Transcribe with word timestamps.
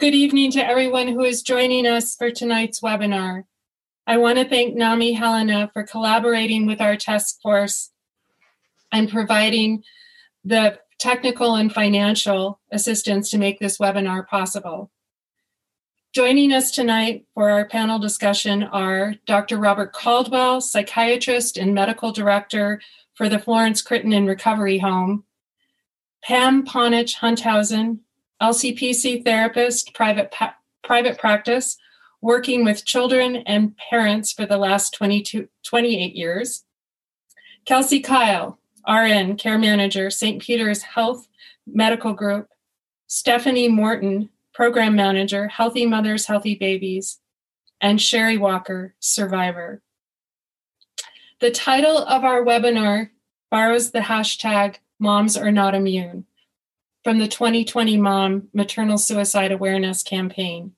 Good 0.00 0.16
evening 0.16 0.50
to 0.50 0.66
everyone 0.66 1.06
who 1.06 1.22
is 1.22 1.40
joining 1.40 1.86
us 1.86 2.16
for 2.16 2.28
tonight's 2.28 2.80
webinar. 2.80 3.44
I 4.08 4.16
want 4.16 4.38
to 4.38 4.44
thank 4.44 4.74
NAMI 4.74 5.12
Helena 5.12 5.70
for 5.72 5.84
collaborating 5.84 6.66
with 6.66 6.80
our 6.80 6.96
task 6.96 7.40
force 7.40 7.92
and 8.90 9.08
providing 9.08 9.84
the 10.44 10.80
technical 10.98 11.54
and 11.54 11.72
financial 11.72 12.58
assistance 12.72 13.30
to 13.30 13.38
make 13.38 13.60
this 13.60 13.78
webinar 13.78 14.26
possible. 14.26 14.90
Joining 16.12 16.52
us 16.52 16.72
tonight 16.72 17.26
for 17.32 17.50
our 17.50 17.64
panel 17.64 18.00
discussion 18.00 18.64
are 18.64 19.14
Dr. 19.26 19.58
Robert 19.58 19.92
Caldwell, 19.92 20.60
psychiatrist 20.60 21.56
and 21.56 21.72
medical 21.72 22.10
director 22.10 22.80
for 23.14 23.28
the 23.28 23.38
Florence 23.38 23.80
Crittenton 23.80 24.26
Recovery 24.26 24.78
Home, 24.78 25.22
Pam 26.24 26.66
Ponich 26.66 27.14
Hunthausen, 27.14 28.00
LCPC 28.42 29.24
therapist, 29.24 29.94
private, 29.94 30.30
pa- 30.30 30.56
private 30.82 31.18
practice, 31.18 31.76
working 32.20 32.64
with 32.64 32.84
children 32.84 33.36
and 33.36 33.76
parents 33.76 34.32
for 34.32 34.46
the 34.46 34.56
last 34.56 34.94
22, 34.94 35.48
28 35.62 36.14
years. 36.14 36.64
Kelsey 37.64 38.00
Kyle, 38.00 38.58
RN, 38.88 39.36
care 39.36 39.58
manager, 39.58 40.10
St. 40.10 40.40
Peter's 40.40 40.82
Health 40.82 41.28
Medical 41.66 42.12
Group. 42.12 42.48
Stephanie 43.06 43.68
Morton, 43.68 44.30
program 44.52 44.96
manager, 44.96 45.48
Healthy 45.48 45.86
Mothers, 45.86 46.26
Healthy 46.26 46.56
Babies. 46.56 47.20
And 47.80 48.00
Sherry 48.00 48.38
Walker, 48.38 48.94
survivor. 48.98 49.82
The 51.40 51.50
title 51.50 51.98
of 51.98 52.24
our 52.24 52.42
webinar 52.42 53.10
borrows 53.50 53.90
the 53.90 54.00
hashtag 54.00 54.76
Moms 54.98 55.36
Are 55.36 55.52
Not 55.52 55.74
Immune 55.74 56.24
from 57.04 57.18
the 57.18 57.28
2020 57.28 57.98
Mom 57.98 58.48
Maternal 58.54 58.96
Suicide 58.96 59.52
Awareness 59.52 60.02
Campaign. 60.02 60.72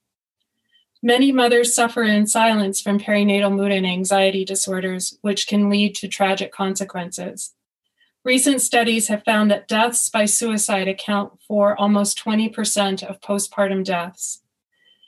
Many 1.01 1.30
mothers 1.30 1.73
suffer 1.73 2.03
in 2.03 2.27
silence 2.27 2.80
from 2.80 2.98
perinatal 2.98 3.55
mood 3.55 3.70
and 3.70 3.87
anxiety 3.87 4.45
disorders, 4.45 5.19
which 5.20 5.47
can 5.47 5.70
lead 5.70 5.95
to 5.95 6.09
tragic 6.09 6.53
consequences. 6.53 7.55
Recent 8.25 8.61
studies 8.61 9.06
have 9.06 9.23
found 9.23 9.53
that 9.53 9.69
deaths 9.69 10.09
by 10.09 10.25
suicide 10.25 10.89
account 10.89 11.34
for 11.47 11.78
almost 11.78 12.19
20% 12.25 13.05
of 13.05 13.20
postpartum 13.20 13.84
deaths. 13.84 14.43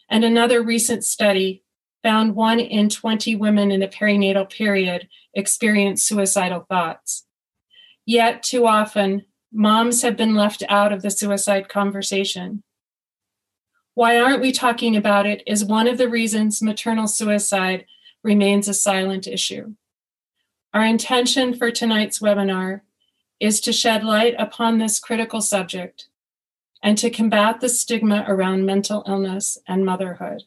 And 0.09 0.23
another 0.23 0.63
recent 0.63 1.05
study 1.05 1.65
found 2.01 2.37
one 2.37 2.61
in 2.61 2.89
20 2.89 3.35
women 3.35 3.73
in 3.73 3.81
the 3.81 3.89
perinatal 3.89 4.49
period 4.49 5.09
experience 5.35 6.05
suicidal 6.05 6.61
thoughts. 6.61 7.27
Yet, 8.07 8.45
too 8.45 8.69
often, 8.69 9.25
moms 9.53 10.03
have 10.03 10.17
been 10.17 10.35
left 10.35 10.63
out 10.69 10.93
of 10.93 11.03
the 11.03 11.11
suicide 11.11 11.69
conversation. 11.69 12.63
Why 13.95 14.21
aren't 14.21 14.43
we 14.43 14.53
talking 14.53 14.97
about 14.97 15.27
it 15.27 15.43
is 15.47 15.65
one 15.65 15.89
of 15.89 15.99
the 15.99 16.09
reasons 16.09 16.63
maternal 16.63 17.09
suicide 17.09 17.85
remains 18.23 18.69
a 18.69 18.75
silent 18.75 19.27
issue. 19.27 19.75
Our 20.73 20.85
intention 20.85 21.55
for 21.55 21.71
tonight's 21.71 22.21
webinar 22.21 22.83
is 23.41 23.61
to 23.63 23.73
shed 23.73 24.05
light 24.05 24.35
upon 24.39 24.79
this 24.79 25.01
critical 25.01 25.41
subject 25.41 26.07
and 26.83 26.97
to 26.99 27.11
combat 27.11 27.61
the 27.61 27.69
stigma 27.69 28.25
around 28.29 28.67
mental 28.67 29.03
illness 29.07 29.59
and 29.67 29.85
motherhood. 29.85 30.45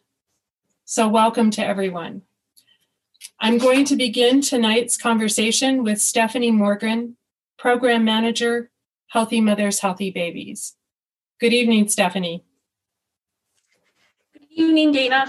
So, 0.85 1.07
welcome 1.07 1.51
to 1.51 1.65
everyone. 1.65 2.23
I'm 3.39 3.57
going 3.57 3.85
to 3.85 3.95
begin 3.95 4.41
tonight's 4.41 4.97
conversation 4.97 5.83
with 5.83 6.01
Stephanie 6.01 6.51
Morgan, 6.51 7.17
Program 7.57 8.03
Manager 8.03 8.70
Healthy 9.11 9.41
Mothers, 9.41 9.79
Healthy 9.79 10.11
Babies. 10.11 10.77
Good 11.41 11.51
evening, 11.51 11.89
Stephanie. 11.89 12.45
Good 14.31 14.47
evening, 14.51 14.93
Dana, 14.93 15.25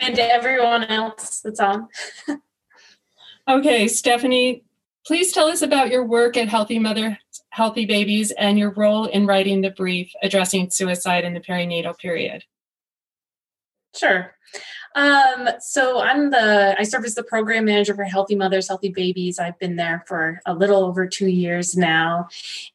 and 0.00 0.16
to 0.16 0.22
everyone 0.22 0.84
else 0.84 1.40
that's 1.40 1.60
on. 1.60 1.88
okay, 3.50 3.86
Stephanie, 3.86 4.64
please 5.06 5.30
tell 5.30 5.48
us 5.48 5.60
about 5.60 5.90
your 5.90 6.06
work 6.06 6.38
at 6.38 6.48
Healthy 6.48 6.78
Mother, 6.78 7.18
Healthy 7.50 7.84
Babies 7.84 8.30
and 8.30 8.58
your 8.58 8.70
role 8.70 9.04
in 9.04 9.26
writing 9.26 9.60
the 9.60 9.70
brief 9.70 10.10
addressing 10.22 10.70
suicide 10.70 11.24
in 11.24 11.34
the 11.34 11.40
perinatal 11.40 11.98
period. 11.98 12.44
Sure. 13.94 14.34
Um, 14.98 15.48
so 15.60 16.00
I'm 16.00 16.30
the 16.30 16.74
I 16.76 16.82
serve 16.82 17.04
as 17.04 17.14
the 17.14 17.22
program 17.22 17.66
manager 17.66 17.94
for 17.94 18.02
Healthy 18.02 18.34
Mothers, 18.34 18.66
Healthy 18.66 18.88
Babies. 18.88 19.38
I've 19.38 19.56
been 19.60 19.76
there 19.76 20.02
for 20.08 20.40
a 20.44 20.54
little 20.54 20.84
over 20.84 21.06
two 21.06 21.28
years 21.28 21.76
now. 21.76 22.26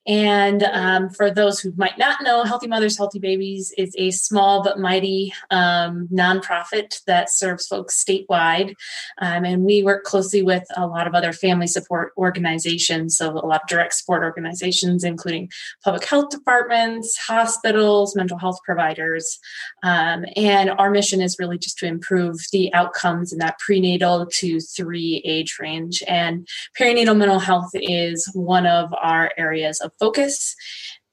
And 0.08 0.64
um, 0.64 1.10
for 1.10 1.30
those 1.30 1.60
who 1.60 1.74
might 1.76 1.98
not 1.98 2.24
know, 2.24 2.46
Healthy 2.46 2.68
Mothers, 2.68 2.98
Healthy 2.98 3.20
Babies 3.20 3.74
is 3.78 3.94
a 3.98 4.12
small 4.12 4.64
but 4.64 4.80
mighty 4.80 5.34
um, 5.52 6.08
nonprofit 6.14 7.04
that 7.08 7.30
serves 7.30 7.68
folks 7.68 8.02
statewide. 8.02 8.76
Um, 9.18 9.44
and 9.44 9.66
we 9.66 9.84
work 9.84 10.06
closely 10.06 10.44
with 10.44 10.64
a 10.78 10.88
lot 10.88 11.08
of 11.08 11.16
other 11.16 11.34
family 11.34 11.68
support 11.68 12.14
organizations, 12.18 13.18
so 13.18 13.32
a 13.32 13.46
lot 13.46 13.64
of 13.64 13.68
direct 13.68 13.96
support 13.96 14.24
organizations, 14.24 15.04
including 15.04 15.52
public 15.84 16.06
health 16.06 16.30
departments, 16.30 17.18
hospitals, 17.18 18.16
mental 18.16 18.38
health 18.38 18.60
providers. 18.64 19.40
Um, 19.84 20.24
and 20.38 20.70
our 20.70 20.90
mission 20.90 21.22
is 21.22 21.36
really 21.38 21.58
just 21.58 21.78
to 21.80 21.86
improve 21.86 22.13
the 22.52 22.74
outcomes 22.74 23.32
in 23.32 23.40
that 23.40 23.60
prenatal 23.60 24.28
to 24.34 24.60
three 24.60 25.22
age 25.26 25.58
range. 25.60 26.04
And 26.08 26.48
perinatal 26.80 27.18
mental 27.18 27.40
health 27.40 27.72
is 27.74 28.30
one 28.34 28.66
of 28.66 28.94
our 29.02 29.32
areas 29.38 29.80
of 29.80 29.92
focus. 30.00 30.56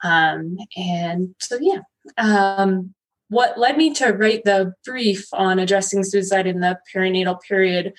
Um, 0.02 0.56
and 0.76 1.34
so, 1.40 1.58
yeah. 1.60 1.80
Um, 2.16 2.94
what 3.28 3.56
led 3.58 3.76
me 3.76 3.92
to 3.94 4.08
write 4.08 4.44
the 4.44 4.74
brief 4.84 5.28
on 5.32 5.60
addressing 5.60 6.02
suicide 6.02 6.48
in 6.48 6.60
the 6.60 6.78
perinatal 6.92 7.40
period 7.48 7.92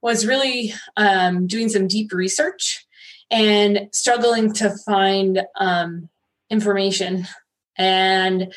was 0.00 0.26
really 0.26 0.72
um, 0.96 1.48
doing 1.48 1.68
some 1.68 1.88
deep 1.88 2.12
research 2.12 2.86
and 3.30 3.88
struggling 3.92 4.52
to 4.52 4.70
find 4.86 5.42
um, 5.58 6.08
information 6.50 7.26
and 7.76 8.52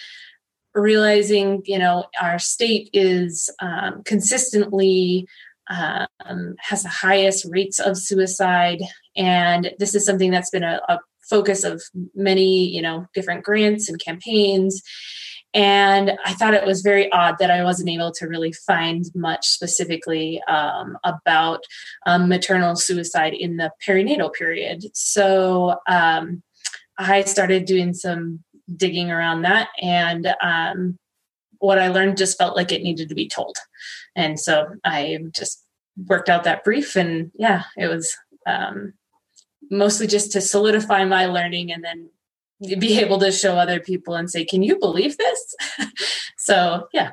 realizing 0.81 1.61
you 1.65 1.79
know 1.79 2.05
our 2.21 2.39
state 2.39 2.89
is 2.93 3.49
um, 3.61 4.03
consistently 4.03 5.27
um, 5.69 6.55
has 6.59 6.83
the 6.83 6.89
highest 6.89 7.45
rates 7.49 7.79
of 7.79 7.97
suicide. 7.97 8.81
And 9.15 9.71
this 9.77 9.93
is 9.95 10.05
something 10.05 10.31
that's 10.31 10.49
been 10.49 10.63
a, 10.63 10.81
a 10.89 10.99
focus 11.29 11.63
of 11.63 11.83
many 12.15 12.67
you 12.67 12.81
know 12.81 13.05
different 13.13 13.43
grants 13.43 13.87
and 13.87 14.03
campaigns. 14.03 14.81
And 15.53 16.11
i 16.25 16.33
thought 16.33 16.53
it 16.53 16.65
was 16.65 16.81
very 16.81 17.11
odd 17.11 17.37
that 17.39 17.49
i 17.49 17.63
wasn't 17.63 17.89
able 17.89 18.11
to 18.13 18.27
really 18.27 18.51
find 18.51 19.05
much 19.15 19.47
specifically 19.47 20.41
um, 20.47 20.95
about 21.03 21.63
um, 22.05 22.29
maternal 22.29 22.75
suicide 22.75 23.33
in 23.33 23.57
the 23.57 23.71
perinatal 23.85 24.33
period. 24.33 24.83
So 24.93 25.75
um, 25.87 26.43
i 26.97 27.23
started 27.23 27.65
doing 27.65 27.93
some 27.93 28.43
digging 28.75 29.11
around 29.11 29.43
that. 29.43 29.69
And 29.81 30.33
um, 30.41 30.97
what 31.59 31.77
i 31.77 31.89
learned 31.89 32.17
just 32.17 32.37
felt 32.37 32.55
like 32.55 32.71
it 32.71 32.81
needed 32.81 33.09
to 33.09 33.15
be 33.15 33.27
told. 33.27 33.57
And 34.15 34.39
so 34.39 34.67
i 34.83 35.19
just 35.31 35.63
worked 36.07 36.29
out 36.29 36.45
that 36.45 36.63
brief 36.63 36.95
and 36.95 37.29
yeah 37.35 37.63
it 37.77 37.87
was 37.87 38.15
um, 38.47 38.93
mostly 39.69 40.07
just 40.07 40.31
to 40.31 40.41
solidify 40.41 41.03
my 41.05 41.25
learning 41.25 41.71
and 41.71 41.83
then 41.83 42.09
be 42.79 42.99
able 42.99 43.19
to 43.19 43.31
show 43.31 43.57
other 43.57 43.79
people 43.79 44.15
and 44.15 44.29
say 44.29 44.43
can 44.45 44.63
you 44.63 44.79
believe 44.79 45.17
this? 45.17 45.55
So 46.41 46.87
yeah. 46.93 47.11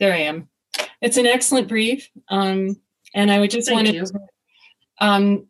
There 0.00 0.14
i 0.14 0.16
am. 0.16 0.48
It's 1.02 1.18
an 1.18 1.26
excellent 1.26 1.68
brief 1.68 2.08
um, 2.28 2.80
and 3.14 3.30
i 3.30 3.38
would 3.38 3.50
just 3.50 3.70
want 3.70 3.86
to 3.86 4.06
um, 5.00 5.46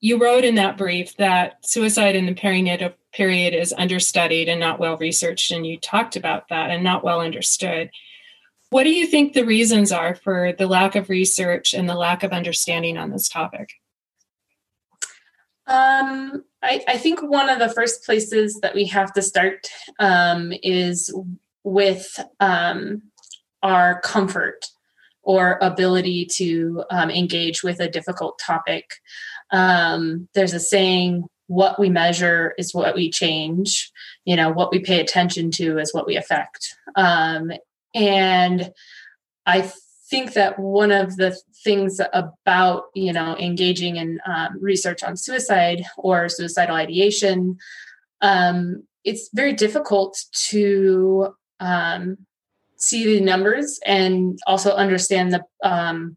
you 0.00 0.18
wrote 0.20 0.44
in 0.44 0.56
that 0.56 0.76
brief 0.76 1.16
that 1.16 1.64
suicide 1.66 2.16
in 2.16 2.26
the 2.26 2.34
perinatal 2.34 2.94
period 3.12 3.54
is 3.54 3.74
understudied 3.76 4.48
and 4.48 4.60
not 4.60 4.78
well 4.78 4.96
researched, 4.98 5.50
and 5.50 5.66
you 5.66 5.78
talked 5.78 6.16
about 6.16 6.48
that 6.48 6.70
and 6.70 6.84
not 6.84 7.02
well 7.02 7.20
understood. 7.20 7.90
What 8.70 8.84
do 8.84 8.90
you 8.90 9.06
think 9.06 9.32
the 9.32 9.44
reasons 9.44 9.92
are 9.92 10.14
for 10.14 10.52
the 10.52 10.66
lack 10.66 10.96
of 10.96 11.08
research 11.08 11.72
and 11.72 11.88
the 11.88 11.94
lack 11.94 12.22
of 12.22 12.32
understanding 12.32 12.98
on 12.98 13.10
this 13.10 13.28
topic? 13.28 13.70
Um, 15.68 16.44
I, 16.62 16.84
I, 16.86 16.96
think 16.96 17.22
one 17.22 17.48
of 17.48 17.58
the 17.58 17.68
first 17.68 18.04
places 18.04 18.60
that 18.60 18.72
we 18.72 18.84
have 18.84 19.12
to 19.14 19.22
start 19.22 19.68
um, 19.98 20.52
is 20.62 21.12
with 21.64 22.20
um, 22.38 23.02
our 23.64 24.00
comfort 24.00 24.66
or 25.22 25.58
ability 25.60 26.24
to 26.24 26.84
um, 26.90 27.10
engage 27.10 27.64
with 27.64 27.80
a 27.80 27.88
difficult 27.88 28.38
topic. 28.38 29.00
Um, 29.50 30.28
there's 30.34 30.54
a 30.54 30.60
saying, 30.60 31.24
what 31.48 31.78
we 31.78 31.88
measure 31.88 32.54
is 32.58 32.74
what 32.74 32.94
we 32.96 33.10
change. 33.10 33.90
You 34.24 34.36
know, 34.36 34.50
what 34.50 34.72
we 34.72 34.80
pay 34.80 35.00
attention 35.00 35.50
to 35.52 35.78
is 35.78 35.94
what 35.94 36.06
we 36.06 36.16
affect. 36.16 36.74
Um, 36.96 37.52
and 37.94 38.72
I 39.46 39.70
think 40.10 40.34
that 40.34 40.58
one 40.58 40.92
of 40.92 41.16
the 41.16 41.38
things 41.64 42.00
about 42.12 42.84
you 42.94 43.12
know 43.12 43.36
engaging 43.38 43.96
in 43.96 44.20
um, 44.26 44.56
research 44.60 45.02
on 45.02 45.16
suicide 45.16 45.82
or 45.96 46.28
suicidal 46.28 46.76
ideation 46.76 47.58
um, 48.20 48.84
it's 49.04 49.30
very 49.32 49.52
difficult 49.52 50.18
to 50.32 51.34
um, 51.60 52.18
see 52.76 53.04
the 53.04 53.24
numbers 53.24 53.80
and 53.86 54.38
also 54.46 54.72
understand 54.72 55.32
the 55.32 55.42
um, 55.62 56.16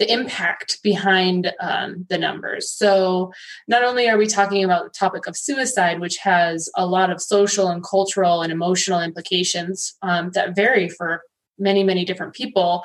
the 0.00 0.10
impact 0.10 0.82
behind 0.82 1.52
um, 1.60 2.06
the 2.08 2.16
numbers. 2.16 2.70
So, 2.70 3.32
not 3.68 3.84
only 3.84 4.08
are 4.08 4.16
we 4.16 4.26
talking 4.26 4.64
about 4.64 4.84
the 4.84 4.98
topic 4.98 5.26
of 5.26 5.36
suicide, 5.36 6.00
which 6.00 6.16
has 6.16 6.70
a 6.74 6.86
lot 6.86 7.10
of 7.10 7.20
social 7.20 7.68
and 7.68 7.84
cultural 7.84 8.40
and 8.40 8.50
emotional 8.50 9.00
implications 9.00 9.94
um, 10.02 10.30
that 10.30 10.56
vary 10.56 10.88
for 10.88 11.22
many, 11.58 11.84
many 11.84 12.06
different 12.06 12.32
people, 12.32 12.82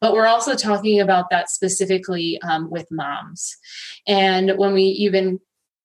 but 0.00 0.12
we're 0.12 0.26
also 0.26 0.56
talking 0.56 1.00
about 1.00 1.30
that 1.30 1.48
specifically 1.48 2.40
um, 2.42 2.68
with 2.68 2.88
moms. 2.90 3.56
And 4.08 4.58
when 4.58 4.74
we 4.74 4.82
even 4.82 5.38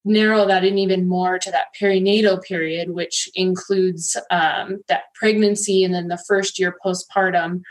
narrow 0.04 0.48
that 0.48 0.64
in 0.64 0.78
even 0.78 1.08
more 1.08 1.38
to 1.38 1.50
that 1.52 1.66
perinatal 1.80 2.42
period, 2.42 2.90
which 2.90 3.28
includes 3.36 4.16
um, 4.32 4.82
that 4.88 5.04
pregnancy 5.14 5.84
and 5.84 5.94
then 5.94 6.08
the 6.08 6.22
first 6.26 6.58
year 6.58 6.76
postpartum, 6.84 7.62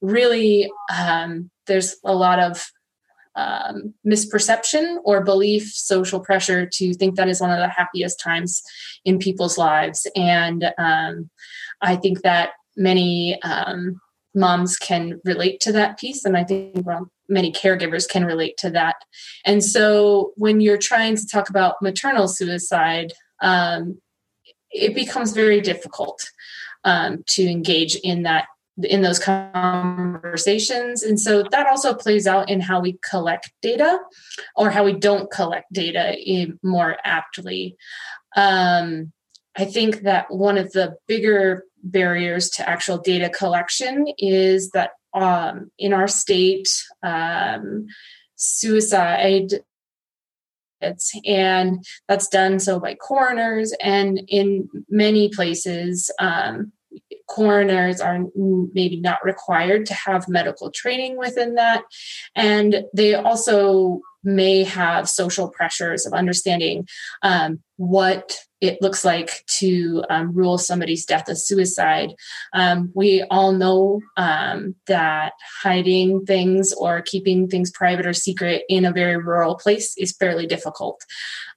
really 0.00 0.68
um, 0.92 1.48
there's 1.66 1.96
a 2.04 2.14
lot 2.14 2.38
of 2.38 2.70
um, 3.36 3.94
misperception 4.06 4.96
or 5.04 5.22
belief, 5.22 5.70
social 5.74 6.20
pressure 6.20 6.66
to 6.66 6.94
think 6.94 7.16
that 7.16 7.28
is 7.28 7.40
one 7.40 7.50
of 7.50 7.58
the 7.58 7.68
happiest 7.68 8.18
times 8.18 8.62
in 9.04 9.18
people's 9.18 9.58
lives. 9.58 10.06
And 10.16 10.72
um, 10.78 11.28
I 11.82 11.96
think 11.96 12.22
that 12.22 12.50
many 12.76 13.40
um, 13.42 14.00
moms 14.34 14.76
can 14.76 15.20
relate 15.24 15.60
to 15.60 15.72
that 15.72 15.98
piece. 15.98 16.24
And 16.24 16.36
I 16.36 16.44
think 16.44 16.86
well, 16.86 17.10
many 17.28 17.52
caregivers 17.52 18.08
can 18.08 18.24
relate 18.24 18.56
to 18.58 18.70
that. 18.70 18.96
And 19.44 19.62
so 19.62 20.32
when 20.36 20.60
you're 20.60 20.78
trying 20.78 21.16
to 21.16 21.26
talk 21.26 21.50
about 21.50 21.82
maternal 21.82 22.28
suicide, 22.28 23.12
um, 23.42 24.00
it 24.70 24.94
becomes 24.94 25.32
very 25.32 25.60
difficult 25.60 26.30
um, 26.84 27.24
to 27.28 27.46
engage 27.46 27.96
in 27.96 28.22
that 28.22 28.46
in 28.82 29.02
those 29.02 29.18
conversations. 29.18 31.02
And 31.02 31.18
so 31.18 31.42
that 31.50 31.66
also 31.66 31.94
plays 31.94 32.26
out 32.26 32.50
in 32.50 32.60
how 32.60 32.80
we 32.80 32.98
collect 33.08 33.52
data 33.62 33.98
or 34.54 34.70
how 34.70 34.84
we 34.84 34.92
don't 34.92 35.30
collect 35.30 35.72
data 35.72 36.16
more 36.62 36.96
aptly. 37.04 37.76
Um, 38.36 39.12
I 39.56 39.64
think 39.64 40.02
that 40.02 40.30
one 40.30 40.58
of 40.58 40.72
the 40.72 40.96
bigger 41.06 41.64
barriers 41.82 42.50
to 42.50 42.68
actual 42.68 42.98
data 42.98 43.30
collection 43.30 44.06
is 44.18 44.70
that 44.70 44.90
um, 45.14 45.70
in 45.78 45.94
our 45.94 46.08
state, 46.08 46.68
um, 47.02 47.86
suicide 48.36 49.52
and 51.24 51.84
that's 52.06 52.28
done 52.28 52.58
so 52.58 52.78
by 52.78 52.94
coroners 52.94 53.72
and 53.82 54.20
in 54.28 54.68
many 54.88 55.28
places 55.30 56.10
um, 56.20 56.70
coroners 57.28 58.00
are 58.00 58.24
maybe 58.34 59.00
not 59.00 59.24
required 59.24 59.86
to 59.86 59.94
have 59.94 60.28
medical 60.28 60.70
training 60.70 61.16
within 61.16 61.54
that. 61.56 61.82
And 62.34 62.84
they 62.94 63.14
also 63.14 64.00
may 64.22 64.64
have 64.64 65.08
social 65.08 65.48
pressures 65.48 66.06
of 66.06 66.12
understanding 66.12 66.88
um, 67.22 67.60
what 67.76 68.38
it 68.60 68.80
looks 68.80 69.04
like 69.04 69.44
to 69.46 70.02
um, 70.08 70.32
rule 70.32 70.56
somebody's 70.56 71.04
death 71.04 71.28
as 71.28 71.46
suicide. 71.46 72.14
Um, 72.54 72.90
we 72.94 73.22
all 73.30 73.52
know 73.52 74.00
um, 74.16 74.74
that 74.86 75.34
hiding 75.62 76.24
things 76.24 76.72
or 76.72 77.02
keeping 77.02 77.48
things 77.48 77.70
private 77.70 78.06
or 78.06 78.14
secret 78.14 78.62
in 78.68 78.84
a 78.84 78.92
very 78.92 79.16
rural 79.16 79.56
place 79.56 79.94
is 79.98 80.16
fairly 80.16 80.46
difficult. 80.46 81.04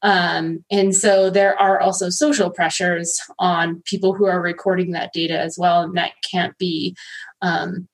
Um, 0.02 0.66
and 0.70 0.94
so 0.96 1.30
there 1.30 1.58
are 1.60 1.80
also 1.80 2.10
social 2.10 2.50
pressures 2.50 3.20
on 3.40 3.82
people 3.86 4.14
who 4.14 4.26
are 4.26 4.42
recording 4.42 4.92
that 4.92 5.14
data 5.14 5.40
as 5.40 5.58
well, 5.58 5.82
and 5.82 5.96
that 5.98 6.12
can't 6.30 6.58
be. 6.58 6.96
Um, 7.42 7.88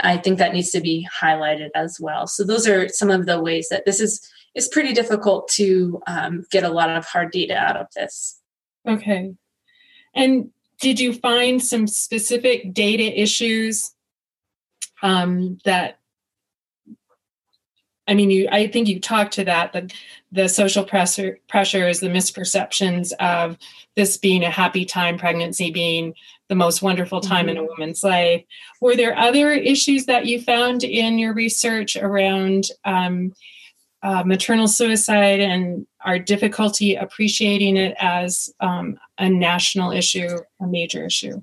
I 0.00 0.16
think 0.18 0.38
that 0.38 0.52
needs 0.52 0.70
to 0.70 0.80
be 0.80 1.08
highlighted 1.20 1.70
as 1.74 1.98
well. 2.00 2.28
So 2.28 2.44
those 2.44 2.68
are 2.68 2.88
some 2.88 3.10
of 3.10 3.26
the 3.26 3.42
ways 3.42 3.66
that 3.68 3.84
this 3.84 4.00
is 4.00 4.20
it's 4.56 4.68
pretty 4.68 4.94
difficult 4.94 5.48
to 5.48 6.02
um, 6.06 6.44
get 6.50 6.64
a 6.64 6.70
lot 6.70 6.88
of 6.88 7.04
hard 7.04 7.30
data 7.30 7.54
out 7.54 7.76
of 7.76 7.86
this. 7.94 8.40
Okay. 8.88 9.34
And 10.14 10.50
did 10.80 10.98
you 10.98 11.12
find 11.12 11.62
some 11.62 11.86
specific 11.86 12.72
data 12.72 13.20
issues 13.20 13.92
um, 15.02 15.58
that 15.64 15.98
I 18.08 18.14
mean, 18.14 18.30
you. 18.30 18.48
I 18.52 18.68
think 18.68 18.86
you 18.86 19.00
talked 19.00 19.34
to 19.34 19.44
that. 19.46 19.72
The 19.72 19.92
the 20.30 20.48
social 20.48 20.84
pressure 20.84 21.40
pressures, 21.48 21.98
the 21.98 22.08
misperceptions 22.08 23.12
of 23.18 23.58
this 23.96 24.16
being 24.16 24.44
a 24.44 24.50
happy 24.50 24.84
time, 24.84 25.18
pregnancy 25.18 25.72
being 25.72 26.14
the 26.48 26.54
most 26.54 26.82
wonderful 26.82 27.20
time 27.20 27.46
mm-hmm. 27.46 27.48
in 27.48 27.56
a 27.56 27.60
mm-hmm. 27.62 27.70
woman's 27.80 28.04
life. 28.04 28.44
Were 28.80 28.94
there 28.94 29.18
other 29.18 29.50
issues 29.50 30.06
that 30.06 30.26
you 30.26 30.40
found 30.40 30.84
in 30.84 31.18
your 31.18 31.34
research 31.34 31.96
around 31.96 32.68
um, 32.84 33.34
uh, 34.06 34.22
maternal 34.22 34.68
suicide 34.68 35.40
and 35.40 35.84
our 36.04 36.16
difficulty 36.16 36.94
appreciating 36.94 37.76
it 37.76 37.96
as 37.98 38.48
um, 38.60 38.96
a 39.18 39.28
national 39.28 39.90
issue, 39.90 40.38
a 40.60 40.66
major 40.66 41.04
issue? 41.04 41.42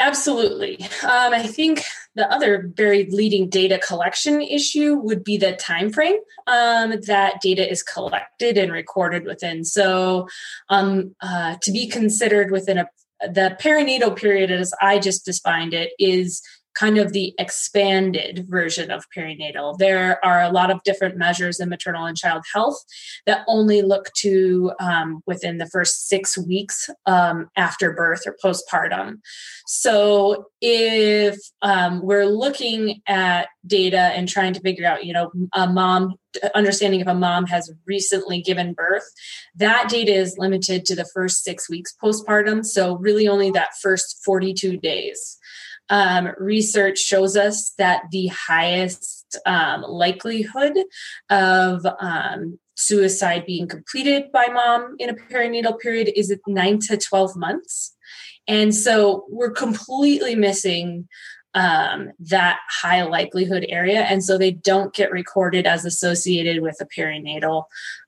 Absolutely. 0.00 0.82
Um, 1.04 1.32
I 1.32 1.46
think 1.46 1.84
the 2.16 2.30
other 2.30 2.70
very 2.74 3.08
leading 3.10 3.48
data 3.48 3.78
collection 3.78 4.42
issue 4.42 4.96
would 4.96 5.22
be 5.22 5.36
the 5.36 5.52
time 5.54 5.90
frame 5.90 6.18
um, 6.48 7.00
that 7.02 7.40
data 7.40 7.70
is 7.70 7.82
collected 7.82 8.58
and 8.58 8.72
recorded 8.72 9.24
within. 9.24 9.64
So, 9.64 10.28
um, 10.68 11.14
uh, 11.22 11.54
to 11.62 11.70
be 11.70 11.86
considered 11.86 12.50
within 12.50 12.76
a 12.76 12.88
the 13.20 13.56
perinatal 13.60 14.16
period, 14.16 14.50
as 14.50 14.72
I 14.80 14.98
just 14.98 15.24
defined 15.24 15.72
it, 15.72 15.92
is 15.98 16.42
kind 16.76 16.98
of 16.98 17.12
the 17.12 17.34
expanded 17.38 18.46
version 18.48 18.90
of 18.90 19.04
perinatal. 19.16 19.78
There 19.78 20.24
are 20.24 20.42
a 20.42 20.50
lot 20.50 20.70
of 20.70 20.82
different 20.84 21.16
measures 21.16 21.58
in 21.58 21.68
maternal 21.68 22.04
and 22.04 22.16
child 22.16 22.44
health 22.52 22.84
that 23.26 23.44
only 23.48 23.82
look 23.82 24.12
to 24.18 24.72
um, 24.78 25.22
within 25.26 25.58
the 25.58 25.66
first 25.66 26.08
six 26.08 26.36
weeks 26.36 26.90
um, 27.06 27.48
after 27.56 27.92
birth 27.92 28.22
or 28.26 28.36
postpartum. 28.44 29.20
So 29.66 30.46
if 30.60 31.38
um, 31.62 32.02
we're 32.02 32.26
looking 32.26 33.00
at 33.06 33.48
data 33.66 33.98
and 33.98 34.28
trying 34.28 34.52
to 34.52 34.60
figure 34.60 34.86
out, 34.86 35.04
you 35.04 35.12
know, 35.12 35.32
a 35.54 35.66
mom 35.68 36.14
understanding 36.54 37.00
if 37.00 37.06
a 37.06 37.14
mom 37.14 37.46
has 37.46 37.72
recently 37.86 38.42
given 38.42 38.74
birth 38.74 39.04
that 39.54 39.88
data 39.88 40.12
is 40.12 40.36
limited 40.36 40.84
to 40.84 40.94
the 40.94 41.08
first 41.14 41.42
six 41.42 41.68
weeks 41.70 41.94
postpartum 42.02 42.62
so 42.62 42.96
really 42.98 43.26
only 43.26 43.50
that 43.50 43.70
first 43.80 44.20
42 44.22 44.76
days 44.76 45.38
um, 45.88 46.30
research 46.38 46.98
shows 46.98 47.36
us 47.36 47.72
that 47.78 48.02
the 48.10 48.26
highest 48.28 49.38
um, 49.46 49.82
likelihood 49.82 50.76
of 51.30 51.86
um, 52.00 52.58
suicide 52.74 53.44
being 53.46 53.66
completed 53.66 54.30
by 54.32 54.46
mom 54.46 54.96
in 54.98 55.08
a 55.08 55.14
perinatal 55.14 55.78
period 55.78 56.10
is 56.16 56.30
at 56.30 56.40
9 56.46 56.78
to 56.80 56.96
12 56.96 57.36
months 57.36 57.96
and 58.48 58.74
so 58.74 59.24
we're 59.28 59.50
completely 59.50 60.34
missing 60.34 61.08
um, 61.54 62.10
that 62.20 62.58
high 62.68 63.02
likelihood 63.02 63.64
area. 63.68 64.02
And 64.02 64.22
so 64.22 64.36
they 64.36 64.50
don't 64.50 64.94
get 64.94 65.10
recorded 65.10 65.66
as 65.66 65.84
associated 65.84 66.62
with 66.62 66.76
a 66.80 66.86
perinatal 66.86 67.64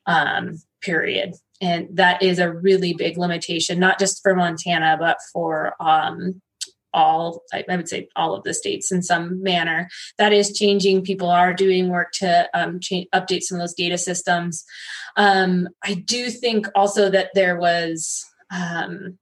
um, 0.07 0.59
period. 0.83 1.35
And 1.61 1.89
that 1.97 2.23
is 2.23 2.39
a 2.39 2.53
really 2.53 2.93
big 2.93 3.17
limitation, 3.17 3.81
not 3.81 3.99
just 3.99 4.23
for 4.23 4.37
Montana, 4.37 4.97
but 5.01 5.19
for 5.33 5.75
um, 5.81 6.41
all, 6.93 7.43
I, 7.53 7.65
would 7.69 7.89
say 7.89 8.09
all 8.17 8.35
of 8.35 8.45
the 8.45 8.55
states 8.55 8.91
in 8.91 9.03
some 9.03 9.43
manner. 9.43 9.89
That 10.19 10.33
is 10.33 10.57
changing. 10.57 11.05
People 11.05 11.31
are 11.31 11.55
doing 11.55 11.89
work 11.89 12.13
to 12.15 12.49
um, 12.55 12.81
change, 12.81 13.09
update 13.15 13.43
some 13.43 13.57
of 13.57 13.63
those 13.63 13.75
data 13.75 13.99
systems. 13.99 14.65
Um, 15.17 15.69
I 15.85 15.95
do 15.95 16.31
think 16.31 16.67
also 16.75 17.11
that 17.11 17.31
there 17.35 17.59
was 17.59 18.25
um, 18.51 19.19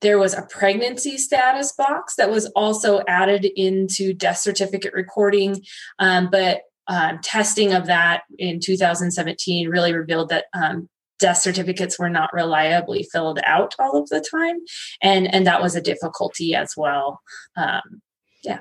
there 0.00 0.18
was 0.18 0.34
a 0.34 0.42
pregnancy 0.42 1.16
status 1.16 1.72
box 1.72 2.16
that 2.16 2.30
was 2.30 2.46
also 2.56 3.02
added 3.06 3.44
into 3.44 4.12
death 4.12 4.38
certificate 4.38 4.92
recording, 4.92 5.62
um, 5.98 6.28
but 6.30 6.62
um, 6.88 7.20
testing 7.22 7.72
of 7.72 7.86
that 7.86 8.22
in 8.38 8.58
2017 8.58 9.68
really 9.68 9.94
revealed 9.94 10.30
that 10.30 10.46
um, 10.52 10.88
death 11.22 11.38
certificates 11.38 11.98
were 11.98 12.10
not 12.10 12.32
reliably 12.34 13.08
filled 13.10 13.38
out 13.46 13.74
all 13.78 13.96
of 13.96 14.08
the 14.10 14.20
time, 14.20 14.58
and 15.00 15.32
and 15.32 15.46
that 15.46 15.62
was 15.62 15.74
a 15.74 15.80
difficulty 15.80 16.54
as 16.54 16.74
well. 16.76 17.20
Um, 17.56 18.02
yeah. 18.44 18.60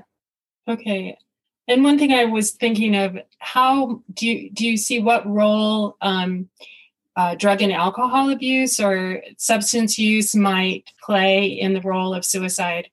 Okay. 0.68 1.18
And 1.68 1.84
one 1.84 1.98
thing 1.98 2.14
I 2.14 2.26
was 2.26 2.52
thinking 2.52 2.96
of, 2.96 3.18
how 3.40 4.02
do 4.14 4.28
you 4.28 4.50
do 4.52 4.66
you 4.66 4.78
see 4.78 5.00
what 5.02 5.28
role 5.28 5.98
um, 6.02 6.50
uh, 7.16 7.36
drug 7.36 7.62
and 7.62 7.74
alcohol 7.74 8.30
abuse 8.30 8.80
or 8.80 9.24
substance 9.38 9.98
use 9.98 10.36
might 10.36 10.86
play 11.04 11.46
in 11.46 11.74
the 11.74 11.82
role 11.82 12.14
of 12.14 12.24
suicide? 12.24 12.90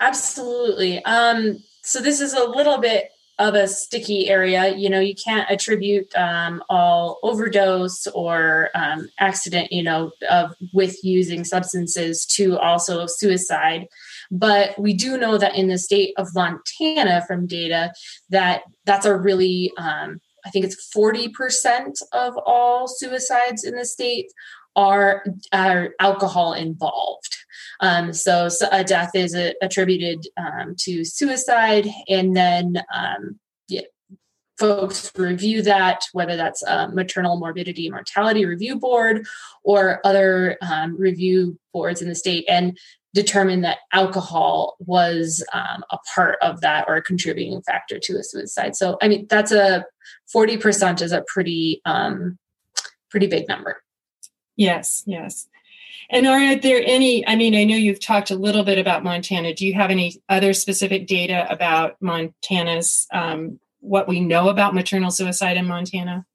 Absolutely. 0.00 1.04
Um, 1.04 1.58
so 1.82 2.00
this 2.00 2.20
is 2.20 2.32
a 2.32 2.44
little 2.44 2.78
bit 2.78 3.11
of 3.38 3.54
a 3.54 3.66
sticky 3.66 4.28
area. 4.28 4.74
You 4.76 4.90
know, 4.90 5.00
you 5.00 5.14
can't 5.14 5.50
attribute 5.50 6.14
um, 6.16 6.62
all 6.68 7.18
overdose 7.22 8.06
or 8.08 8.70
um, 8.74 9.08
accident, 9.18 9.72
you 9.72 9.82
know, 9.82 10.12
of 10.30 10.54
with 10.72 11.02
using 11.02 11.44
substances 11.44 12.26
to 12.26 12.58
also 12.58 13.06
suicide. 13.06 13.86
But 14.30 14.78
we 14.78 14.94
do 14.94 15.16
know 15.18 15.38
that 15.38 15.54
in 15.54 15.68
the 15.68 15.78
state 15.78 16.14
of 16.16 16.34
Montana, 16.34 17.24
from 17.26 17.46
data, 17.46 17.92
that 18.30 18.62
that's 18.84 19.06
a 19.06 19.16
really 19.16 19.72
um, 19.76 20.20
I 20.44 20.50
think 20.50 20.64
it's 20.64 20.90
40% 20.94 22.02
of 22.12 22.36
all 22.44 22.88
suicides 22.88 23.64
in 23.64 23.76
the 23.76 23.84
state 23.84 24.32
are, 24.74 25.24
are 25.52 25.90
alcohol 26.00 26.54
involved. 26.54 27.36
Um, 27.80 28.12
so, 28.12 28.48
so, 28.48 28.68
a 28.70 28.84
death 28.84 29.10
is 29.14 29.34
a, 29.34 29.54
attributed 29.62 30.26
um, 30.36 30.74
to 30.80 31.04
suicide, 31.04 31.88
and 32.08 32.36
then 32.36 32.82
um, 32.94 33.38
yeah, 33.68 33.82
folks 34.58 35.10
review 35.16 35.62
that, 35.62 36.02
whether 36.12 36.36
that's 36.36 36.62
a 36.62 36.88
maternal 36.88 37.38
morbidity 37.38 37.90
mortality 37.90 38.44
review 38.44 38.78
board 38.78 39.26
or 39.64 40.00
other 40.04 40.58
um, 40.62 40.96
review 40.98 41.58
boards 41.72 42.02
in 42.02 42.08
the 42.08 42.14
state, 42.14 42.44
and 42.48 42.78
determine 43.14 43.60
that 43.60 43.78
alcohol 43.92 44.76
was 44.80 45.44
um, 45.52 45.84
a 45.90 45.98
part 46.14 46.38
of 46.40 46.60
that 46.62 46.86
or 46.88 46.96
a 46.96 47.02
contributing 47.02 47.60
factor 47.62 47.98
to 47.98 48.16
a 48.16 48.24
suicide. 48.24 48.74
So, 48.74 48.96
I 49.02 49.08
mean, 49.08 49.26
that's 49.28 49.52
a 49.52 49.84
40% 50.34 51.02
is 51.02 51.12
a 51.12 51.22
pretty, 51.26 51.82
pretty 53.10 53.26
big 53.26 53.48
number. 53.48 53.82
Yes, 54.56 55.02
yes. 55.06 55.46
And 56.12 56.26
are 56.26 56.56
there 56.56 56.82
any? 56.84 57.26
I 57.26 57.36
mean, 57.36 57.54
I 57.54 57.64
know 57.64 57.74
you've 57.74 57.98
talked 57.98 58.30
a 58.30 58.36
little 58.36 58.64
bit 58.64 58.78
about 58.78 59.02
Montana. 59.02 59.54
Do 59.54 59.66
you 59.66 59.72
have 59.72 59.90
any 59.90 60.22
other 60.28 60.52
specific 60.52 61.06
data 61.06 61.46
about 61.50 61.96
Montana's, 62.02 63.06
um, 63.12 63.58
what 63.80 64.06
we 64.06 64.20
know 64.20 64.50
about 64.50 64.74
maternal 64.74 65.10
suicide 65.10 65.56
in 65.56 65.66
Montana? 65.66 66.26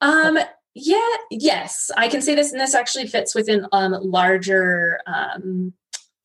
Um, 0.00 0.38
yeah, 0.74 1.16
yes, 1.30 1.90
I 1.94 2.08
can 2.08 2.22
say 2.22 2.34
this, 2.34 2.52
and 2.52 2.60
this 2.60 2.74
actually 2.74 3.06
fits 3.06 3.34
within 3.34 3.66
um, 3.70 3.92
larger 4.00 5.00
um, 5.06 5.74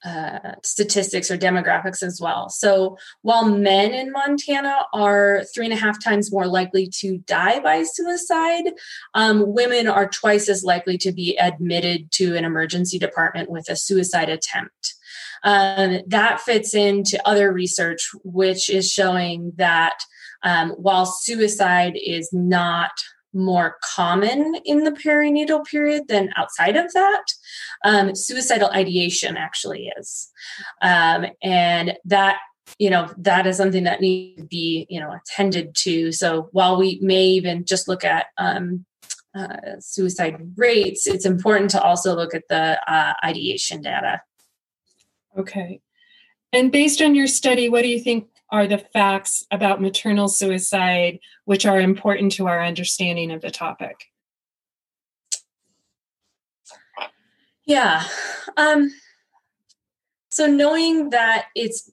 uh, 0.07 0.55
statistics 0.63 1.29
or 1.29 1.37
demographics 1.37 2.01
as 2.01 2.21
well. 2.21 2.49
So 2.49 2.97
while 3.23 3.45
men 3.45 3.93
in 3.93 4.11
Montana 4.11 4.85
are 4.93 5.43
three 5.53 5.65
and 5.65 5.73
a 5.73 5.77
half 5.77 6.01
times 6.01 6.31
more 6.31 6.47
likely 6.47 6.87
to 6.99 7.17
die 7.19 7.59
by 7.59 7.83
suicide, 7.83 8.71
um, 9.13 9.53
women 9.53 9.87
are 9.87 10.07
twice 10.07 10.47
as 10.47 10.63
likely 10.63 10.97
to 10.99 11.11
be 11.11 11.37
admitted 11.37 12.11
to 12.13 12.35
an 12.37 12.45
emergency 12.45 12.97
department 12.97 13.49
with 13.49 13.69
a 13.69 13.75
suicide 13.75 14.29
attempt. 14.29 14.95
Um, 15.43 15.99
that 16.07 16.39
fits 16.39 16.73
into 16.73 17.19
other 17.27 17.51
research, 17.51 18.09
which 18.23 18.69
is 18.69 18.89
showing 18.89 19.51
that 19.57 19.99
um, 20.43 20.71
while 20.71 21.05
suicide 21.05 21.97
is 22.01 22.29
not 22.31 22.91
more 23.37 23.77
common 23.83 24.55
in 24.65 24.83
the 24.83 24.91
perinatal 24.91 25.65
period 25.65 26.07
than 26.07 26.33
outside 26.35 26.75
of 26.75 26.91
that. 26.93 27.23
Um, 27.85 28.15
suicidal 28.15 28.69
ideation 28.71 29.37
actually 29.37 29.91
is. 29.97 30.29
Um, 30.81 31.27
and 31.41 31.97
that 32.05 32.39
you 32.79 32.89
know 32.89 33.09
that 33.17 33.47
is 33.47 33.57
something 33.57 33.85
that 33.85 34.01
needs 34.01 34.41
to 34.41 34.47
be 34.47 34.85
you 34.89 34.99
know 34.99 35.13
attended 35.13 35.73
to 35.73 36.11
so 36.11 36.49
while 36.51 36.77
we 36.77 36.99
may 37.01 37.25
even 37.25 37.63
just 37.63 37.87
look 37.87 38.03
at 38.03 38.27
um, 38.37 38.85
uh, 39.33 39.79
suicide 39.79 40.35
rates 40.57 41.07
it's 41.07 41.25
important 41.25 41.69
to 41.71 41.81
also 41.81 42.13
look 42.13 42.35
at 42.35 42.43
the 42.49 42.77
uh, 42.91 43.13
ideation 43.23 43.81
data 43.81 44.21
okay 45.37 45.79
and 46.51 46.71
based 46.71 47.01
on 47.01 47.15
your 47.15 47.27
study 47.27 47.69
what 47.69 47.83
do 47.83 47.87
you 47.87 47.99
think 47.99 48.27
are 48.49 48.67
the 48.67 48.77
facts 48.77 49.45
about 49.51 49.81
maternal 49.81 50.27
suicide, 50.27 51.19
which 51.45 51.65
are 51.65 51.79
important 51.79 52.31
to 52.33 52.47
our 52.47 52.63
understanding 52.63 53.31
of 53.31 53.41
the 53.41 53.51
topic? 53.51 54.05
Yeah. 57.65 58.03
Um, 58.55 58.93
so 60.31 60.47
knowing 60.47 61.09
that 61.09 61.47
it's 61.55 61.91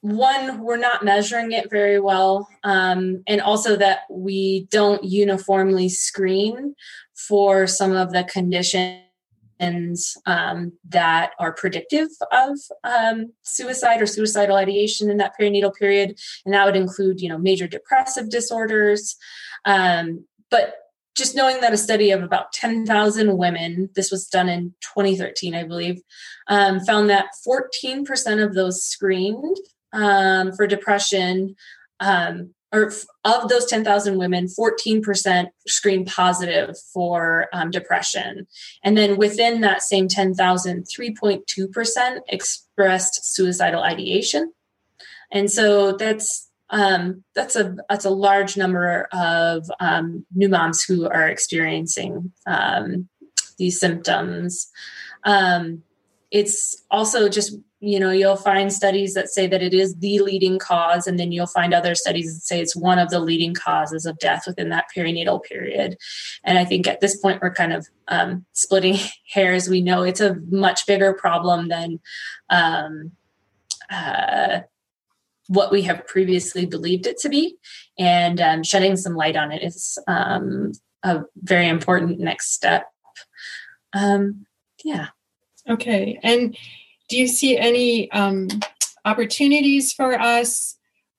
one, 0.00 0.62
we're 0.62 0.76
not 0.76 1.04
measuring 1.04 1.50
it 1.50 1.68
very 1.68 1.98
well, 1.98 2.48
um, 2.62 3.24
and 3.26 3.40
also 3.40 3.74
that 3.76 4.00
we 4.08 4.68
don't 4.70 5.02
uniformly 5.02 5.88
screen 5.88 6.76
for 7.14 7.66
some 7.66 7.92
of 7.92 8.12
the 8.12 8.22
conditions 8.22 9.05
um, 10.26 10.72
that 10.88 11.32
are 11.38 11.52
predictive 11.52 12.08
of 12.32 12.58
um, 12.84 13.32
suicide 13.42 14.00
or 14.00 14.06
suicidal 14.06 14.56
ideation 14.56 15.10
in 15.10 15.16
that 15.18 15.32
perinatal 15.38 15.74
period, 15.74 16.18
and 16.44 16.54
that 16.54 16.64
would 16.64 16.76
include, 16.76 17.20
you 17.20 17.28
know, 17.28 17.38
major 17.38 17.66
depressive 17.66 18.30
disorders. 18.30 19.16
Um, 19.64 20.24
but 20.50 20.76
just 21.16 21.34
knowing 21.34 21.60
that 21.62 21.72
a 21.72 21.78
study 21.78 22.10
of 22.10 22.22
about 22.22 22.52
10,000 22.52 23.38
women, 23.38 23.88
this 23.94 24.10
was 24.10 24.26
done 24.26 24.48
in 24.48 24.74
2013, 24.82 25.54
I 25.54 25.64
believe, 25.64 26.02
um, 26.46 26.80
found 26.80 27.08
that 27.08 27.28
14% 27.46 28.44
of 28.44 28.54
those 28.54 28.82
screened 28.82 29.56
um, 29.94 30.52
for 30.52 30.66
depression 30.66 31.56
um, 32.00 32.54
or 32.76 32.92
of 33.24 33.48
those 33.48 33.66
10,000 33.66 34.18
women, 34.18 34.46
14% 34.46 35.48
screen 35.66 36.04
positive 36.04 36.76
for 36.92 37.48
um, 37.52 37.70
depression. 37.70 38.46
And 38.84 38.96
then 38.96 39.16
within 39.16 39.62
that 39.62 39.82
same 39.82 40.08
10,000, 40.08 40.84
3.2% 40.84 42.18
expressed 42.28 43.34
suicidal 43.34 43.82
ideation. 43.82 44.52
And 45.32 45.50
so 45.50 45.96
that's 45.96 46.48
um, 46.68 47.22
that's 47.34 47.54
a 47.54 47.76
that's 47.88 48.04
a 48.04 48.10
large 48.10 48.56
number 48.56 49.06
of 49.12 49.70
um, 49.78 50.26
new 50.34 50.48
moms 50.48 50.82
who 50.82 51.08
are 51.08 51.28
experiencing 51.28 52.32
um, 52.44 53.08
these 53.56 53.78
symptoms. 53.78 54.68
Um, 55.22 55.84
it's 56.32 56.82
also 56.90 57.28
just 57.28 57.56
you 57.80 58.00
know 58.00 58.10
you'll 58.10 58.36
find 58.36 58.72
studies 58.72 59.14
that 59.14 59.28
say 59.28 59.46
that 59.46 59.62
it 59.62 59.74
is 59.74 59.96
the 59.96 60.18
leading 60.20 60.58
cause 60.58 61.06
and 61.06 61.18
then 61.18 61.30
you'll 61.30 61.46
find 61.46 61.74
other 61.74 61.94
studies 61.94 62.34
that 62.34 62.40
say 62.40 62.60
it's 62.60 62.74
one 62.74 62.98
of 62.98 63.10
the 63.10 63.20
leading 63.20 63.54
causes 63.54 64.06
of 64.06 64.18
death 64.18 64.44
within 64.46 64.70
that 64.70 64.86
perinatal 64.96 65.42
period. 65.42 65.96
And 66.44 66.58
i 66.58 66.64
think 66.64 66.86
at 66.86 67.00
this 67.00 67.16
point 67.16 67.42
we're 67.42 67.52
kind 67.52 67.72
of 67.72 67.86
um, 68.08 68.46
splitting 68.52 68.96
hairs. 69.32 69.68
We 69.68 69.82
know 69.82 70.02
it's 70.02 70.20
a 70.20 70.36
much 70.48 70.86
bigger 70.86 71.12
problem 71.12 71.68
than 71.68 72.00
um, 72.50 73.12
uh, 73.90 74.60
what 75.48 75.70
we 75.70 75.82
have 75.82 76.06
previously 76.06 76.66
believed 76.66 77.06
it 77.06 77.18
to 77.18 77.28
be. 77.28 77.56
And 77.98 78.40
um, 78.40 78.62
shedding 78.62 78.96
some 78.96 79.14
light 79.14 79.36
on 79.36 79.52
it 79.52 79.62
is 79.62 79.98
um, 80.08 80.72
a 81.02 81.22
very 81.36 81.68
important 81.68 82.18
next 82.18 82.52
step. 82.52 82.86
Um, 83.92 84.46
yeah. 84.84 85.08
Okay. 85.68 86.18
And 86.22 86.56
do 87.08 87.16
you 87.16 87.26
see 87.26 87.56
any 87.56 88.10
um, 88.12 88.48
opportunities 89.04 89.92
for 89.92 90.18
us 90.18 90.76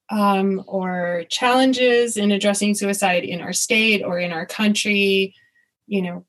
um, 0.09 0.63
or 0.67 1.23
challenges 1.29 2.17
in 2.17 2.31
addressing 2.31 2.75
suicide 2.75 3.23
in 3.23 3.41
our 3.41 3.53
state 3.53 4.03
or 4.03 4.19
in 4.19 4.31
our 4.31 4.45
country? 4.45 5.33
You 5.87 6.01
know, 6.01 6.25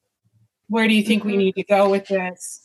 where 0.69 0.89
do 0.89 0.95
you 0.95 1.03
think 1.03 1.23
mm-hmm. 1.23 1.31
we 1.33 1.37
need 1.37 1.55
to 1.57 1.65
go 1.65 1.91
with 1.91 2.07
this? 2.09 2.63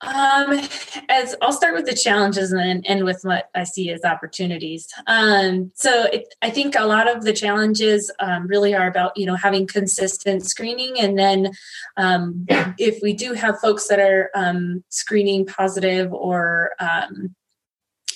Um, 0.00 0.60
as 1.08 1.34
I'll 1.42 1.52
start 1.52 1.74
with 1.74 1.86
the 1.86 1.94
challenges 1.94 2.52
and 2.52 2.60
then 2.60 2.82
end 2.84 3.04
with 3.04 3.20
what 3.22 3.50
I 3.54 3.64
see 3.64 3.90
as 3.90 4.04
opportunities. 4.04 4.86
Um, 5.08 5.72
so 5.74 6.04
it, 6.04 6.34
I 6.40 6.50
think 6.50 6.76
a 6.76 6.86
lot 6.86 7.14
of 7.14 7.24
the 7.24 7.32
challenges 7.32 8.10
um, 8.20 8.46
really 8.46 8.74
are 8.74 8.86
about 8.86 9.16
you 9.16 9.26
know 9.26 9.34
having 9.34 9.66
consistent 9.66 10.46
screening, 10.46 11.00
and 11.00 11.18
then 11.18 11.52
um, 11.96 12.46
if 12.78 13.02
we 13.02 13.12
do 13.12 13.32
have 13.32 13.58
folks 13.60 13.88
that 13.88 13.98
are 13.98 14.30
um, 14.34 14.84
screening 14.88 15.46
positive 15.46 16.12
or 16.12 16.72
um, 16.78 17.34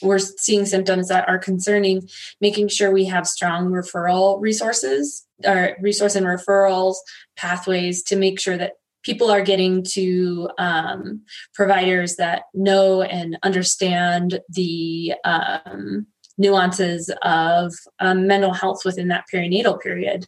we're 0.02 0.18
seeing 0.18 0.66
symptoms 0.66 1.08
that 1.08 1.28
are 1.28 1.38
concerning, 1.38 2.08
making 2.40 2.68
sure 2.68 2.90
we 2.90 3.06
have 3.06 3.26
strong 3.26 3.70
referral 3.70 4.40
resources 4.40 5.26
or 5.44 5.76
resource 5.80 6.14
and 6.14 6.26
referrals 6.26 6.96
pathways 7.36 8.02
to 8.04 8.16
make 8.16 8.40
sure 8.40 8.56
that 8.56 8.72
people 9.02 9.30
are 9.30 9.42
getting 9.42 9.82
to 9.82 10.48
um, 10.58 11.22
providers 11.54 12.16
that 12.16 12.44
know 12.54 13.02
and 13.02 13.38
understand 13.42 14.40
the 14.48 15.14
um, 15.24 16.06
nuances 16.38 17.10
of 17.22 17.72
um, 18.00 18.26
mental 18.26 18.52
health 18.52 18.84
within 18.84 19.08
that 19.08 19.24
perinatal 19.32 19.80
period. 19.80 20.26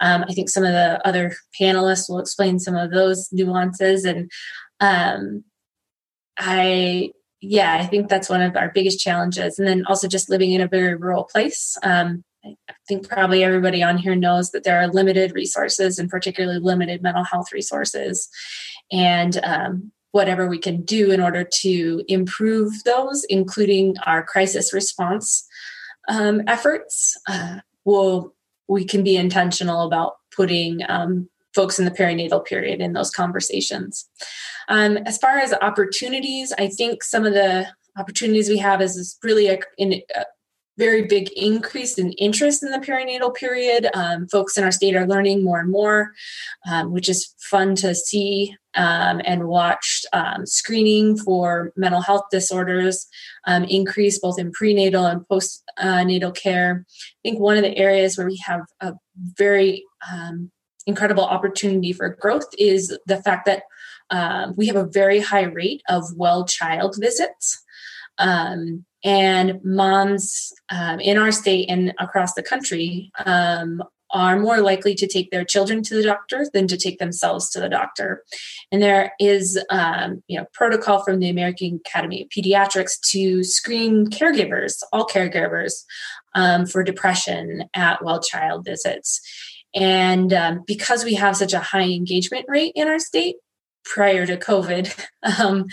Um, 0.00 0.24
I 0.28 0.32
think 0.32 0.48
some 0.48 0.64
of 0.64 0.72
the 0.72 1.00
other 1.06 1.34
panelists 1.60 2.08
will 2.08 2.18
explain 2.18 2.58
some 2.58 2.74
of 2.74 2.90
those 2.90 3.28
nuances. 3.32 4.04
And 4.04 4.30
um, 4.80 5.44
I, 6.38 7.10
yeah, 7.40 7.78
I 7.80 7.86
think 7.86 8.08
that's 8.08 8.28
one 8.28 8.42
of 8.42 8.56
our 8.56 8.70
biggest 8.74 9.00
challenges. 9.00 9.58
And 9.58 9.66
then 9.66 9.84
also 9.86 10.08
just 10.08 10.30
living 10.30 10.52
in 10.52 10.60
a 10.60 10.68
very 10.68 10.94
rural 10.94 11.24
place. 11.24 11.76
I 12.68 12.74
think 12.88 13.08
probably 13.08 13.42
everybody 13.42 13.82
on 13.82 13.98
here 13.98 14.14
knows 14.14 14.50
that 14.50 14.64
there 14.64 14.80
are 14.80 14.88
limited 14.88 15.32
resources 15.34 15.98
and 15.98 16.08
particularly 16.08 16.60
limited 16.60 17.02
mental 17.02 17.24
health 17.24 17.52
resources. 17.52 18.28
And 18.92 19.38
um, 19.44 19.92
whatever 20.12 20.48
we 20.48 20.58
can 20.58 20.80
do 20.82 21.10
in 21.10 21.20
order 21.20 21.44
to 21.44 22.02
improve 22.08 22.72
those, 22.84 23.24
including 23.24 23.96
our 24.06 24.22
crisis 24.22 24.72
response 24.72 25.46
um, 26.08 26.40
efforts. 26.46 27.14
Uh, 27.28 27.58
we'll, 27.84 28.34
we 28.66 28.84
can 28.84 29.04
be 29.04 29.16
intentional 29.16 29.82
about 29.82 30.14
putting 30.34 30.80
um, 30.88 31.28
folks 31.54 31.78
in 31.78 31.84
the 31.84 31.90
perinatal 31.90 32.44
period 32.44 32.80
in 32.80 32.94
those 32.94 33.10
conversations. 33.10 34.08
Um, 34.68 34.96
as 34.98 35.18
far 35.18 35.38
as 35.38 35.52
opportunities, 35.60 36.52
I 36.58 36.68
think 36.68 37.02
some 37.02 37.24
of 37.24 37.34
the 37.34 37.66
opportunities 37.98 38.48
we 38.48 38.58
have 38.58 38.80
is, 38.80 38.96
is 38.96 39.18
really 39.22 39.48
a, 39.48 39.58
in, 39.78 40.00
a 40.14 40.24
very 40.78 41.06
big 41.06 41.30
increase 41.36 41.98
in 41.98 42.12
interest 42.12 42.62
in 42.62 42.70
the 42.70 42.78
perinatal 42.78 43.34
period. 43.34 43.88
Um, 43.94 44.28
folks 44.28 44.56
in 44.58 44.64
our 44.64 44.72
state 44.72 44.94
are 44.94 45.06
learning 45.06 45.42
more 45.42 45.60
and 45.60 45.70
more, 45.70 46.12
um, 46.70 46.92
which 46.92 47.08
is 47.08 47.34
fun 47.38 47.74
to 47.76 47.94
see 47.94 48.56
um, 48.74 49.20
and 49.24 49.48
watch 49.48 50.02
um, 50.12 50.44
screening 50.44 51.16
for 51.16 51.72
mental 51.76 52.02
health 52.02 52.24
disorders 52.30 53.06
um, 53.46 53.64
increase 53.64 54.18
both 54.18 54.38
in 54.38 54.52
prenatal 54.52 55.06
and 55.06 55.22
postnatal 55.28 56.34
care. 56.34 56.84
I 56.88 57.28
think 57.28 57.40
one 57.40 57.56
of 57.56 57.62
the 57.62 57.76
areas 57.76 58.18
where 58.18 58.26
we 58.26 58.40
have 58.44 58.62
a 58.80 58.94
very 59.16 59.84
um, 60.12 60.50
incredible 60.86 61.24
opportunity 61.24 61.92
for 61.92 62.16
growth 62.20 62.48
is 62.58 62.96
the 63.06 63.22
fact 63.22 63.46
that 63.46 63.62
we 64.56 64.66
have 64.66 64.76
a 64.76 64.86
very 64.86 65.20
high 65.20 65.42
rate 65.42 65.82
of 65.88 66.04
well 66.16 66.44
child 66.44 66.96
visits. 66.98 67.62
Um, 68.18 68.85
and 69.04 69.60
moms 69.64 70.52
um, 70.70 71.00
in 71.00 71.18
our 71.18 71.32
state 71.32 71.68
and 71.68 71.92
across 71.98 72.34
the 72.34 72.42
country 72.42 73.10
um, 73.24 73.82
are 74.10 74.38
more 74.38 74.60
likely 74.60 74.94
to 74.94 75.06
take 75.06 75.30
their 75.30 75.44
children 75.44 75.82
to 75.82 75.94
the 75.94 76.02
doctor 76.02 76.46
than 76.52 76.66
to 76.68 76.76
take 76.76 76.98
themselves 76.98 77.50
to 77.50 77.60
the 77.60 77.68
doctor. 77.68 78.22
And 78.70 78.80
there 78.80 79.12
is, 79.18 79.62
um, 79.70 80.22
you 80.28 80.38
know, 80.38 80.46
protocol 80.52 81.02
from 81.04 81.18
the 81.18 81.28
American 81.28 81.80
Academy 81.84 82.22
of 82.22 82.28
Pediatrics 82.28 83.00
to 83.10 83.42
screen 83.42 84.06
caregivers, 84.06 84.82
all 84.92 85.06
caregivers, 85.06 85.84
um, 86.34 86.66
for 86.66 86.84
depression 86.84 87.64
at 87.74 88.04
well 88.04 88.20
child 88.20 88.64
visits. 88.64 89.20
And 89.74 90.32
um, 90.32 90.62
because 90.66 91.04
we 91.04 91.14
have 91.14 91.36
such 91.36 91.52
a 91.52 91.60
high 91.60 91.88
engagement 91.88 92.46
rate 92.48 92.72
in 92.76 92.88
our 92.88 92.98
state, 92.98 93.36
prior 93.86 94.26
to 94.26 94.36
COVID, 94.36 95.06
um, 95.40 95.66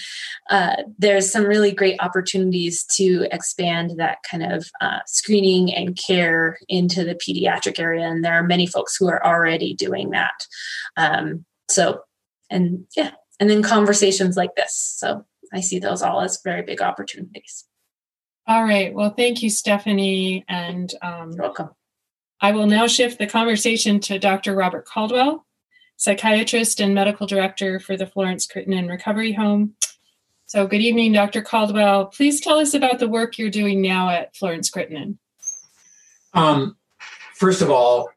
uh, 0.49 0.77
there's 0.97 1.31
some 1.31 1.43
really 1.43 1.71
great 1.71 1.99
opportunities 1.99 2.85
to 2.95 3.27
expand 3.31 3.93
that 3.97 4.19
kind 4.29 4.43
of 4.43 4.69
uh, 4.79 4.99
screening 5.05 5.73
and 5.73 5.97
care 5.97 6.57
into 6.69 7.03
the 7.03 7.15
pediatric 7.15 7.79
area. 7.79 8.07
And 8.07 8.23
there 8.23 8.33
are 8.33 8.43
many 8.43 8.67
folks 8.67 8.95
who 8.95 9.09
are 9.09 9.25
already 9.25 9.73
doing 9.73 10.11
that. 10.11 10.47
Um, 10.95 11.43
so, 11.69 12.01
and 12.49 12.85
yeah, 12.95 13.11
and 13.39 13.49
then 13.49 13.63
conversations 13.63 14.37
like 14.37 14.55
this. 14.55 14.95
So 14.97 15.25
I 15.51 15.61
see 15.61 15.79
those 15.79 16.01
all 16.01 16.21
as 16.21 16.39
very 16.43 16.61
big 16.61 16.81
opportunities. 16.81 17.65
All 18.47 18.63
right. 18.63 18.93
Well, 18.93 19.11
thank 19.11 19.41
you, 19.41 19.49
Stephanie. 19.49 20.43
And 20.47 20.93
um, 21.01 21.31
welcome. 21.37 21.69
I 22.41 22.51
will 22.51 22.67
now 22.67 22.87
shift 22.87 23.19
the 23.19 23.27
conversation 23.27 24.01
to 24.01 24.19
Dr. 24.19 24.53
Robert 24.53 24.85
Caldwell 24.85 25.45
psychiatrist 26.03 26.81
and 26.81 26.93
medical 26.93 27.25
director 27.25 27.79
for 27.79 27.95
the 27.95 28.05
Florence 28.05 28.45
Crittenton 28.45 28.89
Recovery 28.89 29.31
Home. 29.31 29.73
So, 30.47 30.67
good 30.67 30.81
evening, 30.81 31.13
Dr. 31.13 31.41
Caldwell. 31.41 32.07
Please 32.07 32.41
tell 32.41 32.59
us 32.59 32.73
about 32.73 32.99
the 32.99 33.07
work 33.07 33.37
you're 33.37 33.49
doing 33.49 33.81
now 33.81 34.09
at 34.09 34.35
Florence 34.35 34.69
Crittenton. 34.69 35.17
Um, 36.33 36.75
first 37.35 37.61
of 37.61 37.71
all, 37.71 38.09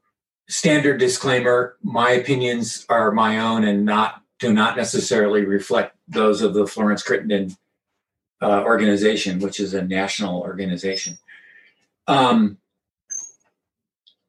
standard 0.48 0.98
disclaimer: 0.98 1.76
my 1.80 2.10
opinions 2.10 2.84
are 2.88 3.12
my 3.12 3.38
own 3.38 3.62
and 3.62 3.84
not 3.84 4.20
do 4.40 4.52
not 4.52 4.76
necessarily 4.76 5.44
reflect 5.44 5.96
those 6.08 6.42
of 6.42 6.54
the 6.54 6.66
Florence 6.66 7.04
Crittenton 7.04 7.56
uh, 8.42 8.64
organization, 8.64 9.38
which 9.38 9.60
is 9.60 9.74
a 9.74 9.82
national 9.82 10.40
organization. 10.40 11.18
Um, 12.08 12.58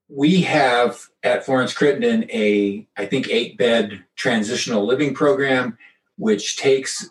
we 0.10 0.42
have 0.42 1.02
at 1.24 1.46
Florence 1.46 1.74
Crittenton 1.74 2.30
a, 2.32 2.88
I 2.96 3.06
think, 3.06 3.28
eight 3.30 3.58
bed 3.58 4.04
transitional 4.16 4.86
living 4.86 5.14
program, 5.14 5.78
which 6.18 6.58
takes 6.58 7.10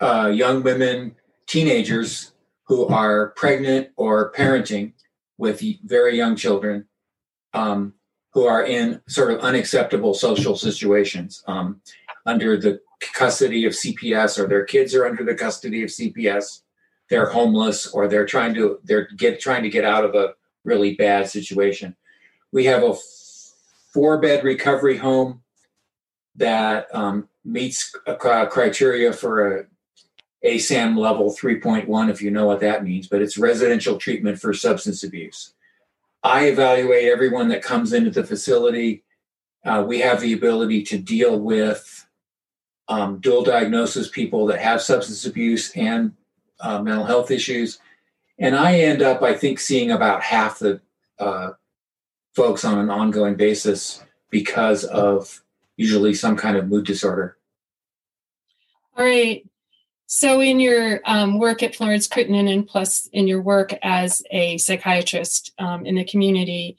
uh, 0.00 0.32
young 0.34 0.62
women, 0.62 1.14
teenagers 1.46 2.32
who 2.64 2.86
are 2.86 3.28
pregnant 3.30 3.90
or 3.96 4.32
parenting 4.32 4.92
with 5.38 5.62
very 5.84 6.16
young 6.16 6.36
children 6.36 6.86
um, 7.54 7.94
who 8.32 8.46
are 8.46 8.64
in 8.64 9.00
sort 9.08 9.30
of 9.30 9.40
unacceptable 9.40 10.14
social 10.14 10.56
situations 10.56 11.44
um, 11.46 11.80
under 12.26 12.56
the 12.56 12.80
custody 13.14 13.64
of 13.64 13.72
CPS 13.72 14.38
or 14.38 14.48
their 14.48 14.64
kids 14.64 14.94
are 14.94 15.06
under 15.06 15.24
the 15.24 15.34
custody 15.34 15.82
of 15.82 15.90
CPS. 15.90 16.62
They're 17.10 17.30
homeless 17.30 17.86
or 17.88 18.08
they're 18.08 18.26
trying 18.26 18.54
to 18.54 18.78
they're 18.84 19.08
get 19.16 19.40
trying 19.40 19.62
to 19.64 19.68
get 19.68 19.84
out 19.84 20.04
of 20.04 20.14
a 20.14 20.34
really 20.64 20.94
bad 20.94 21.28
situation. 21.28 21.96
We 22.52 22.64
have 22.66 22.82
a 22.82 22.94
four 23.92 24.18
bed 24.18 24.44
recovery 24.44 24.96
home 24.96 25.42
that 26.36 26.86
um, 26.94 27.28
meets 27.44 27.94
a 28.06 28.14
criteria 28.14 29.12
for 29.12 29.58
a 29.58 29.66
ASAM 30.44 30.96
level 30.98 31.30
3.1, 31.30 32.10
if 32.10 32.20
you 32.20 32.30
know 32.30 32.46
what 32.46 32.60
that 32.60 32.82
means, 32.82 33.06
but 33.06 33.22
it's 33.22 33.38
residential 33.38 33.96
treatment 33.96 34.40
for 34.40 34.52
substance 34.52 35.04
abuse. 35.04 35.54
I 36.22 36.46
evaluate 36.46 37.08
everyone 37.08 37.48
that 37.48 37.62
comes 37.62 37.92
into 37.92 38.10
the 38.10 38.24
facility. 38.24 39.04
Uh, 39.64 39.84
we 39.86 40.00
have 40.00 40.20
the 40.20 40.32
ability 40.32 40.82
to 40.84 40.98
deal 40.98 41.38
with 41.38 42.06
um, 42.88 43.18
dual 43.20 43.44
diagnosis 43.44 44.08
people 44.08 44.46
that 44.46 44.60
have 44.60 44.82
substance 44.82 45.24
abuse 45.24 45.70
and 45.76 46.12
uh, 46.60 46.82
mental 46.82 47.04
health 47.04 47.30
issues 47.30 47.78
and 48.42 48.56
I 48.56 48.80
end 48.80 49.02
up, 49.02 49.22
I 49.22 49.34
think, 49.34 49.60
seeing 49.60 49.92
about 49.92 50.20
half 50.20 50.58
the 50.58 50.80
uh, 51.20 51.52
folks 52.34 52.64
on 52.64 52.76
an 52.76 52.90
ongoing 52.90 53.36
basis 53.36 54.02
because 54.30 54.82
of 54.84 55.44
usually 55.76 56.12
some 56.12 56.36
kind 56.36 56.56
of 56.56 56.68
mood 56.68 56.84
disorder. 56.84 57.38
All 58.96 59.04
right. 59.04 59.46
So, 60.06 60.40
in 60.40 60.58
your 60.58 61.00
um, 61.04 61.38
work 61.38 61.62
at 61.62 61.76
Florence 61.76 62.08
Crittenton 62.08 62.52
and 62.52 62.66
plus 62.66 63.06
in 63.12 63.28
your 63.28 63.40
work 63.40 63.74
as 63.80 64.24
a 64.32 64.58
psychiatrist 64.58 65.52
um, 65.58 65.86
in 65.86 65.94
the 65.94 66.04
community, 66.04 66.76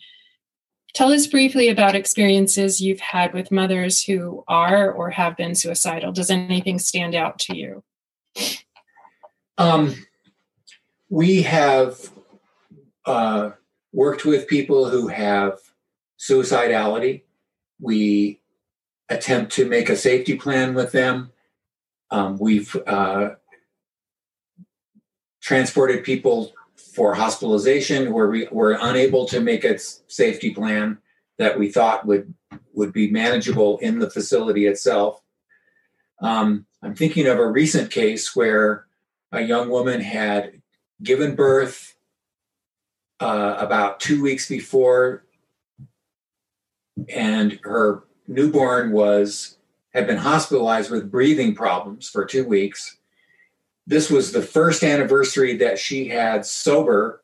tell 0.93 1.13
us 1.13 1.27
briefly 1.27 1.69
about 1.69 1.95
experiences 1.95 2.81
you've 2.81 2.99
had 2.99 3.33
with 3.33 3.51
mothers 3.51 4.03
who 4.03 4.43
are 4.49 4.91
or 4.91 5.11
have 5.11 5.37
been 5.37 5.55
suicidal. 5.55 6.11
Does 6.11 6.29
anything 6.29 6.77
stand 6.77 7.15
out 7.15 7.39
to 7.39 7.55
you? 7.55 7.83
Um, 9.57 9.95
we 11.13 11.43
have 11.43 12.09
uh, 13.05 13.51
worked 13.91 14.25
with 14.25 14.47
people 14.47 14.89
who 14.89 15.09
have 15.09 15.59
suicidality. 16.17 17.21
We 17.79 18.41
attempt 19.09 19.51
to 19.51 19.69
make 19.69 19.89
a 19.89 19.95
safety 19.95 20.35
plan 20.35 20.73
with 20.73 20.91
them. 20.91 21.31
Um, 22.09 22.39
we've 22.39 22.75
uh, 22.87 23.35
transported 25.39 26.03
people 26.03 26.51
for 26.95 27.13
hospitalization 27.13 28.11
where 28.11 28.27
we 28.27 28.47
were 28.51 28.75
unable 28.81 29.27
to 29.27 29.39
make 29.39 29.63
a 29.63 29.77
safety 29.77 30.49
plan 30.49 30.97
that 31.37 31.59
we 31.59 31.71
thought 31.71 32.07
would 32.07 32.33
would 32.73 32.91
be 32.91 33.11
manageable 33.11 33.77
in 33.77 33.99
the 33.99 34.09
facility 34.09 34.65
itself. 34.65 35.21
Um, 36.23 36.65
I'm 36.81 36.95
thinking 36.95 37.27
of 37.27 37.37
a 37.37 37.47
recent 37.47 37.91
case 37.91 38.35
where 38.35 38.87
a 39.31 39.41
young 39.41 39.69
woman 39.69 40.01
had 40.01 40.62
given 41.03 41.35
birth 41.35 41.95
uh, 43.19 43.55
about 43.59 43.99
two 43.99 44.21
weeks 44.21 44.47
before, 44.47 45.23
and 47.09 47.59
her 47.63 48.03
newborn 48.27 48.91
was 48.91 49.57
had 49.93 50.07
been 50.07 50.17
hospitalized 50.17 50.89
with 50.89 51.11
breathing 51.11 51.53
problems 51.53 52.09
for 52.09 52.25
two 52.25 52.45
weeks. 52.47 52.97
This 53.85 54.09
was 54.09 54.31
the 54.31 54.41
first 54.41 54.83
anniversary 54.83 55.57
that 55.57 55.77
she 55.77 56.07
had 56.07 56.45
sober 56.45 57.23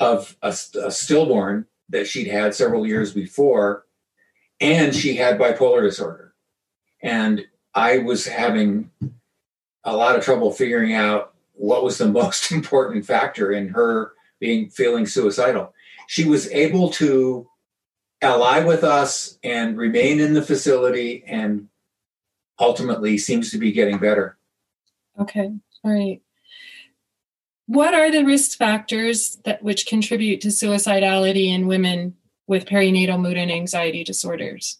of 0.00 0.36
a, 0.42 0.56
a 0.82 0.90
stillborn 0.90 1.66
that 1.90 2.06
she'd 2.06 2.28
had 2.28 2.54
several 2.54 2.86
years 2.86 3.12
before, 3.12 3.86
and 4.60 4.94
she 4.94 5.16
had 5.16 5.38
bipolar 5.38 5.82
disorder. 5.82 6.34
And 7.02 7.46
I 7.74 7.98
was 7.98 8.26
having 8.26 8.90
a 9.84 9.96
lot 9.96 10.16
of 10.16 10.24
trouble 10.24 10.50
figuring 10.50 10.94
out 10.94 11.34
what 11.58 11.84
was 11.84 11.98
the 11.98 12.08
most 12.08 12.50
important 12.52 13.04
factor 13.04 13.52
in 13.52 13.68
her 13.68 14.12
being 14.40 14.70
feeling 14.70 15.06
suicidal. 15.06 15.74
She 16.06 16.24
was 16.24 16.50
able 16.52 16.90
to 16.90 17.48
ally 18.22 18.64
with 18.64 18.84
us 18.84 19.38
and 19.42 19.76
remain 19.76 20.20
in 20.20 20.34
the 20.34 20.42
facility 20.42 21.24
and 21.26 21.68
ultimately 22.58 23.18
seems 23.18 23.50
to 23.50 23.58
be 23.58 23.72
getting 23.72 23.98
better. 23.98 24.38
Okay. 25.20 25.52
All 25.84 25.92
right. 25.92 26.22
What 27.66 27.94
are 27.94 28.10
the 28.10 28.24
risk 28.24 28.56
factors 28.56 29.36
that 29.44 29.62
which 29.62 29.86
contribute 29.86 30.40
to 30.40 30.48
suicidality 30.48 31.48
in 31.48 31.66
women 31.66 32.16
with 32.46 32.64
perinatal 32.64 33.20
mood 33.20 33.36
and 33.36 33.50
anxiety 33.50 34.04
disorders? 34.04 34.78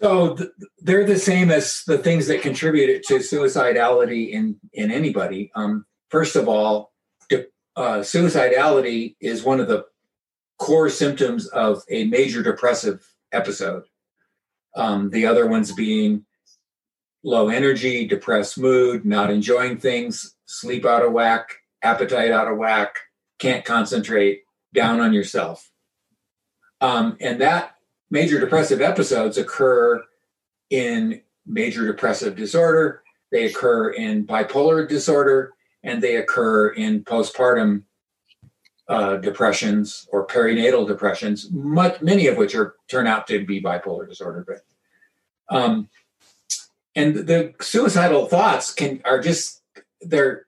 So 0.00 0.36
th- 0.36 0.50
they're 0.88 1.04
the 1.04 1.18
same 1.18 1.50
as 1.50 1.82
the 1.86 1.98
things 1.98 2.28
that 2.28 2.40
contribute 2.40 3.02
to 3.04 3.16
suicidality 3.16 4.30
in 4.30 4.58
in 4.72 4.90
anybody. 4.90 5.52
Um, 5.54 5.84
first 6.08 6.34
of 6.34 6.48
all, 6.48 6.94
de- 7.28 7.44
uh, 7.76 7.98
suicidality 7.98 9.14
is 9.20 9.44
one 9.44 9.60
of 9.60 9.68
the 9.68 9.84
core 10.58 10.88
symptoms 10.88 11.46
of 11.48 11.82
a 11.90 12.04
major 12.04 12.42
depressive 12.42 13.06
episode. 13.32 13.84
Um, 14.74 15.10
the 15.10 15.26
other 15.26 15.46
ones 15.46 15.72
being 15.72 16.24
low 17.22 17.48
energy, 17.50 18.06
depressed 18.06 18.58
mood, 18.58 19.04
not 19.04 19.30
enjoying 19.30 19.76
things, 19.76 20.36
sleep 20.46 20.86
out 20.86 21.04
of 21.04 21.12
whack, 21.12 21.50
appetite 21.82 22.30
out 22.30 22.50
of 22.50 22.56
whack, 22.56 22.96
can't 23.38 23.64
concentrate, 23.64 24.40
down 24.72 25.00
on 25.00 25.12
yourself. 25.12 25.70
Um, 26.80 27.18
and 27.20 27.42
that 27.42 27.74
major 28.10 28.40
depressive 28.40 28.80
episodes 28.80 29.36
occur 29.36 30.02
in 30.70 31.22
major 31.46 31.86
depressive 31.86 32.36
disorder, 32.36 33.02
they 33.30 33.46
occur 33.46 33.90
in 33.90 34.26
bipolar 34.26 34.88
disorder, 34.88 35.52
and 35.82 36.02
they 36.02 36.16
occur 36.16 36.70
in 36.70 37.04
postpartum 37.04 37.82
uh, 38.88 39.16
depressions 39.16 40.08
or 40.12 40.26
perinatal 40.26 40.86
depressions, 40.86 41.50
much, 41.50 42.00
many 42.00 42.26
of 42.26 42.36
which 42.36 42.54
are 42.54 42.76
turn 42.88 43.06
out 43.06 43.26
to 43.26 43.44
be 43.44 43.60
bipolar 43.60 44.08
disorder. 44.08 44.44
But 44.46 45.54
um, 45.54 45.88
and 46.94 47.14
the 47.14 47.54
suicidal 47.60 48.26
thoughts 48.26 48.72
can 48.72 49.00
are 49.04 49.20
just 49.20 49.62
they're 50.00 50.46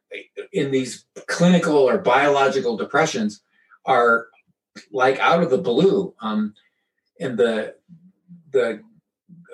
in 0.52 0.70
these 0.70 1.04
clinical 1.26 1.76
or 1.76 1.98
biological 1.98 2.76
depressions 2.76 3.42
are 3.84 4.26
like 4.90 5.18
out 5.18 5.42
of 5.42 5.50
the 5.50 5.58
blue. 5.58 6.14
Um, 6.20 6.54
and 7.20 7.38
the 7.38 7.74
the 8.52 8.82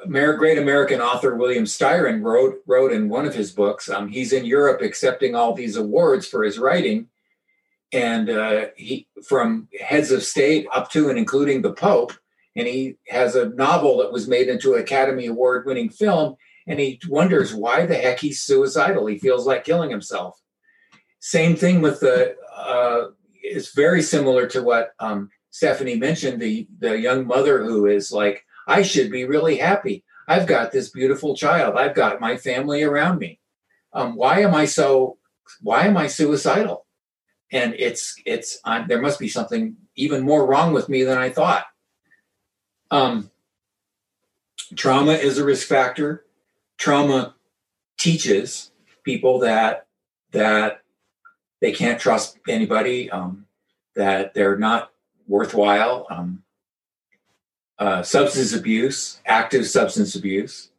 great 0.08 0.58
American 0.58 1.00
author 1.00 1.34
William 1.34 1.64
Styron 1.64 2.22
wrote 2.22 2.62
wrote 2.66 2.92
in 2.92 3.08
one 3.08 3.26
of 3.26 3.34
his 3.34 3.52
books. 3.52 3.88
Um, 3.88 4.08
he's 4.08 4.32
in 4.32 4.44
Europe 4.44 4.82
accepting 4.82 5.34
all 5.34 5.52
these 5.52 5.76
awards 5.76 6.26
for 6.26 6.42
his 6.44 6.58
writing, 6.58 7.08
and 7.92 8.30
uh, 8.30 8.66
he 8.76 9.06
from 9.26 9.68
heads 9.80 10.10
of 10.10 10.22
state 10.22 10.66
up 10.74 10.90
to 10.92 11.08
and 11.08 11.18
including 11.18 11.62
the 11.62 11.72
Pope. 11.72 12.12
And 12.54 12.66
he 12.66 12.96
has 13.08 13.36
a 13.36 13.50
novel 13.50 13.98
that 13.98 14.12
was 14.12 14.26
made 14.26 14.48
into 14.48 14.74
an 14.74 14.80
Academy 14.80 15.26
Award 15.26 15.66
winning 15.66 15.90
film, 15.90 16.36
and 16.66 16.80
he 16.80 16.98
wonders 17.06 17.54
why 17.54 17.84
the 17.84 17.94
heck 17.94 18.18
he's 18.20 18.42
suicidal. 18.42 19.06
He 19.06 19.18
feels 19.18 19.46
like 19.46 19.64
killing 19.64 19.90
himself. 19.90 20.40
Same 21.20 21.54
thing 21.54 21.82
with 21.82 22.00
the. 22.00 22.34
Uh, 22.56 23.08
it's 23.42 23.74
very 23.74 24.00
similar 24.00 24.46
to 24.46 24.62
what 24.62 24.92
um, 25.00 25.28
Stephanie 25.50 25.96
mentioned. 25.96 26.40
The 26.40 26.66
the 26.78 26.98
young 26.98 27.26
mother 27.26 27.62
who 27.62 27.86
is 27.86 28.10
like, 28.10 28.45
I 28.66 28.82
should 28.82 29.10
be 29.10 29.24
really 29.24 29.58
happy. 29.58 30.04
I've 30.28 30.46
got 30.46 30.72
this 30.72 30.90
beautiful 30.90 31.36
child. 31.36 31.76
I've 31.76 31.94
got 31.94 32.20
my 32.20 32.36
family 32.36 32.82
around 32.82 33.18
me. 33.18 33.40
Um, 33.92 34.16
why 34.16 34.40
am 34.40 34.54
I 34.54 34.64
so? 34.64 35.18
Why 35.62 35.86
am 35.86 35.96
I 35.96 36.08
suicidal? 36.08 36.86
and 37.52 37.74
it's 37.78 38.20
it's 38.24 38.58
I'm, 38.64 38.88
there 38.88 39.00
must 39.00 39.18
be 39.18 39.28
something 39.28 39.76
even 39.94 40.22
more 40.22 40.46
wrong 40.46 40.72
with 40.72 40.88
me 40.88 41.04
than 41.04 41.18
I 41.18 41.30
thought. 41.30 41.66
Um, 42.90 43.30
trauma 44.74 45.12
is 45.12 45.38
a 45.38 45.44
risk 45.44 45.66
factor. 45.66 46.24
Trauma 46.78 47.34
teaches 47.98 48.70
people 49.04 49.40
that 49.40 49.86
that 50.32 50.82
they 51.60 51.72
can't 51.72 52.00
trust 52.00 52.38
anybody, 52.48 53.10
um, 53.10 53.46
that 53.94 54.34
they're 54.34 54.58
not 54.58 54.90
worthwhile. 55.26 56.06
Um, 56.10 56.42
uh, 57.78 58.02
substance 58.02 58.54
abuse, 58.54 59.20
active 59.26 59.66
substance 59.66 60.14
abuse, 60.14 60.70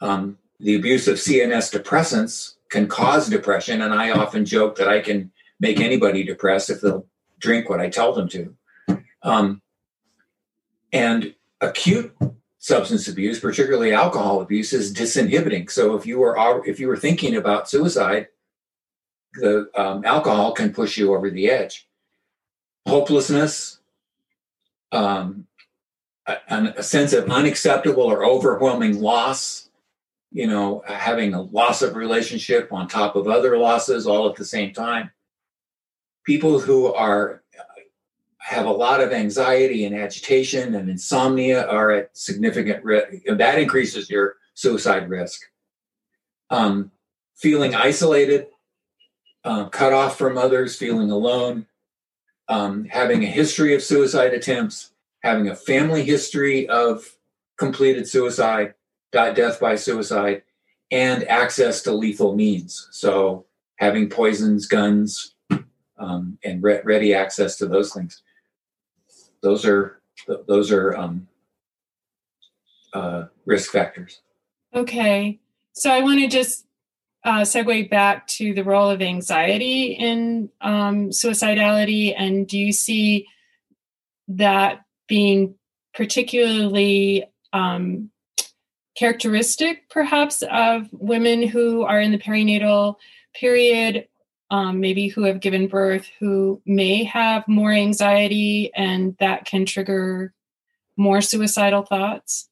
um, 0.00 0.38
the 0.60 0.76
abuse 0.76 1.08
of 1.08 1.16
CNS 1.16 1.72
depressants 1.76 2.54
can 2.68 2.86
cause 2.86 3.28
depression, 3.28 3.82
and 3.82 3.94
I 3.94 4.10
often 4.10 4.44
joke 4.44 4.76
that 4.76 4.88
I 4.88 5.00
can 5.00 5.30
make 5.60 5.80
anybody 5.80 6.22
depressed 6.22 6.70
if 6.70 6.80
they'll 6.80 7.06
drink 7.40 7.68
what 7.68 7.80
I 7.80 7.88
tell 7.88 8.12
them 8.12 8.28
to. 8.28 8.54
Um, 9.22 9.62
and 10.92 11.34
acute 11.60 12.16
substance 12.58 13.08
abuse, 13.08 13.40
particularly 13.40 13.92
alcohol 13.92 14.40
abuse, 14.40 14.72
is 14.72 14.94
disinhibiting. 14.94 15.70
So 15.70 15.96
if 15.96 16.06
you 16.06 16.18
were 16.18 16.62
if 16.66 16.78
you 16.78 16.88
were 16.88 16.96
thinking 16.96 17.36
about 17.36 17.68
suicide, 17.68 18.28
the 19.34 19.70
um, 19.76 20.04
alcohol 20.04 20.52
can 20.52 20.72
push 20.72 20.96
you 20.96 21.14
over 21.14 21.30
the 21.30 21.50
edge. 21.50 21.88
Hopelessness, 22.86 23.80
um, 24.92 25.46
a, 26.28 26.74
a 26.76 26.82
sense 26.82 27.12
of 27.12 27.30
unacceptable 27.30 28.04
or 28.04 28.24
overwhelming 28.24 29.00
loss, 29.00 29.70
you 30.30 30.46
know, 30.46 30.84
having 30.86 31.34
a 31.34 31.42
loss 31.42 31.82
of 31.82 31.96
relationship 31.96 32.72
on 32.72 32.86
top 32.86 33.16
of 33.16 33.26
other 33.26 33.58
losses 33.58 34.06
all 34.06 34.28
at 34.28 34.36
the 34.36 34.44
same 34.44 34.72
time 34.72 35.10
people 36.28 36.60
who 36.60 36.92
are 36.92 37.42
have 38.36 38.66
a 38.66 38.70
lot 38.70 39.00
of 39.00 39.12
anxiety 39.12 39.86
and 39.86 39.96
agitation 39.96 40.74
and 40.74 40.90
insomnia 40.90 41.66
are 41.66 41.90
at 41.90 42.14
significant 42.16 42.84
risk. 42.84 43.08
That 43.26 43.58
increases 43.58 44.10
your 44.10 44.36
suicide 44.52 45.08
risk. 45.08 45.40
Um, 46.50 46.90
feeling 47.34 47.74
isolated, 47.74 48.48
uh, 49.42 49.70
cut 49.70 49.94
off 49.94 50.18
from 50.18 50.36
others, 50.36 50.76
feeling 50.76 51.10
alone, 51.10 51.64
um, 52.48 52.84
having 52.84 53.22
a 53.22 53.26
history 53.40 53.74
of 53.74 53.82
suicide 53.82 54.34
attempts, 54.34 54.92
having 55.22 55.48
a 55.48 55.56
family 55.56 56.04
history 56.04 56.68
of 56.68 57.16
completed 57.58 58.08
suicide, 58.08 58.74
death 59.12 59.60
by 59.60 59.76
suicide, 59.76 60.42
and 60.90 61.26
access 61.28 61.82
to 61.82 61.92
lethal 61.92 62.34
means. 62.34 62.88
So 62.92 63.46
having 63.76 64.08
poisons, 64.08 64.66
guns, 64.66 65.34
um, 65.98 66.38
and 66.44 66.62
re- 66.62 66.80
ready 66.84 67.14
access 67.14 67.56
to 67.56 67.66
those 67.66 67.92
things. 67.92 68.22
Those 69.42 69.64
are 69.64 70.00
those 70.46 70.72
are 70.72 70.96
um, 70.96 71.28
uh, 72.92 73.24
risk 73.46 73.70
factors. 73.70 74.20
Okay, 74.74 75.40
so 75.72 75.90
I 75.90 76.00
want 76.00 76.20
to 76.20 76.28
just 76.28 76.66
uh, 77.24 77.40
segue 77.40 77.90
back 77.90 78.26
to 78.28 78.52
the 78.52 78.64
role 78.64 78.90
of 78.90 79.00
anxiety 79.00 79.92
in 79.92 80.50
um, 80.60 81.10
suicidality, 81.10 82.14
and 82.16 82.46
do 82.46 82.58
you 82.58 82.72
see 82.72 83.26
that 84.28 84.84
being 85.08 85.54
particularly 85.94 87.24
um, 87.52 88.10
characteristic, 88.96 89.88
perhaps, 89.88 90.42
of 90.50 90.88
women 90.92 91.46
who 91.46 91.82
are 91.82 92.00
in 92.00 92.12
the 92.12 92.18
perinatal 92.18 92.96
period 93.34 94.06
um, 94.50 94.80
maybe 94.80 95.08
who 95.08 95.24
have 95.24 95.40
given 95.40 95.66
birth 95.66 96.08
who 96.18 96.62
may 96.64 97.04
have 97.04 97.46
more 97.46 97.72
anxiety 97.72 98.70
and 98.74 99.16
that 99.20 99.44
can 99.44 99.66
trigger 99.66 100.32
more 100.96 101.20
suicidal 101.20 101.82
thoughts? 101.82 102.48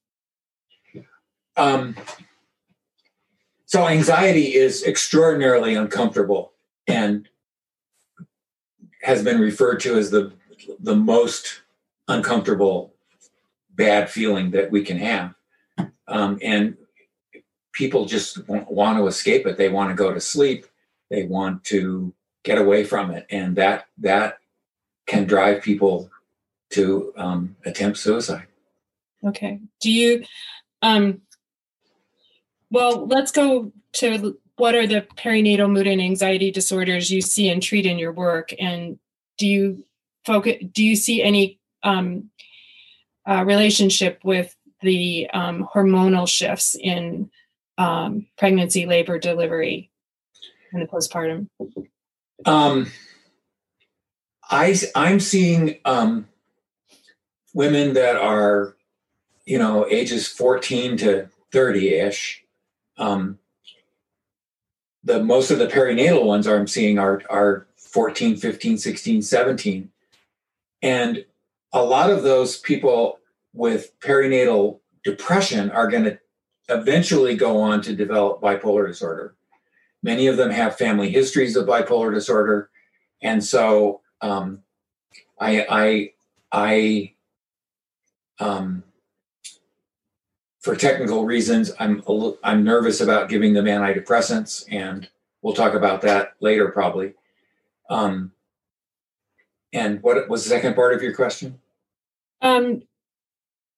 Um, 1.55 1.95
so, 3.65 3.87
anxiety 3.87 4.53
is 4.53 4.83
extraordinarily 4.83 5.73
uncomfortable 5.73 6.53
and 6.87 7.27
has 9.01 9.23
been 9.23 9.39
referred 9.39 9.79
to 9.81 9.97
as 9.97 10.11
the, 10.11 10.31
the 10.79 10.95
most 10.95 11.61
uncomfortable 12.07 12.93
bad 13.77 14.09
feeling 14.09 14.51
that 14.51 14.71
we 14.71 14.83
can 14.83 14.97
have. 14.97 15.33
Um, 16.07 16.39
and 16.41 16.77
people 17.73 18.05
just 18.05 18.47
want 18.47 18.97
to 18.97 19.07
escape 19.07 19.45
it. 19.45 19.57
They 19.57 19.69
want 19.69 19.89
to 19.89 19.95
go 19.95 20.13
to 20.13 20.19
sleep. 20.19 20.65
They 21.09 21.23
want 21.23 21.63
to 21.65 22.13
get 22.43 22.57
away 22.57 22.83
from 22.83 23.11
it. 23.11 23.27
And 23.29 23.55
that 23.57 23.85
that 23.99 24.39
can 25.05 25.25
drive 25.25 25.61
people 25.61 26.09
to 26.71 27.13
um, 27.15 27.55
attempt 27.65 27.97
suicide. 27.97 28.47
Okay. 29.23 29.59
Do 29.81 29.91
you 29.91 30.25
um 30.81 31.21
well 32.69 33.05
let's 33.07 33.31
go 33.31 33.71
to 33.93 34.37
what 34.57 34.75
are 34.75 34.87
the 34.87 35.01
perinatal 35.15 35.71
mood 35.71 35.87
and 35.87 36.01
anxiety 36.01 36.51
disorders 36.51 37.11
you 37.11 37.21
see 37.21 37.49
and 37.49 37.61
treat 37.61 37.85
in 37.85 37.99
your 37.99 38.11
work? 38.11 38.49
And 38.59 38.99
do 39.37 39.47
you 39.47 39.85
focus 40.25 40.55
do 40.71 40.83
you 40.83 40.95
see 40.95 41.21
any 41.21 41.59
um, 41.87 42.29
uh, 43.27 43.43
relationship 43.45 44.19
with 44.23 44.55
the 44.81 45.29
um, 45.33 45.67
hormonal 45.73 46.27
shifts 46.27 46.75
in 46.75 47.29
um, 47.77 48.27
pregnancy 48.37 48.85
labor 48.85 49.17
delivery 49.17 49.89
and 50.73 50.81
the 50.81 50.87
postpartum? 50.87 51.47
Um, 52.45 52.91
I 54.49 54.75
I'm 54.95 55.19
seeing 55.19 55.79
um, 55.85 56.27
women 57.53 57.93
that 57.93 58.15
are, 58.15 58.75
you 59.45 59.57
know, 59.57 59.87
ages 59.89 60.27
14 60.27 60.97
to 60.97 61.29
30 61.51 61.93
ish. 61.95 62.43
Um, 62.97 63.39
the 65.03 65.23
most 65.23 65.51
of 65.51 65.59
the 65.59 65.67
perinatal 65.67 66.25
ones 66.25 66.47
I'm 66.47 66.67
seeing 66.67 66.99
are 66.99 67.21
are 67.29 67.67
14, 67.77 68.35
15, 68.35 68.77
16, 68.77 69.21
17. 69.21 69.89
And 70.81 71.25
a 71.73 71.83
lot 71.83 72.09
of 72.09 72.23
those 72.23 72.57
people 72.57 73.19
with 73.53 73.99
perinatal 73.99 74.79
depression 75.03 75.71
are 75.71 75.87
going 75.87 76.03
to 76.03 76.19
eventually 76.69 77.35
go 77.35 77.59
on 77.59 77.81
to 77.81 77.95
develop 77.95 78.41
bipolar 78.41 78.87
disorder. 78.87 79.35
Many 80.03 80.27
of 80.27 80.37
them 80.37 80.51
have 80.51 80.77
family 80.77 81.09
histories 81.09 81.55
of 81.55 81.65
bipolar 81.65 82.13
disorder, 82.13 82.69
and 83.21 83.43
so 83.43 84.01
um, 84.21 84.61
I, 85.39 85.65
I, 85.69 86.11
I, 86.51 87.13
um, 88.39 88.83
for 90.59 90.75
technical 90.75 91.25
reasons, 91.25 91.71
I'm 91.79 92.03
I'm 92.43 92.63
nervous 92.63 93.01
about 93.01 93.29
giving 93.29 93.53
them 93.53 93.65
antidepressants, 93.65 94.65
and 94.69 95.09
we'll 95.41 95.53
talk 95.53 95.73
about 95.73 96.01
that 96.01 96.33
later 96.41 96.69
probably. 96.69 97.13
Um, 97.89 98.33
and 99.73 100.01
what 100.01 100.29
was 100.29 100.43
the 100.43 100.49
second 100.49 100.75
part 100.75 100.93
of 100.93 101.01
your 101.01 101.13
question? 101.13 101.59
Um, 102.41 102.83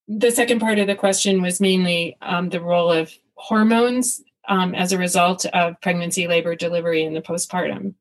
the 0.08 0.32
second 0.32 0.60
part 0.60 0.80
of 0.80 0.88
the 0.88 0.96
question 0.96 1.42
was 1.42 1.62
mainly 1.62 2.18
um, 2.22 2.50
the 2.50 2.62
role 2.62 2.92
of 2.92 3.12
hormones 3.36 4.22
um, 4.48 4.74
as 4.74 4.92
a 4.92 4.98
result 4.98 5.46
of 5.46 5.80
pregnancy, 5.82 6.28
labor, 6.28 6.56
delivery, 6.56 7.04
and 7.04 7.16
the 7.16 7.22
postpartum. 7.22 7.94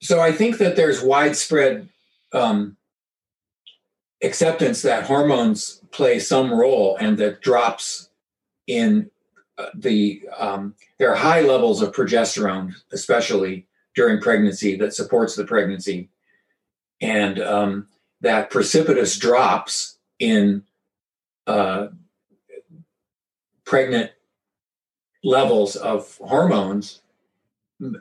So 0.00 0.20
I 0.20 0.32
think 0.32 0.58
that 0.58 0.76
there's 0.76 1.02
widespread 1.02 1.88
um, 2.32 2.76
acceptance 4.22 4.82
that 4.82 5.04
hormones 5.04 5.82
play 5.90 6.18
some 6.18 6.52
role 6.52 6.96
and 6.98 7.18
that 7.18 7.40
drops 7.40 8.08
in 8.66 9.10
uh, 9.58 9.66
the 9.74 10.22
um, 10.36 10.74
there 10.98 11.10
are 11.10 11.16
high 11.16 11.40
levels 11.40 11.80
of 11.80 11.94
progesterone, 11.94 12.74
especially 12.92 13.66
during 13.94 14.20
pregnancy, 14.20 14.76
that 14.76 14.94
supports 14.94 15.34
the 15.34 15.44
pregnancy, 15.44 16.10
and 17.00 17.38
um, 17.38 17.88
that 18.20 18.50
precipitous 18.50 19.18
drops 19.18 19.98
in 20.18 20.62
uh, 21.46 21.88
pregnant 23.64 24.12
levels 25.22 25.76
of 25.76 26.16
hormones 26.18 27.00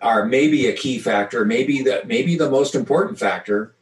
are 0.02 0.26
maybe 0.26 0.68
a 0.68 0.74
key 0.74 1.00
factor, 1.00 1.44
maybe 1.44 1.82
that 1.84 2.08
maybe 2.08 2.38
the 2.38 2.50
most 2.50 2.76
important 2.76 3.20
factor 3.20 3.76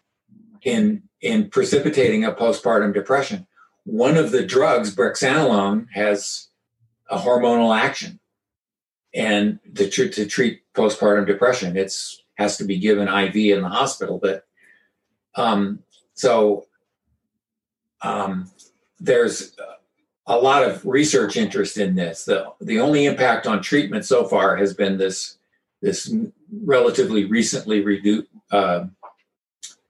in 0.63 1.03
in 1.21 1.49
precipitating 1.49 2.25
a 2.25 2.31
postpartum 2.31 2.93
depression. 2.93 3.47
One 3.85 4.17
of 4.17 4.31
the 4.31 4.45
drugs, 4.45 4.95
brexanolone, 4.95 5.87
has 5.93 6.47
a 7.09 7.17
hormonal 7.17 7.77
action, 7.77 8.19
and 9.13 9.59
to, 9.75 10.09
to 10.09 10.25
treat 10.25 10.61
postpartum 10.73 11.27
depression, 11.27 11.77
it's 11.77 12.23
has 12.35 12.57
to 12.57 12.63
be 12.63 12.79
given 12.79 13.07
IV 13.07 13.35
in 13.35 13.61
the 13.61 13.69
hospital. 13.69 14.17
But 14.17 14.45
um, 15.35 15.79
so 16.13 16.65
um, 18.01 18.49
there's 18.99 19.55
a 20.25 20.37
lot 20.37 20.63
of 20.63 20.85
research 20.85 21.35
interest 21.35 21.77
in 21.77 21.95
this. 21.95 22.25
The 22.25 22.51
the 22.61 22.79
only 22.79 23.05
impact 23.05 23.47
on 23.47 23.61
treatment 23.61 24.05
so 24.05 24.25
far 24.25 24.55
has 24.57 24.73
been 24.73 24.97
this 24.97 25.37
this 25.81 26.13
relatively 26.63 27.25
recently 27.25 27.83
redu- 27.83 28.27
uh, 28.51 28.85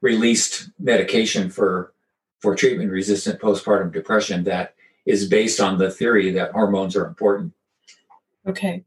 released 0.02 0.70
medication 0.80 1.50
for 1.50 1.94
for 2.40 2.56
treatment 2.56 2.92
resistant 2.92 3.40
postpartum 3.40 3.92
depression 3.92 4.44
that 4.44 4.76
is 5.06 5.28
based 5.28 5.60
on 5.60 5.78
the 5.78 5.92
theory 5.92 6.32
that 6.32 6.52
hormones 6.52 6.96
are 6.96 7.06
important. 7.06 7.54
Okay. 8.48 8.84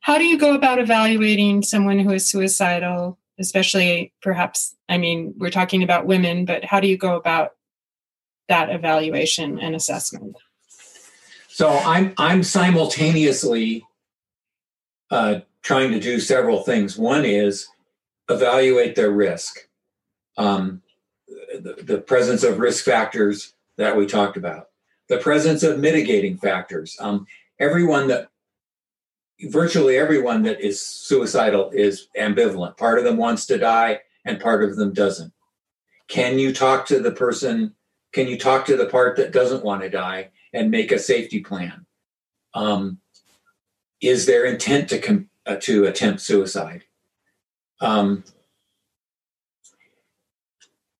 How 0.00 0.18
do 0.18 0.24
you 0.24 0.38
go 0.38 0.54
about 0.54 0.78
evaluating 0.78 1.62
someone 1.62 1.98
who 1.98 2.12
is 2.12 2.26
suicidal, 2.26 3.18
especially 3.38 4.12
perhaps, 4.22 4.74
I 4.88 4.98
mean, 4.98 5.34
we're 5.36 5.50
talking 5.50 5.82
about 5.82 6.06
women, 6.06 6.44
but 6.44 6.64
how 6.64 6.80
do 6.80 6.88
you 6.88 6.96
go 6.96 7.16
about 7.16 7.52
that 8.48 8.70
evaluation 8.70 9.58
and 9.58 9.74
assessment? 9.74 10.36
So 11.48 11.68
I'm 11.70 12.14
I'm 12.18 12.42
simultaneously 12.42 13.84
uh, 15.10 15.40
trying 15.62 15.90
to 15.90 16.00
do 16.00 16.20
several 16.20 16.62
things. 16.62 16.96
One 16.96 17.24
is 17.24 17.66
evaluate 18.28 18.94
their 18.94 19.10
risk 19.10 19.68
um, 20.38 20.82
the, 21.28 21.82
the 21.82 21.98
presence 21.98 22.42
of 22.44 22.58
risk 22.58 22.84
factors 22.84 23.54
that 23.76 23.96
we 23.96 24.06
talked 24.06 24.36
about, 24.36 24.68
the 25.08 25.18
presence 25.18 25.62
of 25.62 25.78
mitigating 25.78 26.38
factors. 26.38 26.96
Um, 27.00 27.26
everyone 27.58 28.08
that 28.08 28.28
virtually 29.40 29.96
everyone 29.96 30.42
that 30.42 30.60
is 30.60 30.80
suicidal 30.80 31.70
is 31.70 32.08
ambivalent. 32.18 32.76
Part 32.76 32.98
of 32.98 33.04
them 33.04 33.16
wants 33.16 33.46
to 33.46 33.58
die 33.58 34.00
and 34.24 34.40
part 34.40 34.64
of 34.64 34.76
them 34.76 34.92
doesn't. 34.92 35.32
Can 36.08 36.38
you 36.38 36.52
talk 36.52 36.86
to 36.86 37.00
the 37.00 37.12
person? 37.12 37.74
Can 38.12 38.26
you 38.26 38.38
talk 38.38 38.66
to 38.66 38.76
the 38.76 38.86
part 38.86 39.16
that 39.16 39.32
doesn't 39.32 39.64
want 39.64 39.82
to 39.82 39.90
die 39.90 40.30
and 40.52 40.70
make 40.70 40.90
a 40.90 40.98
safety 40.98 41.40
plan? 41.40 41.86
Um, 42.54 42.98
is 44.00 44.26
there 44.26 44.44
intent 44.44 44.88
to 44.90 44.98
com- 44.98 45.28
uh, 45.46 45.56
to 45.62 45.86
attempt 45.86 46.20
suicide? 46.20 46.84
Um, 47.80 48.24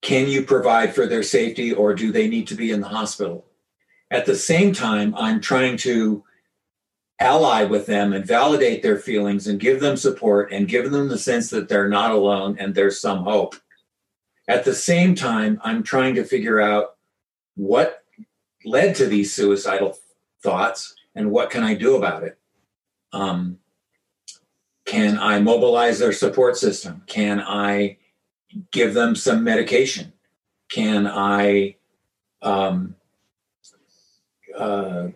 can 0.02 0.28
you 0.28 0.42
provide 0.42 0.94
for 0.94 1.06
their 1.06 1.22
safety 1.22 1.72
or 1.72 1.94
do 1.94 2.12
they 2.12 2.28
need 2.28 2.46
to 2.48 2.54
be 2.54 2.70
in 2.70 2.80
the 2.80 2.88
hospital? 2.88 3.46
At 4.10 4.26
the 4.26 4.36
same 4.36 4.72
time, 4.72 5.14
I'm 5.16 5.40
trying 5.40 5.76
to 5.78 6.24
ally 7.20 7.64
with 7.64 7.86
them 7.86 8.12
and 8.12 8.24
validate 8.24 8.82
their 8.82 8.98
feelings 8.98 9.46
and 9.46 9.58
give 9.58 9.80
them 9.80 9.96
support 9.96 10.52
and 10.52 10.68
give 10.68 10.90
them 10.90 11.08
the 11.08 11.18
sense 11.18 11.50
that 11.50 11.68
they're 11.68 11.88
not 11.88 12.12
alone 12.12 12.56
and 12.58 12.74
there's 12.74 13.00
some 13.00 13.24
hope. 13.24 13.56
At 14.46 14.64
the 14.64 14.74
same 14.74 15.14
time, 15.14 15.60
I'm 15.64 15.82
trying 15.82 16.14
to 16.14 16.24
figure 16.24 16.60
out 16.60 16.96
what 17.56 18.04
led 18.64 18.94
to 18.96 19.06
these 19.06 19.34
suicidal 19.34 19.98
thoughts 20.42 20.94
and 21.14 21.30
what 21.30 21.50
can 21.50 21.64
I 21.64 21.74
do 21.74 21.96
about 21.96 22.22
it? 22.22 22.38
Um, 23.12 23.58
can 24.86 25.18
I 25.18 25.40
mobilize 25.40 25.98
their 25.98 26.12
support 26.12 26.56
system? 26.56 27.02
Can 27.06 27.40
I 27.40 27.98
give 28.70 28.94
them 28.94 29.14
some 29.14 29.44
medication? 29.44 30.12
Can 30.70 31.06
I 31.06 31.76
um, 32.40 32.94
uh, 34.56 35.08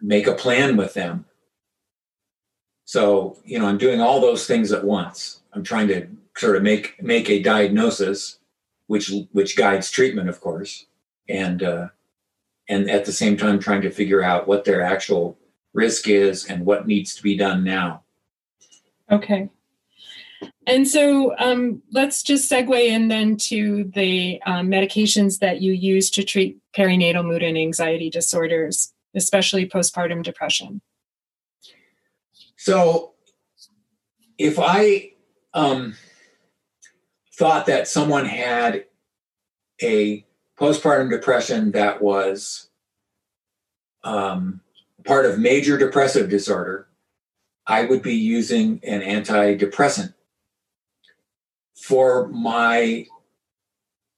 make 0.00 0.26
a 0.26 0.34
plan 0.34 0.76
with 0.76 0.94
them? 0.94 1.24
So 2.90 3.36
you 3.44 3.56
know, 3.56 3.66
I'm 3.66 3.78
doing 3.78 4.00
all 4.00 4.20
those 4.20 4.48
things 4.48 4.72
at 4.72 4.82
once. 4.82 5.42
I'm 5.52 5.62
trying 5.62 5.86
to 5.88 6.08
sort 6.36 6.56
of 6.56 6.64
make 6.64 7.00
make 7.00 7.30
a 7.30 7.40
diagnosis, 7.40 8.40
which 8.88 9.12
which 9.30 9.56
guides 9.56 9.92
treatment, 9.92 10.28
of 10.28 10.40
course, 10.40 10.86
and 11.28 11.62
uh, 11.62 11.88
and 12.68 12.90
at 12.90 13.04
the 13.04 13.12
same 13.12 13.36
time 13.36 13.60
trying 13.60 13.82
to 13.82 13.92
figure 13.92 14.24
out 14.24 14.48
what 14.48 14.64
their 14.64 14.82
actual 14.82 15.38
risk 15.72 16.08
is 16.08 16.46
and 16.46 16.66
what 16.66 16.88
needs 16.88 17.14
to 17.14 17.22
be 17.22 17.36
done 17.36 17.62
now. 17.62 18.02
Okay. 19.08 19.50
And 20.66 20.88
so 20.88 21.36
um, 21.38 21.82
let's 21.92 22.24
just 22.24 22.50
segue 22.50 22.88
in 22.88 23.06
then 23.06 23.36
to 23.50 23.84
the 23.94 24.42
um, 24.46 24.66
medications 24.66 25.38
that 25.38 25.62
you 25.62 25.70
use 25.70 26.10
to 26.10 26.24
treat 26.24 26.58
perinatal 26.76 27.24
mood 27.24 27.44
and 27.44 27.56
anxiety 27.56 28.10
disorders, 28.10 28.92
especially 29.14 29.68
postpartum 29.68 30.24
depression. 30.24 30.80
So, 32.62 33.14
if 34.36 34.58
I 34.60 35.12
um, 35.54 35.96
thought 37.34 37.64
that 37.64 37.88
someone 37.88 38.26
had 38.26 38.84
a 39.80 40.26
postpartum 40.58 41.08
depression 41.08 41.70
that 41.70 42.02
was 42.02 42.68
um, 44.04 44.60
part 45.06 45.24
of 45.24 45.38
major 45.38 45.78
depressive 45.78 46.28
disorder, 46.28 46.88
I 47.66 47.86
would 47.86 48.02
be 48.02 48.16
using 48.16 48.78
an 48.86 49.00
antidepressant 49.00 50.12
for 51.74 52.28
my 52.28 53.06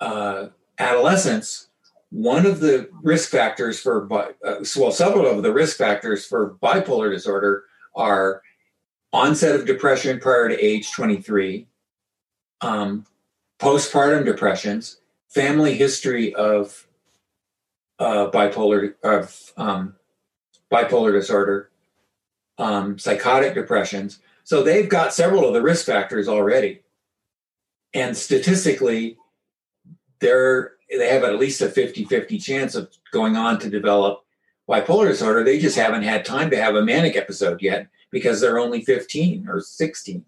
uh, 0.00 0.48
adolescence, 0.80 1.68
one 2.10 2.44
of 2.44 2.58
the 2.58 2.90
risk 3.04 3.30
factors 3.30 3.78
for, 3.78 4.12
uh, 4.12 4.64
well, 4.76 4.90
several 4.90 5.26
of 5.26 5.44
the 5.44 5.52
risk 5.52 5.76
factors 5.76 6.26
for 6.26 6.56
bipolar 6.60 7.08
disorder 7.08 7.66
are 7.94 8.42
onset 9.12 9.54
of 9.54 9.66
depression 9.66 10.18
prior 10.20 10.48
to 10.48 10.64
age 10.64 10.92
23, 10.92 11.66
um, 12.60 13.04
postpartum 13.60 14.24
depressions, 14.24 14.98
family 15.28 15.74
history 15.74 16.34
of 16.34 16.86
uh, 17.98 18.30
bipolar 18.30 18.94
of 19.02 19.52
um, 19.56 19.94
bipolar 20.72 21.12
disorder, 21.12 21.70
um, 22.58 22.98
psychotic 22.98 23.54
depressions. 23.54 24.20
So 24.44 24.62
they've 24.62 24.88
got 24.88 25.14
several 25.14 25.46
of 25.46 25.54
the 25.54 25.62
risk 25.62 25.86
factors 25.86 26.28
already 26.28 26.82
and 27.94 28.16
statistically 28.16 29.16
they're 30.20 30.72
they 30.90 31.08
have 31.08 31.24
at 31.24 31.38
least 31.38 31.62
a 31.62 31.68
50-50 31.68 32.42
chance 32.42 32.74
of 32.74 32.90
going 33.12 33.34
on 33.34 33.58
to 33.60 33.70
develop 33.70 34.24
bipolar 34.68 35.08
disorder 35.08 35.44
they 35.44 35.58
just 35.58 35.76
haven't 35.76 36.02
had 36.02 36.24
time 36.24 36.50
to 36.50 36.60
have 36.60 36.74
a 36.74 36.84
manic 36.84 37.16
episode 37.16 37.60
yet 37.60 37.88
because 38.10 38.40
they're 38.40 38.58
only 38.58 38.84
15 38.84 39.48
or 39.48 39.60
16 39.60 40.24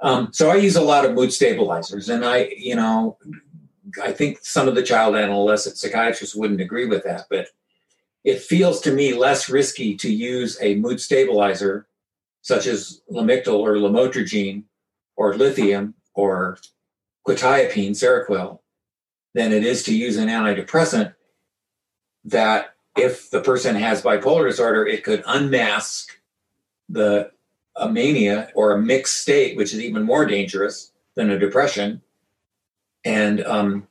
um, 0.00 0.28
so 0.32 0.50
i 0.50 0.54
use 0.54 0.76
a 0.76 0.82
lot 0.82 1.04
of 1.04 1.12
mood 1.12 1.32
stabilizers 1.32 2.08
and 2.08 2.24
i 2.24 2.50
you 2.56 2.74
know 2.74 3.18
i 4.02 4.12
think 4.12 4.38
some 4.42 4.68
of 4.68 4.74
the 4.74 4.82
child 4.82 5.14
adolescent 5.14 5.76
psychiatrists 5.76 6.34
wouldn't 6.34 6.60
agree 6.60 6.86
with 6.86 7.04
that 7.04 7.26
but 7.30 7.48
it 8.24 8.40
feels 8.40 8.80
to 8.80 8.92
me 8.92 9.12
less 9.14 9.50
risky 9.50 9.94
to 9.96 10.12
use 10.12 10.58
a 10.62 10.76
mood 10.76 11.00
stabilizer 11.00 11.86
such 12.44 12.66
as 12.66 13.00
Lamictal 13.10 13.58
or 13.60 13.76
lamotrigine 13.76 14.64
or 15.16 15.34
lithium 15.34 15.94
or 16.12 16.58
quetiapine, 17.26 17.92
Seroquel, 17.92 18.58
than 19.34 19.50
it 19.50 19.64
is 19.64 19.82
to 19.84 19.96
use 19.96 20.18
an 20.18 20.28
antidepressant 20.28 21.14
that 22.24 22.73
if 22.96 23.30
the 23.30 23.40
person 23.40 23.74
has 23.76 24.02
bipolar 24.02 24.48
disorder, 24.48 24.86
it 24.86 25.04
could 25.04 25.22
unmask 25.26 26.18
the 26.88 27.30
a 27.76 27.90
mania 27.90 28.50
or 28.54 28.72
a 28.72 28.80
mixed 28.80 29.20
state, 29.20 29.56
which 29.56 29.72
is 29.72 29.80
even 29.80 30.04
more 30.04 30.24
dangerous 30.26 30.92
than 31.16 31.30
a 31.30 31.38
depression, 31.38 32.02
and 33.04 33.42
um, 33.44 33.88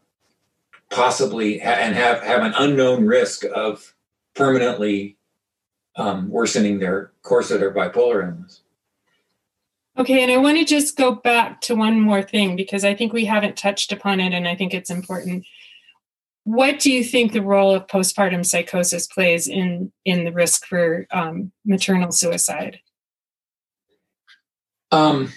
possibly 0.89 1.59
ha- 1.59 1.71
and 1.71 1.95
have 1.95 2.21
have 2.21 2.43
an 2.43 2.53
unknown 2.57 3.05
risk 3.05 3.43
of 3.53 3.93
permanently 4.35 5.17
um, 5.95 6.29
worsening 6.29 6.79
their 6.79 7.11
course 7.21 7.51
of 7.51 7.59
their 7.59 7.73
bipolar 7.73 8.23
illness. 8.25 8.61
Okay, 9.97 10.23
and 10.23 10.31
I 10.31 10.37
want 10.37 10.57
to 10.57 10.65
just 10.65 10.97
go 10.97 11.13
back 11.13 11.61
to 11.61 11.75
one 11.75 11.99
more 11.99 12.23
thing 12.23 12.55
because 12.55 12.83
I 12.83 12.95
think 12.95 13.13
we 13.13 13.25
haven't 13.25 13.57
touched 13.57 13.91
upon 13.91 14.19
it, 14.19 14.33
and 14.33 14.47
I 14.47 14.55
think 14.55 14.73
it's 14.73 14.89
important. 14.89 15.45
What 16.45 16.79
do 16.79 16.91
you 16.91 17.03
think 17.03 17.32
the 17.32 17.41
role 17.41 17.73
of 17.73 17.88
postpartum 17.88 18.45
psychosis 18.45 19.08
plays 19.08 19.47
in 19.47 19.91
in 20.03 20.25
the 20.25 20.32
risk 20.34 20.65
for 20.65 21.08
um, 21.12 21.51
maternal 21.65 22.12
suicide? 22.12 22.79
Um, 24.91 25.32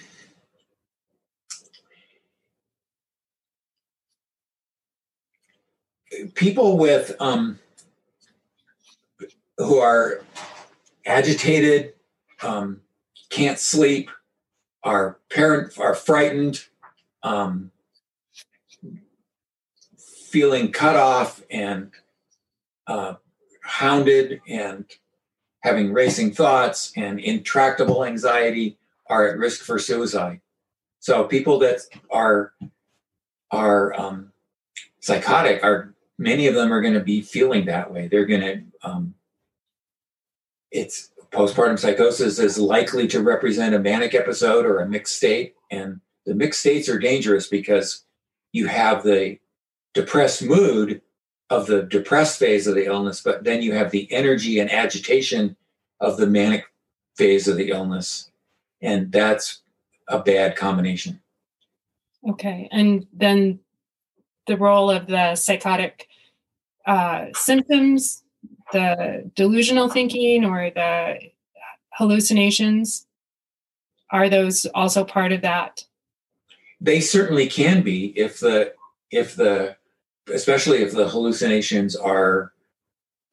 people 6.35 6.77
with 6.77 7.15
um, 7.21 7.59
who 9.59 9.79
are 9.79 10.25
agitated, 11.07 11.95
um, 12.43 12.81
can't 13.31 13.59
sleep, 13.59 14.11
are 14.83 15.19
parent 15.31 15.79
are 15.79 15.95
frightened, 15.95 16.65
um, 17.23 17.71
feeling 20.37 20.71
cut 20.71 20.97
off 20.97 21.43
and 21.51 21.91
uh, 22.87 23.15
hounded, 23.63 24.39
and 24.47 24.85
having 25.61 25.95
racing 25.95 26.31
thoughts 26.31 26.93
and 26.95 27.19
intractable 27.19 28.05
anxiety 28.05 28.77
are 29.07 29.27
at 29.27 29.39
risk 29.39 29.63
for 29.63 29.79
suicide. 29.79 30.43
So 31.01 31.25
people 31.25 31.59
that 31.61 31.81
are 32.11 32.53
are 33.51 33.99
um, 33.99 34.33
psychotic 35.01 35.65
are 35.65 35.95
many 36.19 36.49
of 36.49 36.55
them 36.55 36.71
are 36.71 36.83
going 36.83 36.93
to 36.93 37.01
be 37.01 37.23
feeling 37.23 37.65
that 37.65 37.91
way. 37.91 38.07
They're 38.07 38.27
going 38.27 38.43
to 38.43 38.63
um, 38.83 39.15
it's 40.71 41.13
postpartum 41.33 41.79
psychosis 41.79 42.39
is 42.39 42.59
likely 42.59 43.09
to 43.09 43.23
represent 43.23 43.75
a 43.75 43.79
manic 43.79 44.15
episode 44.15 44.67
or 44.67 44.81
a 44.81 44.87
mixed 44.87 45.17
state, 45.17 45.55
and 45.71 46.03
the 46.27 46.35
mixed 46.35 46.61
states 46.61 46.91
are 46.91 46.99
dangerous 46.99 47.47
because 47.49 48.05
you 48.53 48.67
have 48.67 49.03
the 49.03 49.39
depressed 49.97 50.43
mood 50.43 51.03
of 51.51 51.67
the 51.67 51.83
depressed 51.83 52.39
phase 52.39 52.67
of 52.67 52.75
the 52.75 52.87
illness, 52.87 53.21
but 53.21 53.45
then 53.45 53.63
you 53.63 53.73
have 53.73 53.91
the 53.91 54.11
energy 54.13 54.61
and 54.61 54.71
agitation 54.71 55.57
of 56.01 56.17
the 56.17 56.27
manic 56.27 56.65
phase 57.17 57.49
of 57.49 57.57
the 57.57 57.71
illness 57.71 58.31
and 58.83 59.11
that's 59.11 59.63
a 60.09 60.21
bad 60.21 60.57
combination. 60.57 61.21
Okay, 62.29 62.69
and 62.73 63.07
then 63.13 63.61
the 64.47 64.57
role 64.57 64.91
of 64.91 65.07
the 65.07 65.35
psychotic 65.35 66.09
uh, 66.87 67.27
symptoms, 67.35 68.23
the 68.73 69.31
delusional 69.35 69.89
thinking, 69.89 70.45
or 70.45 70.71
the 70.71 71.19
hallucinations, 71.91 73.07
are 74.11 74.29
those 74.29 74.67
also 74.67 75.05
part 75.05 75.33
of 75.33 75.43
that? 75.43 75.85
They 76.81 77.01
certainly 77.01 77.49
can 77.49 77.83
be 77.83 78.07
if 78.19 78.41
the 78.41 78.75
if 79.11 79.35
the 79.35 79.77
especially 80.33 80.79
if 80.79 80.93
the 80.93 81.09
hallucinations 81.09 81.97
are 81.97 82.53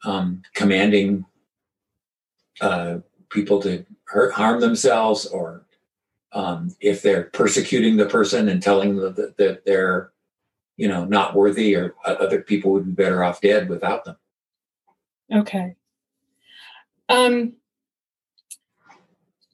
um, 0.06 0.41
commanding 0.53 1.25
uh, 2.62 2.97
people 3.29 3.62
to 3.62 3.86
hurt, 4.06 4.34
harm 4.34 4.60
themselves 4.60 5.25
or 5.25 5.65
um, 6.34 6.75
if 6.79 7.01
they're 7.01 7.25
persecuting 7.25 7.95
the 7.95 8.06
person 8.06 8.49
and 8.49 8.62
telling 8.62 8.95
them 8.95 9.13
that, 9.15 9.38
that 9.38 9.65
they're 9.65 10.12
you 10.77 10.88
know 10.88 11.06
not 11.06 11.36
worthy 11.36 11.75
or 11.75 11.93
other 12.06 12.41
people 12.41 12.71
would 12.71 12.86
be 12.86 13.03
better 13.03 13.23
off 13.23 13.41
dead 13.41 13.69
without 13.69 14.06
them. 14.06 14.17
Okay. 15.32 15.75
Um 17.10 17.53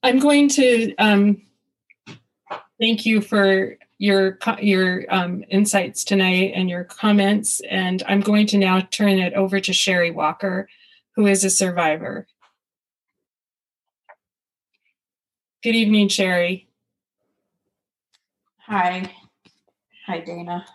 i'm 0.01 0.19
going 0.19 0.47
to 0.47 0.95
um 0.95 1.41
thank 2.79 3.05
you 3.05 3.21
for 3.21 3.77
your 3.99 4.39
your 4.59 5.05
um, 5.09 5.43
insights 5.49 6.03
tonight 6.03 6.53
and 6.55 6.69
your 6.69 6.83
comments 6.83 7.61
and 7.69 8.01
i'm 8.07 8.21
going 8.21 8.47
to 8.47 8.57
now 8.57 8.79
turn 8.79 9.19
it 9.19 9.33
over 9.33 9.59
to 9.59 9.73
sherry 9.73 10.09
walker 10.09 10.67
who 11.15 11.27
is 11.27 11.43
a 11.43 11.49
survivor 11.49 12.25
Good 15.61 15.75
evening, 15.75 16.07
Sherry. 16.07 16.69
Hi. 18.65 19.11
Hi, 20.05 20.19
Dana. 20.21 20.65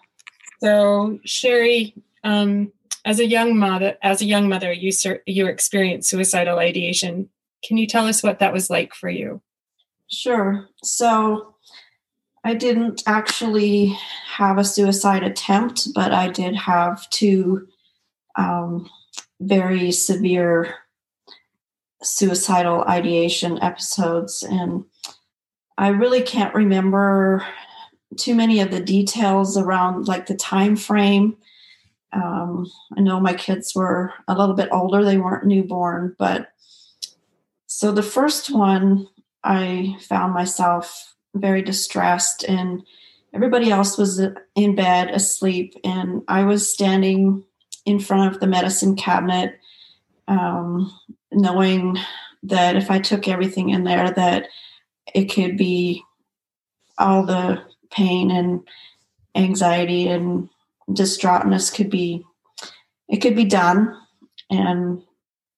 So, 0.61 1.21
Sherry, 1.25 1.95
um, 2.23 2.71
as 3.07 3.19
a 3.19 3.27
young 3.27 3.57
mother, 3.57 3.97
as 4.03 4.21
a 4.21 4.27
young 4.27 4.47
mother, 4.47 4.71
you 4.75 4.93
you 5.25 5.47
experienced 5.47 6.11
suicidal 6.11 6.59
ideation. 6.59 7.31
Can 7.67 7.79
you 7.79 7.87
tell 7.87 8.07
us 8.07 8.23
what 8.23 8.41
that 8.41 8.53
was 8.53 8.69
like 8.69 8.93
for 8.93 9.09
you? 9.09 9.41
Sure. 10.11 10.69
So, 10.83 11.54
I 12.45 12.55
didn't 12.55 13.03
actually 13.07 13.97
have 14.27 14.59
a 14.59 14.65
suicide 14.65 15.23
attempt, 15.23 15.89
but 15.95 16.13
I 16.13 16.29
did 16.29 16.55
have 16.55 17.09
two 17.11 17.67
um, 18.37 18.91
very 19.41 19.91
severe 19.93 20.75
suicidal 22.03 22.85
ideation 22.85 23.59
episodes 23.63 24.43
and 24.43 24.85
i 25.79 25.89
really 25.89 26.21
can't 26.21 26.55
remember 26.55 27.45
too 28.19 28.35
many 28.35 28.61
of 28.61 28.71
the 28.71 28.81
details 28.81 29.57
around 29.57 30.07
like 30.07 30.27
the 30.27 30.37
time 30.37 30.77
frame 30.77 31.37
um, 32.13 32.71
i 32.97 33.01
know 33.01 33.19
my 33.19 33.33
kids 33.33 33.75
were 33.75 34.13
a 34.29 34.37
little 34.37 34.55
bit 34.55 34.69
older 34.71 35.03
they 35.03 35.17
weren't 35.17 35.47
newborn 35.47 36.15
but 36.19 36.49
so 37.67 37.91
the 37.91 38.03
first 38.03 38.55
one 38.55 39.09
i 39.43 39.97
found 40.01 40.35
myself 40.35 41.14
very 41.35 41.63
distressed 41.63 42.45
and 42.45 42.83
everybody 43.35 43.71
else 43.71 43.99
was 43.99 44.21
in 44.55 44.75
bed 44.75 45.11
asleep 45.11 45.75
and 45.85 46.23
i 46.29 46.45
was 46.45 46.73
standing 46.73 47.43
in 47.85 47.99
front 47.99 48.33
of 48.33 48.41
the 48.41 48.47
medicine 48.47 48.95
cabinet 48.97 49.59
um, 50.29 50.93
knowing 51.33 51.99
that 52.45 52.77
if 52.77 52.91
I 52.91 52.99
took 52.99 53.27
everything 53.27 53.71
in 53.71 53.85
there, 53.85 54.11
that 54.11 54.49
it 55.15 55.27
could 55.27 55.57
be 55.57 56.03
all 56.99 57.25
the 57.25 57.63
pain 57.91 58.31
and 58.31 58.67
anxiety 59.35 60.09
and 60.09 60.49
distraughtness 60.91 61.75
could 61.75 61.91
be 61.91 62.25
it 63.09 63.19
could 63.19 63.35
be 63.35 63.45
done 63.45 63.97
and 64.51 65.03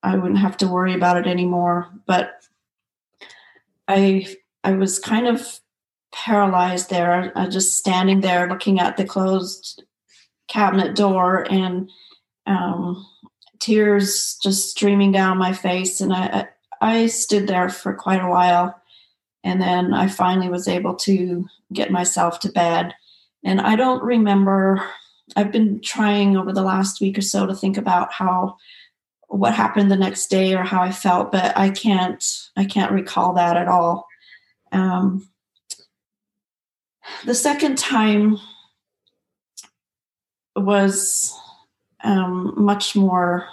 I 0.02 0.16
wouldn't 0.16 0.40
have 0.40 0.56
to 0.58 0.68
worry 0.68 0.94
about 0.94 1.16
it 1.16 1.26
anymore. 1.26 1.88
But 2.06 2.44
I 3.88 4.26
I 4.64 4.72
was 4.72 4.98
kind 4.98 5.26
of 5.26 5.60
paralyzed 6.16 6.88
there. 6.88 7.30
I 7.36 7.46
just 7.46 7.78
standing 7.78 8.20
there 8.20 8.48
looking 8.48 8.80
at 8.80 8.96
the 8.96 9.04
closed 9.04 9.84
cabinet 10.48 10.96
door 10.96 11.46
and 11.50 11.90
um, 12.46 13.06
tears 13.60 14.38
just 14.42 14.70
streaming 14.70 15.12
down 15.12 15.38
my 15.38 15.52
face. 15.52 16.00
And 16.00 16.12
I 16.12 16.48
I 16.80 17.06
stood 17.06 17.46
there 17.46 17.68
for 17.68 17.94
quite 17.94 18.22
a 18.22 18.28
while. 18.28 18.80
And 19.44 19.60
then 19.60 19.94
I 19.94 20.08
finally 20.08 20.48
was 20.48 20.68
able 20.68 20.94
to 20.96 21.46
get 21.72 21.90
myself 21.90 22.40
to 22.40 22.52
bed. 22.52 22.94
And 23.44 23.60
I 23.60 23.76
don't 23.76 24.02
remember 24.02 24.82
I've 25.34 25.52
been 25.52 25.80
trying 25.80 26.36
over 26.36 26.52
the 26.52 26.62
last 26.62 27.00
week 27.00 27.18
or 27.18 27.22
so 27.22 27.46
to 27.46 27.54
think 27.54 27.76
about 27.76 28.12
how 28.12 28.56
what 29.28 29.54
happened 29.54 29.90
the 29.90 29.96
next 29.96 30.28
day 30.28 30.54
or 30.54 30.62
how 30.62 30.80
I 30.80 30.92
felt 30.92 31.32
but 31.32 31.56
I 31.58 31.70
can't 31.70 32.24
I 32.56 32.64
can't 32.64 32.92
recall 32.92 33.34
that 33.34 33.56
at 33.56 33.68
all. 33.68 34.06
Um, 34.72 35.28
the 37.24 37.34
second 37.34 37.78
time 37.78 38.38
was 40.54 41.38
um, 42.02 42.54
much 42.56 42.96
more 42.96 43.46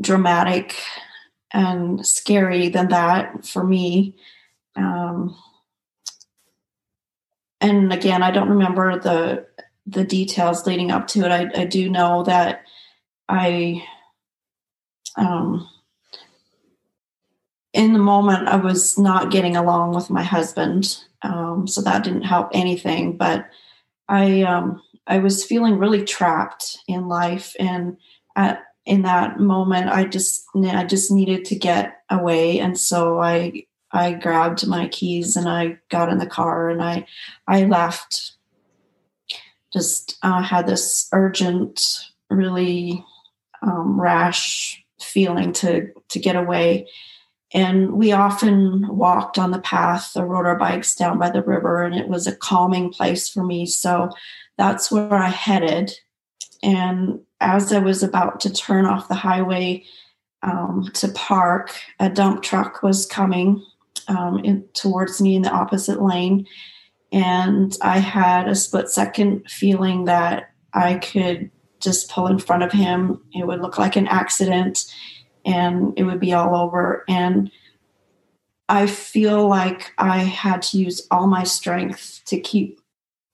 dramatic 0.00 0.74
and 1.52 2.06
scary 2.06 2.68
than 2.68 2.88
that 2.88 3.46
for 3.46 3.64
me. 3.64 4.14
Um, 4.76 5.36
and 7.60 7.92
again, 7.92 8.22
I 8.22 8.30
don't 8.30 8.50
remember 8.50 8.98
the 8.98 9.46
the 9.86 10.04
details 10.04 10.66
leading 10.66 10.90
up 10.90 11.06
to 11.08 11.20
it. 11.20 11.32
I, 11.32 11.62
I 11.62 11.64
do 11.64 11.88
know 11.88 12.22
that 12.24 12.62
I 13.28 13.82
um, 15.16 15.68
in 17.72 17.92
the 17.92 17.98
moment, 17.98 18.48
I 18.48 18.56
was 18.56 18.98
not 18.98 19.30
getting 19.30 19.56
along 19.56 19.94
with 19.94 20.10
my 20.10 20.22
husband, 20.22 21.04
um, 21.22 21.66
so 21.66 21.82
that 21.82 22.04
didn't 22.04 22.22
help 22.22 22.50
anything. 22.52 23.16
But 23.16 23.46
I 24.08 24.42
um, 24.42 24.82
I 25.06 25.18
was 25.18 25.44
feeling 25.44 25.78
really 25.78 26.04
trapped 26.04 26.78
in 26.86 27.08
life, 27.08 27.54
and 27.58 27.96
at 28.36 28.62
in 28.86 29.02
that 29.02 29.38
moment, 29.38 29.90
I 29.90 30.04
just 30.04 30.44
I 30.56 30.84
just 30.84 31.10
needed 31.10 31.44
to 31.46 31.56
get 31.56 32.02
away, 32.10 32.58
and 32.58 32.78
so 32.78 33.20
I 33.20 33.66
I 33.92 34.12
grabbed 34.12 34.66
my 34.66 34.88
keys 34.88 35.36
and 35.36 35.48
I 35.48 35.78
got 35.88 36.10
in 36.10 36.18
the 36.18 36.26
car 36.26 36.68
and 36.68 36.82
I 36.82 37.06
I 37.46 37.64
left. 37.64 38.32
Just 39.70 40.16
uh, 40.22 40.42
had 40.42 40.66
this 40.66 41.08
urgent, 41.12 42.06
really 42.30 43.04
um, 43.60 44.00
rash 44.00 44.82
feeling 45.00 45.52
to 45.54 45.92
to 46.08 46.18
get 46.18 46.36
away, 46.36 46.88
and 47.52 47.92
we 47.92 48.12
often 48.12 48.86
walked 48.88 49.38
on 49.38 49.52
the 49.52 49.60
path 49.60 50.12
or 50.16 50.26
rode 50.26 50.46
our 50.46 50.58
bikes 50.58 50.94
down 50.94 51.18
by 51.18 51.30
the 51.30 51.42
river, 51.42 51.82
and 51.82 51.94
it 51.94 52.08
was 52.08 52.26
a 52.26 52.36
calming 52.36 52.92
place 52.92 53.28
for 53.28 53.42
me. 53.42 53.64
So 53.64 54.10
that's 54.58 54.90
where 54.90 55.14
I 55.14 55.28
headed. 55.28 55.92
And 56.62 57.20
as 57.40 57.72
I 57.72 57.78
was 57.78 58.02
about 58.02 58.40
to 58.40 58.52
turn 58.52 58.84
off 58.84 59.08
the 59.08 59.14
highway 59.14 59.84
um, 60.42 60.90
to 60.94 61.08
park, 61.08 61.74
a 62.00 62.10
dump 62.10 62.42
truck 62.42 62.82
was 62.82 63.06
coming 63.06 63.64
um, 64.08 64.38
in, 64.40 64.64
towards 64.74 65.20
me 65.20 65.36
in 65.36 65.42
the 65.42 65.50
opposite 65.50 66.02
lane. 66.02 66.46
And 67.12 67.76
I 67.80 67.98
had 67.98 68.48
a 68.48 68.54
split 68.54 68.90
second 68.90 69.50
feeling 69.50 70.04
that 70.04 70.50
I 70.74 70.96
could 70.96 71.50
just 71.80 72.10
pull 72.10 72.26
in 72.26 72.38
front 72.38 72.62
of 72.62 72.72
him. 72.72 73.22
It 73.32 73.46
would 73.46 73.60
look 73.60 73.78
like 73.78 73.96
an 73.96 74.08
accident 74.08 74.92
and 75.48 75.94
it 75.96 76.04
would 76.04 76.20
be 76.20 76.34
all 76.34 76.54
over. 76.54 77.04
And 77.08 77.50
I 78.68 78.86
feel 78.86 79.48
like 79.48 79.92
I 79.96 80.18
had 80.18 80.60
to 80.62 80.78
use 80.78 81.06
all 81.10 81.26
my 81.26 81.42
strength 81.42 82.20
to 82.26 82.38
keep 82.38 82.80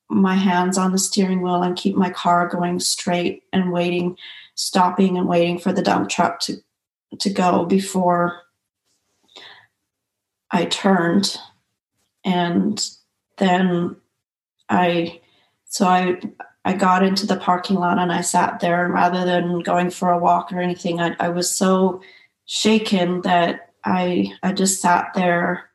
my 0.09 0.37
hands 0.37 0.79
on 0.79 0.93
the 0.93 0.99
steering 0.99 1.43
wheel 1.43 1.63
and 1.63 1.77
keep 1.77 1.97
my 1.97 2.11
car 2.11 2.47
going 2.47 2.79
straight 2.79 3.43
and 3.53 3.73
waiting, 3.73 4.17
stopping 4.55 5.19
and 5.19 5.29
waiting 5.29 5.59
for 5.59 5.73
the 5.73 5.83
dump 5.83 6.09
truck 6.09 6.39
to 6.41 6.55
to 7.19 7.31
go 7.33 7.65
before 7.65 8.43
I 10.51 10.65
turned 10.65 11.37
and 12.25 12.85
then 13.39 13.97
I 14.69 15.21
so 15.67 15.87
I 15.87 16.21
I 16.65 16.73
got 16.73 17.03
into 17.03 17.27
the 17.27 17.37
parking 17.37 17.77
lot 17.77 17.99
and 17.99 18.11
I 18.11 18.23
sat 18.23 18.61
there 18.61 18.85
and 18.85 18.95
rather 18.95 19.25
than 19.25 19.61
going 19.61 19.91
for 19.91 20.11
a 20.11 20.19
walk 20.19 20.53
or 20.53 20.61
anything, 20.61 21.01
I, 21.01 21.15
I 21.21 21.29
was 21.29 21.55
so 21.55 22.01
shaken 22.47 23.21
that 23.23 23.73
I 23.85 24.33
I 24.43 24.53
just 24.53 24.81
sat 24.81 25.13
there 25.15 25.71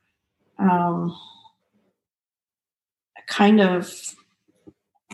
um, 0.57 1.15
kind 3.27 3.61
of 3.61 4.15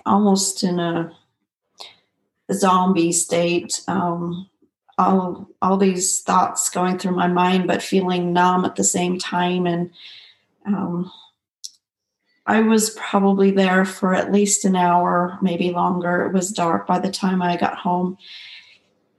almost 0.06 0.64
in 0.64 0.80
a 0.80 1.12
zombie 2.54 3.12
state. 3.12 3.82
Um, 3.88 4.50
all 4.98 5.50
all 5.62 5.78
these 5.78 6.22
thoughts 6.22 6.70
going 6.70 6.98
through 6.98 7.16
my 7.16 7.28
mind, 7.28 7.68
but 7.68 7.82
feeling 7.82 8.32
numb 8.32 8.64
at 8.64 8.78
the 8.78 8.84
same 8.84 9.20
time, 9.20 9.68
and 9.68 9.92
um, 10.66 11.12
I 12.48 12.62
was 12.62 12.92
probably 12.92 13.52
there 13.52 13.86
for 13.86 14.14
at 14.14 14.32
least 14.32 14.66
an 14.66 14.76
hour, 14.76 15.38
maybe 15.42 15.72
longer. 15.72 16.26
It 16.26 16.34
was 16.34 16.52
dark 16.52 16.86
by 16.86 17.00
the 17.00 17.12
time 17.12 17.42
I 17.42 17.58
got 17.58 17.78
home. 17.78 18.18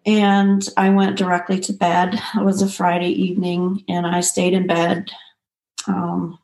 And 0.05 0.67
I 0.77 0.91
went 0.91 1.19
directly 1.19 1.59
to 1.61 1.73
bed. 1.73 2.15
It 2.37 2.45
was 2.45 2.63
a 2.63 2.69
Friday 2.69 3.11
evening, 3.11 3.83
and 3.89 4.07
I 4.07 4.21
stayed 4.21 4.53
in 4.53 4.69
bed 4.69 5.11
um, 5.89 6.39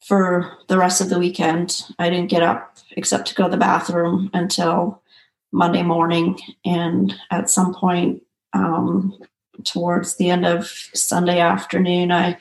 for 0.00 0.56
the 0.68 0.78
rest 0.78 1.02
of 1.02 1.10
the 1.10 1.18
weekend. 1.18 1.82
I 1.98 2.08
didn't 2.08 2.30
get 2.30 2.42
up 2.42 2.78
except 2.92 3.28
to 3.28 3.34
go 3.34 3.44
to 3.44 3.50
the 3.50 3.58
bathroom 3.58 4.30
until 4.32 5.02
Monday 5.52 5.82
morning. 5.82 6.38
And 6.64 7.14
at 7.30 7.50
some 7.50 7.74
point 7.74 8.22
um, 8.54 9.18
towards 9.64 10.16
the 10.16 10.30
end 10.30 10.46
of 10.46 10.66
Sunday 10.94 11.40
afternoon, 11.40 12.10
I 12.10 12.38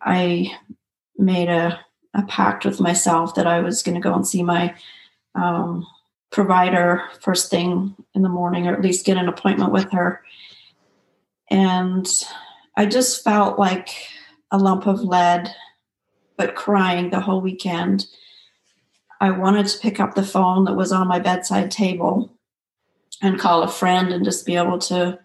I 0.00 0.56
made 1.18 1.50
a 1.50 1.78
a 2.14 2.22
pact 2.22 2.64
with 2.64 2.80
myself 2.80 3.34
that 3.34 3.46
I 3.46 3.60
was 3.60 3.82
going 3.82 3.94
to 3.94 4.00
go 4.00 4.14
and 4.14 4.26
see 4.26 4.42
my 4.42 4.74
um, 5.34 5.86
provider 6.30 7.02
first 7.20 7.50
thing 7.50 7.94
in 8.14 8.22
the 8.22 8.28
morning, 8.28 8.66
or 8.66 8.74
at 8.74 8.82
least 8.82 9.06
get 9.06 9.16
an 9.16 9.28
appointment 9.28 9.72
with 9.72 9.90
her. 9.92 10.22
And 11.50 12.06
I 12.76 12.86
just 12.86 13.24
felt 13.24 13.58
like 13.58 13.88
a 14.50 14.58
lump 14.58 14.86
of 14.86 15.02
lead, 15.02 15.54
but 16.36 16.54
crying 16.54 17.10
the 17.10 17.20
whole 17.20 17.40
weekend. 17.40 18.06
I 19.20 19.30
wanted 19.30 19.66
to 19.66 19.78
pick 19.78 20.00
up 20.00 20.14
the 20.14 20.22
phone 20.22 20.64
that 20.64 20.76
was 20.76 20.92
on 20.92 21.06
my 21.06 21.18
bedside 21.18 21.70
table 21.70 22.32
and 23.22 23.38
call 23.38 23.62
a 23.62 23.68
friend 23.68 24.12
and 24.12 24.24
just 24.24 24.46
be 24.46 24.56
able 24.56 24.78
to 24.78 25.18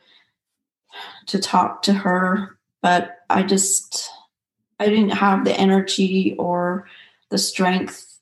to 1.28 1.40
talk 1.40 1.82
to 1.82 1.94
her 1.94 2.58
but 2.82 3.18
i 3.30 3.44
just 3.44 4.10
I 4.80 4.88
didn't 4.88 5.12
have 5.12 5.46
the 5.46 5.58
energy 5.58 6.36
or 6.38 6.88
the 7.30 7.38
strength, 7.38 8.20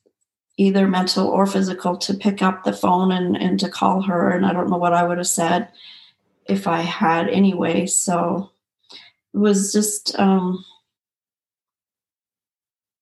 either 0.56 0.86
mental 0.86 1.28
or 1.28 1.46
physical, 1.46 1.96
to 1.98 2.14
pick 2.14 2.42
up 2.42 2.64
the 2.64 2.72
phone 2.72 3.10
and, 3.10 3.36
and 3.36 3.58
to 3.60 3.68
call 3.68 4.02
her. 4.02 4.30
And 4.30 4.46
I 4.46 4.52
don't 4.52 4.70
know 4.70 4.76
what 4.76 4.94
I 4.94 5.04
would 5.04 5.18
have 5.18 5.26
said 5.26 5.68
if 6.46 6.66
I 6.66 6.82
had 6.82 7.28
anyway. 7.28 7.86
So 7.86 8.50
it 9.32 9.38
was 9.38 9.72
just, 9.72 10.18
um, 10.18 10.64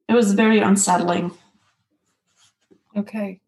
it 0.09 0.15
was 0.15 0.33
very 0.33 0.61
unsettling. 0.61 1.33
Okay. 2.97 3.41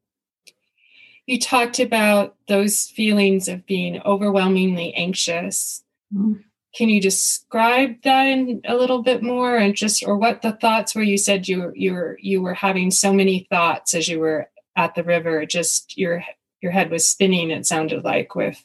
You 1.27 1.39
talked 1.41 1.79
about 1.79 2.37
those 2.49 2.87
feelings 2.87 3.49
of 3.49 3.65
being 3.65 4.03
overwhelmingly 4.03 4.93
anxious. 4.95 5.83
Mm-hmm. 6.15 6.43
Can 6.75 6.89
you 6.89 7.01
describe 7.01 8.03
that 8.03 8.25
in 8.25 8.61
a 8.65 8.75
little 8.75 9.03
bit 9.03 9.23
more? 9.23 9.57
And 9.57 9.75
just 9.75 10.05
or 10.05 10.17
what 10.17 10.43
the 10.43 10.53
thoughts 10.53 10.95
were? 10.95 11.03
You 11.03 11.19
said 11.19 11.49
you 11.49 11.73
you 11.75 11.93
were 11.95 12.19
you 12.21 12.43
were 12.43 12.55
having 12.55 12.91
so 12.91 13.13
many 13.13 13.47
thoughts 13.49 13.95
as 13.95 14.09
you 14.09 14.19
were 14.19 14.49
at 14.77 14.95
the 14.95 15.05
river. 15.05 15.47
Just 15.47 15.97
your 15.97 16.25
your 16.61 16.73
head 16.73 16.91
was 16.91 17.09
spinning 17.09 17.51
it 17.51 17.67
sounded 17.67 18.05
like 18.05 18.35
with 18.35 18.65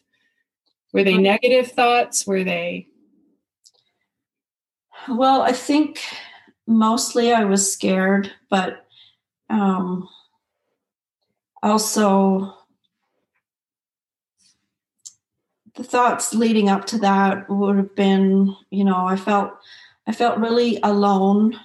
were 0.93 1.03
they 1.03 1.17
negative 1.17 1.71
thoughts? 1.71 2.25
Were 2.25 2.43
they? 2.43 2.87
Well 5.07 5.41
i 5.41 5.51
think 5.51 6.01
mostly 6.67 7.31
i 7.31 7.43
was 7.45 7.71
scared 7.71 8.31
but 8.49 8.85
um 9.49 10.07
also 11.63 12.53
the 15.75 15.83
thoughts 15.83 16.33
leading 16.33 16.69
up 16.69 16.85
to 16.85 16.97
that 16.99 17.49
would 17.49 17.77
have 17.77 17.95
been, 17.95 18.55
you 18.69 18.83
know, 18.83 19.05
I 19.05 19.15
felt 19.15 19.53
I 20.07 20.11
felt 20.11 20.39
really 20.39 20.79
alone 20.81 21.59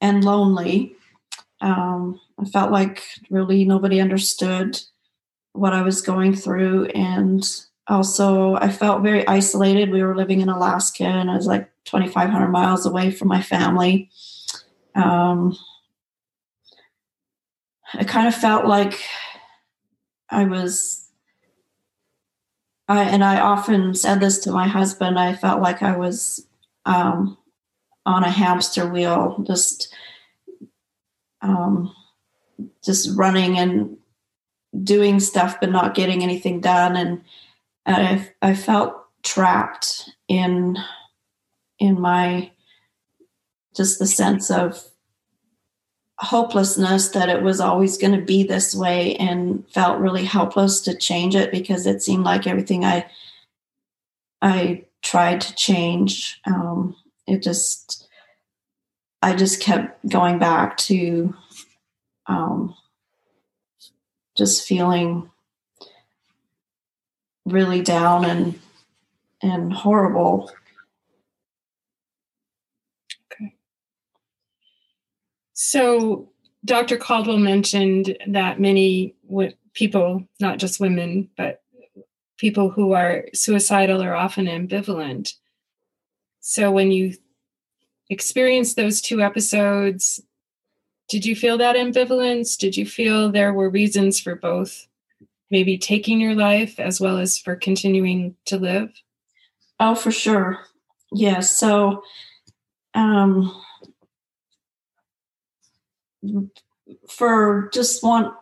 and 0.00 0.24
lonely. 0.24 0.96
Um, 1.60 2.20
I 2.38 2.44
felt 2.44 2.70
like 2.70 3.02
really 3.30 3.64
nobody 3.64 4.00
understood 4.00 4.80
what 5.52 5.72
I 5.72 5.82
was 5.82 6.02
going 6.02 6.34
through, 6.34 6.86
and 6.86 7.42
also 7.86 8.56
I 8.56 8.68
felt 8.68 9.02
very 9.02 9.26
isolated. 9.26 9.90
We 9.90 10.02
were 10.02 10.16
living 10.16 10.40
in 10.40 10.48
Alaska, 10.48 11.04
and 11.04 11.30
I 11.30 11.36
was 11.36 11.46
like 11.46 11.70
2,500 11.86 12.48
miles 12.48 12.86
away 12.86 13.10
from 13.10 13.28
my 13.28 13.40
family. 13.40 14.10
Um, 14.94 15.56
I 17.94 18.04
kind 18.04 18.28
of 18.28 18.34
felt 18.34 18.66
like 18.66 19.00
I 20.28 20.44
was 20.44 21.03
I, 22.88 23.04
and 23.04 23.24
I 23.24 23.40
often 23.40 23.94
said 23.94 24.20
this 24.20 24.38
to 24.40 24.52
my 24.52 24.68
husband. 24.68 25.18
I 25.18 25.34
felt 25.34 25.62
like 25.62 25.82
I 25.82 25.96
was 25.96 26.46
um, 26.84 27.38
on 28.04 28.24
a 28.24 28.30
hamster 28.30 28.88
wheel, 28.88 29.42
just 29.46 29.94
um, 31.40 31.94
just 32.84 33.16
running 33.16 33.58
and 33.58 33.96
doing 34.82 35.20
stuff, 35.20 35.60
but 35.60 35.70
not 35.70 35.94
getting 35.94 36.22
anything 36.22 36.60
done. 36.60 36.96
And 36.96 37.22
I, 37.86 38.30
I 38.42 38.54
felt 38.54 38.96
trapped 39.22 40.10
in 40.28 40.76
in 41.78 42.00
my 42.00 42.50
just 43.74 43.98
the 43.98 44.06
sense 44.06 44.50
of 44.50 44.82
hopelessness 46.18 47.08
that 47.08 47.28
it 47.28 47.42
was 47.42 47.60
always 47.60 47.98
going 47.98 48.18
to 48.18 48.24
be 48.24 48.44
this 48.44 48.74
way 48.74 49.16
and 49.16 49.64
felt 49.70 49.98
really 49.98 50.24
helpless 50.24 50.80
to 50.80 50.94
change 50.94 51.34
it 51.34 51.50
because 51.50 51.86
it 51.86 52.02
seemed 52.02 52.24
like 52.24 52.46
everything 52.46 52.84
I 52.84 53.06
I 54.40 54.84
tried 55.02 55.40
to 55.42 55.54
change 55.54 56.40
um, 56.46 56.96
it 57.26 57.42
just 57.42 58.08
I 59.22 59.34
just 59.34 59.60
kept 59.60 60.06
going 60.08 60.38
back 60.38 60.76
to 60.78 61.34
um, 62.26 62.74
just 64.36 64.66
feeling 64.66 65.30
really 67.46 67.82
down 67.82 68.24
and 68.24 68.58
and 69.42 69.72
horrible. 69.72 70.50
So 75.66 76.28
Dr. 76.66 76.98
Caldwell 76.98 77.38
mentioned 77.38 78.18
that 78.28 78.60
many 78.60 79.14
w- 79.26 79.54
people, 79.72 80.22
not 80.38 80.58
just 80.58 80.78
women, 80.78 81.30
but 81.38 81.62
people 82.36 82.68
who 82.68 82.92
are 82.92 83.24
suicidal 83.32 84.02
are 84.02 84.14
often 84.14 84.44
ambivalent. 84.44 85.32
So 86.40 86.70
when 86.70 86.92
you 86.92 87.14
experienced 88.10 88.76
those 88.76 89.00
two 89.00 89.22
episodes, 89.22 90.20
did 91.08 91.24
you 91.24 91.34
feel 91.34 91.56
that 91.56 91.76
ambivalence? 91.76 92.58
Did 92.58 92.76
you 92.76 92.84
feel 92.84 93.32
there 93.32 93.54
were 93.54 93.70
reasons 93.70 94.20
for 94.20 94.34
both 94.34 94.86
maybe 95.50 95.78
taking 95.78 96.20
your 96.20 96.34
life 96.34 96.78
as 96.78 97.00
well 97.00 97.16
as 97.16 97.38
for 97.38 97.56
continuing 97.56 98.36
to 98.44 98.58
live? 98.58 98.90
Oh, 99.80 99.94
for 99.94 100.12
sure. 100.12 100.58
Yeah. 101.10 101.40
So, 101.40 102.02
um, 102.92 103.63
for 107.08 107.70
just 107.72 108.02
want 108.02 108.34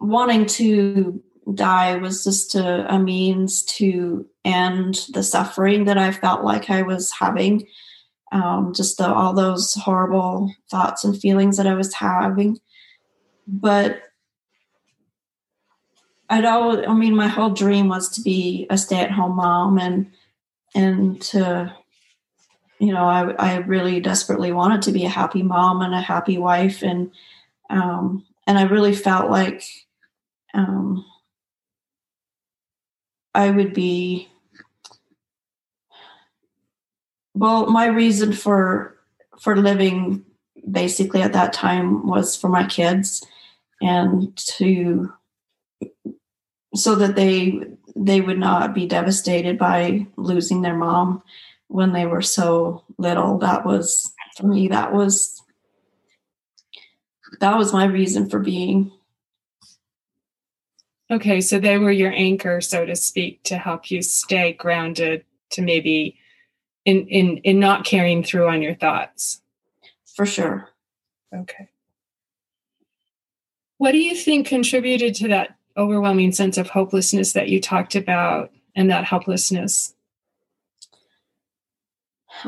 wanting 0.00 0.46
to 0.46 1.22
die 1.54 1.96
was 1.96 2.24
just 2.24 2.54
a, 2.54 2.94
a 2.94 2.98
means 2.98 3.62
to 3.62 4.26
end 4.44 5.06
the 5.12 5.22
suffering 5.22 5.84
that 5.84 5.98
I 5.98 6.12
felt 6.12 6.44
like 6.44 6.70
I 6.70 6.82
was 6.82 7.10
having. 7.12 7.66
Um, 8.30 8.74
just 8.74 8.98
the, 8.98 9.06
all 9.06 9.32
those 9.32 9.72
horrible 9.74 10.52
thoughts 10.70 11.02
and 11.02 11.18
feelings 11.18 11.56
that 11.56 11.66
I 11.66 11.74
was 11.74 11.94
having. 11.94 12.60
But 13.46 14.02
I'd 16.28 16.44
always, 16.44 16.86
I 16.86 16.92
mean, 16.92 17.16
my 17.16 17.28
whole 17.28 17.50
dream 17.50 17.88
was 17.88 18.10
to 18.10 18.20
be 18.20 18.66
a 18.68 18.76
stay 18.76 19.00
at 19.00 19.10
home 19.10 19.36
mom 19.36 19.78
and, 19.78 20.10
and 20.74 21.20
to, 21.22 21.74
you 22.78 22.92
know, 22.92 23.04
I, 23.04 23.32
I 23.32 23.56
really 23.56 24.00
desperately 24.00 24.52
wanted 24.52 24.82
to 24.82 24.92
be 24.92 25.04
a 25.04 25.10
happy 25.10 25.42
mom 25.42 25.82
and 25.82 25.94
a 25.94 26.00
happy 26.00 26.38
wife. 26.38 26.82
And, 26.82 27.10
um, 27.70 28.24
and 28.46 28.58
I 28.58 28.62
really 28.62 28.94
felt 28.94 29.30
like, 29.30 29.64
um, 30.54 31.04
I 33.34 33.50
would 33.50 33.74
be, 33.74 34.28
well, 37.34 37.66
my 37.66 37.86
reason 37.86 38.32
for, 38.32 38.96
for 39.40 39.56
living 39.56 40.24
basically 40.70 41.22
at 41.22 41.32
that 41.32 41.52
time 41.52 42.06
was 42.06 42.36
for 42.36 42.48
my 42.48 42.66
kids 42.66 43.24
and 43.80 44.36
to 44.36 45.12
so 46.74 46.94
that 46.96 47.16
they 47.16 47.60
they 47.96 48.20
would 48.20 48.38
not 48.38 48.74
be 48.74 48.86
devastated 48.86 49.58
by 49.58 50.06
losing 50.16 50.62
their 50.62 50.76
mom 50.76 51.22
when 51.68 51.92
they 51.92 52.06
were 52.06 52.22
so 52.22 52.84
little 52.96 53.38
that 53.38 53.64
was 53.64 54.12
for 54.36 54.46
me 54.46 54.68
that 54.68 54.92
was 54.92 55.40
that 57.40 57.56
was 57.56 57.72
my 57.72 57.84
reason 57.84 58.28
for 58.28 58.38
being. 58.38 58.90
Okay 61.10 61.40
so 61.40 61.58
they 61.58 61.78
were 61.78 61.92
your 61.92 62.12
anchor 62.12 62.60
so 62.60 62.84
to 62.84 62.96
speak 62.96 63.42
to 63.44 63.56
help 63.56 63.90
you 63.90 64.02
stay 64.02 64.52
grounded 64.52 65.24
to 65.50 65.62
maybe 65.62 66.18
in 66.84 67.06
in 67.08 67.36
in 67.38 67.60
not 67.60 67.84
carrying 67.84 68.22
through 68.22 68.48
on 68.48 68.62
your 68.62 68.74
thoughts. 68.74 69.42
For 70.16 70.26
sure. 70.26 70.68
Okay. 71.34 71.68
What 73.76 73.92
do 73.92 73.98
you 73.98 74.16
think 74.16 74.46
contributed 74.46 75.14
to 75.16 75.28
that 75.28 75.56
overwhelming 75.76 76.32
sense 76.32 76.58
of 76.58 76.70
hopelessness 76.70 77.32
that 77.34 77.48
you 77.48 77.60
talked 77.60 77.94
about 77.94 78.50
and 78.74 78.90
that 78.90 79.04
helplessness? 79.04 79.94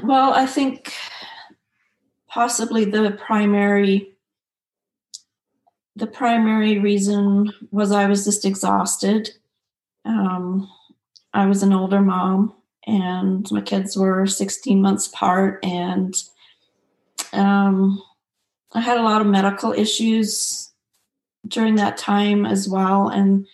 Well, 0.03 0.33
I 0.33 0.47
think 0.47 0.93
possibly 2.29 2.85
the 2.85 3.13
primary 3.13 4.07
the 5.97 6.07
primary 6.07 6.79
reason 6.79 7.53
was 7.71 7.93
I 7.93 8.07
was 8.07 8.25
just 8.25 8.45
exhausted. 8.45 9.31
Um, 10.05 10.71
I 11.35 11.47
was 11.47 11.63
an 11.63 11.75
older 11.75 12.01
mom, 12.01 12.55
and 12.87 13.51
my 13.51 13.61
kids 13.61 13.97
were 13.97 14.27
16 14.27 14.81
months 14.81 15.09
apart, 15.09 15.59
and 15.63 16.15
um, 17.33 18.03
I 18.73 18.81
had 18.81 18.99
a 18.99 19.03
lot 19.03 19.21
of 19.21 19.27
medical 19.27 19.73
issues 19.73 20.71
during 21.49 21.75
that 21.75 21.97
time 21.97 22.47
as 22.47 22.69
well 22.69 23.09
and 23.09 23.47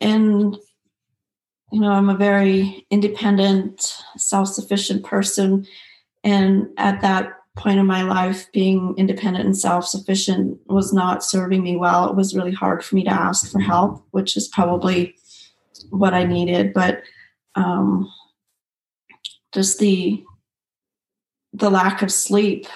and 0.00 0.56
you 1.74 1.80
know 1.80 1.90
i'm 1.90 2.08
a 2.08 2.16
very 2.16 2.86
independent 2.90 3.96
self-sufficient 4.16 5.04
person 5.04 5.66
and 6.22 6.68
at 6.76 7.00
that 7.02 7.32
point 7.56 7.78
in 7.78 7.86
my 7.86 8.02
life 8.02 8.50
being 8.52 8.94
independent 8.96 9.44
and 9.44 9.56
self-sufficient 9.56 10.58
was 10.66 10.92
not 10.92 11.24
serving 11.24 11.62
me 11.62 11.76
well 11.76 12.08
it 12.08 12.14
was 12.14 12.34
really 12.34 12.52
hard 12.52 12.84
for 12.84 12.94
me 12.94 13.02
to 13.02 13.10
ask 13.10 13.50
for 13.50 13.60
help 13.60 14.04
which 14.12 14.36
is 14.36 14.46
probably 14.48 15.16
what 15.90 16.14
i 16.14 16.24
needed 16.24 16.72
but 16.72 17.02
um, 17.56 18.10
just 19.52 19.78
the 19.78 20.24
the 21.52 21.70
lack 21.70 22.02
of 22.02 22.12
sleep 22.12 22.66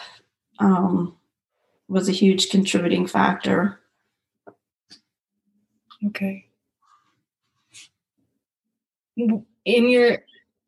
um, 0.60 1.16
was 1.88 2.08
a 2.08 2.12
huge 2.12 2.50
contributing 2.50 3.06
factor. 3.06 3.80
Okay. 6.06 6.47
In 9.18 9.88
your 9.88 10.18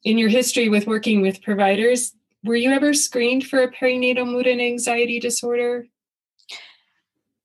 in 0.02 0.18
your 0.18 0.28
history 0.28 0.68
with 0.68 0.86
working 0.86 1.22
with 1.22 1.42
providers, 1.42 2.14
were 2.42 2.56
you 2.56 2.72
ever 2.72 2.92
screened 2.92 3.46
for 3.46 3.62
a 3.62 3.70
perinatal 3.70 4.26
mood 4.26 4.46
and 4.46 4.60
anxiety 4.60 5.20
disorder? 5.20 5.86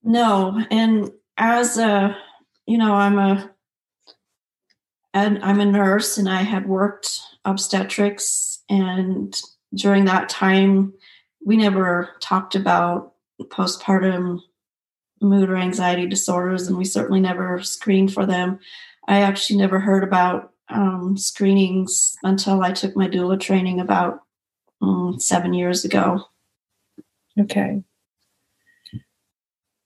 No, 0.03 0.63
and 0.71 1.11
as 1.37 1.77
a 1.77 2.17
you 2.65 2.77
know, 2.77 2.93
I'm 2.93 3.19
a 3.19 3.51
and 5.13 5.43
I'm 5.43 5.59
a 5.59 5.65
nurse 5.65 6.17
and 6.17 6.27
I 6.27 6.41
had 6.41 6.67
worked 6.67 7.21
obstetrics 7.45 8.63
and 8.69 9.39
during 9.75 10.05
that 10.05 10.29
time 10.29 10.93
we 11.45 11.57
never 11.57 12.09
talked 12.19 12.55
about 12.55 13.13
postpartum 13.43 14.41
mood 15.21 15.49
or 15.49 15.57
anxiety 15.57 16.07
disorders, 16.07 16.67
and 16.67 16.77
we 16.77 16.85
certainly 16.85 17.19
never 17.19 17.61
screened 17.61 18.11
for 18.11 18.25
them. 18.25 18.59
I 19.07 19.21
actually 19.21 19.57
never 19.57 19.79
heard 19.79 20.03
about 20.03 20.51
um, 20.69 21.17
screenings 21.17 22.15
until 22.23 22.61
I 22.61 22.71
took 22.71 22.95
my 22.95 23.07
doula 23.07 23.39
training 23.39 23.79
about 23.79 24.21
um, 24.81 25.19
seven 25.19 25.53
years 25.53 25.85
ago. 25.85 26.25
Okay. 27.39 27.83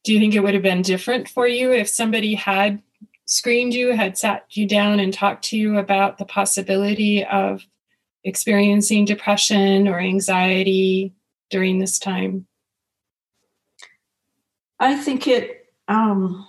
Do 0.04 0.14
you 0.14 0.20
think 0.20 0.34
it 0.34 0.40
would 0.40 0.54
have 0.54 0.64
been 0.64 0.82
different 0.82 1.28
for 1.28 1.48
you 1.48 1.72
if 1.74 1.90
somebody 1.90 2.34
had 2.36 2.82
screened 3.26 3.74
you, 3.74 3.96
had 3.96 4.18
sat 4.18 4.46
you 4.50 4.68
down 4.68 5.00
and 5.00 5.14
talked 5.14 5.46
to 5.46 5.58
you 5.58 5.78
about 5.78 6.18
the 6.18 6.26
possibility 6.26 7.24
of 7.26 7.64
experiencing 8.24 9.06
depression 9.06 9.88
or 9.88 10.00
anxiety 10.00 11.14
during 11.50 11.80
this 11.80 12.00
time? 12.00 12.48
I 14.80 14.96
think 14.96 15.28
it 15.28 15.66
um 15.88 16.48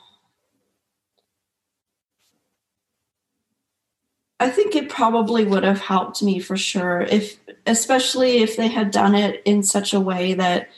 I 4.41 4.49
think 4.49 4.74
it 4.74 4.88
probably 4.88 5.45
would 5.45 5.64
have 5.64 5.80
helped 5.80 6.22
me 6.22 6.41
for 6.41 6.57
sure 6.57 7.03
if 7.03 7.38
especially 7.66 8.38
if 8.38 8.57
they 8.57 8.68
had 8.68 8.91
done 8.91 9.14
it 9.14 9.43
in 9.45 9.62
such 9.62 9.93
a 9.93 10.01
way 10.01 10.34
that 10.34 10.70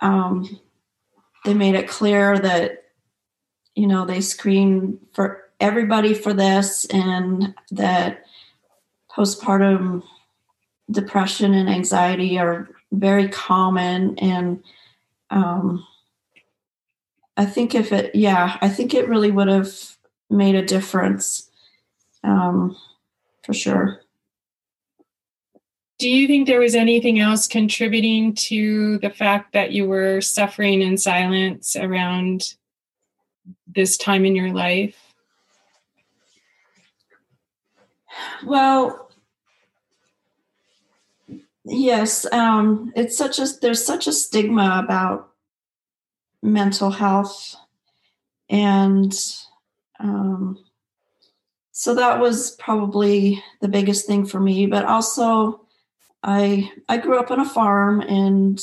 um 0.00 0.60
they 1.44 1.54
made 1.54 1.74
it 1.76 1.88
clear 1.88 2.38
that 2.38 2.84
you 3.74 3.86
know 3.86 4.04
they 4.04 4.20
screen 4.20 4.98
for 5.12 5.44
everybody 5.60 6.14
for 6.14 6.34
this 6.34 6.84
and 6.86 7.54
that 7.70 8.24
postpartum 9.10 10.02
depression 10.90 11.54
and 11.54 11.68
anxiety 11.68 12.38
are 12.38 12.68
very 12.92 13.28
common 13.28 14.18
and 14.18 14.62
um, 15.30 15.86
I 17.36 17.46
think 17.46 17.74
if 17.74 17.92
it, 17.92 18.14
yeah, 18.14 18.58
I 18.60 18.68
think 18.68 18.94
it 18.94 19.08
really 19.08 19.30
would 19.30 19.48
have 19.48 19.72
made 20.30 20.54
a 20.54 20.64
difference 20.64 21.50
um, 22.24 22.76
for 23.44 23.52
sure. 23.52 24.00
Do 25.98 26.08
you 26.08 26.26
think 26.26 26.46
there 26.46 26.60
was 26.60 26.74
anything 26.74 27.18
else 27.18 27.46
contributing 27.46 28.34
to 28.34 28.98
the 28.98 29.10
fact 29.10 29.52
that 29.52 29.72
you 29.72 29.86
were 29.86 30.20
suffering 30.22 30.80
in 30.80 30.96
silence 30.96 31.76
around 31.76 32.54
this 33.66 33.98
time 33.98 34.24
in 34.24 34.34
your 34.34 34.50
life? 34.50 34.96
Well, 38.44 39.10
Yes, 41.64 42.26
um, 42.32 42.92
it's 42.96 43.16
such 43.16 43.38
a 43.38 43.46
there's 43.60 43.84
such 43.84 44.06
a 44.06 44.12
stigma 44.12 44.80
about 44.82 45.30
mental 46.42 46.90
health, 46.90 47.54
and 48.48 49.12
um, 50.00 50.58
so 51.72 51.94
that 51.94 52.20
was 52.20 52.56
probably 52.56 53.42
the 53.60 53.68
biggest 53.68 54.06
thing 54.06 54.26
for 54.26 54.40
me. 54.40 54.66
But 54.66 54.84
also, 54.84 55.66
I 56.22 56.70
I 56.88 56.98
grew 56.98 57.18
up 57.18 57.30
on 57.30 57.40
a 57.40 57.48
farm 57.48 58.00
and 58.00 58.60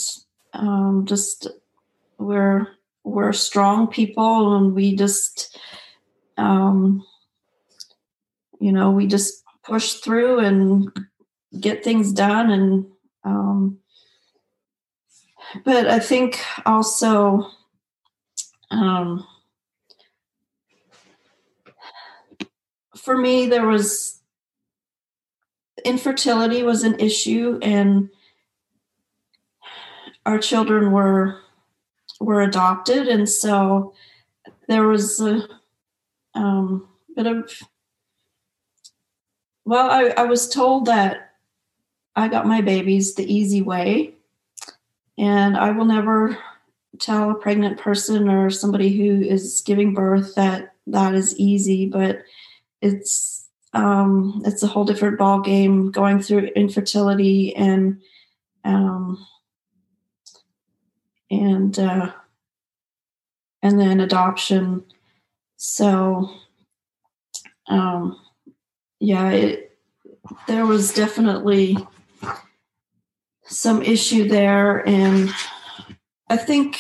um, 0.54 1.06
just 1.06 1.48
we're 2.18 2.68
we're 3.04 3.34
strong 3.34 3.88
people 3.88 4.56
and 4.56 4.74
we 4.74 4.96
just 4.96 5.58
um, 6.38 7.06
you 8.60 8.72
know 8.72 8.92
we 8.92 9.08
just 9.08 9.44
push 9.64 9.94
through 9.94 10.40
and 10.40 10.92
get 11.60 11.84
things 11.84 12.12
done 12.12 12.52
and 12.52 12.86
um, 13.24 13.80
but 15.64 15.88
I 15.88 16.00
think 16.00 16.40
also 16.66 17.50
um, 18.70 19.26
for 23.08 23.18
me 23.18 23.48
there 23.48 23.66
was 23.66 24.20
infertility 25.86 26.62
was 26.62 26.84
an 26.84 27.00
issue 27.00 27.58
and 27.62 28.10
our 30.26 30.38
children 30.38 30.92
were 30.92 31.40
were 32.20 32.42
adopted. 32.42 33.08
And 33.08 33.30
so 33.30 33.94
there 34.68 34.86
was 34.86 35.22
a 35.22 35.48
um, 36.36 36.90
bit 37.16 37.28
of 37.28 37.50
well 39.64 39.90
I, 39.90 40.10
I 40.22 40.24
was 40.26 40.50
told 40.50 40.86
that 40.86 41.32
i 42.16 42.28
got 42.28 42.46
my 42.46 42.62
babies 42.62 43.16
the 43.16 43.26
easy 43.34 43.62
way 43.62 44.14
and 45.18 45.58
i 45.58 45.72
will 45.72 45.86
never 45.86 46.38
tell 47.00 47.32
a 47.32 47.36
pregnant 47.36 47.80
person 47.80 48.30
or 48.30 48.52
somebody 48.52 48.96
who 48.96 49.20
is 49.20 49.64
giving 49.66 49.96
birth 49.96 50.36
that 50.36 50.76
that 50.86 51.16
is 51.16 51.36
easy 51.38 51.88
but 51.88 52.22
it's 52.82 53.48
um, 53.74 54.42
it's 54.46 54.64
a 54.64 54.68
whole 54.68 54.86
different 54.86 55.18
ball 55.18 55.42
game 55.42 55.92
going 55.92 56.22
through 56.22 56.50
infertility 56.56 57.56
and 57.56 58.02
um, 58.64 59.26
and 61.30 61.78
uh, 61.78 62.12
and 63.62 63.80
then 63.80 64.00
adoption. 64.00 64.84
So 65.58 66.30
um, 67.68 68.20
yeah, 69.00 69.32
it, 69.32 69.78
there 70.48 70.66
was 70.66 70.94
definitely 70.94 71.78
some 73.44 73.82
issue 73.82 74.28
there, 74.28 74.88
and 74.88 75.30
I 76.30 76.38
think 76.38 76.80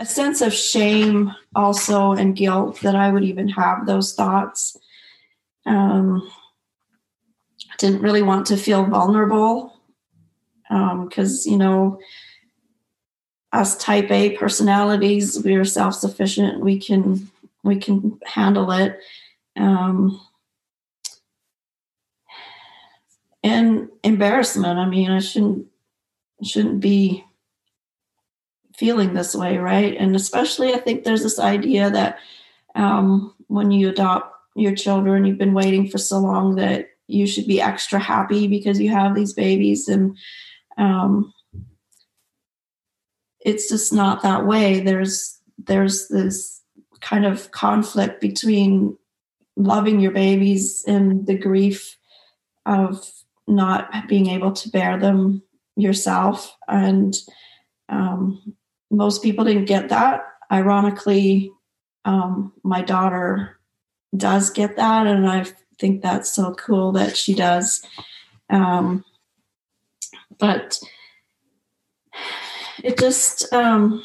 a 0.00 0.06
sense 0.06 0.40
of 0.40 0.52
shame 0.54 1.32
also 1.54 2.12
and 2.12 2.34
guilt 2.34 2.80
that 2.80 2.96
I 2.96 3.12
would 3.12 3.22
even 3.22 3.48
have 3.48 3.84
those 3.84 4.14
thoughts. 4.14 4.76
Um, 5.66 6.28
didn't 7.78 8.00
really 8.00 8.22
want 8.22 8.46
to 8.46 8.56
feel 8.56 8.84
vulnerable 8.84 9.74
because 10.68 11.46
um, 11.46 11.52
you 11.52 11.58
know 11.58 12.00
us 13.52 13.76
type 13.76 14.10
A 14.10 14.36
personalities, 14.36 15.42
we 15.44 15.54
are 15.54 15.64
self 15.64 15.94
sufficient. 15.94 16.60
We 16.60 16.78
can 16.78 17.30
we 17.62 17.76
can 17.76 18.18
handle 18.24 18.70
it. 18.70 18.98
Um, 19.56 20.18
and 23.42 23.88
embarrassment. 24.02 24.78
I 24.78 24.86
mean, 24.86 25.10
I 25.10 25.18
shouldn't 25.18 25.66
shouldn't 26.42 26.80
be 26.80 27.24
feeling 28.80 29.12
this 29.12 29.34
way, 29.36 29.58
right? 29.58 29.94
And 29.98 30.16
especially, 30.16 30.72
I 30.72 30.78
think 30.78 31.04
there's 31.04 31.22
this 31.22 31.38
idea 31.38 31.90
that 31.90 32.18
um, 32.74 33.34
when 33.46 33.70
you 33.70 33.90
adopt 33.90 34.34
your 34.56 34.74
children, 34.74 35.26
you've 35.26 35.36
been 35.36 35.52
waiting 35.52 35.86
for 35.86 35.98
so 35.98 36.18
long 36.18 36.56
that 36.56 36.88
you 37.06 37.26
should 37.26 37.46
be 37.46 37.60
extra 37.60 37.98
happy 37.98 38.48
because 38.48 38.80
you 38.80 38.88
have 38.88 39.14
these 39.14 39.34
babies, 39.34 39.86
and 39.86 40.16
um, 40.78 41.34
it's 43.40 43.68
just 43.68 43.92
not 43.92 44.22
that 44.22 44.46
way. 44.46 44.80
There's 44.80 45.38
there's 45.58 46.08
this 46.08 46.62
kind 47.02 47.26
of 47.26 47.50
conflict 47.50 48.22
between 48.22 48.96
loving 49.56 50.00
your 50.00 50.12
babies 50.12 50.84
and 50.86 51.26
the 51.26 51.36
grief 51.36 51.98
of 52.64 53.06
not 53.46 54.08
being 54.08 54.28
able 54.28 54.52
to 54.52 54.70
bear 54.70 54.98
them 54.98 55.42
yourself 55.76 56.56
and 56.68 57.18
um, 57.90 58.54
most 58.90 59.22
people 59.22 59.44
didn't 59.44 59.66
get 59.66 59.88
that. 59.88 60.22
Ironically, 60.50 61.52
um, 62.04 62.52
my 62.64 62.82
daughter 62.82 63.58
does 64.16 64.50
get 64.50 64.76
that, 64.76 65.06
and 65.06 65.28
I 65.28 65.46
think 65.78 66.02
that's 66.02 66.32
so 66.32 66.54
cool 66.54 66.92
that 66.92 67.16
she 67.16 67.34
does. 67.34 67.82
Um, 68.48 69.04
but 70.38 70.80
it 72.82 72.98
just 72.98 73.52
um, 73.52 74.02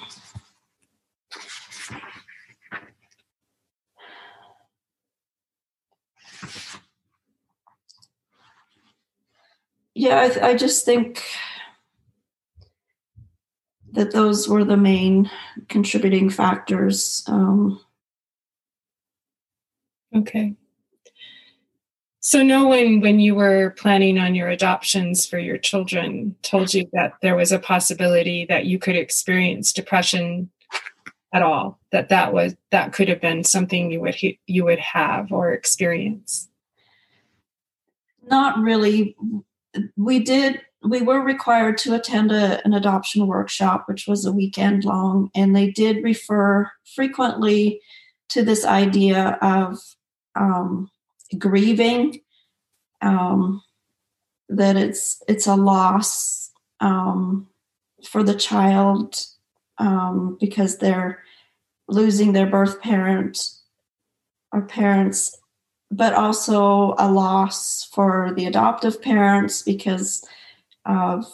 yeah, 9.96 10.30
I, 10.42 10.50
I 10.50 10.56
just 10.56 10.86
think 10.86 11.24
that 13.96 14.12
those 14.12 14.48
were 14.48 14.64
the 14.64 14.78
main 14.78 15.30
contributing 15.68 16.30
factors. 16.30 17.24
Um, 17.28 17.80
okay. 20.16 20.54
So 22.20 22.42
no 22.42 22.68
one, 22.68 23.02
when 23.02 23.20
you 23.20 23.36
were 23.36 23.76
planning 23.78 24.18
on 24.18 24.34
your 24.34 24.50
adoptions 24.50 25.26
for 25.26 25.38
your 25.38 25.58
children, 25.58 26.36
told 26.42 26.74
you 26.74 26.90
that 26.92 27.14
there 27.22 27.36
was 27.36 27.52
a 27.52 27.60
possibility 27.60 28.46
that 28.50 28.66
you 28.66 28.80
could 28.80 28.96
experience 28.96 29.72
depression 29.72 30.50
at 31.34 31.44
all. 31.44 31.80
That 31.92 32.10
that 32.10 32.34
was 32.34 32.56
that 32.72 32.94
could 32.94 33.10
have 33.10 33.22
been 33.22 33.44
something 33.44 33.92
you 33.92 34.02
would 34.02 34.16
you 34.48 34.64
would 34.64 34.80
have 34.80 35.32
or 35.32 35.54
experience. 35.54 36.50
Not 38.24 38.58
really. 38.58 39.16
We 39.96 40.20
did 40.20 40.62
we 40.88 41.02
were 41.02 41.22
required 41.22 41.78
to 41.80 41.96
attend 41.96 42.32
a, 42.32 42.64
an 42.66 42.74
adoption 42.74 43.28
workshop, 43.28 43.86
which 43.88 44.08
was 44.08 44.26
a 44.26 44.32
weekend 44.32 44.84
long, 44.84 45.32
and 45.36 45.56
they 45.56 45.72
did 45.72 46.04
refer 46.04 46.72
frequently 46.96 47.82
to 48.30 48.44
this 48.44 48.66
idea 48.66 49.38
of 49.42 49.78
um, 50.36 50.90
grieving, 51.38 52.22
um, 53.02 53.62
that 54.50 54.76
it's 54.76 55.24
it's 55.28 55.48
a 55.48 55.56
loss 55.56 56.52
um, 56.80 57.48
for 58.04 58.24
the 58.24 58.36
child 58.36 59.20
um, 59.78 60.38
because 60.40 60.78
they're 60.78 61.24
losing 61.88 62.34
their 62.34 62.48
birth 62.48 62.82
parent 62.82 63.50
or 64.52 64.62
parents, 64.62 65.38
but 65.92 66.14
also 66.14 66.96
a 66.98 67.12
loss 67.12 67.88
for 67.94 68.34
the 68.36 68.46
adoptive 68.46 69.02
parents 69.02 69.62
because 69.62 70.26
of 70.86 71.26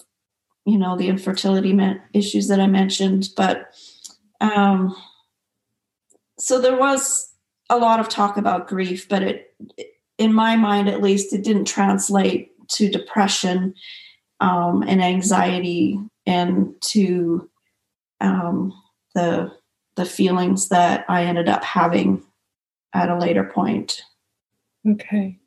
you 0.65 0.77
know 0.77 0.97
the 0.97 1.07
infertility 1.07 1.77
issues 2.13 2.47
that 2.47 2.59
I 2.59 2.67
mentioned, 2.67 3.29
but 3.35 3.73
um, 4.39 4.95
so 6.39 6.59
there 6.59 6.77
was 6.77 7.33
a 7.69 7.77
lot 7.77 7.99
of 7.99 8.09
talk 8.09 8.37
about 8.37 8.67
grief, 8.67 9.07
but 9.07 9.23
it, 9.23 9.55
in 10.17 10.33
my 10.33 10.55
mind 10.55 10.89
at 10.89 11.01
least, 11.01 11.33
it 11.33 11.43
didn't 11.43 11.65
translate 11.65 12.51
to 12.69 12.89
depression 12.89 13.73
um, 14.39 14.83
and 14.83 15.01
anxiety 15.01 15.99
and 16.25 16.73
to 16.81 17.49
um, 18.19 18.73
the 19.15 19.51
the 19.95 20.05
feelings 20.05 20.69
that 20.69 21.05
I 21.09 21.25
ended 21.25 21.49
up 21.49 21.63
having 21.63 22.23
at 22.93 23.09
a 23.09 23.17
later 23.17 23.43
point. 23.43 24.03
Okay. 24.87 25.40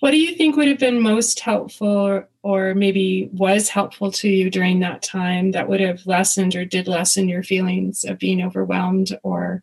What 0.00 0.10
do 0.10 0.18
you 0.18 0.34
think 0.34 0.56
would 0.56 0.68
have 0.68 0.78
been 0.78 1.00
most 1.00 1.40
helpful 1.40 2.24
or 2.42 2.74
maybe 2.74 3.30
was 3.32 3.70
helpful 3.70 4.12
to 4.12 4.28
you 4.28 4.50
during 4.50 4.80
that 4.80 5.02
time 5.02 5.52
that 5.52 5.68
would 5.68 5.80
have 5.80 6.06
lessened 6.06 6.54
or 6.54 6.64
did 6.64 6.86
lessen 6.86 7.28
your 7.28 7.42
feelings 7.42 8.04
of 8.04 8.18
being 8.18 8.42
overwhelmed 8.42 9.18
or 9.22 9.62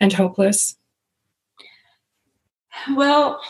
and 0.00 0.12
hopeless? 0.12 0.76
Well, 2.94 3.40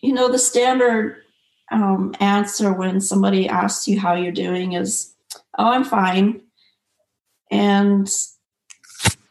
you 0.00 0.12
know, 0.12 0.30
the 0.30 0.38
standard 0.38 1.22
um, 1.70 2.14
answer 2.20 2.72
when 2.72 3.00
somebody 3.00 3.48
asks 3.48 3.86
you 3.88 4.00
how 4.00 4.14
you're 4.14 4.32
doing 4.32 4.72
is, 4.72 5.14
oh, 5.58 5.68
I'm 5.68 5.84
fine. 5.84 6.40
And 7.50 8.10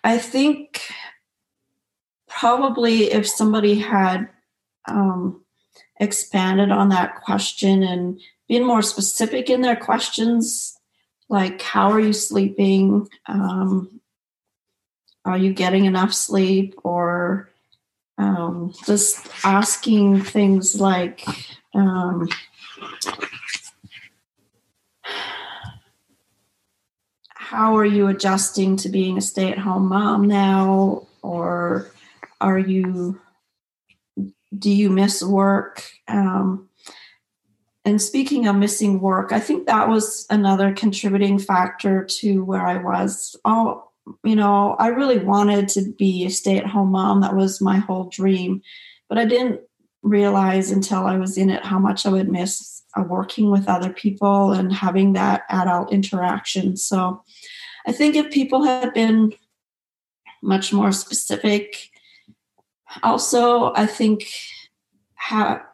I 0.04 0.18
think 0.18 0.92
probably 2.28 3.12
if 3.12 3.28
somebody 3.28 3.80
had 3.80 4.30
um, 4.88 5.44
expanded 6.00 6.72
on 6.72 6.90
that 6.90 7.22
question 7.22 7.84
and 7.84 8.20
been 8.48 8.66
more 8.66 8.82
specific 8.82 9.50
in 9.50 9.62
their 9.62 9.76
questions, 9.76 10.78
like 11.30 11.62
how 11.62 11.92
are 11.92 12.00
you 12.00 12.14
sleeping? 12.14 13.08
Um, 13.26 14.00
are 15.26 15.38
you 15.38 15.54
getting 15.54 15.86
enough 15.86 16.14
sleep 16.14 16.76
or 16.84 17.50
um, 18.18 18.74
just 18.86 19.28
asking 19.44 20.22
things 20.22 20.80
like 20.80 21.26
um, 21.74 22.30
how 27.34 27.76
are 27.76 27.86
you 27.86 28.08
adjusting 28.08 28.78
to 28.78 28.90
being 28.90 29.18
a 29.18 29.22
stay-at-home 29.22 29.88
mom 29.88 30.28
now 30.28 31.08
or 31.22 31.92
are 32.40 32.60
you 32.60 33.20
do 34.58 34.70
you 34.70 34.90
miss 34.90 35.24
work? 35.24 35.84
Um, 36.08 36.70
and 37.88 38.02
speaking 38.02 38.48
of 38.48 38.56
missing 38.58 39.00
work 39.00 39.32
i 39.32 39.40
think 39.40 39.66
that 39.66 39.88
was 39.88 40.26
another 40.30 40.74
contributing 40.74 41.40
factor 41.40 42.04
to 42.04 42.44
where 42.44 42.68
i 42.68 42.78
was. 42.78 43.36
Oh 43.46 43.86
you 44.24 44.36
know 44.36 44.76
i 44.78 44.88
really 44.88 45.20
wanted 45.20 45.70
to 45.70 45.94
be 45.98 46.26
a 46.26 46.30
stay-at-home 46.30 46.92
mom. 46.92 47.22
That 47.22 47.36
was 47.36 47.62
my 47.62 47.78
whole 47.78 48.10
dream. 48.10 48.62
But 49.10 49.18
i 49.18 49.26
didn't 49.26 49.62
realize 50.04 50.70
until 50.70 51.06
i 51.06 51.18
was 51.18 51.38
in 51.38 51.50
it 51.50 51.64
how 51.66 51.80
much 51.80 52.06
i 52.06 52.10
would 52.10 52.30
miss 52.30 52.84
uh, 52.98 53.04
working 53.04 53.50
with 53.52 53.68
other 53.68 53.92
people 53.92 54.52
and 54.52 54.72
having 54.72 55.14
that 55.14 55.44
adult 55.50 55.92
interaction. 55.92 56.76
So 56.78 57.24
i 57.88 57.92
think 57.92 58.16
if 58.16 58.32
people 58.32 58.64
had 58.64 58.94
been 58.94 59.34
much 60.44 60.72
more 60.72 60.92
specific 60.92 61.90
also 63.04 63.74
i 63.74 63.86
think 63.86 64.28
ha- 65.16 65.66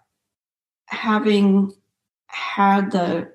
having 0.85 1.71
had 2.27 2.91
the 2.91 3.31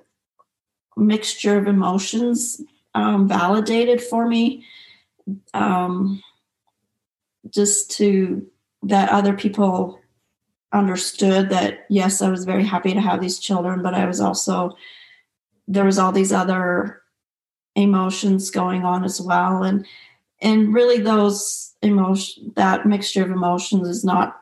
mixture 0.97 1.57
of 1.57 1.66
emotions 1.66 2.61
um, 2.95 3.29
validated 3.29 4.03
for 4.03 4.26
me 4.26 4.64
um, 5.55 6.22
just 7.51 7.91
to 7.93 8.45
that 8.83 9.11
other 9.11 9.33
people 9.33 10.01
understood 10.72 11.49
that 11.51 11.87
yes 11.89 12.20
i 12.20 12.29
was 12.29 12.45
very 12.45 12.64
happy 12.64 12.93
to 12.93 13.01
have 13.01 13.20
these 13.20 13.39
children 13.39 13.83
but 13.83 13.95
i 13.95 14.05
was 14.05 14.20
also 14.20 14.76
there 15.66 15.85
was 15.85 15.99
all 15.99 16.12
these 16.12 16.33
other 16.33 17.03
emotions 17.79 18.51
going 18.51 18.85
on 18.85 19.05
as 19.05 19.20
well. 19.20 19.62
And 19.62 19.87
and 20.41 20.72
really 20.72 20.99
those 20.99 21.67
emotion 21.83 22.53
that 22.57 22.87
mixture 22.87 23.22
of 23.22 23.31
emotions 23.31 23.87
is 23.89 24.05
not 24.05 24.41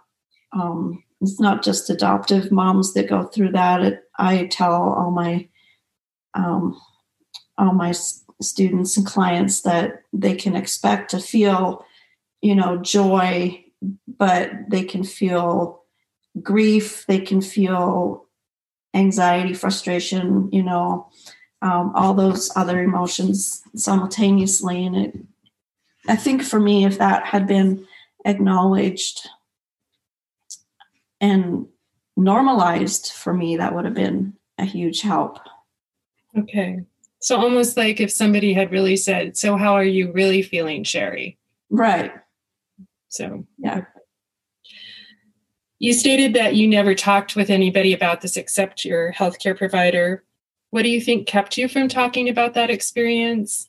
um, 0.53 1.03
it's 1.21 1.41
not 1.41 1.63
just 1.63 1.91
adoptive 1.91 2.53
moms 2.53 2.95
that 2.95 3.09
go 3.09 3.25
through 3.25 3.53
that. 3.53 3.83
It, 3.83 4.05
I 4.19 4.47
tell 4.47 4.73
all 4.73 5.11
my 5.11 5.49
um, 6.35 6.81
all 7.59 7.73
my 7.73 7.95
students 8.41 8.97
and 8.97 9.07
clients 9.07 9.63
that 9.63 10.03
they 10.13 10.35
can 10.35 10.55
expect 10.55 11.11
to 11.11 11.19
feel, 11.19 11.85
you 12.43 12.55
know, 12.55 12.77
joy, 12.77 13.65
but 14.07 14.51
they 14.69 14.85
can 14.85 15.05
feel 15.05 15.83
grief. 16.43 17.07
They 17.07 17.21
can 17.21 17.41
feel 17.41 18.27
anxiety, 18.95 19.55
frustration. 19.55 20.51
You 20.53 20.63
know, 20.63 21.09
um, 21.63 21.93
all 21.95 22.13
those 22.13 22.55
other 22.57 22.83
emotions 22.83 23.63
simultaneously. 23.75 24.85
And 24.85 24.97
it, 24.97 25.17
I 26.09 26.17
think 26.17 26.43
for 26.43 26.61
me, 26.61 26.85
if 26.85 26.99
that 26.99 27.25
had 27.25 27.47
been 27.47 27.87
acknowledged 28.25 29.29
and 31.21 31.67
normalized 32.17 33.13
for 33.13 33.33
me, 33.33 33.57
that 33.57 33.75
would 33.75 33.85
have 33.85 33.95
been 33.95 34.35
a 34.59 34.65
huge 34.65 35.01
help. 35.01 35.39
Okay. 36.37 36.81
So 37.21 37.37
almost 37.37 37.77
like 37.77 38.01
if 38.01 38.11
somebody 38.11 38.53
had 38.53 38.71
really 38.71 38.97
said, 38.97 39.37
So 39.37 39.57
how 39.57 39.75
are 39.75 39.85
you 39.85 40.13
really 40.13 40.43
feeling, 40.43 40.85
Sherry? 40.85 41.39
Right. 41.71 42.13
So 43.09 43.47
yeah. 43.59 43.85
You 45.79 45.93
stated 45.93 46.35
that 46.35 46.55
you 46.55 46.69
never 46.69 46.95
talked 46.95 47.37
with 47.37 47.51
anybody 47.51 47.93
about 47.93 48.23
this 48.23 48.37
except 48.37 48.85
your 48.85 49.13
healthcare 49.13 49.57
provider. 49.57 50.25
What 50.71 50.83
do 50.83 50.89
you 50.89 51.01
think 51.01 51.27
kept 51.27 51.59
you 51.59 51.69
from 51.69 51.89
talking 51.89 52.29
about 52.29 52.55
that 52.55 52.71
experience? 52.71 53.69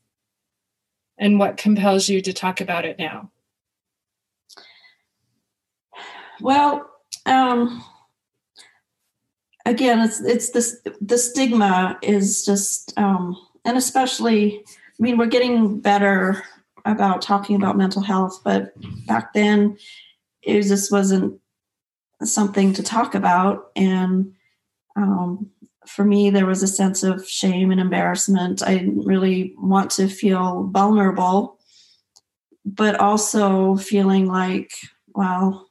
And 1.18 1.40
what 1.40 1.58
compels 1.58 2.08
you 2.08 2.22
to 2.22 2.34
talk 2.34 2.62
about 2.62 2.86
it 2.86 3.00
now? 3.00 3.32
Well, 6.40 6.90
um, 7.26 7.84
again, 9.66 10.00
it's 10.00 10.22
it's 10.22 10.52
this 10.52 10.80
the 11.02 11.18
stigma 11.18 11.98
is 12.02 12.46
just, 12.46 12.98
um, 12.98 13.36
and 13.66 13.78
especially, 13.78 14.64
I 14.68 15.00
mean, 15.00 15.18
we're 15.18 15.26
getting 15.26 15.80
better 15.80 16.44
about 16.86 17.22
talking 17.22 17.56
about 17.56 17.78
mental 17.78 18.02
health, 18.02 18.42
but 18.44 18.72
back 19.08 19.34
then, 19.34 19.78
it 20.42 20.62
just 20.62 20.92
wasn't 20.92 21.40
something 22.24 22.74
to 22.74 22.84
talk 22.84 23.16
about, 23.16 23.72
and 23.76 24.34
um, 24.96 25.50
for 25.88 26.04
me, 26.04 26.30
there 26.30 26.46
was 26.46 26.64
a 26.64 26.68
sense 26.68 27.04
of 27.04 27.28
shame 27.28 27.72
and 27.72 27.80
embarrassment. 27.80 28.62
I 28.62 28.78
didn't 28.78 29.06
really 29.06 29.54
want 29.58 29.92
to 29.92 30.08
feel 30.08 30.70
vulnerable, 30.72 31.60
but 32.66 33.00
also 33.00 33.76
feeling 33.78 34.28
like, 34.28 34.72
well, 35.08 35.70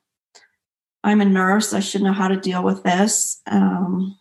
I'm 1.05 1.21
a 1.21 1.25
nurse. 1.25 1.73
I 1.73 1.81
should 1.81 2.03
know 2.03 2.13
how 2.13 2.29
to 2.29 2.37
deal 2.37 2.65
with 2.65 2.83
this, 2.83 3.41
um, 3.47 4.19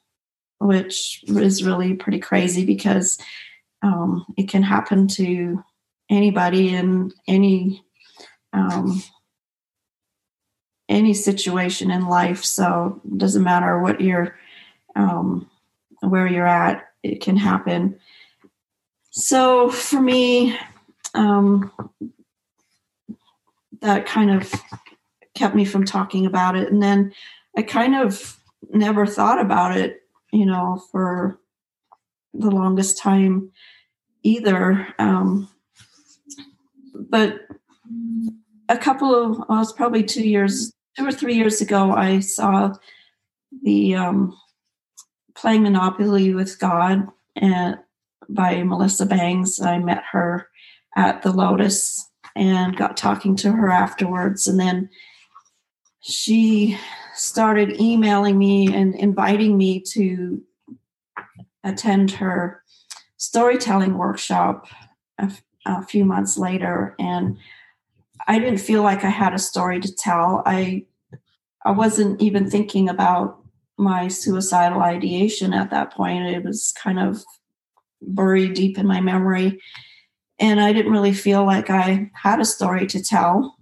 which 0.60 1.24
is 1.28 1.64
really 1.64 1.96
pretty 1.96 2.20
crazy 2.20 2.66
because 2.66 3.18
um, 3.82 4.26
it 4.38 4.50
can 4.50 4.64
happen 4.64 5.08
to 5.10 5.64
anybody 6.10 6.76
in 6.76 7.12
any 7.28 7.84
um, 8.54 9.02
any 10.88 11.14
situation 11.14 11.90
in 11.90 12.08
life. 12.08 12.44
So 12.44 13.02
it 13.04 13.18
doesn't 13.18 13.44
matter 13.44 13.82
what 13.82 14.00
you're 14.00 14.36
um, 14.96 15.50
where 16.10 16.28
you're 16.28 16.48
at, 16.48 16.88
it 17.04 17.22
can 17.22 17.38
happen. 17.38 18.00
So 19.12 19.70
for 19.70 20.02
me, 20.02 20.58
um, 21.14 21.72
that 23.82 24.06
kind 24.06 24.32
of 24.32 24.54
kept 25.36 25.56
me 25.56 25.66
from 25.66 25.86
talking 25.86 26.26
about 26.26 26.56
it. 26.56 26.72
And 26.72 26.82
then 26.82 27.14
I 27.58 27.62
kind 27.62 27.96
of 27.96 28.38
never 28.72 29.06
thought 29.06 29.40
about 29.40 29.78
it, 29.78 30.02
you 30.32 30.46
know, 30.46 30.82
for 30.92 31.40
the 32.34 32.50
longest 32.50 32.98
time 32.98 33.52
either. 34.24 34.88
Um, 35.00 35.50
but 36.94 37.42
a 38.68 38.78
couple 38.78 39.14
of, 39.14 39.38
well, 39.38 39.58
it 39.58 39.60
was 39.60 39.74
probably 39.74 40.04
two 40.04 40.28
years, 40.28 40.74
two 40.98 41.06
or 41.08 41.12
three 41.12 41.36
years 41.36 41.62
ago, 41.62 41.92
I 41.92 42.20
saw 42.20 42.74
the 43.64 43.96
um, 43.96 44.38
Playing 45.36 45.64
Monopoly 45.64 46.34
with 46.34 46.60
God 46.60 47.08
and 47.36 47.78
by 48.30 48.64
Melissa 48.64 49.06
Bangs. 49.06 49.62
I 49.62 49.80
met 49.80 50.04
her 50.12 50.50
at 50.96 51.22
the 51.22 51.32
Lotus 51.32 52.10
and 52.36 52.76
got 52.76 52.98
talking 52.98 53.36
to 53.38 53.52
her 53.52 53.70
afterwards. 53.70 54.48
And 54.48 54.60
then 54.60 54.90
she 56.02 56.78
started 57.16 57.80
emailing 57.80 58.38
me 58.38 58.74
and 58.74 58.94
inviting 58.96 59.58
me 59.58 59.80
to 59.80 60.42
attend 61.64 62.12
her 62.12 62.62
storytelling 63.18 63.98
workshop 63.98 64.68
a, 65.18 65.32
few 65.88 66.06
months 66.06 66.38
later 66.38 66.96
and 67.00 67.38
i 68.28 68.38
didn't 68.38 68.60
feel 68.60 68.84
like 68.84 69.04
i 69.04 69.10
had 69.10 69.34
a 69.34 69.40
story 69.40 69.80
to 69.80 69.92
tell 69.96 70.44
i 70.46 70.86
i 71.66 71.72
wasn't 71.72 72.22
even 72.22 72.48
thinking 72.48 72.88
about 72.88 73.44
my 73.78 74.08
suicidal 74.08 74.82
ideation 74.82 75.54
at 75.54 75.70
that 75.72 75.94
point. 75.94 76.26
It 76.26 76.44
was 76.44 76.74
kind 76.82 77.00
of 77.00 77.24
buried 78.02 78.54
deep 78.54 78.78
in 78.78 78.88
my 78.88 79.02
memory. 79.02 79.60
And 80.40 80.60
i 80.60 80.74
didn't 80.74 80.92
really 80.92 81.14
feel 81.14 81.46
like 81.46 81.70
i 81.70 82.12
had 82.14 82.40
a 82.40 82.46
story 82.46 82.88
to 82.88 83.02
tell. 83.02 83.58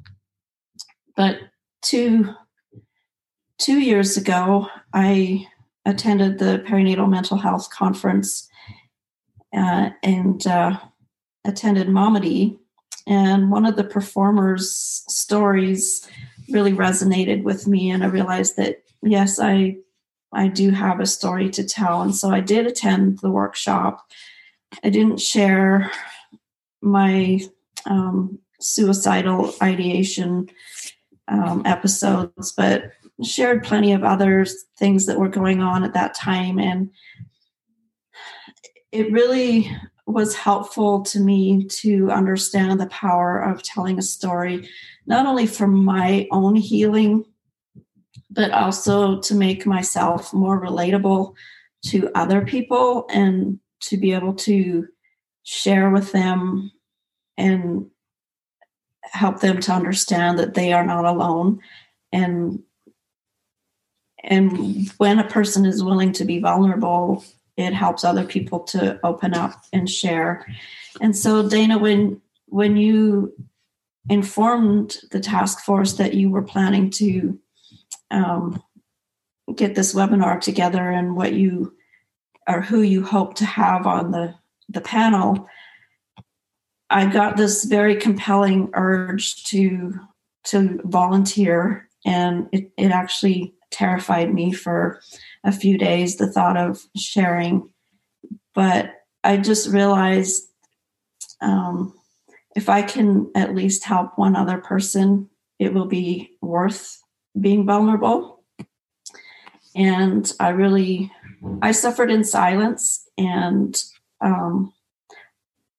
But 1.15 1.37
two 1.81 2.33
two 3.59 3.79
years 3.79 4.17
ago, 4.17 4.67
I 4.93 5.47
attended 5.85 6.39
the 6.39 6.63
perinatal 6.67 7.09
mental 7.09 7.37
health 7.37 7.69
conference 7.69 8.49
uh, 9.55 9.91
and 10.01 10.45
uh, 10.47 10.79
attended 11.45 11.87
Momedy. 11.87 12.57
And 13.05 13.51
one 13.51 13.65
of 13.65 13.75
the 13.75 13.83
performers' 13.83 15.03
stories 15.07 16.07
really 16.49 16.71
resonated 16.73 17.43
with 17.43 17.67
me, 17.67 17.89
and 17.91 18.03
I 18.03 18.07
realized 18.07 18.55
that 18.57 18.83
yes, 19.01 19.39
I 19.39 19.77
I 20.33 20.47
do 20.47 20.71
have 20.71 20.99
a 20.99 21.05
story 21.05 21.49
to 21.51 21.63
tell, 21.63 22.01
and 22.01 22.15
so 22.15 22.29
I 22.29 22.39
did 22.39 22.65
attend 22.65 23.19
the 23.19 23.29
workshop. 23.29 24.11
I 24.83 24.89
didn't 24.89 25.19
share 25.19 25.91
my 26.81 27.41
um, 27.85 28.39
suicidal 28.59 29.53
ideation 29.61 30.49
um, 31.27 31.61
episodes, 31.65 32.51
but 32.51 32.91
shared 33.23 33.63
plenty 33.63 33.93
of 33.93 34.03
other 34.03 34.45
things 34.77 35.05
that 35.05 35.19
were 35.19 35.29
going 35.29 35.61
on 35.61 35.83
at 35.83 35.93
that 35.93 36.15
time. 36.15 36.59
And 36.59 36.89
it 38.91 39.11
really 39.11 39.71
was 40.05 40.35
helpful 40.35 41.01
to 41.03 41.19
me 41.19 41.65
to 41.65 42.11
understand 42.11 42.79
the 42.79 42.87
power 42.87 43.39
of 43.39 43.63
telling 43.63 43.97
a 43.97 44.03
story, 44.03 44.67
not 45.05 45.25
only 45.25 45.47
for 45.47 45.67
my 45.67 46.27
own 46.31 46.55
healing, 46.55 47.25
but 48.33 48.51
also 48.51 49.19
to 49.21 49.35
make 49.35 49.65
myself 49.65 50.33
more 50.33 50.59
relatable 50.59 51.33
to 51.85 52.09
other 52.15 52.45
people 52.45 53.05
and 53.09 53.59
to 53.81 53.97
be 53.97 54.13
able 54.13 54.33
to 54.33 54.87
share 55.43 55.89
with 55.89 56.11
them 56.11 56.71
and 57.37 57.85
help 59.03 59.41
them 59.41 59.59
to 59.59 59.71
understand 59.71 60.39
that 60.39 60.53
they 60.53 60.73
are 60.73 60.85
not 60.85 61.05
alone. 61.05 61.59
And 62.11 62.61
and 64.25 64.89
when 64.97 65.19
a 65.19 65.27
person 65.27 65.65
is 65.65 65.83
willing 65.83 66.13
to 66.13 66.23
be 66.23 66.39
vulnerable 66.39 67.25
it 67.57 67.73
helps 67.73 68.03
other 68.03 68.23
people 68.23 68.61
to 68.61 68.99
open 69.05 69.35
up 69.35 69.61
and 69.71 69.87
share. 69.89 70.45
And 71.01 71.15
so 71.15 71.47
dana 71.47 71.77
when 71.77 72.21
when 72.47 72.77
you 72.77 73.33
informed 74.09 74.97
the 75.11 75.19
task 75.19 75.59
force 75.59 75.93
that 75.93 76.13
you 76.13 76.29
were 76.29 76.41
planning 76.41 76.89
to 76.89 77.39
um, 78.11 78.61
get 79.55 79.75
this 79.75 79.93
webinar 79.93 80.39
together 80.39 80.89
and 80.89 81.15
what 81.15 81.33
you 81.33 81.75
or 82.47 82.61
who 82.61 82.81
you 82.81 83.03
hope 83.03 83.35
to 83.35 83.45
have 83.45 83.85
on 83.85 84.11
the 84.11 84.33
the 84.69 84.81
panel 84.81 85.47
i 86.89 87.05
got 87.05 87.37
this 87.37 87.65
very 87.65 87.95
compelling 87.95 88.69
urge 88.73 89.43
to 89.43 89.93
to 90.43 90.79
volunteer. 90.83 91.87
And 92.05 92.49
it, 92.51 92.71
it 92.77 92.91
actually 92.91 93.53
terrified 93.71 94.33
me 94.33 94.51
for 94.51 95.01
a 95.43 95.51
few 95.51 95.77
days 95.77 96.17
the 96.17 96.31
thought 96.31 96.57
of 96.57 96.83
sharing. 96.95 97.69
But 98.53 98.93
i 99.23 99.37
just 99.37 99.69
realized 99.69 100.43
um, 101.41 101.93
if 102.55 102.69
i 102.69 102.81
can 102.81 103.31
at 103.35 103.55
least 103.55 103.83
help 103.83 104.11
one 104.17 104.35
other 104.35 104.57
person 104.57 105.29
it 105.59 105.73
will 105.73 105.85
be 105.85 106.31
worth 106.41 107.01
being 107.39 107.65
vulnerable 107.65 108.43
and 109.75 110.33
i 110.39 110.49
really 110.49 111.11
i 111.61 111.71
suffered 111.71 112.11
in 112.11 112.23
silence 112.23 113.07
and 113.17 113.83
um, 114.21 114.73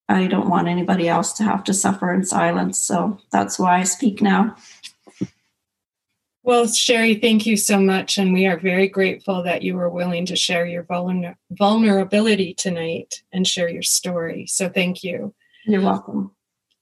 i 0.09 0.27
don't 0.27 0.51
want 0.51 0.69
anybody 0.69 1.09
else 1.09 1.33
to 1.33 1.43
have 1.43 1.65
to 1.65 1.73
suffer 1.75 2.13
in 2.13 2.25
silence 2.25 2.79
so 2.79 3.19
that's 3.31 3.59
why 3.59 3.79
i 3.79 3.83
speak 3.83 4.21
now 4.21 4.55
well, 6.45 6.67
Sherry, 6.67 7.15
thank 7.15 7.47
you 7.47 7.57
so 7.57 7.81
much. 7.81 8.19
And 8.19 8.35
we 8.35 8.47
are 8.47 8.59
very 8.59 8.87
grateful 8.87 9.43
that 9.45 9.63
you 9.63 9.77
were 9.77 9.89
willing 9.89 10.27
to 10.27 10.37
share 10.37 10.67
your 10.67 10.85
vulner- 10.85 11.37
vulnerability 11.51 12.53
tonight 12.53 13.23
and 13.33 13.49
share 13.49 13.71
your 13.71 13.83
story. 13.83 14.47
So 14.47 14.69
thank 14.69 15.03
you. 15.03 15.35
You're 15.65 15.81
welcome. 15.81 16.33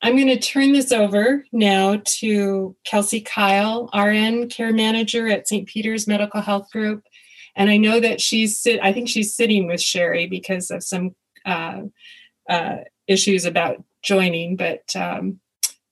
I'm 0.03 0.17
going 0.17 0.27
to 0.27 0.39
turn 0.39 0.73
this 0.73 0.91
over 0.91 1.45
now 1.53 2.03
to 2.05 2.75
Kelsey 2.85 3.21
Kyle, 3.21 3.89
RN 3.95 4.49
care 4.49 4.73
manager 4.73 5.29
at 5.29 5.47
St. 5.47 5.67
Peter's 5.69 6.09
Medical 6.09 6.41
Health 6.41 6.71
Group. 6.73 7.05
And 7.55 7.71
I 7.71 7.77
know 7.77 8.01
that 8.01 8.21
she's 8.21 8.59
sit, 8.59 8.81
I 8.83 8.93
think 8.93 9.09
she's 9.09 9.35
sitting 9.35 9.69
with 9.69 9.81
Sherry 9.81 10.27
because 10.27 10.71
of 10.71 10.83
some 10.83 11.15
uh, 11.47 11.83
uh, 12.49 12.79
issues 13.07 13.45
about 13.45 13.85
joining, 14.03 14.57
but 14.57 14.85
um, 14.97 15.39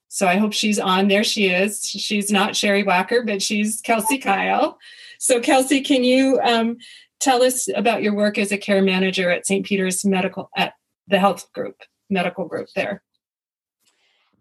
so 0.08 0.26
I 0.26 0.38
hope 0.38 0.52
she's 0.52 0.80
on. 0.80 1.06
There 1.06 1.22
she 1.22 1.46
is. 1.46 1.84
She's 1.84 2.32
not 2.32 2.56
Sherry 2.56 2.82
Wacker, 2.82 3.24
but 3.24 3.40
she's 3.40 3.80
Kelsey 3.80 4.18
Kyle. 4.18 4.76
So, 5.20 5.38
Kelsey, 5.38 5.82
can 5.82 6.02
you 6.02 6.40
um, 6.42 6.78
tell 7.20 7.42
us 7.44 7.68
about 7.76 8.02
your 8.02 8.14
work 8.14 8.36
as 8.36 8.50
a 8.50 8.58
care 8.58 8.82
manager 8.82 9.30
at 9.30 9.46
St. 9.46 9.64
Peter's 9.64 10.04
Medical 10.04 10.50
at 10.56 10.72
the 11.06 11.20
health 11.20 11.52
group, 11.52 11.76
medical 12.08 12.44
group 12.46 12.68
there? 12.74 13.02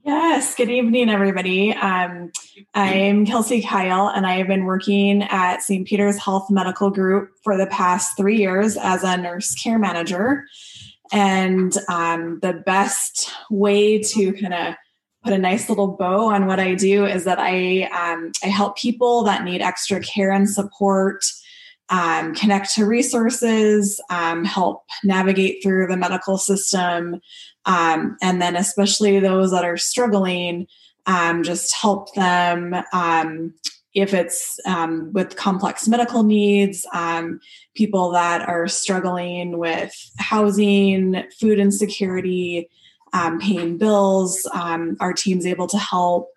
Yes, 0.04 0.56
good 0.56 0.70
evening, 0.70 1.10
everybody. 1.10 1.74
Um, 1.74 2.32
I'm 2.74 3.26
Kelsey 3.26 3.62
Kyle, 3.62 4.08
and 4.08 4.26
I 4.26 4.38
have 4.38 4.48
been 4.48 4.64
working 4.64 5.24
at 5.24 5.62
St. 5.62 5.86
Peter's 5.86 6.18
Health 6.18 6.50
Medical 6.50 6.90
Group 6.90 7.32
for 7.44 7.58
the 7.58 7.68
past 7.68 8.16
three 8.16 8.38
years 8.38 8.78
as 8.78 9.04
a 9.04 9.18
nurse 9.18 9.54
care 9.56 9.78
manager. 9.78 10.46
And 11.12 11.78
um, 11.90 12.40
the 12.42 12.54
best 12.54 13.30
way 13.50 14.02
to 14.02 14.34
kind 14.34 14.54
of 14.54 14.76
put 15.24 15.34
a 15.34 15.38
nice 15.38 15.68
little 15.68 15.98
bow 15.98 16.28
on 16.28 16.46
what 16.46 16.62
I 16.62 16.76
do 16.76 17.06
is 17.06 17.26
that 17.26 17.40
I 17.40 17.84
um, 17.84 18.32
I 18.42 18.48
help 18.48 18.78
people 18.78 19.24
that 19.24 19.44
need 19.44 19.62
extra 19.62 20.00
care 20.00 20.32
and 20.32 20.50
support 20.50 21.26
um, 21.90 22.34
connect 22.36 22.74
to 22.76 22.86
resources, 22.86 24.00
um, 24.10 24.44
help 24.46 24.84
navigate 25.04 25.62
through 25.64 25.88
the 25.88 25.98
medical 25.98 26.38
system, 26.38 27.20
um, 27.66 28.18
and 28.22 28.42
then 28.42 28.56
especially 28.56 29.20
those 29.20 29.52
that 29.52 29.66
are 29.66 29.78
struggling, 29.78 30.68
um, 31.06 31.44
just 31.44 31.76
help 31.76 32.14
them. 32.14 32.76
Um, 32.94 33.54
if 33.96 34.14
it's 34.14 34.60
with 35.14 35.36
complex 35.36 35.88
medical 35.88 36.22
needs, 36.22 36.86
people 37.74 38.12
that 38.12 38.48
are 38.48 38.68
struggling 38.68 39.58
with 39.58 39.94
housing, 40.20 41.24
food 41.40 41.60
insecurity, 41.60 42.70
um, 43.14 43.40
paying 43.40 43.78
bills. 43.78 44.48
Um, 44.54 44.98
our 45.00 45.14
team's 45.14 45.46
able 45.46 45.68
to 45.68 45.78
help 45.78 46.30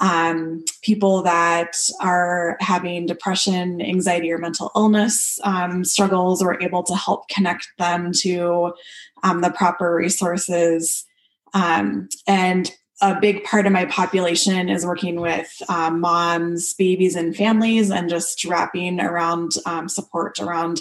um, 0.00 0.64
people 0.82 1.22
that 1.22 1.76
are 2.00 2.56
having 2.60 3.06
depression, 3.06 3.80
anxiety, 3.80 4.30
or 4.30 4.38
mental 4.38 4.70
illness 4.76 5.38
um, 5.44 5.84
struggles. 5.84 6.42
We're 6.42 6.60
able 6.60 6.82
to 6.84 6.94
help 6.94 7.28
connect 7.28 7.68
them 7.78 8.12
to 8.20 8.74
um, 9.22 9.40
the 9.40 9.50
proper 9.50 9.94
resources. 9.94 11.04
Um, 11.54 12.08
and 12.26 12.70
a 13.02 13.18
big 13.18 13.44
part 13.44 13.66
of 13.66 13.72
my 13.72 13.84
population 13.86 14.68
is 14.68 14.86
working 14.86 15.20
with 15.20 15.62
moms, 15.68 16.74
babies, 16.74 17.14
and 17.14 17.36
families, 17.36 17.90
and 17.90 18.08
just 18.08 18.44
wrapping 18.44 19.00
around 19.00 19.52
support 19.88 20.38
around 20.38 20.80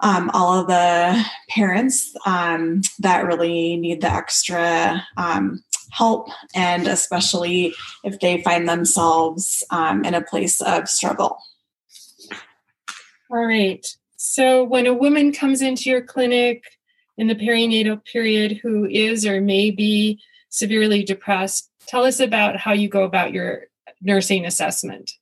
um, 0.00 0.30
all 0.32 0.60
of 0.60 0.66
the 0.68 1.24
parents 1.48 2.14
um, 2.24 2.82
that 3.00 3.26
really 3.26 3.76
need 3.76 4.00
the 4.00 4.12
extra 4.12 5.04
um, 5.16 5.62
help, 5.90 6.28
and 6.54 6.86
especially 6.86 7.74
if 8.04 8.20
they 8.20 8.42
find 8.42 8.68
themselves 8.68 9.64
um, 9.70 10.04
in 10.04 10.14
a 10.14 10.22
place 10.22 10.60
of 10.60 10.88
struggle. 10.88 11.38
All 13.30 13.44
right. 13.44 13.86
So, 14.16 14.64
when 14.64 14.86
a 14.86 14.94
woman 14.94 15.32
comes 15.32 15.62
into 15.62 15.90
your 15.90 16.02
clinic 16.02 16.64
in 17.16 17.26
the 17.26 17.34
perinatal 17.34 18.04
period 18.04 18.58
who 18.62 18.86
is 18.86 19.26
or 19.26 19.40
may 19.40 19.70
be 19.70 20.20
severely 20.48 21.02
depressed, 21.02 21.70
tell 21.86 22.04
us 22.04 22.20
about 22.20 22.56
how 22.56 22.72
you 22.72 22.88
go 22.88 23.04
about 23.04 23.32
your 23.32 23.64
nursing 24.00 24.46
assessment. 24.46 25.12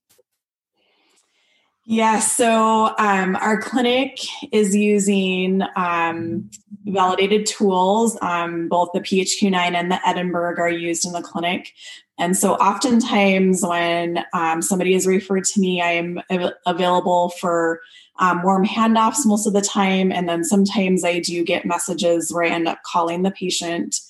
Yeah, 1.88 2.18
so 2.18 2.96
um, 2.98 3.36
our 3.36 3.60
clinic 3.60 4.18
is 4.50 4.74
using 4.74 5.62
um, 5.76 6.50
validated 6.84 7.46
tools. 7.46 8.18
Um, 8.22 8.68
both 8.68 8.88
the 8.92 8.98
PHQ9 8.98 9.54
and 9.54 9.92
the 9.92 10.00
Edinburgh 10.04 10.56
are 10.58 10.68
used 10.68 11.06
in 11.06 11.12
the 11.12 11.22
clinic. 11.22 11.72
And 12.18 12.36
so, 12.36 12.54
oftentimes, 12.54 13.62
when 13.64 14.24
um, 14.32 14.62
somebody 14.62 14.94
is 14.94 15.06
referred 15.06 15.44
to 15.44 15.60
me, 15.60 15.80
I 15.80 15.92
am 15.92 16.20
av- 16.28 16.54
available 16.66 17.28
for 17.28 17.80
um, 18.18 18.42
warm 18.42 18.66
handoffs 18.66 19.24
most 19.24 19.46
of 19.46 19.52
the 19.52 19.60
time. 19.60 20.10
And 20.10 20.28
then 20.28 20.42
sometimes 20.42 21.04
I 21.04 21.20
do 21.20 21.44
get 21.44 21.64
messages 21.64 22.32
where 22.34 22.42
I 22.42 22.48
end 22.48 22.66
up 22.66 22.80
calling 22.84 23.22
the 23.22 23.30
patient. 23.30 24.00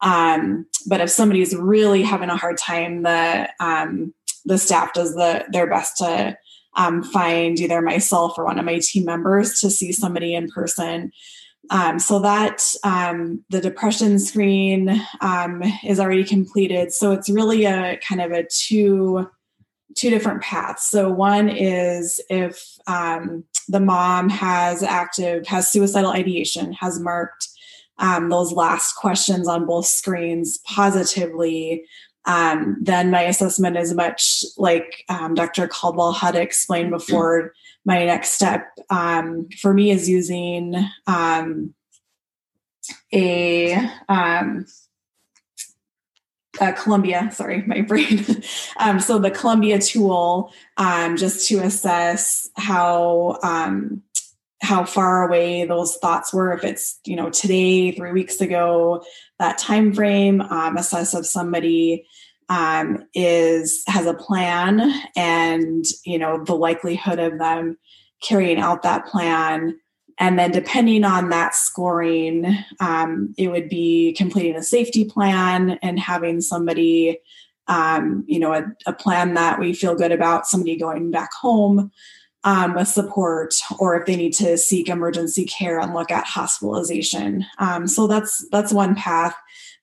Um, 0.00 0.66
but 0.88 1.00
if 1.00 1.10
somebody's 1.10 1.54
really 1.54 2.02
having 2.02 2.30
a 2.30 2.36
hard 2.36 2.58
time, 2.58 3.04
the 3.04 3.48
the 4.46 4.58
staff 4.58 4.94
does 4.94 5.14
the 5.14 5.44
their 5.52 5.68
best 5.68 5.98
to 5.98 6.36
um, 6.76 7.02
find 7.02 7.58
either 7.58 7.80
myself 7.80 8.38
or 8.38 8.44
one 8.44 8.58
of 8.58 8.64
my 8.64 8.78
team 8.78 9.04
members 9.04 9.60
to 9.60 9.70
see 9.70 9.92
somebody 9.92 10.34
in 10.34 10.48
person. 10.48 11.12
Um, 11.70 11.98
so 11.98 12.18
that 12.20 12.62
um, 12.84 13.44
the 13.50 13.60
depression 13.60 14.18
screen 14.18 15.00
um, 15.20 15.62
is 15.84 16.00
already 16.00 16.24
completed. 16.24 16.92
So 16.92 17.12
it's 17.12 17.30
really 17.30 17.64
a 17.64 17.98
kind 17.98 18.20
of 18.20 18.32
a 18.32 18.44
two 18.44 19.28
two 19.96 20.10
different 20.10 20.40
paths. 20.42 20.88
So 20.88 21.10
one 21.10 21.48
is 21.48 22.20
if 22.30 22.64
um, 22.86 23.44
the 23.68 23.80
mom 23.80 24.28
has 24.28 24.82
active 24.82 25.46
has 25.46 25.70
suicidal 25.70 26.12
ideation, 26.12 26.72
has 26.74 26.98
marked 26.98 27.48
um, 27.98 28.30
those 28.30 28.52
last 28.52 28.94
questions 28.94 29.46
on 29.46 29.66
both 29.66 29.86
screens 29.86 30.58
positively 30.64 31.84
um, 32.26 32.76
then 32.80 33.10
my 33.10 33.22
assessment 33.22 33.76
is 33.76 33.94
much 33.94 34.44
like 34.56 35.04
um, 35.08 35.34
Dr. 35.34 35.66
Caldwell 35.66 36.12
had 36.12 36.36
explained 36.36 36.90
before. 36.90 37.52
My 37.84 38.04
next 38.04 38.32
step 38.32 38.66
um, 38.90 39.48
for 39.60 39.72
me 39.72 39.90
is 39.90 40.08
using 40.08 40.74
um, 41.06 41.74
a, 43.12 43.74
um, 44.08 44.66
a 46.60 46.72
Columbia, 46.74 47.30
sorry, 47.32 47.62
my 47.62 47.80
brain. 47.88 48.24
Um, 48.78 49.00
so 49.00 49.18
the 49.18 49.30
Columbia 49.30 49.78
tool, 49.78 50.52
just 50.78 51.48
to 51.48 51.60
assess 51.60 52.50
how 52.56 53.38
how 54.62 54.84
far 54.84 55.26
away 55.26 55.64
those 55.64 55.96
thoughts 55.96 56.32
were. 56.32 56.52
If 56.52 56.64
it's 56.64 56.98
you 57.04 57.16
know 57.16 57.30
today 57.30 57.92
three 57.92 58.12
weeks 58.12 58.40
ago 58.40 59.02
that 59.38 59.58
time 59.58 59.92
frame 59.92 60.40
um, 60.42 60.76
assess 60.76 61.14
if 61.14 61.26
somebody 61.26 62.06
um, 62.48 63.04
is 63.14 63.82
has 63.86 64.06
a 64.06 64.14
plan 64.14 64.92
and 65.16 65.84
you 66.04 66.18
know 66.18 66.44
the 66.44 66.54
likelihood 66.54 67.18
of 67.18 67.38
them 67.38 67.78
carrying 68.22 68.58
out 68.58 68.82
that 68.82 69.06
plan. 69.06 69.78
And 70.18 70.38
then 70.38 70.50
depending 70.50 71.04
on 71.04 71.30
that 71.30 71.54
scoring 71.54 72.44
um, 72.80 73.34
it 73.38 73.48
would 73.48 73.70
be 73.70 74.12
completing 74.12 74.56
a 74.56 74.62
safety 74.62 75.06
plan 75.06 75.78
and 75.82 75.98
having 75.98 76.42
somebody 76.42 77.18
um, 77.66 78.24
you 78.26 78.38
know 78.38 78.52
a, 78.52 78.64
a, 78.84 78.92
plan 78.92 79.34
that 79.34 79.58
we 79.58 79.72
feel 79.72 79.94
good 79.94 80.12
about 80.12 80.46
somebody 80.46 80.76
going 80.76 81.10
back 81.10 81.32
home 81.32 81.90
um, 82.44 82.74
with 82.74 82.88
support 82.88 83.54
or 83.78 83.96
if 83.96 84.06
they 84.06 84.16
need 84.16 84.32
to 84.32 84.56
seek 84.56 84.88
emergency 84.88 85.44
care 85.44 85.78
and 85.78 85.94
look 85.94 86.10
at 86.10 86.26
hospitalization. 86.26 87.44
Um, 87.58 87.86
so 87.86 88.06
that's 88.06 88.46
that's 88.50 88.72
one 88.72 88.94
path. 88.94 89.34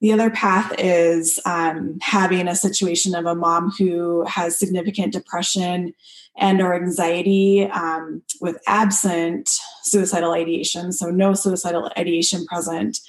The 0.01 0.11
other 0.11 0.29
path 0.29 0.73
is 0.77 1.39
um, 1.45 1.97
having 2.01 2.47
a 2.47 2.55
situation 2.55 3.15
of 3.15 3.25
a 3.25 3.35
mom 3.35 3.71
who 3.77 4.25
has 4.25 4.57
significant 4.57 5.13
depression 5.13 5.93
and 6.37 6.61
or 6.61 6.75
anxiety 6.75 7.65
um, 7.65 8.21
with 8.41 8.61
absent 8.67 9.49
suicidal 9.83 10.33
ideation 10.33 10.91
so 10.91 11.09
no 11.09 11.33
suicidal 11.33 11.91
ideation 11.97 12.45
present. 12.45 12.99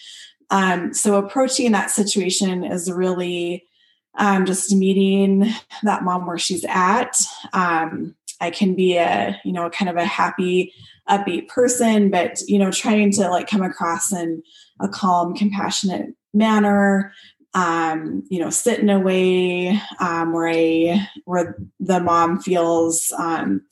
Um, 0.50 0.94
so 0.94 1.16
approaching 1.16 1.72
that 1.72 1.90
situation 1.90 2.64
is 2.64 2.90
really 2.90 3.66
um, 4.18 4.46
just 4.46 4.74
meeting 4.74 5.52
that 5.82 6.04
mom 6.04 6.26
where 6.26 6.38
she's 6.38 6.64
at 6.64 7.20
I 8.40 8.50
can 8.50 8.74
be 8.74 8.96
a, 8.96 9.40
you 9.44 9.52
know, 9.52 9.68
kind 9.70 9.88
of 9.88 9.96
a 9.96 10.04
happy, 10.04 10.72
upbeat 11.08 11.48
person, 11.48 12.10
but, 12.10 12.40
you 12.46 12.58
know, 12.58 12.70
trying 12.70 13.10
to 13.12 13.28
like 13.28 13.48
come 13.48 13.62
across 13.62 14.12
in 14.12 14.42
a 14.80 14.88
calm, 14.88 15.34
compassionate 15.34 16.14
manner, 16.32 17.12
um, 17.54 18.22
you 18.30 18.38
know, 18.38 18.50
sit 18.50 18.78
in 18.78 18.90
a 18.90 19.00
way 19.00 19.80
um, 20.00 20.32
where 20.32 20.48
I, 20.48 21.08
where 21.24 21.56
the 21.80 21.98
mom 21.98 22.40
feels 22.40 23.10
um, 23.18 23.62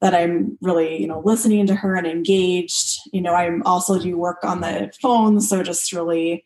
that 0.00 0.14
I'm 0.14 0.58
really, 0.60 1.00
you 1.00 1.06
know, 1.06 1.22
listening 1.24 1.66
to 1.66 1.74
her 1.74 1.94
and 1.94 2.06
engaged. 2.06 2.98
You 3.12 3.20
know, 3.20 3.34
I'm 3.34 3.62
also 3.64 3.98
do 3.98 4.16
work 4.16 4.42
on 4.42 4.60
the 4.60 4.92
phone, 5.00 5.40
so 5.40 5.62
just 5.62 5.92
really 5.92 6.44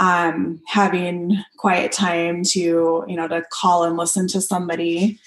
um, 0.00 0.60
having 0.66 1.42
quiet 1.58 1.92
time 1.92 2.42
to, 2.44 3.04
you 3.06 3.16
know, 3.16 3.28
to 3.28 3.44
call 3.50 3.84
and 3.84 3.96
listen 3.96 4.26
to 4.28 4.40
somebody. 4.40 5.18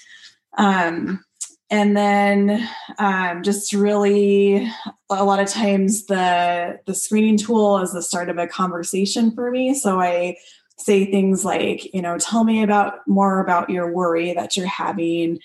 Um, 0.58 1.24
and 1.70 1.96
then 1.96 2.68
um, 2.98 3.42
just 3.42 3.72
really 3.72 4.70
a 5.10 5.24
lot 5.24 5.40
of 5.40 5.48
times 5.48 6.06
the 6.06 6.78
the 6.86 6.94
screening 6.94 7.36
tool 7.36 7.78
is 7.78 7.92
the 7.92 8.02
start 8.02 8.28
of 8.28 8.38
a 8.38 8.46
conversation 8.46 9.32
for 9.32 9.50
me. 9.50 9.74
So 9.74 10.00
i 10.00 10.36
say 10.78 11.10
things 11.10 11.42
like 11.42 11.92
you 11.94 12.02
know 12.02 12.18
tell 12.18 12.44
me 12.44 12.62
about 12.62 12.98
more 13.08 13.40
about 13.40 13.70
your 13.70 13.90
worry 13.90 14.34
that 14.34 14.58
you're 14.58 14.66
having 14.66 15.38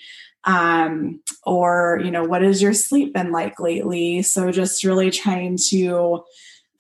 um, 0.43 1.21
or 1.43 2.01
you 2.03 2.11
know 2.11 2.23
what 2.23 2.41
has 2.41 2.61
your 2.61 2.73
sleep 2.73 3.13
been 3.13 3.31
like 3.31 3.59
lately? 3.59 4.21
So 4.21 4.51
just 4.51 4.83
really 4.83 5.11
trying 5.11 5.57
to 5.69 6.23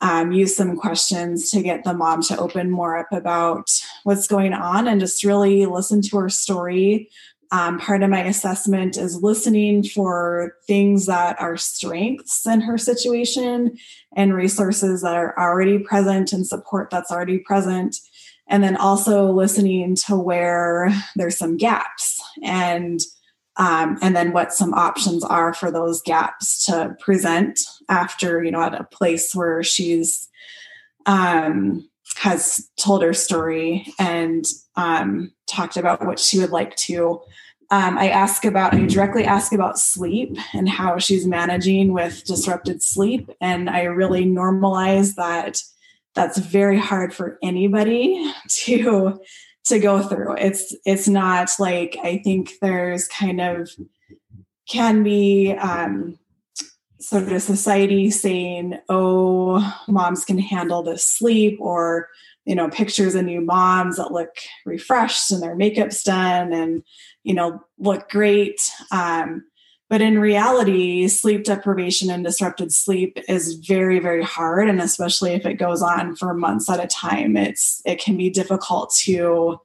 um, 0.01 0.31
use 0.31 0.55
some 0.55 0.75
questions 0.75 1.51
to 1.51 1.61
get 1.61 1.83
the 1.83 1.93
mom 1.93 2.23
to 2.23 2.37
open 2.37 2.71
more 2.71 2.97
up 2.97 3.11
about 3.11 3.69
what's 4.03 4.27
going 4.27 4.53
on 4.53 4.87
and 4.87 4.99
just 4.99 5.23
really 5.23 5.65
listen 5.67 6.01
to 6.01 6.17
her 6.17 6.29
story 6.29 7.09
um, 7.51 7.79
part 7.79 8.01
of 8.01 8.09
my 8.09 8.23
assessment 8.23 8.97
is 8.97 9.21
listening 9.21 9.83
for 9.83 10.55
things 10.67 11.05
that 11.07 11.39
are 11.41 11.57
strengths 11.57 12.45
in 12.47 12.61
her 12.61 12.77
situation 12.77 13.77
and 14.15 14.33
resources 14.33 15.01
that 15.01 15.15
are 15.15 15.37
already 15.37 15.77
present 15.79 16.31
and 16.31 16.47
support 16.47 16.89
that's 16.89 17.11
already 17.11 17.39
present. 17.39 17.97
And 18.47 18.63
then 18.63 18.77
also 18.77 19.31
listening 19.31 19.95
to 20.07 20.17
where 20.17 20.89
there's 21.15 21.37
some 21.37 21.57
gaps 21.57 22.21
and 22.41 22.99
um, 23.57 23.97
and 24.01 24.15
then 24.15 24.31
what 24.31 24.53
some 24.53 24.73
options 24.73 25.25
are 25.25 25.53
for 25.53 25.71
those 25.71 26.01
gaps 26.01 26.65
to 26.65 26.95
present 27.01 27.59
after 27.89 28.43
you 28.43 28.49
know 28.49 28.61
at 28.61 28.79
a 28.79 28.85
place 28.85 29.35
where 29.35 29.61
she's 29.61 30.29
um, 31.05 31.87
has 32.15 32.69
told 32.77 33.03
her 33.03 33.13
story 33.13 33.85
and 33.99 34.45
um, 34.75 35.31
talked 35.51 35.77
about 35.77 36.05
what 36.05 36.19
she 36.19 36.39
would 36.39 36.51
like 36.51 36.75
to 36.77 37.21
um, 37.71 37.97
I 37.97 38.09
ask 38.09 38.43
about, 38.43 38.73
I 38.73 38.85
directly 38.85 39.23
ask 39.23 39.53
about 39.53 39.79
sleep 39.79 40.37
and 40.53 40.67
how 40.67 40.97
she's 40.97 41.25
managing 41.25 41.93
with 41.93 42.25
disrupted 42.25 42.83
sleep. 42.83 43.31
And 43.39 43.69
I 43.69 43.83
really 43.83 44.25
normalize 44.25 45.15
that 45.15 45.61
that's 46.13 46.37
very 46.37 46.77
hard 46.77 47.13
for 47.13 47.39
anybody 47.41 48.31
to 48.49 49.21
to 49.63 49.79
go 49.79 50.01
through. 50.01 50.35
It's 50.35 50.75
it's 50.85 51.07
not 51.07 51.51
like 51.59 51.95
I 52.03 52.17
think 52.17 52.53
there's 52.61 53.07
kind 53.07 53.39
of 53.39 53.69
can 54.67 55.03
be 55.03 55.53
um, 55.53 56.19
sort 56.99 57.31
of 57.31 57.41
society 57.41 58.11
saying, 58.11 58.79
"Oh, 58.89 59.81
moms 59.87 60.25
can 60.25 60.39
handle 60.39 60.83
the 60.83 60.97
sleep," 60.97 61.57
or 61.61 62.09
you 62.45 62.55
know, 62.55 62.69
pictures 62.69 63.15
of 63.15 63.25
new 63.25 63.41
moms 63.41 63.97
that 63.97 64.11
look 64.11 64.29
refreshed 64.65 65.31
and 65.31 65.41
their 65.41 65.55
makeup's 65.55 66.03
done 66.03 66.53
and 66.53 66.83
you 67.23 67.33
know, 67.33 67.61
look 67.77 68.09
great. 68.09 68.61
Um, 68.91 69.43
but 69.89 70.01
in 70.01 70.19
reality, 70.19 71.07
sleep 71.09 71.43
deprivation 71.43 72.09
and 72.09 72.23
disrupted 72.23 72.71
sleep 72.71 73.19
is 73.27 73.55
very, 73.55 73.99
very 73.99 74.23
hard. 74.23 74.69
And 74.69 74.81
especially 74.81 75.31
if 75.31 75.45
it 75.45 75.55
goes 75.55 75.81
on 75.81 76.15
for 76.15 76.33
months 76.33 76.69
at 76.69 76.83
a 76.83 76.87
time, 76.87 77.35
it's 77.35 77.81
it 77.85 77.99
can 77.99 78.15
be 78.15 78.29
difficult 78.29 78.93
to 79.03 79.59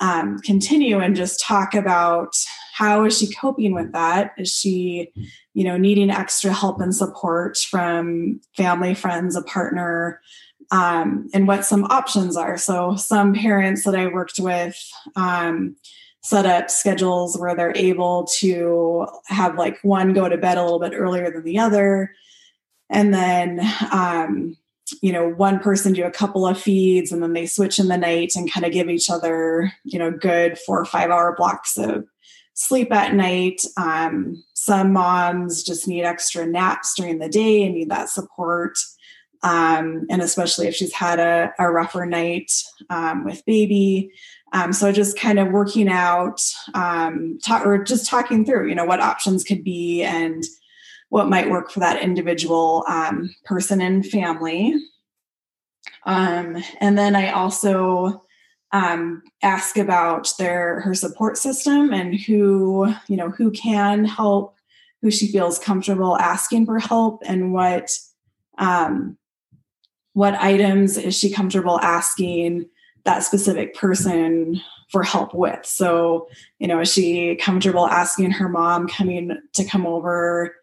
um, 0.00 0.38
continue 0.40 0.98
and 0.98 1.16
just 1.16 1.40
talk 1.40 1.74
about 1.74 2.36
how 2.74 3.04
is 3.04 3.16
she 3.16 3.32
coping 3.32 3.72
with 3.72 3.92
that? 3.92 4.32
Is 4.36 4.52
she, 4.52 5.12
you 5.54 5.64
know, 5.64 5.78
needing 5.78 6.10
extra 6.10 6.52
help 6.52 6.80
and 6.80 6.94
support 6.94 7.56
from 7.56 8.40
family, 8.56 8.94
friends, 8.94 9.34
a 9.34 9.42
partner? 9.42 10.20
Um, 10.70 11.28
and 11.32 11.46
what 11.46 11.64
some 11.64 11.84
options 11.84 12.36
are. 12.36 12.56
So 12.56 12.96
some 12.96 13.34
parents 13.34 13.84
that 13.84 13.94
I 13.94 14.06
worked 14.06 14.38
with 14.38 14.76
um, 15.16 15.76
set 16.22 16.46
up 16.46 16.70
schedules 16.70 17.38
where 17.38 17.54
they're 17.54 17.76
able 17.76 18.24
to 18.38 19.06
have 19.26 19.56
like 19.56 19.78
one 19.82 20.12
go 20.12 20.28
to 20.28 20.38
bed 20.38 20.58
a 20.58 20.62
little 20.62 20.80
bit 20.80 20.94
earlier 20.94 21.30
than 21.30 21.44
the 21.44 21.58
other. 21.58 22.12
And 22.90 23.12
then 23.12 23.60
um, 23.92 24.56
you 25.00 25.12
know 25.12 25.28
one 25.28 25.58
person 25.60 25.92
do 25.92 26.04
a 26.04 26.10
couple 26.10 26.46
of 26.46 26.60
feeds 26.60 27.10
and 27.10 27.22
then 27.22 27.32
they 27.32 27.46
switch 27.46 27.78
in 27.78 27.88
the 27.88 27.96
night 27.96 28.32
and 28.36 28.52
kind 28.52 28.66
of 28.66 28.72
give 28.72 28.90
each 28.90 29.08
other 29.08 29.72
you 29.82 29.98
know 29.98 30.10
good 30.10 30.58
four 30.58 30.78
or 30.78 30.84
five 30.84 31.10
hour 31.10 31.34
blocks 31.34 31.78
of 31.78 32.04
sleep 32.54 32.92
at 32.92 33.14
night. 33.14 33.60
Um, 33.76 34.42
some 34.54 34.92
moms 34.92 35.62
just 35.62 35.86
need 35.86 36.04
extra 36.04 36.46
naps 36.46 36.94
during 36.94 37.18
the 37.18 37.28
day 37.28 37.64
and 37.64 37.74
need 37.74 37.90
that 37.90 38.08
support 38.08 38.78
um, 39.44 40.06
and 40.10 40.20
especially 40.20 40.66
if 40.66 40.74
she's 40.74 40.92
had 40.92 41.20
a, 41.20 41.52
a 41.60 41.70
rougher 41.70 42.04
night 42.04 42.50
um, 42.90 43.24
with 43.24 43.44
baby 43.46 44.10
um, 44.54 44.72
so 44.72 44.92
just 44.92 45.18
kind 45.18 45.40
of 45.40 45.50
working 45.50 45.88
out, 45.88 46.40
um, 46.74 47.40
talk, 47.44 47.66
or 47.66 47.82
just 47.82 48.08
talking 48.08 48.44
through, 48.44 48.68
you 48.68 48.76
know, 48.76 48.84
what 48.84 49.00
options 49.00 49.42
could 49.42 49.64
be 49.64 50.04
and 50.04 50.44
what 51.08 51.28
might 51.28 51.50
work 51.50 51.72
for 51.72 51.80
that 51.80 52.00
individual 52.00 52.84
um, 52.88 53.34
person 53.44 53.80
and 53.80 54.06
family. 54.06 54.76
Um, 56.06 56.62
and 56.80 56.96
then 56.96 57.16
I 57.16 57.32
also 57.32 58.22
ask 59.42 59.76
about 59.76 60.32
their 60.38 60.80
her 60.80 60.94
support 60.94 61.38
system 61.38 61.92
and 61.92 62.18
who 62.18 62.92
you 63.08 63.16
know 63.16 63.30
who 63.30 63.50
can 63.52 64.04
help, 64.04 64.56
who 65.02 65.10
she 65.10 65.30
feels 65.30 65.58
comfortable 65.58 66.16
asking 66.18 66.66
for 66.66 66.78
help, 66.78 67.22
and 67.26 67.52
what 67.52 67.90
um, 68.58 69.16
what 70.14 70.34
items 70.40 70.96
is 70.96 71.16
she 71.16 71.30
comfortable 71.30 71.78
asking 71.80 72.66
that 73.04 73.22
specific 73.22 73.74
person 73.74 74.60
for 74.90 75.02
help 75.02 75.34
with. 75.34 75.66
So, 75.66 76.28
you 76.58 76.66
know, 76.66 76.80
is 76.80 76.92
she 76.92 77.36
comfortable 77.36 77.86
asking 77.86 78.30
her 78.32 78.48
mom 78.48 78.88
coming 78.88 79.36
to 79.52 79.64
come 79.64 79.86
over 79.86 80.54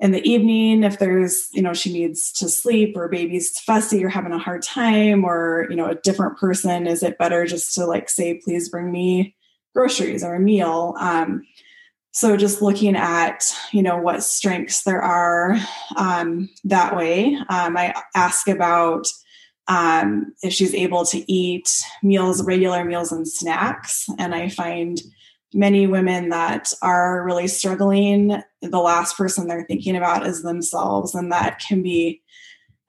in 0.00 0.12
the 0.12 0.22
evening 0.28 0.84
if 0.84 0.98
there's, 0.98 1.48
you 1.52 1.62
know, 1.62 1.72
she 1.72 1.92
needs 1.92 2.30
to 2.32 2.48
sleep 2.48 2.96
or 2.96 3.08
baby's 3.08 3.58
fussy 3.60 4.04
or 4.04 4.08
having 4.08 4.32
a 4.32 4.38
hard 4.38 4.62
time 4.62 5.24
or, 5.24 5.66
you 5.70 5.76
know, 5.76 5.86
a 5.86 5.96
different 5.96 6.38
person? 6.38 6.86
Is 6.86 7.02
it 7.02 7.18
better 7.18 7.46
just 7.46 7.74
to 7.74 7.86
like 7.86 8.10
say, 8.10 8.40
please 8.44 8.68
bring 8.68 8.92
me 8.92 9.36
groceries 9.74 10.22
or 10.22 10.34
a 10.34 10.40
meal? 10.40 10.94
Um, 11.00 11.44
so 12.18 12.36
just 12.36 12.60
looking 12.60 12.96
at 12.96 13.44
you 13.72 13.82
know 13.82 13.96
what 13.96 14.22
strengths 14.22 14.82
there 14.82 15.02
are 15.02 15.56
um, 15.96 16.48
that 16.64 16.96
way 16.96 17.36
um, 17.48 17.76
i 17.76 17.94
ask 18.14 18.48
about 18.48 19.06
um, 19.68 20.34
if 20.42 20.52
she's 20.52 20.74
able 20.74 21.04
to 21.04 21.30
eat 21.30 21.70
meals, 22.02 22.42
regular 22.42 22.84
meals, 22.84 23.12
and 23.12 23.28
snacks. 23.28 24.06
And 24.18 24.34
I 24.34 24.48
find 24.48 24.98
many 25.54 25.86
women 25.86 26.30
that 26.30 26.72
are 26.82 27.24
really 27.24 27.48
struggling, 27.48 28.42
the 28.62 28.78
last 28.78 29.16
person 29.16 29.46
they're 29.46 29.66
thinking 29.66 29.96
about 29.96 30.26
is 30.26 30.42
themselves, 30.42 31.14
and 31.14 31.30
that 31.32 31.60
can 31.60 31.82
be 31.82 32.22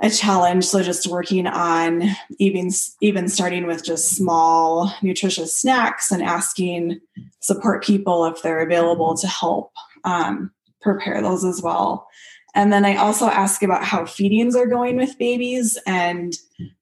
a 0.02 0.10
challenge. 0.10 0.66
So 0.66 0.82
just 0.82 1.08
working 1.08 1.46
on 1.48 2.04
even 2.38 2.72
even 3.02 3.28
starting 3.28 3.68
with 3.68 3.84
just 3.84 4.16
small 4.16 4.94
nutritious 5.02 5.56
snacks 5.56 6.12
and 6.12 6.24
asking 6.24 7.02
support 7.42 7.84
people 7.84 8.26
if 8.26 8.42
they're 8.42 8.62
available 8.62 9.16
to 9.18 9.28
help 9.28 9.72
um, 10.04 10.52
prepare 10.82 11.22
those 11.22 11.44
as 11.44 11.62
well. 11.62 12.08
And 12.56 12.74
then 12.74 12.86
I 12.86 12.96
also 12.96 13.26
ask 13.28 13.62
about 13.62 13.84
how 13.84 14.06
feedings 14.06 14.56
are 14.56 14.66
going 14.66 14.96
with 14.96 15.18
babies 15.18 15.78
and 15.86 16.34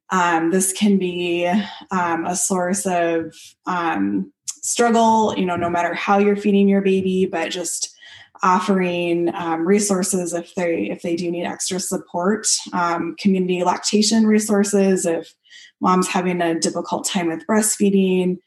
um, 0.09 0.51
this 0.51 0.71
can 0.71 0.97
be 0.97 1.45
um, 1.91 2.25
a 2.25 2.35
source 2.35 2.85
of 2.85 3.35
um, 3.65 4.31
struggle, 4.61 5.33
you 5.37 5.45
know, 5.45 5.57
no 5.57 5.69
matter 5.69 5.93
how 5.93 6.17
you're 6.17 6.37
feeding 6.37 6.69
your 6.69 6.81
baby, 6.81 7.25
but 7.25 7.51
just 7.51 7.96
offering 8.43 9.33
um, 9.33 9.67
resources 9.67 10.33
if 10.33 10.55
they 10.55 10.89
if 10.89 11.01
they 11.01 11.15
do 11.15 11.29
need 11.31 11.45
extra 11.45 11.79
support, 11.79 12.47
um, 12.73 13.15
community 13.19 13.63
lactation 13.63 14.25
resources 14.25 15.05
if 15.05 15.33
mom's 15.79 16.07
having 16.07 16.41
a 16.41 16.59
difficult 16.59 17.05
time 17.05 17.27
with 17.27 17.45
breastfeeding, 17.47 18.37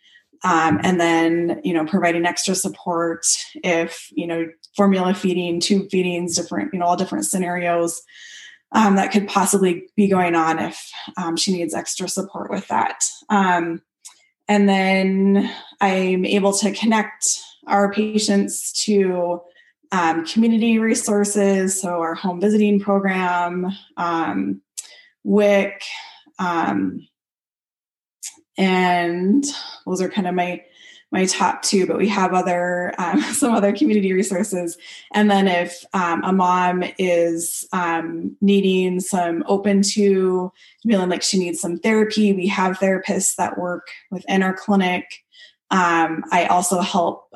um, 0.45 0.81
and 0.83 1.01
then 1.01 1.61
you 1.65 1.73
know 1.73 1.85
providing 1.85 2.27
extra 2.27 2.55
support 2.55 3.27
if 3.57 4.09
you 4.13 4.27
know 4.27 4.47
formula 4.77 5.15
feeding, 5.15 5.61
tube 5.61 5.91
feedings, 5.91 6.37
different 6.37 6.73
you 6.73 6.79
know 6.79 6.87
all 6.87 6.97
different 6.97 7.25
scenarios 7.25 8.03
um, 8.73 8.97
that 8.97 9.13
could 9.13 9.29
possibly 9.29 9.89
be 9.97 10.09
going 10.09 10.35
on 10.35 10.59
if 10.59 10.91
um, 11.17 11.37
she 11.37 11.53
needs 11.53 11.75
extra 11.75 12.09
support 12.09 12.51
with 12.51 12.67
that. 12.69 13.05
Um, 13.29 13.83
and 14.49 14.69
then 14.69 15.51
I'm 15.81 16.25
able 16.25 16.53
to 16.55 16.73
connect 16.73 17.41
our 17.67 17.93
patients 17.93 18.73
to 18.85 19.41
um, 19.93 20.25
community 20.25 20.79
resources, 20.79 21.81
so 21.81 22.01
our 22.01 22.15
home 22.15 22.41
visiting 22.41 22.81
program, 22.81 23.67
um, 23.97 24.61
WIC, 25.25 25.83
um, 26.39 27.07
and 28.57 29.45
those 29.87 30.01
are 30.01 30.09
kind 30.09 30.27
of 30.27 30.35
my 30.35 30.63
my 31.13 31.25
top 31.25 31.63
two, 31.63 31.89
but 31.89 31.99
we 31.99 32.07
have 32.07 32.35
other 32.35 32.95
um, 32.99 33.21
some 33.33 33.53
other 33.53 33.73
community 33.73 34.13
resources. 34.13 34.77
And 35.13 35.31
then 35.31 35.49
if 35.49 35.85
um, 35.93 36.23
a 36.25 36.33
mom 36.33 36.85
is 36.99 37.67
um, 37.73 38.37
needing 38.41 39.01
some 39.01 39.43
open 39.47 39.83
to 39.95 40.53
feeling 40.87 41.09
like 41.09 41.23
she 41.23 41.39
needs 41.39 41.61
some 41.61 41.79
therapy, 41.79 42.33
we 42.33 42.47
have 42.47 42.79
therapists 42.79 43.35
that 43.37 43.59
work 43.59 43.89
within 44.11 44.43
our 44.43 44.55
clinic. 44.55 45.05
I 45.73 46.47
also 46.51 46.81
help 46.81 47.33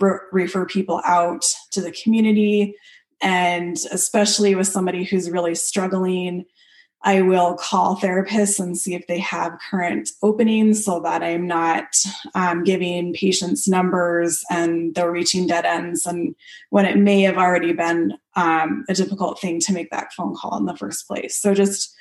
re- 0.00 0.18
refer 0.32 0.66
people 0.66 1.00
out 1.04 1.44
to 1.72 1.80
the 1.80 1.92
community, 1.92 2.74
and 3.20 3.76
especially 3.92 4.54
with 4.54 4.66
somebody 4.66 5.04
who's 5.04 5.30
really 5.30 5.54
struggling 5.54 6.44
I 7.06 7.22
will 7.22 7.54
call 7.54 7.96
therapists 7.96 8.58
and 8.58 8.76
see 8.76 8.94
if 8.94 9.06
they 9.06 9.20
have 9.20 9.60
current 9.70 10.10
openings 10.22 10.84
so 10.84 10.98
that 11.00 11.22
I'm 11.22 11.46
not 11.46 11.84
um, 12.34 12.64
giving 12.64 13.12
patients 13.12 13.68
numbers 13.68 14.44
and 14.50 14.92
they're 14.92 15.12
reaching 15.12 15.46
dead 15.46 15.64
ends. 15.64 16.04
And 16.04 16.34
when 16.70 16.84
it 16.84 16.98
may 16.98 17.20
have 17.22 17.36
already 17.36 17.72
been 17.72 18.14
um, 18.34 18.84
a 18.88 18.94
difficult 18.94 19.40
thing 19.40 19.60
to 19.60 19.72
make 19.72 19.90
that 19.90 20.12
phone 20.14 20.34
call 20.34 20.58
in 20.58 20.66
the 20.66 20.76
first 20.76 21.06
place. 21.06 21.40
So 21.40 21.54
just 21.54 21.94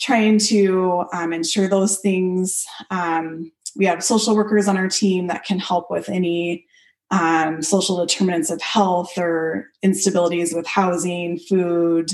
trying 0.00 0.38
to 0.38 1.06
um, 1.12 1.32
ensure 1.32 1.68
those 1.68 1.98
things. 1.98 2.64
Um, 2.90 3.50
we 3.74 3.86
have 3.86 4.04
social 4.04 4.36
workers 4.36 4.68
on 4.68 4.76
our 4.76 4.88
team 4.88 5.26
that 5.26 5.44
can 5.44 5.58
help 5.58 5.90
with 5.90 6.08
any 6.08 6.66
um, 7.12 7.60
social 7.62 8.04
determinants 8.04 8.50
of 8.50 8.60
health 8.60 9.16
or 9.18 9.70
instabilities 9.84 10.56
with 10.56 10.66
housing, 10.66 11.38
food 11.38 12.10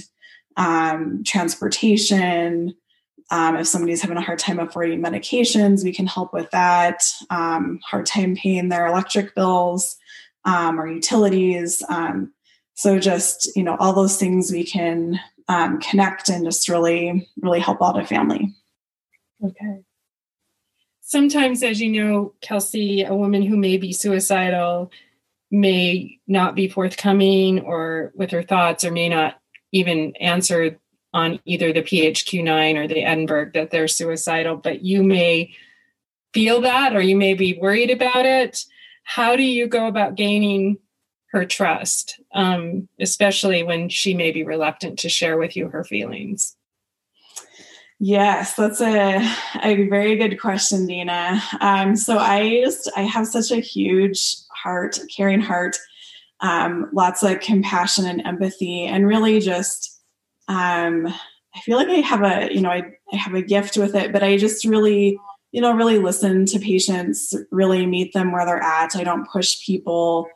um, 0.57 1.23
transportation. 1.25 2.75
Um, 3.31 3.57
if 3.57 3.69
somebody's 3.69 4.03
having 4.03 4.17
a 4.17 4.23
hard 4.23 4.41
time 4.41 4.59
affording 4.59 5.01
medications, 5.01 5.85
we 5.85 5.93
can 5.93 6.07
help 6.07 6.33
with 6.33 6.51
that. 6.51 7.05
Um, 7.31 7.79
hard 7.89 8.07
time 8.07 8.35
paying 8.35 8.69
their 8.69 8.89
electric 8.89 9.35
bills 9.37 9.97
um, 10.45 10.81
or 10.81 10.89
utilities. 10.89 11.83
Um, 11.89 12.33
so 12.75 12.99
just 12.99 13.55
you 13.57 13.63
know 13.63 13.77
all 13.79 13.93
those 13.93 14.17
things 14.17 14.51
we 14.51 14.65
can 14.65 15.21
connect 15.81 16.29
and 16.29 16.45
just 16.45 16.69
really 16.69 17.29
really 17.41 17.61
help 17.61 17.83
out 17.83 17.99
a 17.99 18.05
family. 18.05 18.53
Okay. 19.45 19.85
Sometimes, 21.09 21.63
as 21.63 21.81
you 21.81 21.89
know, 21.91 22.35
Kelsey, 22.43 23.03
a 23.03 23.15
woman 23.15 23.41
who 23.41 23.57
may 23.57 23.79
be 23.79 23.95
suicidal 23.95 24.93
may 25.51 26.21
not 26.27 26.55
be 26.55 26.69
forthcoming 26.69 27.61
or 27.61 28.13
with 28.15 28.31
her 28.31 28.43
thoughts 28.43 28.85
or 28.85 28.91
may 28.91 29.09
not 29.09 29.41
even 29.73 30.15
answer 30.17 30.79
on 31.15 31.41
either 31.47 31.73
the 31.73 31.81
PHQ9 31.81 32.77
or 32.77 32.87
the 32.87 33.05
Edinburgh 33.05 33.53
that 33.55 33.71
they're 33.71 33.89
suicidal, 33.89 34.57
but 34.57 34.83
you 34.83 35.03
may 35.03 35.55
feel 36.35 36.61
that 36.61 36.95
or 36.95 37.01
you 37.01 37.17
may 37.17 37.33
be 37.33 37.59
worried 37.59 37.91
about 37.91 38.27
it. 38.27 38.67
How 39.05 39.35
do 39.35 39.43
you 39.43 39.67
go 39.67 39.87
about 39.87 40.15
gaining 40.15 40.77
her 41.33 41.47
trust, 41.47 42.21
um, 42.35 42.87
especially 43.01 43.63
when 43.63 43.89
she 43.89 44.13
may 44.13 44.31
be 44.31 44.45
reluctant 44.45 44.99
to 44.99 45.09
share 45.09 45.39
with 45.39 45.57
you 45.57 45.69
her 45.69 45.85
feelings? 45.85 46.58
Yes, 48.01 48.55
that's 48.55 48.81
a, 48.81 49.19
a 49.63 49.89
very 49.89 50.17
good 50.17 50.41
question, 50.41 50.87
Dina. 50.87 51.43
Um, 51.61 51.97
so 51.97 52.19
I 52.19 52.63
just 52.65 52.91
I 52.97 53.03
have 53.03 53.27
such 53.27 53.51
a 53.51 53.57
huge 53.61 54.37
heart, 54.55 55.01
caring 55.15 55.41
heart, 55.41 55.77
um, 56.41 56.89
lots 56.93 57.23
of 57.25 57.41
compassion 57.41 58.07
and 58.07 58.25
empathy, 58.25 58.87
and 58.87 59.07
really 59.07 59.41
just 59.41 60.01
um, 60.47 61.07
I 61.09 61.61
feel 61.65 61.77
like 61.77 61.89
I 61.89 61.95
have 61.95 62.23
a 62.23 62.55
you 62.55 62.61
know 62.61 62.71
I, 62.71 62.85
I 63.13 63.17
have 63.17 63.35
a 63.35 63.43
gift 63.43 63.77
with 63.77 63.97
it, 63.97 64.13
but 64.13 64.23
I 64.23 64.37
just 64.37 64.65
really 64.65 65.19
you 65.51 65.61
know 65.61 65.73
really 65.75 65.99
listen 65.99 66.47
to 66.47 66.61
patients, 66.61 67.35
really 67.51 67.85
meet 67.85 68.13
them 68.13 68.31
where 68.31 68.47
they're 68.47 68.63
at. 68.63 68.95
I 68.95 69.03
don't 69.03 69.29
push 69.29 69.65
people. 69.67 70.29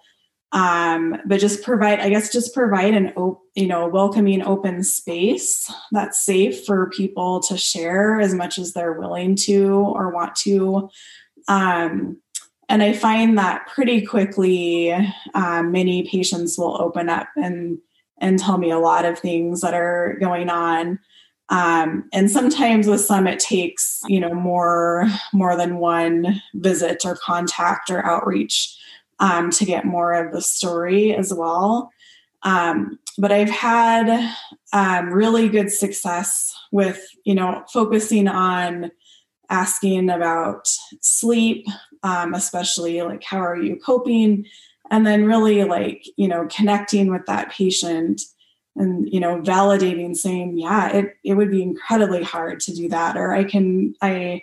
Um, 0.53 1.17
but 1.25 1.41
just 1.41 1.63
provide, 1.63 2.01
I 2.01 2.11
guess, 2.11 2.31
just 2.31 2.55
provide 2.55 2.93
an 2.93 3.13
you 3.55 3.67
know 3.67 3.89
welcoming, 3.89 4.43
open 4.43 4.85
space 4.85 5.73
that's 5.93 6.23
safe 6.23 6.65
for 6.67 6.91
people 6.91 7.41
to 7.41 7.57
share 7.57 8.21
as 8.21 8.35
much 8.35 8.59
as 8.59 8.73
they're 8.73 8.93
willing 8.93 9.35
to 9.37 9.73
or 9.73 10.11
want 10.11 10.37
to. 10.37 10.91
Um, 11.49 12.19
and 12.69 12.83
I 12.83 12.93
find 12.93 13.37
that 13.39 13.67
pretty 13.67 14.05
quickly, 14.05 14.93
um, 15.35 15.73
many 15.73 16.05
patients 16.05 16.59
will 16.59 16.81
open 16.81 17.09
up 17.09 17.29
and 17.37 17.79
and 18.19 18.39
tell 18.39 18.59
me 18.59 18.71
a 18.71 18.79
lot 18.79 19.05
of 19.05 19.19
things 19.19 19.63
that 19.63 19.75
are 19.75 20.17
going 20.21 20.49
on. 20.49 20.99
Um, 21.49 22.09
and 22.13 22.31
sometimes 22.31 22.87
with 22.87 23.01
some, 23.01 23.27
it 23.27 23.39
takes 23.39 24.01
you 24.07 24.21
know 24.21 24.35
more 24.35 25.07
more 25.33 25.57
than 25.57 25.79
one 25.79 26.43
visit 26.55 27.07
or 27.07 27.17
contact 27.17 27.91
or 27.91 28.05
outreach 28.05 28.77
um, 29.23 29.49
to 29.51 29.65
get 29.65 29.87
more 29.87 30.13
of 30.13 30.33
the 30.33 30.43
story 30.43 31.15
as 31.15 31.33
well. 31.33 31.91
Um, 32.43 32.99
but 33.17 33.33
I've 33.33 33.51
had 33.51 34.35
um, 34.73 35.13
really 35.13 35.49
good 35.49 35.73
success 35.73 36.55
with 36.71 37.07
you 37.25 37.35
know 37.35 37.65
focusing 37.73 38.29
on 38.29 38.91
asking 39.49 40.11
about 40.11 40.69
sleep, 41.01 41.67
um, 42.03 42.35
especially 42.35 43.01
like 43.03 43.23
how 43.23 43.39
are 43.39 43.57
you 43.57 43.77
coping 43.77 44.45
and 44.93 45.07
then 45.07 45.25
really 45.25 45.65
like 45.65 46.05
you 46.17 46.29
know 46.29 46.47
connecting 46.51 47.11
with 47.11 47.25
that 47.27 47.51
patient 47.51 48.21
and 48.77 49.09
you 49.13 49.19
know 49.19 49.41
validating 49.41 50.15
saying 50.17 50.59
yeah 50.59 50.89
it, 50.91 51.17
it 51.25 51.35
would 51.35 51.51
be 51.51 51.63
incredibly 51.63 52.23
hard 52.23 52.61
to 52.61 52.75
do 52.75 52.89
that 52.89 53.17
or 53.17 53.33
i 53.33 53.43
can 53.43 53.95
i 54.03 54.41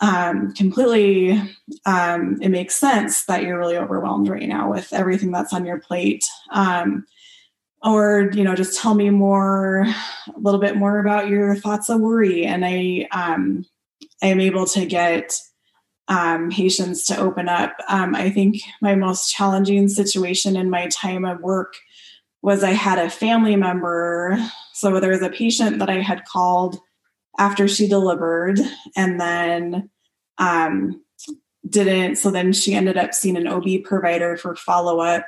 um, 0.00 0.52
completely 0.52 1.40
um, 1.86 2.38
it 2.42 2.50
makes 2.50 2.74
sense 2.76 3.24
that 3.26 3.42
you're 3.42 3.58
really 3.58 3.78
overwhelmed 3.78 4.28
right 4.28 4.48
now 4.48 4.70
with 4.70 4.92
everything 4.92 5.30
that's 5.30 5.52
on 5.52 5.64
your 5.64 5.78
plate 5.78 6.24
um, 6.52 7.06
or 7.82 8.30
you 8.34 8.44
know 8.44 8.54
just 8.54 8.80
tell 8.80 8.94
me 8.94 9.10
more 9.10 9.82
a 9.82 10.38
little 10.38 10.60
bit 10.60 10.76
more 10.76 10.98
about 10.98 11.28
your 11.28 11.56
thoughts 11.56 11.88
of 11.88 12.00
worry 12.00 12.44
and 12.44 12.64
i 12.64 13.06
um, 13.12 13.64
i 14.22 14.26
am 14.26 14.40
able 14.40 14.66
to 14.66 14.84
get 14.84 15.32
um, 16.08 16.50
patients 16.50 17.04
to 17.06 17.18
open 17.18 17.48
up. 17.48 17.76
Um, 17.88 18.14
I 18.14 18.30
think 18.30 18.60
my 18.80 18.94
most 18.94 19.30
challenging 19.30 19.88
situation 19.88 20.56
in 20.56 20.70
my 20.70 20.86
time 20.88 21.24
of 21.24 21.40
work 21.40 21.74
was 22.42 22.62
I 22.62 22.72
had 22.72 22.98
a 22.98 23.10
family 23.10 23.56
member. 23.56 24.38
So 24.72 25.00
there 25.00 25.10
was 25.10 25.22
a 25.22 25.30
patient 25.30 25.78
that 25.80 25.90
I 25.90 26.00
had 26.00 26.24
called 26.24 26.78
after 27.38 27.68
she 27.68 27.88
delivered 27.88 28.60
and 28.96 29.20
then 29.20 29.90
um, 30.38 31.02
didn't. 31.68 32.16
So 32.16 32.30
then 32.30 32.52
she 32.52 32.74
ended 32.74 32.96
up 32.96 33.14
seeing 33.14 33.36
an 33.36 33.46
OB 33.46 33.84
provider 33.84 34.36
for 34.36 34.56
follow 34.56 35.00
up. 35.00 35.26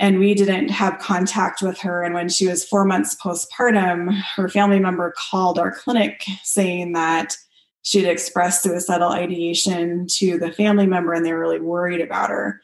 And 0.00 0.20
we 0.20 0.34
didn't 0.34 0.68
have 0.68 1.00
contact 1.00 1.60
with 1.60 1.78
her. 1.80 2.04
And 2.04 2.14
when 2.14 2.28
she 2.28 2.46
was 2.46 2.64
four 2.64 2.84
months 2.84 3.16
postpartum, 3.16 4.14
her 4.36 4.48
family 4.48 4.78
member 4.78 5.12
called 5.16 5.58
our 5.58 5.72
clinic 5.72 6.24
saying 6.44 6.92
that 6.92 7.36
she'd 7.82 8.06
expressed 8.06 8.62
suicidal 8.62 9.10
ideation 9.10 10.06
to 10.06 10.38
the 10.38 10.52
family 10.52 10.86
member 10.86 11.12
and 11.12 11.26
they 11.26 11.32
were 11.32 11.40
really 11.40 11.60
worried 11.60 12.00
about 12.00 12.30
her. 12.30 12.60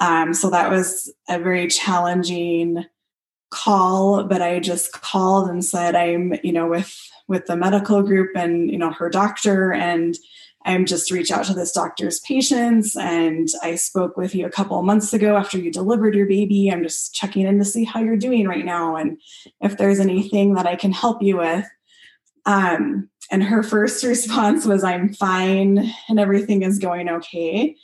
Um, 0.00 0.32
so 0.32 0.48
that 0.50 0.70
was 0.70 1.12
a 1.28 1.38
very 1.38 1.68
challenging 1.68 2.86
call, 3.50 4.24
but 4.24 4.42
I 4.42 4.60
just 4.60 4.92
called 4.92 5.48
and 5.48 5.64
said, 5.64 5.94
I'm, 5.94 6.34
you 6.42 6.52
know, 6.52 6.66
with 6.66 6.94
with 7.28 7.46
the 7.46 7.56
medical 7.56 8.02
group 8.02 8.30
and 8.34 8.70
you 8.70 8.78
know 8.78 8.90
her 8.90 9.10
doctor 9.10 9.72
and 9.72 10.16
I'm 10.64 10.86
just 10.86 11.10
reach 11.10 11.30
out 11.30 11.44
to 11.46 11.54
this 11.54 11.72
doctor's 11.72 12.20
patients 12.20 12.96
and 12.96 13.48
I 13.62 13.76
spoke 13.76 14.16
with 14.16 14.34
you 14.34 14.44
a 14.44 14.50
couple 14.50 14.82
months 14.82 15.12
ago 15.12 15.36
after 15.36 15.56
you 15.56 15.70
delivered 15.70 16.14
your 16.14 16.26
baby. 16.26 16.68
I'm 16.68 16.82
just 16.82 17.14
checking 17.14 17.46
in 17.46 17.58
to 17.58 17.64
see 17.64 17.84
how 17.84 18.00
you're 18.00 18.16
doing 18.16 18.46
right 18.46 18.64
now 18.64 18.96
and 18.96 19.18
if 19.60 19.78
there's 19.78 20.00
anything 20.00 20.54
that 20.54 20.66
I 20.66 20.76
can 20.76 20.92
help 20.92 21.22
you 21.22 21.38
with. 21.38 21.66
Um, 22.44 23.08
and 23.30 23.44
her 23.44 23.62
first 23.62 24.04
response 24.04 24.66
was, 24.66 24.84
I'm 24.84 25.14
fine 25.14 25.90
and 26.08 26.18
everything 26.18 26.62
is 26.62 26.78
going 26.78 27.08
okay. 27.08 27.76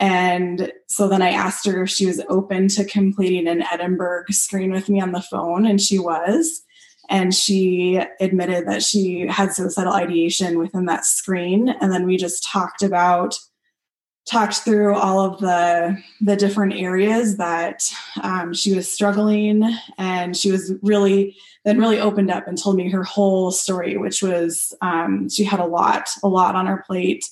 And 0.00 0.72
so 0.88 1.08
then 1.08 1.20
I 1.20 1.30
asked 1.30 1.66
her 1.66 1.82
if 1.82 1.90
she 1.90 2.06
was 2.06 2.22
open 2.30 2.68
to 2.68 2.86
completing 2.86 3.46
an 3.46 3.62
Edinburgh 3.70 4.24
screen 4.30 4.72
with 4.72 4.88
me 4.88 5.00
on 5.00 5.12
the 5.12 5.22
phone, 5.22 5.66
and 5.66 5.80
she 5.80 5.98
was. 5.98 6.62
And 7.10 7.34
she 7.34 8.00
admitted 8.20 8.66
that 8.66 8.82
she 8.82 9.26
had 9.26 9.52
suicidal 9.52 9.92
ideation 9.92 10.58
within 10.58 10.86
that 10.86 11.04
screen. 11.04 11.68
And 11.80 11.92
then 11.92 12.06
we 12.06 12.16
just 12.16 12.48
talked 12.50 12.82
about 12.82 13.36
talked 14.26 14.58
through 14.58 14.94
all 14.94 15.20
of 15.20 15.40
the 15.40 15.96
the 16.20 16.36
different 16.36 16.74
areas 16.74 17.36
that 17.36 17.90
um, 18.22 18.54
she 18.54 18.74
was 18.74 18.90
struggling 18.90 19.62
and 19.98 20.36
she 20.36 20.52
was 20.52 20.72
really 20.82 21.36
then 21.64 21.78
really 21.78 21.98
opened 21.98 22.30
up 22.30 22.46
and 22.46 22.56
told 22.56 22.76
me 22.76 22.88
her 22.90 23.02
whole 23.02 23.50
story 23.50 23.96
which 23.96 24.22
was 24.22 24.74
um, 24.82 25.28
she 25.28 25.42
had 25.42 25.58
a 25.58 25.66
lot 25.66 26.08
a 26.22 26.28
lot 26.28 26.54
on 26.54 26.66
her 26.66 26.84
plate 26.86 27.24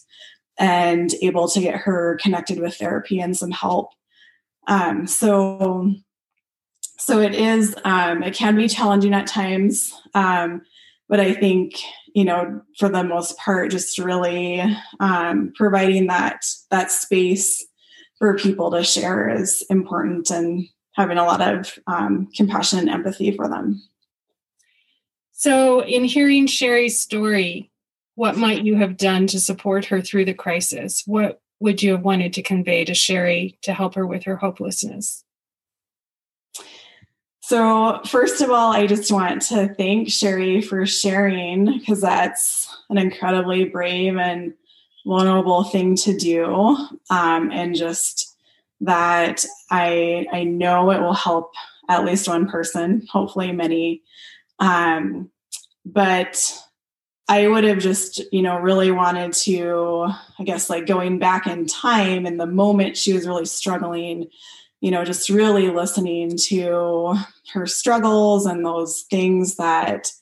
and 0.59 1.15
able 1.23 1.49
to 1.49 1.61
get 1.61 1.77
her 1.77 2.19
connected 2.21 2.61
with 2.61 2.77
therapy 2.77 3.21
and 3.21 3.37
some 3.37 3.51
help 3.51 3.91
um, 4.67 5.07
so 5.07 5.93
so 6.99 7.21
it 7.21 7.35
is 7.35 7.75
um, 7.85 8.23
it 8.23 8.35
can 8.35 8.57
be 8.57 8.69
challenging 8.69 9.15
at 9.15 9.27
times 9.27 9.93
um, 10.15 10.63
but 11.09 11.21
i 11.21 11.33
think 11.33 11.75
you 12.19 12.25
know, 12.25 12.61
for 12.77 12.89
the 12.89 13.05
most 13.05 13.39
part, 13.39 13.71
just 13.71 13.97
really 13.97 14.61
um, 14.99 15.53
providing 15.55 16.09
that 16.09 16.45
that 16.69 16.91
space 16.91 17.65
for 18.19 18.37
people 18.37 18.73
to 18.73 18.83
share 18.83 19.29
is 19.29 19.65
important 19.71 20.29
and 20.31 20.67
having 20.97 21.17
a 21.17 21.25
lot 21.25 21.41
of 21.41 21.79
um, 21.87 22.29
compassion 22.35 22.81
and 22.81 22.89
empathy 22.89 23.31
for 23.37 23.49
them. 23.49 23.81
So, 25.31 25.85
in 25.85 26.03
hearing 26.03 26.49
Sherry's 26.49 26.99
story, 26.99 27.68
what 28.19 28.37
might 28.37 28.65
you 28.65 28.75
have 28.75 28.97
done 28.97 29.29
to 29.29 29.39
support 29.39 29.85
her 29.85 30.01
through 30.01 30.25
the 30.25 30.35
crisis? 30.35 31.05
What 31.07 31.41
would 31.61 31.85
you 31.85 31.93
have 31.93 32.03
wanted 32.03 32.33
to 32.33 32.43
convey 32.43 32.85
to 32.85 32.93
Sherry 32.93 33.57
to 33.63 33.73
help 33.73 33.95
her 33.95 34.05
with 34.05 34.25
her 34.25 34.35
hopelessness? 34.35 35.23
So, 37.43 38.01
first 38.07 38.41
of 38.41 38.51
all, 38.51 38.73
I 38.73 38.89
just 38.89 39.13
want 39.13 39.43
to 39.43 39.73
thank 39.73 40.11
Sherry 40.11 40.61
for 40.61 40.85
sharing 40.85 41.79
because 41.79 42.01
that's 42.01 42.67
an 42.91 42.99
incredibly 42.99 43.67
brave 43.67 44.17
and 44.17 44.53
vulnerable 45.07 45.63
thing 45.63 45.95
to 45.99 46.17
do. 46.17 46.77
Um, 47.11 47.53
and 47.53 47.77
just 47.77 48.37
that 48.81 49.45
I, 49.71 50.27
I 50.33 50.43
know 50.43 50.91
it 50.91 51.01
will 51.01 51.15
help 51.15 51.53
at 51.89 52.05
least 52.05 52.27
one 52.27 52.49
person, 52.49 53.07
hopefully 53.09 53.53
many. 53.53 54.03
Um, 54.59 55.31
but 55.87 56.53
I 57.29 57.47
would 57.47 57.65
have 57.65 57.79
just, 57.79 58.23
you 58.33 58.41
know, 58.41 58.59
really 58.59 58.91
wanted 58.91 59.35
to, 59.35 60.09
I 60.39 60.45
guess, 60.45 60.71
like 60.71 60.87
going 60.87 61.19
back 61.19 61.47
in 61.47 61.67
time 61.67 62.25
in 62.25 62.39
the 62.39 62.47
moment 62.47 62.97
she 62.97 63.13
was 63.13 63.27
really 63.27 63.45
struggling 63.45 64.29
you 64.81 64.91
know, 64.91 65.05
just 65.05 65.29
really 65.29 65.71
listening 65.71 66.37
to 66.37 67.15
her 67.53 67.67
struggles 67.67 68.47
and 68.47 68.65
those 68.65 69.05
things 69.11 69.57
that, 69.57 70.13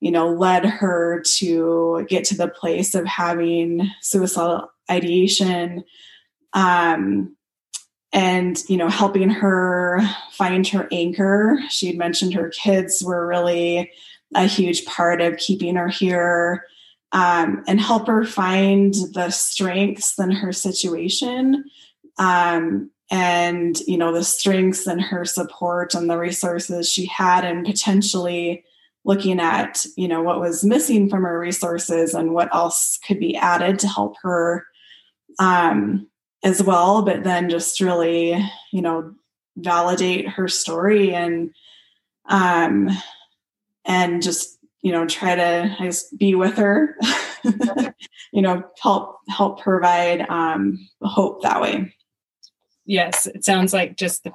you 0.00 0.10
know, 0.10 0.28
led 0.28 0.66
her 0.66 1.22
to 1.36 2.04
get 2.08 2.24
to 2.24 2.36
the 2.36 2.48
place 2.48 2.94
of 2.94 3.06
having 3.06 3.90
suicidal 4.02 4.70
ideation. 4.90 5.84
Um, 6.52 7.36
and 8.14 8.62
you 8.68 8.76
know 8.76 8.90
helping 8.90 9.30
her 9.30 9.98
find 10.32 10.68
her 10.68 10.86
anchor 10.92 11.58
she 11.70 11.86
had 11.86 11.96
mentioned 11.96 12.34
her 12.34 12.50
kids 12.50 13.02
were 13.02 13.26
really 13.26 13.90
a 14.34 14.46
huge 14.46 14.84
part 14.86 15.20
of 15.20 15.36
keeping 15.36 15.76
her 15.76 15.88
here 15.88 16.64
um, 17.12 17.62
and 17.66 17.80
help 17.80 18.06
her 18.06 18.24
find 18.24 18.94
the 19.12 19.30
strengths 19.30 20.18
in 20.18 20.30
her 20.30 20.52
situation 20.52 21.64
um, 22.18 22.90
and 23.10 23.80
you 23.80 23.96
know 23.96 24.12
the 24.12 24.24
strengths 24.24 24.86
and 24.86 25.00
her 25.00 25.24
support 25.24 25.94
and 25.94 26.08
the 26.08 26.18
resources 26.18 26.90
she 26.90 27.06
had 27.06 27.44
and 27.44 27.66
potentially 27.66 28.64
looking 29.04 29.40
at 29.40 29.84
you 29.96 30.08
know 30.08 30.22
what 30.22 30.40
was 30.40 30.64
missing 30.64 31.08
from 31.08 31.22
her 31.22 31.38
resources 31.38 32.14
and 32.14 32.32
what 32.32 32.52
else 32.54 32.98
could 33.06 33.18
be 33.18 33.36
added 33.36 33.78
to 33.78 33.88
help 33.88 34.14
her 34.22 34.66
um, 35.38 36.08
as 36.42 36.62
well 36.62 37.02
but 37.02 37.22
then 37.24 37.50
just 37.50 37.80
really 37.80 38.36
you 38.72 38.82
know 38.82 39.12
validate 39.56 40.26
her 40.26 40.48
story 40.48 41.14
and 41.14 41.50
um 42.30 42.88
and 43.84 44.22
just 44.22 44.58
you 44.82 44.92
know 44.92 45.06
try 45.06 45.34
to 45.34 45.76
just 45.80 46.16
be 46.18 46.34
with 46.34 46.56
her 46.56 46.96
you 48.32 48.42
know 48.42 48.62
help 48.80 49.18
help 49.28 49.60
provide 49.60 50.20
um 50.28 50.78
hope 51.02 51.42
that 51.42 51.60
way 51.60 51.92
yes, 52.84 53.26
it 53.26 53.44
sounds 53.44 53.72
like 53.72 53.96
just 53.96 54.24
the, 54.24 54.32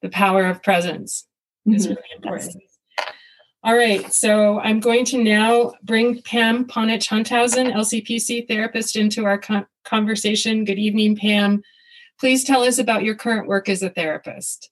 the 0.00 0.08
power 0.08 0.46
of 0.46 0.62
presence 0.62 1.26
is 1.66 1.86
mm-hmm. 1.86 1.94
really 1.94 2.08
important. 2.16 2.56
Yes. 2.98 3.08
All 3.64 3.76
right, 3.76 4.12
so 4.12 4.58
I'm 4.58 4.80
going 4.80 5.04
to 5.06 5.22
now 5.22 5.74
bring 5.84 6.20
Pam 6.22 6.64
Ponich 6.64 7.06
Hunthausen, 7.06 7.68
LCPC 7.68 8.48
therapist, 8.48 8.96
into 8.96 9.24
our 9.24 9.38
con- 9.38 9.66
conversation. 9.84 10.64
Good 10.64 10.80
evening, 10.80 11.16
Pam. 11.16 11.62
Please 12.18 12.42
tell 12.42 12.64
us 12.64 12.78
about 12.78 13.04
your 13.04 13.14
current 13.14 13.46
work 13.46 13.68
as 13.68 13.82
a 13.82 13.90
therapist. 13.90 14.70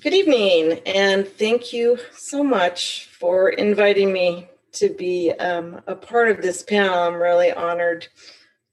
Good 0.00 0.14
evening, 0.14 0.80
and 0.86 1.28
thank 1.28 1.72
you 1.72 1.98
so 2.16 2.42
much 2.42 3.08
for 3.08 3.50
inviting 3.50 4.10
me 4.10 4.48
to 4.72 4.88
be 4.88 5.30
um, 5.32 5.82
a 5.86 5.94
part 5.94 6.28
of 6.28 6.40
this 6.40 6.62
panel. 6.62 6.98
I'm 6.98 7.16
really 7.16 7.52
honored 7.52 8.08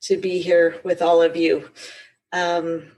to 0.04 0.16
be 0.16 0.40
here 0.40 0.80
with 0.84 1.02
all 1.02 1.22
of 1.22 1.36
you. 1.36 1.70
Um, 2.32 2.94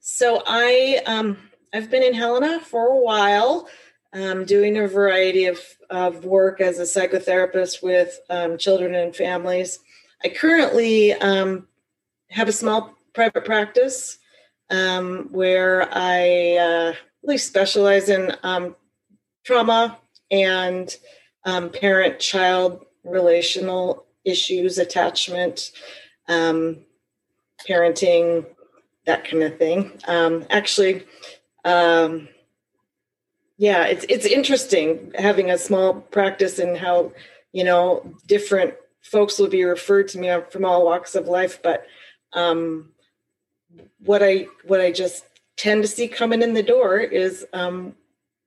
so 0.00 0.42
I 0.46 1.02
um, 1.06 1.36
I've 1.72 1.90
been 1.90 2.02
in 2.02 2.14
Helena 2.14 2.58
for 2.58 2.88
a 2.88 2.96
while, 2.96 3.68
um, 4.14 4.46
doing 4.46 4.78
a 4.78 4.88
variety 4.88 5.44
of, 5.44 5.60
of 5.90 6.24
work 6.24 6.62
as 6.62 6.78
a 6.78 6.82
psychotherapist 6.82 7.82
with 7.82 8.18
um, 8.30 8.56
children 8.56 8.94
and 8.94 9.14
families. 9.14 9.78
I 10.24 10.30
currently 10.30 11.12
um, 11.12 11.68
have 12.30 12.48
a 12.48 12.52
small 12.52 12.94
private 13.12 13.44
practice 13.44 14.18
where 14.68 15.86
I 15.92 16.56
uh, 16.56 16.94
really 17.28 17.38
specialize 17.38 18.08
in 18.08 18.34
trauma 19.44 19.98
and 20.30 20.96
parent-child 21.44 22.86
relational 23.04 24.06
issues, 24.24 24.78
attachment, 24.78 25.72
parenting, 27.68 28.46
that 29.04 29.28
kind 29.28 29.42
of 29.42 29.58
thing. 29.58 29.92
Um, 30.08 30.46
actually, 30.48 31.04
um, 31.66 32.28
yeah, 33.58 33.84
it's 33.84 34.06
it's 34.08 34.24
interesting 34.24 35.12
having 35.18 35.50
a 35.50 35.58
small 35.58 35.94
practice 35.94 36.58
and 36.58 36.76
how 36.78 37.12
you 37.52 37.64
know 37.64 38.14
different 38.26 38.74
folks 39.02 39.38
will 39.38 39.48
be 39.48 39.64
referred 39.64 40.08
to 40.08 40.18
me 40.18 40.34
from 40.50 40.64
all 40.64 40.84
walks 40.84 41.14
of 41.14 41.26
life. 41.26 41.60
But 41.62 41.84
um, 42.32 42.90
what 43.98 44.22
I 44.22 44.46
what 44.64 44.80
I 44.80 44.92
just 44.92 45.24
tend 45.58 45.82
to 45.82 45.88
see 45.88 46.08
coming 46.08 46.40
in 46.40 46.54
the 46.54 46.62
door 46.62 46.98
is 46.98 47.44
um, 47.52 47.94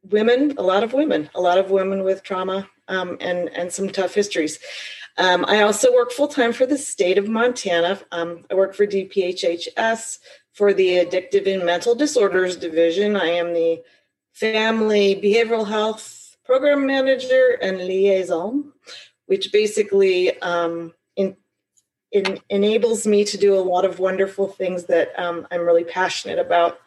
women, 0.09 0.55
a 0.57 0.63
lot 0.63 0.83
of 0.83 0.93
women, 0.93 1.29
a 1.35 1.41
lot 1.41 1.59
of 1.59 1.69
women 1.69 2.03
with 2.03 2.23
trauma 2.23 2.67
um, 2.87 3.17
and 3.21 3.49
and 3.49 3.71
some 3.71 3.89
tough 3.89 4.15
histories. 4.15 4.57
Um, 5.17 5.45
I 5.47 5.61
also 5.61 5.93
work 5.93 6.11
full 6.11 6.29
time 6.29 6.53
for 6.53 6.65
the 6.65 6.77
state 6.77 7.17
of 7.17 7.27
Montana. 7.27 7.99
Um, 8.11 8.45
I 8.49 8.55
work 8.55 8.73
for 8.73 8.87
DPHHS, 8.87 10.19
for 10.53 10.73
the 10.73 11.05
Addictive 11.05 11.53
and 11.53 11.65
Mental 11.65 11.95
Disorders 11.95 12.55
Division. 12.55 13.15
I 13.15 13.27
am 13.27 13.53
the 13.53 13.83
Family 14.33 15.15
Behavioral 15.15 15.67
Health 15.67 16.37
Program 16.45 16.85
Manager 16.85 17.57
and 17.61 17.77
Liaison, 17.77 18.71
which 19.25 19.51
basically 19.51 20.39
um, 20.41 20.93
in, 21.15 21.35
in, 22.11 22.39
enables 22.49 23.05
me 23.05 23.23
to 23.25 23.37
do 23.37 23.53
a 23.55 23.59
lot 23.59 23.85
of 23.85 23.99
wonderful 23.99 24.47
things 24.47 24.85
that 24.85 25.17
um, 25.19 25.47
I'm 25.51 25.61
really 25.61 25.83
passionate 25.83 26.39
about 26.39 26.80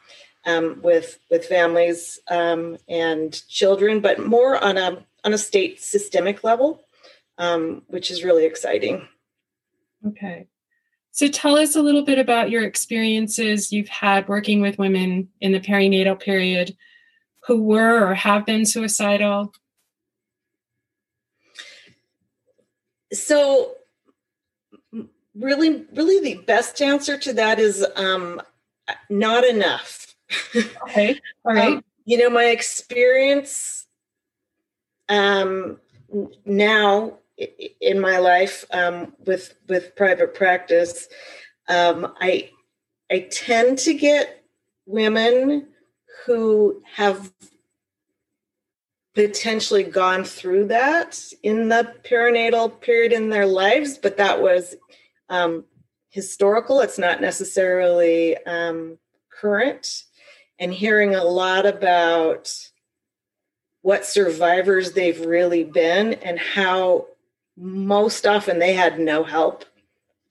um, 0.47 0.81
with 0.83 1.19
with 1.31 1.47
families 1.47 2.19
um, 2.31 2.77
and 2.89 3.47
children, 3.49 4.01
but 4.01 4.25
more 4.25 4.63
on 4.63 4.77
a 4.79 5.05
on 5.25 5.33
a 5.33 5.39
state 5.39 5.81
systemic 5.81 6.45
level. 6.45 6.85
um, 7.39 7.83
which 7.89 8.11
is 8.11 8.25
really 8.25 8.45
exciting. 8.45 9.09
Okay. 10.07 10.47
So 11.13 11.29
tell 11.29 11.57
us 11.57 11.77
a 11.77 11.83
little 11.83 12.03
bit 12.03 12.19
about 12.19 12.51
your 12.51 12.65
experiences 12.65 13.73
you've 13.73 13.89
had 13.89 14.29
working 14.29 14.61
with 14.61 14.79
women 14.79 15.29
in 15.41 15.53
the 15.53 15.61
perinatal 15.61 16.21
period 16.21 16.77
who 17.47 17.63
were 17.63 18.09
or 18.09 18.15
have 18.15 18.45
been 18.47 18.67
suicidal. 18.67 19.53
So 23.13 23.75
really 25.37 25.85
really 25.93 26.21
the 26.21 26.41
best 26.43 26.81
answer 26.81 27.19
to 27.19 27.33
that 27.33 27.59
is 27.59 27.85
um 27.97 28.41
not 29.11 29.45
enough 29.45 30.04
okay 30.83 31.21
all 31.45 31.55
right. 31.55 31.77
um, 31.77 31.85
you 32.05 32.19
know 32.19 32.31
my 32.31 32.47
experience 32.47 33.87
um 35.09 35.79
now 36.45 37.19
in 37.81 38.01
my 38.01 38.19
life 38.19 38.65
um 38.73 39.13
with 39.27 39.55
with 39.69 39.95
private 39.97 40.35
practice 40.35 41.09
um 41.69 42.15
i 42.21 42.51
i 43.11 43.27
tend 43.31 43.79
to 43.79 43.93
get 43.93 44.45
women 44.87 45.67
who 46.27 46.83
have 46.95 47.33
potentially 49.15 49.85
gone 49.85 50.25
through 50.25 50.67
that 50.67 51.23
in 51.43 51.69
the 51.69 51.93
perinatal 52.05 52.81
period 52.81 53.13
in 53.13 53.29
their 53.29 53.47
lives 53.47 53.99
but 53.99 54.17
that 54.17 54.41
was 54.41 54.77
um, 55.29 55.65
historical, 56.15 56.81
it's 56.81 56.99
not 56.99 57.21
necessarily 57.21 58.37
um, 58.47 58.99
current, 59.31 60.05
and 60.65 60.73
hearing 60.73 61.15
a 61.15 61.23
lot 61.23 61.67
about 61.67 62.51
what 63.83 64.07
survivors 64.07 64.93
they've 64.93 65.27
really 65.27 65.63
been 65.63 66.15
and 66.15 66.39
how 66.39 67.07
most 67.55 68.27
often 68.27 68.59
they 68.59 68.73
had 68.73 68.99
no 68.99 69.23
help, 69.23 69.67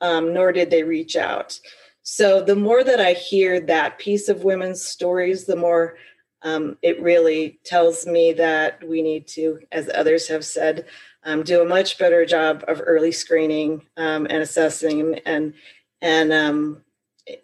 um, 0.01 0.33
nor 0.33 0.51
did 0.51 0.71
they 0.71 0.81
reach 0.81 1.15
out. 1.15 1.59
So 2.01 2.41
the 2.41 2.55
more 2.55 2.83
that 2.83 2.99
I 2.99 3.13
hear 3.13 3.59
that 3.59 3.99
piece 3.99 4.27
of 4.27 4.43
women's 4.43 4.83
stories, 4.83 5.45
the 5.45 5.55
more 5.55 5.97
um, 6.41 6.79
it 6.81 6.99
really 6.99 7.59
tells 7.63 8.07
me 8.07 8.33
that 8.33 8.83
we 8.83 9.03
need 9.03 9.27
to, 9.27 9.59
as 9.71 9.87
others 9.93 10.27
have 10.29 10.43
said, 10.43 10.87
um, 11.25 11.43
do 11.43 11.61
a 11.61 11.65
much 11.65 11.99
better 11.99 12.25
job 12.25 12.65
of 12.67 12.81
early 12.83 13.11
screening 13.11 13.83
um, 13.97 14.25
and 14.31 14.41
assessing 14.41 15.19
and 15.27 15.53
and, 16.01 16.33
um, 16.33 16.81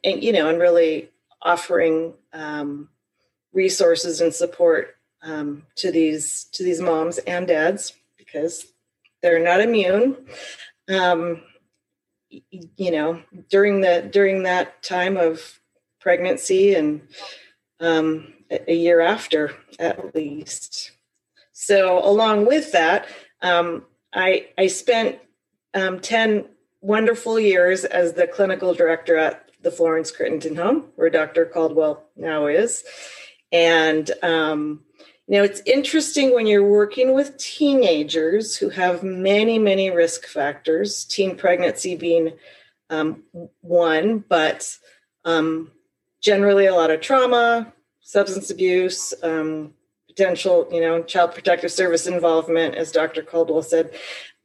and 0.03 0.24
you 0.24 0.34
know 0.34 0.49
and 0.49 0.60
really 0.60 1.11
offering 1.41 2.14
um, 2.34 2.90
resources 3.53 4.22
and 4.22 4.34
support 4.34 4.95
um, 5.22 5.64
to 5.76 5.91
these 5.91 6.45
to 6.53 6.64
these 6.64 6.82
moms 6.82 7.18
and 7.20 7.48
dads 7.48 7.94
because 8.18 8.66
they're 9.22 9.44
not 9.44 9.61
immune. 9.61 10.18
Um, 10.90 11.41
you 12.30 12.91
know 12.91 13.22
during 13.49 13.82
the 13.82 14.07
during 14.11 14.44
that 14.44 14.84
time 14.84 15.18
of 15.18 15.60
pregnancy 15.99 16.76
and 16.76 17.02
a 17.82 18.74
year 18.74 19.02
after 19.02 19.52
at 19.80 20.16
least. 20.16 20.91
So 21.53 22.03
along 22.03 22.45
with 22.45 22.72
that 22.72 23.07
um, 23.41 23.86
I, 24.14 24.48
I 24.57 24.68
spent 24.68 25.20
um, 25.74 25.99
10 25.99 26.45
wonderful 26.82 27.40
years 27.40 27.86
as 27.86 28.14
the 28.14 28.28
clinical 28.28 28.74
director 28.74 29.18
at 29.18 29.48
the 29.61 29.72
Florence 29.72 30.11
Crittenton 30.11 30.57
Home, 30.57 30.86
where 30.95 31.10
Dr. 31.10 31.45
Caldwell 31.45 32.06
now 32.15 32.48
is. 32.48 32.84
And, 33.52 34.10
um, 34.22 34.84
you 35.27 35.38
know, 35.38 35.44
it's 35.44 35.61
interesting 35.65 36.34
when 36.34 36.48
you're 36.48 36.68
working 36.68 37.14
with 37.14 37.38
teenagers 37.38 38.56
who 38.56 38.69
have 38.69 39.03
many, 39.03 39.60
many 39.60 39.91
risk 39.91 40.26
factors, 40.26 41.06
teen 41.06 41.36
pregnancy 41.36 41.95
being 41.95 42.34
um, 42.90 43.23
one, 43.61 44.23
but 44.27 44.76
um, 45.26 45.72
generally 46.22 46.65
a 46.65 46.73
lot 46.73 46.91
of 46.91 47.02
trauma, 47.02 47.72
substance 48.02 48.49
abuse, 48.49 49.14
um, 49.23 49.73
potential, 50.07 50.68
you 50.72 50.81
know, 50.81 51.03
child 51.03 51.34
protective 51.34 51.72
service 51.72 52.07
involvement, 52.07 52.76
as 52.76 52.91
Dr. 52.91 53.22
Caldwell 53.22 53.61
said. 53.61 53.94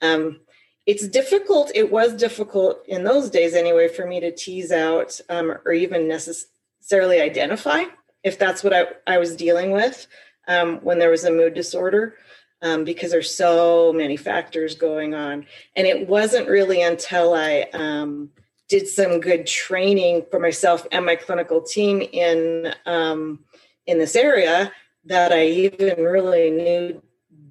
Um, 0.03 0.41
it's 0.87 1.09
difficult. 1.09 1.71
It 1.75 1.91
was 1.91 2.15
difficult 2.15 2.85
in 2.87 3.05
those 3.05 3.31
days, 3.31 3.55
anyway, 3.55 3.89
for 3.89 4.07
me 4.07 4.21
to 4.21 4.31
tease 4.35 4.73
out 4.73 5.21
um, 5.29 5.57
or 5.65 5.73
even 5.73 6.09
necessarily 6.09 7.21
identify 7.21 7.85
if 8.23 8.39
that's 8.39 8.63
what 8.63 8.73
I, 8.73 8.87
I 9.07 9.19
was 9.19 9.37
dealing 9.37 9.71
with 9.71 10.07
um, 10.49 10.79
when 10.79 10.99
there 10.99 11.11
was 11.11 11.25
a 11.25 11.31
mood 11.31 11.55
disorder. 11.55 12.17
Um, 12.63 12.85
because 12.85 13.11
there's 13.11 13.35
so 13.35 13.93
many 13.93 14.17
factors 14.17 14.75
going 14.75 15.13
on. 15.13 15.45
And 15.77 15.87
it 15.87 16.09
wasn't 16.09 16.49
really 16.49 16.81
until 16.81 17.35
I 17.35 17.67
um, 17.75 18.31
did 18.69 18.89
some 18.89 19.21
good 19.21 19.47
training 19.47 20.25
for 20.31 20.41
myself 20.41 20.87
and 20.91 21.05
my 21.05 21.17
clinical 21.17 21.61
team 21.61 22.01
in 22.01 22.73
um, 22.87 23.41
in 23.87 23.99
this 23.99 24.17
area 24.17 24.73
that 25.05 25.33
I 25.33 25.47
even 25.47 26.03
really 26.03 26.51
knew 26.51 27.03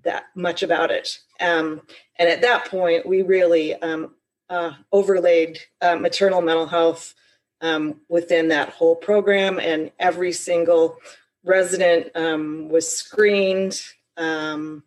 that 0.03 0.26
much 0.35 0.64
about 0.64 0.89
it. 0.89 1.19
Um, 1.44 1.82
and 2.18 2.30
at 2.30 2.41
that 2.41 2.65
point, 2.65 3.06
we 3.06 3.22
really 3.22 3.76
um, 3.76 4.15
uh, 4.49 4.72
overlaid 4.91 5.60
uh, 5.82 5.95
maternal 5.95 6.41
mental 6.41 6.68
health 6.68 7.14
um, 7.61 8.02
within 8.10 8.49
that 8.49 8.70
whole 8.70 8.95
program, 8.95 9.60
and 9.60 9.91
every 9.99 10.32
single 10.32 10.98
resident 11.44 12.15
um, 12.15 12.70
was 12.70 12.88
screened. 12.88 13.82
Um, 14.18 14.84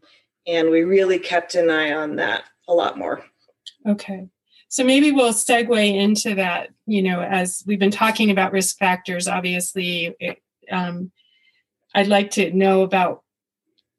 and 0.46 0.70
we 0.70 0.82
really 0.82 1.18
kept 1.18 1.54
an 1.54 1.70
eye 1.70 1.92
on 1.92 2.16
that 2.16 2.44
a 2.68 2.74
lot 2.74 2.96
more. 2.96 3.24
Okay. 3.86 4.28
So 4.68 4.84
maybe 4.84 5.10
we'll 5.10 5.32
segue 5.32 5.94
into 5.96 6.34
that. 6.36 6.70
You 6.86 7.02
know, 7.02 7.20
as 7.20 7.64
we've 7.66 7.78
been 7.78 7.90
talking 7.90 8.30
about 8.30 8.52
risk 8.52 8.78
factors, 8.78 9.28
obviously, 9.28 10.14
it, 10.20 10.42
um, 10.70 11.10
I'd 11.94 12.08
like 12.08 12.32
to 12.32 12.52
know 12.52 12.82
about 12.82 13.22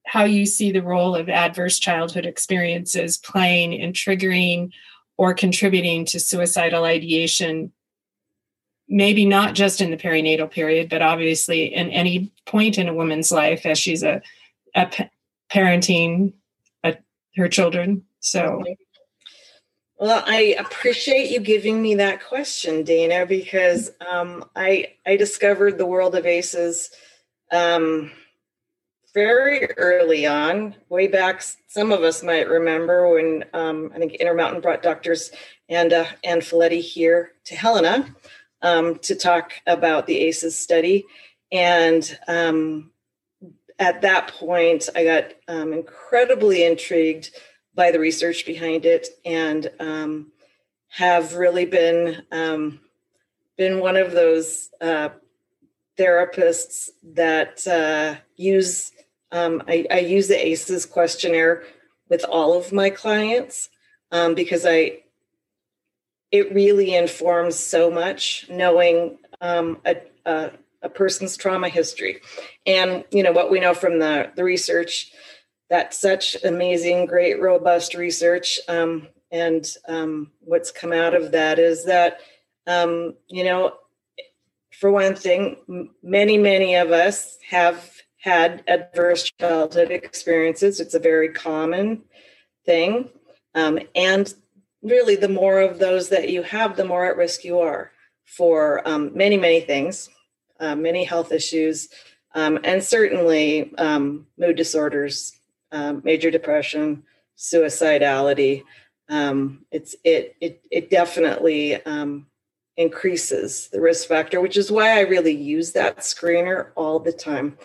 how 0.07 0.23
you 0.23 0.45
see 0.45 0.71
the 0.71 0.81
role 0.81 1.15
of 1.15 1.27
adverse 1.27 1.79
childhood 1.79 2.25
experiences 2.25 3.17
playing 3.17 3.73
in 3.73 3.91
triggering 3.91 4.71
or 5.17 5.33
contributing 5.33 6.05
to 6.05 6.19
suicidal 6.19 6.85
ideation 6.85 7.71
maybe 8.89 9.25
not 9.25 9.53
just 9.53 9.81
in 9.81 9.91
the 9.91 9.97
perinatal 9.97 10.49
period 10.49 10.89
but 10.89 11.01
obviously 11.01 11.73
in 11.73 11.89
any 11.89 12.31
point 12.45 12.77
in 12.77 12.87
a 12.87 12.93
woman's 12.93 13.31
life 13.31 13.65
as 13.65 13.77
she's 13.77 14.01
a, 14.01 14.21
a 14.75 14.89
parenting 15.51 16.33
a, 16.83 16.95
her 17.35 17.49
children. 17.49 18.03
So 18.21 18.63
well 19.99 20.23
i 20.25 20.55
appreciate 20.59 21.31
you 21.31 21.39
giving 21.39 21.81
me 21.81 21.95
that 21.95 22.23
question 22.23 22.83
dana 22.83 23.25
because 23.25 23.91
um, 24.09 24.45
i 24.55 24.93
i 25.05 25.15
discovered 25.15 25.77
the 25.77 25.85
world 25.85 26.15
of 26.15 26.25
aces 26.25 26.91
um, 27.51 28.11
very 29.17 29.65
early 29.77 30.27
on, 30.27 30.75
way 30.89 31.07
back, 31.07 31.41
some 31.65 31.91
of 31.91 32.03
us 32.03 32.21
might 32.21 32.47
remember 32.47 33.15
when 33.15 33.43
um, 33.51 33.91
I 33.95 33.97
think 33.97 34.13
Intermountain 34.13 34.61
brought 34.61 34.83
doctors 34.83 35.31
and 35.67 35.91
uh, 35.91 36.05
and 36.23 36.43
Felitti 36.43 36.81
here 36.81 37.31
to 37.45 37.55
Helena 37.55 38.15
um, 38.61 38.99
to 38.99 39.15
talk 39.15 39.53
about 39.65 40.05
the 40.05 40.19
ACEs 40.19 40.55
study, 40.55 41.03
and 41.51 42.15
um, 42.27 42.91
at 43.79 44.01
that 44.01 44.27
point, 44.27 44.87
I 44.95 45.03
got 45.03 45.33
um, 45.47 45.73
incredibly 45.73 46.63
intrigued 46.63 47.31
by 47.73 47.89
the 47.89 47.99
research 47.99 48.45
behind 48.45 48.85
it, 48.85 49.07
and 49.25 49.71
um, 49.79 50.31
have 50.89 51.33
really 51.33 51.65
been 51.65 52.21
um, 52.31 52.81
been 53.57 53.79
one 53.79 53.97
of 53.97 54.11
those 54.11 54.69
uh, 54.79 55.09
therapists 55.97 56.89
that 57.15 57.65
uh, 57.65 58.21
use 58.35 58.91
um, 59.31 59.63
I, 59.67 59.85
I, 59.91 59.99
use 59.99 60.27
the 60.27 60.47
ACEs 60.47 60.85
questionnaire 60.85 61.63
with 62.09 62.23
all 62.23 62.57
of 62.57 62.71
my 62.71 62.89
clients 62.89 63.69
um, 64.11 64.35
because 64.35 64.65
I 64.65 65.03
it 66.31 66.53
really 66.53 66.95
informs 66.95 67.57
so 67.57 67.89
much 67.89 68.45
knowing 68.49 69.17
um, 69.41 69.79
a, 69.85 69.97
a, 70.25 70.51
a, 70.81 70.89
person's 70.89 71.37
trauma 71.37 71.69
history. 71.69 72.21
And 72.65 73.03
you 73.11 73.23
know 73.23 73.31
what 73.31 73.51
we 73.51 73.59
know 73.59 73.73
from 73.73 73.99
the 73.99 74.31
the 74.35 74.43
research 74.43 75.11
that 75.69 75.93
such 75.93 76.37
amazing 76.43 77.05
great 77.05 77.41
robust 77.41 77.95
research 77.95 78.59
um, 78.69 79.07
and 79.31 79.67
um, 79.89 80.31
what's 80.39 80.71
come 80.71 80.93
out 80.93 81.13
of 81.13 81.31
that 81.33 81.59
is 81.59 81.85
that 81.85 82.21
um, 82.65 83.15
you 83.27 83.43
know 83.43 83.73
for 84.77 84.91
one 84.91 85.15
thing, 85.15 85.89
many, 86.03 86.37
many 86.37 86.75
of 86.75 86.91
us 86.91 87.37
have 87.49 87.91
had 88.27 88.61
adverse 88.67 89.31
childhood 89.39 89.89
experiences. 89.89 90.81
It's 90.81 90.95
a 90.95 90.99
very 90.99 91.29
common 91.29 92.03
thing. 92.65 93.09
Um, 93.55 93.79
and 93.95 94.33
really, 94.81 95.15
the 95.15 95.29
more 95.29 95.61
of 95.61 95.79
those 95.79 96.09
that 96.09 96.29
you 96.29 96.43
have, 96.43 96.75
the 96.75 96.83
more 96.83 97.05
at 97.05 97.15
risk 97.15 97.45
you 97.45 97.59
are 97.59 97.91
for 98.25 98.85
um, 98.85 99.15
many, 99.15 99.37
many 99.37 99.61
things, 99.61 100.09
uh, 100.59 100.75
many 100.75 101.05
health 101.05 101.31
issues, 101.31 101.87
um, 102.35 102.59
and 102.65 102.83
certainly 102.83 103.73
um, 103.77 104.27
mood 104.37 104.57
disorders, 104.57 105.31
um, 105.71 106.01
major 106.03 106.29
depression, 106.29 107.03
suicidality. 107.37 108.63
Um, 109.07 109.65
it's 109.71 109.95
it 110.03 110.35
it 110.41 110.65
it 110.69 110.89
definitely 110.89 111.81
increases 112.75 113.69
the 113.69 113.79
risk 113.79 114.07
factor, 114.09 114.41
which 114.41 114.57
is 114.57 114.69
why 114.69 114.97
I 114.97 115.01
really 115.01 115.35
use 115.57 115.71
that 115.71 115.99
screener 115.99 116.71
all 116.75 116.99
the 116.99 117.13
time. 117.13 117.57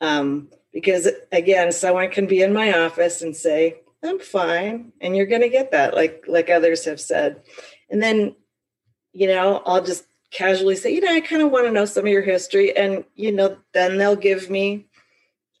Um, 0.00 0.48
because 0.72 1.08
again, 1.32 1.72
someone 1.72 2.10
can 2.10 2.26
be 2.26 2.42
in 2.42 2.52
my 2.52 2.78
office 2.78 3.22
and 3.22 3.34
say, 3.34 3.80
"I'm 4.04 4.18
fine," 4.18 4.92
and 5.00 5.16
you're 5.16 5.26
going 5.26 5.42
to 5.42 5.48
get 5.48 5.70
that, 5.72 5.94
like 5.94 6.24
like 6.28 6.50
others 6.50 6.84
have 6.84 7.00
said, 7.00 7.42
and 7.88 8.02
then 8.02 8.36
you 9.12 9.26
know 9.26 9.62
I'll 9.64 9.82
just 9.82 10.04
casually 10.30 10.76
say, 10.76 10.92
you 10.92 11.00
know, 11.00 11.12
I 11.12 11.20
kind 11.20 11.40
of 11.40 11.50
want 11.50 11.66
to 11.66 11.72
know 11.72 11.86
some 11.86 12.04
of 12.04 12.12
your 12.12 12.22
history, 12.22 12.76
and 12.76 13.04
you 13.14 13.32
know, 13.32 13.56
then 13.72 13.96
they'll 13.96 14.16
give 14.16 14.50
me 14.50 14.86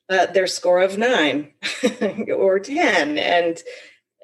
uh, 0.08 0.26
their 0.26 0.46
score 0.46 0.82
of 0.82 0.98
nine 0.98 1.52
or 2.36 2.58
ten, 2.58 3.18
and 3.18 3.62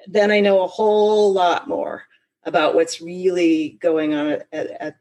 then 0.06 0.30
I 0.30 0.40
know 0.40 0.62
a 0.62 0.68
whole 0.68 1.32
lot 1.32 1.68
more 1.68 2.05
about 2.44 2.74
what's 2.74 3.01
really 3.01 3.78
going 3.80 4.14
on 4.14 4.30
at, 4.30 4.47
at, 4.52 4.70
at 4.80 4.97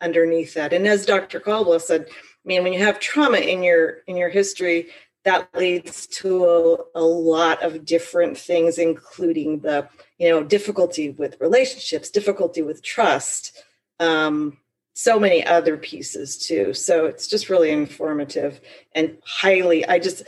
underneath 0.00 0.54
that. 0.54 0.72
And 0.72 0.86
as 0.86 1.06
Dr. 1.06 1.40
Caldwell 1.40 1.80
said, 1.80 2.06
mean, 2.46 2.62
when 2.62 2.72
you 2.72 2.80
have 2.80 3.00
trauma 3.00 3.38
in 3.38 3.62
your 3.62 4.02
in 4.06 4.16
your 4.16 4.28
history, 4.28 4.88
that 5.24 5.48
leads 5.54 6.06
to 6.06 6.44
a, 6.44 7.00
a, 7.00 7.02
lot 7.02 7.62
of 7.62 7.84
different 7.84 8.38
things, 8.38 8.78
including 8.78 9.60
the 9.60 9.88
you 10.18 10.28
know 10.28 10.44
difficulty 10.44 11.10
with 11.10 11.40
relationships, 11.40 12.10
difficulty 12.10 12.62
with 12.62 12.82
trust, 12.82 13.60
um, 13.98 14.56
so 14.94 15.18
many 15.18 15.44
other 15.44 15.76
pieces 15.76 16.38
too. 16.38 16.72
So 16.72 17.06
it's 17.06 17.26
just 17.26 17.50
really 17.50 17.70
informative 17.70 18.60
and 18.94 19.18
highly. 19.26 19.84
I 19.84 19.98
just 19.98 20.22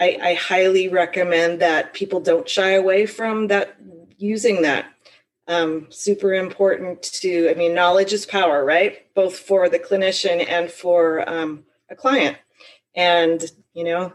I, 0.00 0.18
I 0.22 0.34
highly 0.34 0.88
recommend 0.88 1.60
that 1.60 1.92
people 1.92 2.20
don't 2.20 2.48
shy 2.48 2.70
away 2.70 3.04
from 3.04 3.48
that 3.48 3.76
using 4.16 4.62
that 4.62 4.86
um, 5.48 5.86
super 5.90 6.34
important 6.34 7.02
to 7.02 7.50
i 7.50 7.54
mean 7.54 7.74
knowledge 7.74 8.12
is 8.12 8.26
power 8.26 8.64
right? 8.64 9.14
Both 9.14 9.38
for 9.38 9.68
the 9.68 9.78
clinician 9.78 10.46
and 10.48 10.70
for 10.70 11.28
um, 11.28 11.64
a 11.90 11.94
client. 11.94 12.38
And 12.94 13.44
you 13.74 13.84
know 13.84 14.12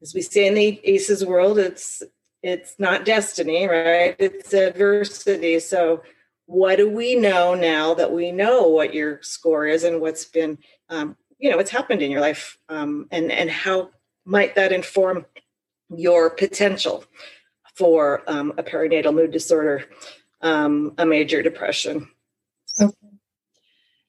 as 0.00 0.14
we 0.14 0.22
say 0.22 0.46
in 0.46 0.54
the 0.54 0.80
aces 0.84 1.24
world 1.24 1.58
it's 1.58 2.02
it's 2.42 2.74
not 2.78 3.04
destiny 3.04 3.68
right? 3.68 4.16
It's 4.18 4.52
adversity. 4.52 5.60
So 5.60 6.02
what 6.46 6.76
do 6.76 6.90
we 6.90 7.14
know 7.14 7.54
now 7.54 7.94
that 7.94 8.12
we 8.12 8.32
know 8.32 8.66
what 8.68 8.94
your 8.94 9.22
score 9.22 9.66
is 9.66 9.84
and 9.84 10.00
what's 10.00 10.24
been 10.24 10.58
um, 10.88 11.16
you 11.38 11.50
know 11.50 11.56
what's 11.56 11.70
happened 11.70 12.02
in 12.02 12.10
your 12.10 12.20
life? 12.20 12.58
Um, 12.68 13.06
and 13.10 13.30
and 13.30 13.50
how 13.50 13.90
might 14.24 14.54
that 14.54 14.72
inform 14.72 15.26
your 15.94 16.30
potential 16.30 17.04
for 17.74 18.22
um, 18.26 18.52
a 18.58 18.62
perinatal 18.62 19.14
mood 19.14 19.30
disorder 19.30 19.86
um, 20.42 20.94
a 20.98 21.06
major 21.06 21.42
depression. 21.42 22.08
Okay. 22.80 22.92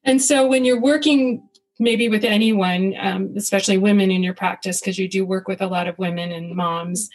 And 0.04 0.22
so 0.22 0.48
when 0.48 0.66
you're 0.66 0.82
working 0.82 1.48
maybe 1.80 2.08
with 2.10 2.24
anyone, 2.24 2.94
um, 3.00 3.34
especially 3.36 3.78
women 3.78 4.12
in 4.12 4.24
your 4.24 4.34
practice, 4.34 4.80
because 4.80 4.98
you 4.98 5.08
do 5.08 5.26
work 5.26 5.48
with 5.48 5.62
a 5.62 5.68
lot 5.68 5.88
of 5.88 5.98
women 5.98 6.32
and 6.32 6.56
moms, 6.56 7.10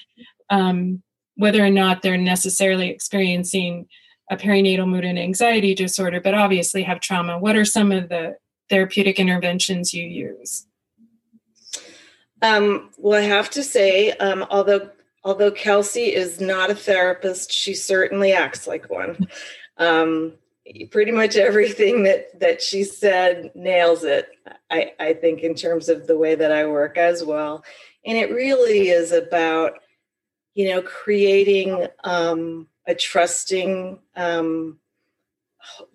um, 0.51 1.03
whether 1.36 1.65
or 1.65 1.70
not 1.70 2.03
they're 2.03 2.16
necessarily 2.16 2.89
experiencing 2.90 3.86
a 4.31 4.36
perinatal 4.36 4.89
mood 4.89 5.05
and 5.05 5.19
anxiety 5.19 5.74
disorder, 5.74 6.20
but 6.20 6.35
obviously 6.35 6.82
have 6.82 7.01
trauma, 7.01 7.39
what 7.39 7.57
are 7.57 7.65
some 7.65 7.93
of 7.93 8.09
the 8.09 8.36
therapeutic 8.69 9.19
interventions 9.19 9.95
you 9.95 10.07
use? 10.07 10.66
Um, 12.43 12.90
well, 12.99 13.20
I 13.20 13.24
have 13.24 13.51
to 13.51 13.62
say, 13.62 14.12
um, 14.12 14.45
although 14.51 14.90
although 15.24 15.51
Kelsey 15.51 16.15
is 16.15 16.40
not 16.40 16.70
a 16.70 16.74
therapist, 16.74 17.53
she 17.53 17.74
certainly 17.74 18.32
acts 18.32 18.66
like 18.66 18.90
one. 18.90 19.28
Um, 19.77 20.35
pretty 20.90 21.12
much 21.12 21.36
everything 21.36 22.03
that 22.05 22.39
that 22.40 22.62
she 22.62 22.85
said 22.85 23.51
nails 23.55 24.05
it. 24.05 24.28
I, 24.70 24.93
I 24.99 25.12
think 25.15 25.40
in 25.40 25.55
terms 25.55 25.89
of 25.89 26.07
the 26.07 26.19
way 26.19 26.35
that 26.35 26.53
I 26.53 26.66
work 26.66 26.99
as 26.99 27.24
well, 27.24 27.65
and 28.05 28.19
it 28.19 28.31
really 28.31 28.89
is 28.89 29.12
about 29.12 29.78
you 30.55 30.69
know 30.69 30.82
creating 30.82 31.86
um, 32.05 32.69
a 32.86 32.95
trusting, 32.95 33.99
um, 34.16 34.78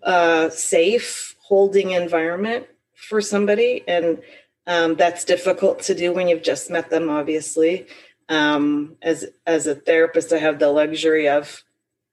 uh, 0.02 0.50
safe, 0.50 1.36
holding 1.42 1.92
environment 1.92 2.68
for 2.96 3.22
somebody, 3.22 3.84
and 3.88 4.22
um, 4.66 4.96
that's 4.96 5.26
difficult 5.26 5.82
to 5.82 5.94
do 5.96 6.14
when 6.14 6.28
you've 6.28 6.44
just 6.44 6.70
met 6.70 6.90
them, 6.90 7.10
obviously 7.10 7.88
um, 8.30 8.96
as 9.02 9.26
as 9.46 9.68
a 9.68 9.76
therapist 9.76 10.34
i 10.34 10.38
have 10.38 10.60
the 10.60 10.70
luxury 10.70 11.28
of 11.28 11.64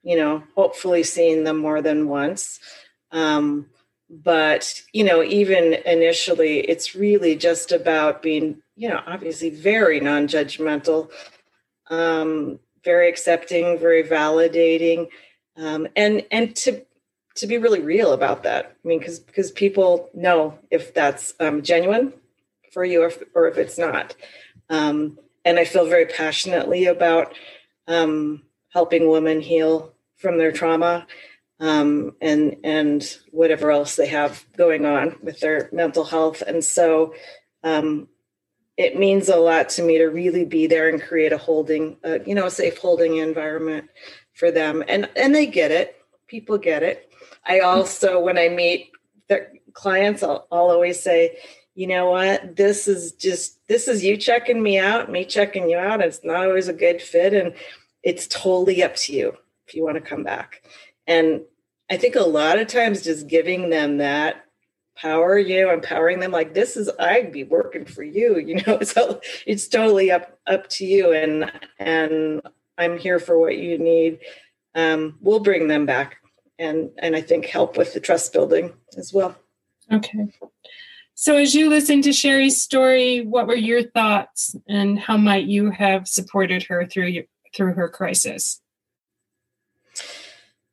you 0.02 0.16
know 0.16 0.42
hopefully 0.56 1.02
seeing 1.02 1.44
them 1.44 1.58
more 1.58 1.82
than 1.82 2.08
once. 2.08 2.58
Um, 3.12 3.66
but 4.08 4.82
you 4.92 5.04
know 5.04 5.22
even 5.22 5.74
initially 5.86 6.60
it's 6.60 6.94
really 6.94 7.36
just 7.36 7.72
about 7.72 8.22
being 8.22 8.62
you 8.76 8.88
know 8.88 9.00
obviously 9.06 9.50
very 9.50 10.00
non-judgmental 10.00 11.10
um, 11.90 12.58
very 12.84 13.08
accepting 13.08 13.78
very 13.78 14.02
validating 14.02 15.08
um, 15.56 15.86
and 15.96 16.24
and 16.30 16.56
to 16.56 16.84
to 17.36 17.46
be 17.46 17.58
really 17.58 17.80
real 17.80 18.12
about 18.12 18.42
that. 18.42 18.76
I 18.84 18.88
mean 18.88 18.98
because 18.98 19.20
because 19.20 19.50
people 19.52 20.08
know 20.14 20.58
if 20.70 20.92
that's 20.94 21.34
um, 21.40 21.62
genuine 21.62 22.12
for 22.72 22.84
you 22.84 23.02
or 23.02 23.06
if, 23.06 23.22
or 23.34 23.48
if 23.48 23.58
it's 23.58 23.78
not. 23.78 24.14
Um, 24.68 25.18
and 25.44 25.58
I 25.58 25.64
feel 25.64 25.86
very 25.86 26.06
passionately 26.06 26.86
about 26.86 27.34
um, 27.86 28.42
helping 28.72 29.08
women 29.08 29.40
heal 29.40 29.94
from 30.16 30.38
their 30.38 30.52
trauma 30.52 31.06
um, 31.60 32.16
and 32.20 32.56
and 32.64 33.18
whatever 33.30 33.70
else 33.70 33.96
they 33.96 34.06
have 34.06 34.44
going 34.56 34.86
on 34.86 35.16
with 35.22 35.40
their 35.40 35.68
mental 35.72 36.04
health. 36.04 36.42
And 36.46 36.64
so 36.64 37.14
um, 37.62 38.08
it 38.76 38.98
means 38.98 39.28
a 39.28 39.36
lot 39.36 39.68
to 39.70 39.82
me 39.82 39.98
to 39.98 40.06
really 40.06 40.44
be 40.44 40.66
there 40.66 40.88
and 40.88 41.02
create 41.02 41.32
a 41.32 41.38
holding, 41.38 41.98
uh, 42.04 42.18
you 42.26 42.34
know, 42.34 42.46
a 42.46 42.50
safe 42.50 42.78
holding 42.78 43.16
environment 43.16 43.90
for 44.32 44.50
them. 44.50 44.82
And 44.88 45.08
and 45.16 45.34
they 45.34 45.46
get 45.46 45.70
it. 45.70 45.96
People 46.26 46.58
get 46.58 46.82
it. 46.82 47.10
I 47.44 47.60
also, 47.60 48.20
when 48.20 48.38
I 48.38 48.48
meet 48.48 48.90
their 49.28 49.52
clients, 49.72 50.22
I'll, 50.22 50.46
I'll 50.52 50.70
always 50.70 51.02
say, 51.02 51.38
you 51.74 51.86
know 51.86 52.10
what? 52.10 52.56
This 52.56 52.88
is 52.88 53.12
just 53.12 53.66
this 53.68 53.88
is 53.88 54.04
you 54.04 54.16
checking 54.16 54.62
me 54.62 54.78
out 54.78 55.10
me 55.10 55.24
checking 55.24 55.70
you 55.70 55.78
out. 55.78 56.00
It's 56.00 56.24
not 56.24 56.46
always 56.46 56.68
a 56.68 56.72
good 56.72 57.00
fit 57.00 57.32
and 57.32 57.54
it's 58.02 58.26
totally 58.26 58.82
up 58.82 58.96
to 58.96 59.12
you 59.12 59.36
if 59.66 59.74
you 59.74 59.84
want 59.84 59.96
to 59.96 60.00
come 60.00 60.24
back. 60.24 60.62
And 61.06 61.42
i 61.90 61.96
think 61.96 62.14
a 62.14 62.20
lot 62.20 62.58
of 62.58 62.68
times 62.68 63.02
just 63.02 63.26
giving 63.26 63.68
them 63.68 63.98
that 63.98 64.46
power 64.96 65.38
you 65.38 65.60
know 65.60 65.72
empowering 65.72 66.20
them 66.20 66.30
like 66.30 66.54
this 66.54 66.76
is 66.76 66.90
i'd 67.00 67.32
be 67.32 67.44
working 67.44 67.84
for 67.84 68.02
you 68.02 68.38
you 68.46 68.60
know 68.66 68.80
so 68.82 69.20
it's 69.46 69.68
totally 69.68 70.10
up 70.10 70.38
up 70.46 70.68
to 70.68 70.84
you 70.84 71.12
and 71.12 71.50
and 71.78 72.42
i'm 72.78 72.96
here 72.96 73.18
for 73.18 73.38
what 73.38 73.58
you 73.58 73.78
need. 73.78 74.20
Um, 74.72 75.18
we'll 75.20 75.40
bring 75.40 75.66
them 75.66 75.84
back 75.84 76.18
and 76.58 76.90
and 76.98 77.16
i 77.16 77.20
think 77.20 77.46
help 77.46 77.76
with 77.76 77.92
the 77.92 78.00
trust 78.00 78.32
building 78.32 78.72
as 78.96 79.12
well. 79.12 79.36
Okay 79.92 80.28
so, 81.20 81.36
as 81.36 81.54
you 81.54 81.68
listened 81.68 82.04
to 82.04 82.14
Sherry's 82.14 82.62
story, 82.62 83.20
what 83.20 83.46
were 83.46 83.54
your 83.54 83.82
thoughts, 83.82 84.56
and 84.66 84.98
how 84.98 85.18
might 85.18 85.44
you 85.44 85.70
have 85.70 86.08
supported 86.08 86.62
her 86.62 86.86
through 86.86 87.24
through 87.54 87.74
her 87.74 87.90
crisis? 87.90 88.62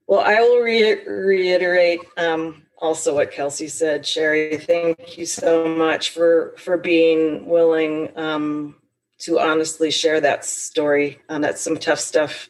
Well, 0.07 0.21
I 0.21 0.39
will 0.39 0.61
re- 0.61 1.05
reiterate 1.05 1.99
um, 2.15 2.63
also 2.77 3.13
what 3.13 3.33
Kelsey 3.33 3.67
said. 3.67 4.05
Sherry, 4.05 4.55
thank 4.55 5.17
you 5.17 5.25
so 5.25 5.67
much 5.67 6.11
for 6.11 6.55
for 6.57 6.77
being 6.77 7.45
willing 7.45 8.17
um, 8.17 8.77
to 9.23 9.41
honestly 9.41 9.91
share 9.91 10.21
that 10.21 10.45
story. 10.45 11.19
Um, 11.27 11.41
that's 11.41 11.61
some 11.61 11.75
tough 11.75 11.99
stuff 11.99 12.47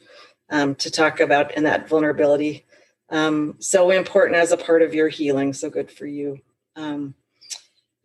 um, 0.52 0.76
to 0.76 0.91
talk 0.91 1.19
about, 1.19 1.56
and 1.56 1.65
that 1.65 1.90
vulnerability 1.90 2.68
um, 3.10 3.56
so 3.57 3.90
important 3.90 4.38
as 4.38 4.52
a 4.52 4.57
part 4.57 4.84
of 4.84 4.94
your 4.94 5.07
healing. 5.07 5.53
So 5.53 5.72
good 5.72 5.90
for 5.90 6.06
you. 6.06 6.41
Um, 6.76 7.15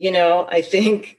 you 0.03 0.11
know, 0.11 0.49
I 0.51 0.63
think, 0.63 1.17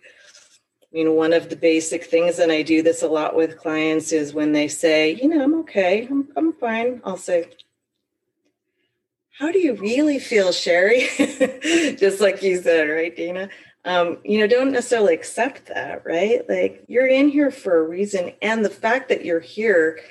I 0.84 0.88
mean, 0.91 1.15
one 1.15 1.31
of 1.31 1.49
the 1.49 1.55
basic 1.55 2.03
things, 2.03 2.38
and 2.38 2.51
I 2.51 2.64
do 2.64 2.81
this 2.84 3.01
a 3.01 3.07
lot 3.07 3.34
with 3.34 3.57
clients, 3.57 4.11
is 4.11 4.34
when 4.34 4.51
they 4.51 4.68
say, 4.68 5.14
you 5.14 5.30
know, 5.30 5.41
I'm 5.41 5.53
okay, 5.61 6.05
I'm, 6.05 6.27
I'm 6.35 6.51
fine, 6.51 7.01
I'll 7.05 7.15
say, 7.15 7.49
how 9.39 9.53
do 9.53 9.60
you 9.60 9.76
really 9.76 10.19
feel, 10.19 10.51
Sherry? 10.51 11.07
Just 11.97 12.19
like 12.19 12.43
you 12.43 12.61
said, 12.61 12.89
right, 12.89 13.15
Dina? 13.15 13.47
Um, 13.85 14.18
you 14.26 14.39
know, 14.39 14.47
don't 14.47 14.73
necessarily 14.73 15.14
accept 15.14 15.68
that, 15.68 16.05
right? 16.05 16.47
Like 16.47 16.84
you're 16.88 17.07
in 17.07 17.30
here 17.30 17.51
for 17.51 17.77
a 17.77 17.88
reason. 17.88 18.34
And 18.41 18.64
the 18.64 18.69
fact 18.69 19.10
that 19.10 19.26
you're 19.26 19.39
here, 19.39 20.01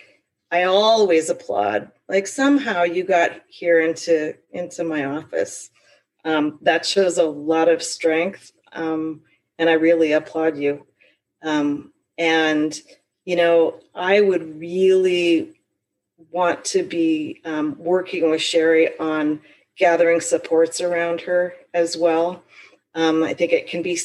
I 0.50 0.64
always 0.64 1.30
applaud. 1.30 1.92
Like 2.08 2.26
somehow 2.26 2.82
you 2.82 3.04
got 3.04 3.32
here 3.48 3.80
into 3.80 4.34
into 4.50 4.82
my 4.82 5.04
office. 5.04 5.70
Um, 6.24 6.58
that 6.62 6.86
shows 6.86 7.18
a 7.18 7.24
lot 7.24 7.68
of 7.68 7.82
strength 7.82 8.51
um, 8.74 9.22
and 9.58 9.68
I 9.68 9.74
really 9.74 10.12
applaud 10.12 10.56
you. 10.56 10.86
Um, 11.42 11.92
and 12.18 12.78
you 13.24 13.36
know, 13.36 13.80
I 13.94 14.20
would 14.20 14.58
really 14.58 15.60
want 16.30 16.64
to 16.66 16.82
be 16.82 17.40
um, 17.44 17.76
working 17.78 18.30
with 18.30 18.42
Sherry 18.42 18.98
on 18.98 19.40
gathering 19.76 20.20
supports 20.20 20.80
around 20.80 21.20
her 21.22 21.54
as 21.74 21.96
well. 21.96 22.42
Um, 22.94 23.22
I 23.22 23.34
think 23.34 23.52
it 23.52 23.68
can 23.68 23.82
be 23.82 23.98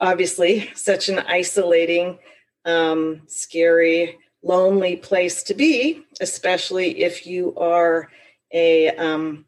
obviously 0.00 0.70
such 0.74 1.08
an 1.08 1.20
isolating, 1.20 2.18
um, 2.64 3.22
scary, 3.26 4.18
lonely 4.42 4.96
place 4.96 5.42
to 5.44 5.54
be, 5.54 6.04
especially 6.20 7.02
if 7.02 7.26
you 7.26 7.54
are 7.56 8.10
a, 8.52 8.90
um, 8.90 9.44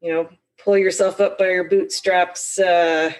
you 0.00 0.12
know, 0.12 0.28
pull 0.62 0.78
yourself 0.78 1.20
up 1.20 1.38
by 1.38 1.50
your 1.50 1.68
bootstraps 1.68 2.58
uh, 2.58 3.12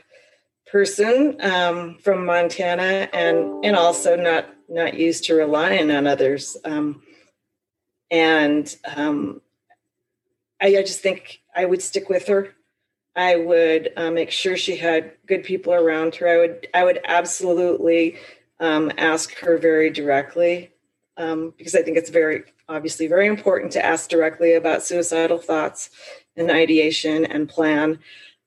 person 0.72 1.36
um, 1.42 1.96
from 1.98 2.24
Montana, 2.24 3.08
and 3.12 3.64
and 3.64 3.76
also 3.76 4.16
not 4.16 4.46
not 4.68 4.94
used 4.94 5.24
to 5.24 5.34
relying 5.34 5.90
on 5.90 6.06
others. 6.06 6.56
Um, 6.64 7.02
and 8.10 8.74
um, 8.96 9.42
I, 10.60 10.68
I, 10.78 10.82
just 10.82 11.00
think 11.00 11.42
I 11.54 11.66
would 11.66 11.82
stick 11.82 12.08
with 12.08 12.26
her. 12.28 12.54
I 13.14 13.36
would 13.36 13.92
uh, 13.96 14.10
make 14.10 14.30
sure 14.30 14.56
she 14.56 14.76
had 14.76 15.12
good 15.26 15.44
people 15.44 15.74
around 15.74 16.14
her. 16.16 16.28
I 16.28 16.38
would 16.38 16.66
I 16.72 16.84
would 16.84 17.00
absolutely 17.04 18.16
um, 18.58 18.90
ask 18.96 19.34
her 19.40 19.58
very 19.58 19.90
directly 19.90 20.70
um, 21.18 21.52
because 21.58 21.74
I 21.74 21.82
think 21.82 21.98
it's 21.98 22.10
very 22.10 22.44
obviously 22.68 23.06
very 23.08 23.26
important 23.26 23.72
to 23.72 23.84
ask 23.84 24.08
directly 24.08 24.54
about 24.54 24.82
suicidal 24.82 25.36
thoughts 25.36 25.90
and 26.34 26.50
ideation 26.50 27.26
and 27.26 27.46
plan. 27.46 27.98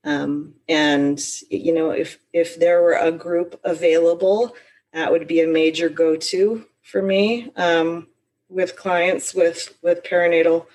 Um, 0.06 0.54
and 0.70 1.20
you 1.50 1.74
know, 1.74 1.90
if 1.90 2.20
if 2.32 2.60
there 2.60 2.82
were 2.82 2.94
a 2.94 3.12
group 3.12 3.60
available, 3.64 4.56
that 4.94 5.12
would 5.12 5.28
be 5.28 5.42
a 5.42 5.48
major 5.48 5.90
go-to 5.90 6.66
for 6.84 7.02
me 7.02 7.52
um, 7.58 8.08
with 8.48 8.78
clients 8.78 9.34
with 9.34 9.76
with 9.82 10.04
perinatal 10.04 10.68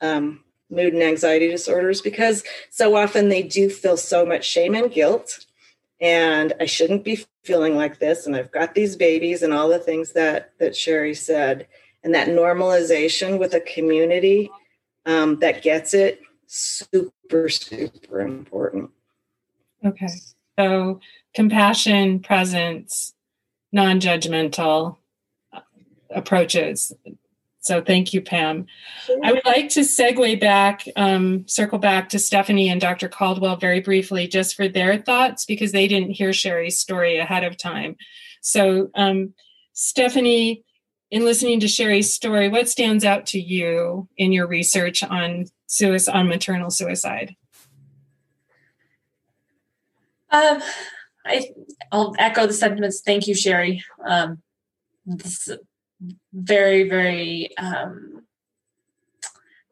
um, 0.00 0.44
mood 0.70 0.92
and 0.92 1.02
anxiety 1.02 1.48
disorders 1.48 2.00
because 2.00 2.44
so 2.70 2.96
often 2.96 3.28
they 3.28 3.42
do 3.42 3.68
feel 3.68 3.96
so 3.96 4.24
much 4.24 4.46
shame 4.46 4.74
and 4.74 4.92
guilt 4.92 5.46
and 6.00 6.52
i 6.60 6.66
shouldn't 6.66 7.04
be 7.04 7.24
feeling 7.42 7.74
like 7.74 7.98
this 7.98 8.26
and 8.26 8.36
i've 8.36 8.52
got 8.52 8.74
these 8.74 8.94
babies 8.94 9.42
and 9.42 9.52
all 9.52 9.68
the 9.68 9.78
things 9.78 10.12
that 10.12 10.52
that 10.58 10.76
sherry 10.76 11.14
said 11.14 11.66
and 12.04 12.14
that 12.14 12.28
normalization 12.28 13.38
with 13.38 13.54
a 13.54 13.60
community 13.60 14.50
um, 15.06 15.38
that 15.38 15.62
gets 15.62 15.94
it 15.94 16.20
super 16.48 17.48
super 17.48 18.20
important 18.20 18.90
okay 19.84 20.08
so 20.58 20.98
compassion 21.34 22.18
presence 22.18 23.14
non-judgmental 23.70 24.96
uh, 25.52 25.60
approaches 26.10 26.92
so 27.68 27.82
thank 27.82 28.14
you, 28.14 28.22
Pam. 28.22 28.66
I 29.22 29.30
would 29.30 29.44
like 29.44 29.68
to 29.70 29.80
segue 29.80 30.40
back, 30.40 30.84
um, 30.96 31.46
circle 31.46 31.78
back 31.78 32.08
to 32.08 32.18
Stephanie 32.18 32.70
and 32.70 32.80
Dr. 32.80 33.08
Caldwell 33.10 33.56
very 33.56 33.80
briefly, 33.80 34.26
just 34.26 34.56
for 34.56 34.68
their 34.68 34.96
thoughts, 34.96 35.44
because 35.44 35.72
they 35.72 35.86
didn't 35.86 36.12
hear 36.12 36.32
Sherry's 36.32 36.78
story 36.78 37.18
ahead 37.18 37.44
of 37.44 37.58
time. 37.58 37.96
So, 38.40 38.88
um, 38.94 39.34
Stephanie, 39.74 40.64
in 41.10 41.26
listening 41.26 41.60
to 41.60 41.68
Sherry's 41.68 42.14
story, 42.14 42.48
what 42.48 42.70
stands 42.70 43.04
out 43.04 43.26
to 43.26 43.38
you 43.38 44.08
in 44.16 44.32
your 44.32 44.46
research 44.46 45.02
on 45.02 45.44
suicide, 45.68 46.16
on 46.16 46.28
maternal 46.28 46.70
suicide? 46.70 47.36
Um, 50.30 50.60
I, 51.24 51.52
I'll 51.92 52.14
echo 52.18 52.46
the 52.46 52.52
sentiments. 52.52 53.00
Thank 53.00 53.28
you, 53.28 53.34
Sherry. 53.34 53.84
Um, 54.04 54.42
this, 55.06 55.48
very, 56.32 56.88
very 56.88 57.56
um, 57.56 58.24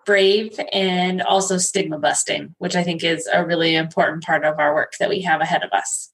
brave 0.05 0.59
and 0.73 1.21
also 1.21 1.59
stigma 1.59 1.99
busting, 1.99 2.55
which 2.59 2.77
I 2.77 2.83
think 2.83 3.05
is 3.05 3.29
a 3.33 3.45
really 3.45 3.75
important 3.75 4.23
part 4.23 4.45
of 4.45 4.59
our 4.59 4.75
work 4.75 4.93
that 4.99 5.09
we 5.09 5.23
have 5.23 5.41
ahead 5.41 5.63
of 5.63 5.73
us. 5.73 6.13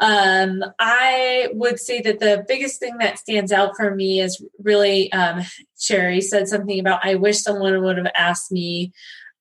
Um, 0.00 0.64
I 0.78 1.48
would 1.52 1.78
say 1.78 2.00
that 2.02 2.20
the 2.20 2.44
biggest 2.46 2.80
thing 2.80 2.98
that 2.98 3.18
stands 3.18 3.52
out 3.52 3.76
for 3.76 3.94
me 3.94 4.20
is 4.20 4.42
really 4.62 5.12
um, 5.12 5.42
Sherry 5.78 6.20
said 6.20 6.48
something 6.48 6.78
about 6.78 7.04
I 7.04 7.14
wish 7.16 7.40
someone 7.40 7.82
would 7.82 7.98
have 7.98 8.12
asked 8.16 8.50
me 8.52 8.92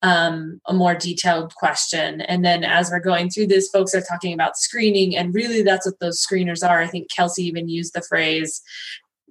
um, 0.03 0.59
a 0.65 0.73
more 0.73 0.95
detailed 0.95 1.53
question. 1.55 2.21
And 2.21 2.43
then 2.43 2.63
as 2.63 2.89
we're 2.89 2.99
going 2.99 3.29
through 3.29 3.47
this, 3.47 3.69
folks 3.69 3.93
are 3.93 4.01
talking 4.01 4.33
about 4.33 4.57
screening, 4.57 5.15
and 5.15 5.33
really 5.33 5.61
that's 5.61 5.85
what 5.85 5.99
those 5.99 6.25
screeners 6.25 6.67
are. 6.67 6.81
I 6.81 6.87
think 6.87 7.11
Kelsey 7.11 7.43
even 7.43 7.69
used 7.69 7.93
the 7.93 8.01
phrase 8.01 8.61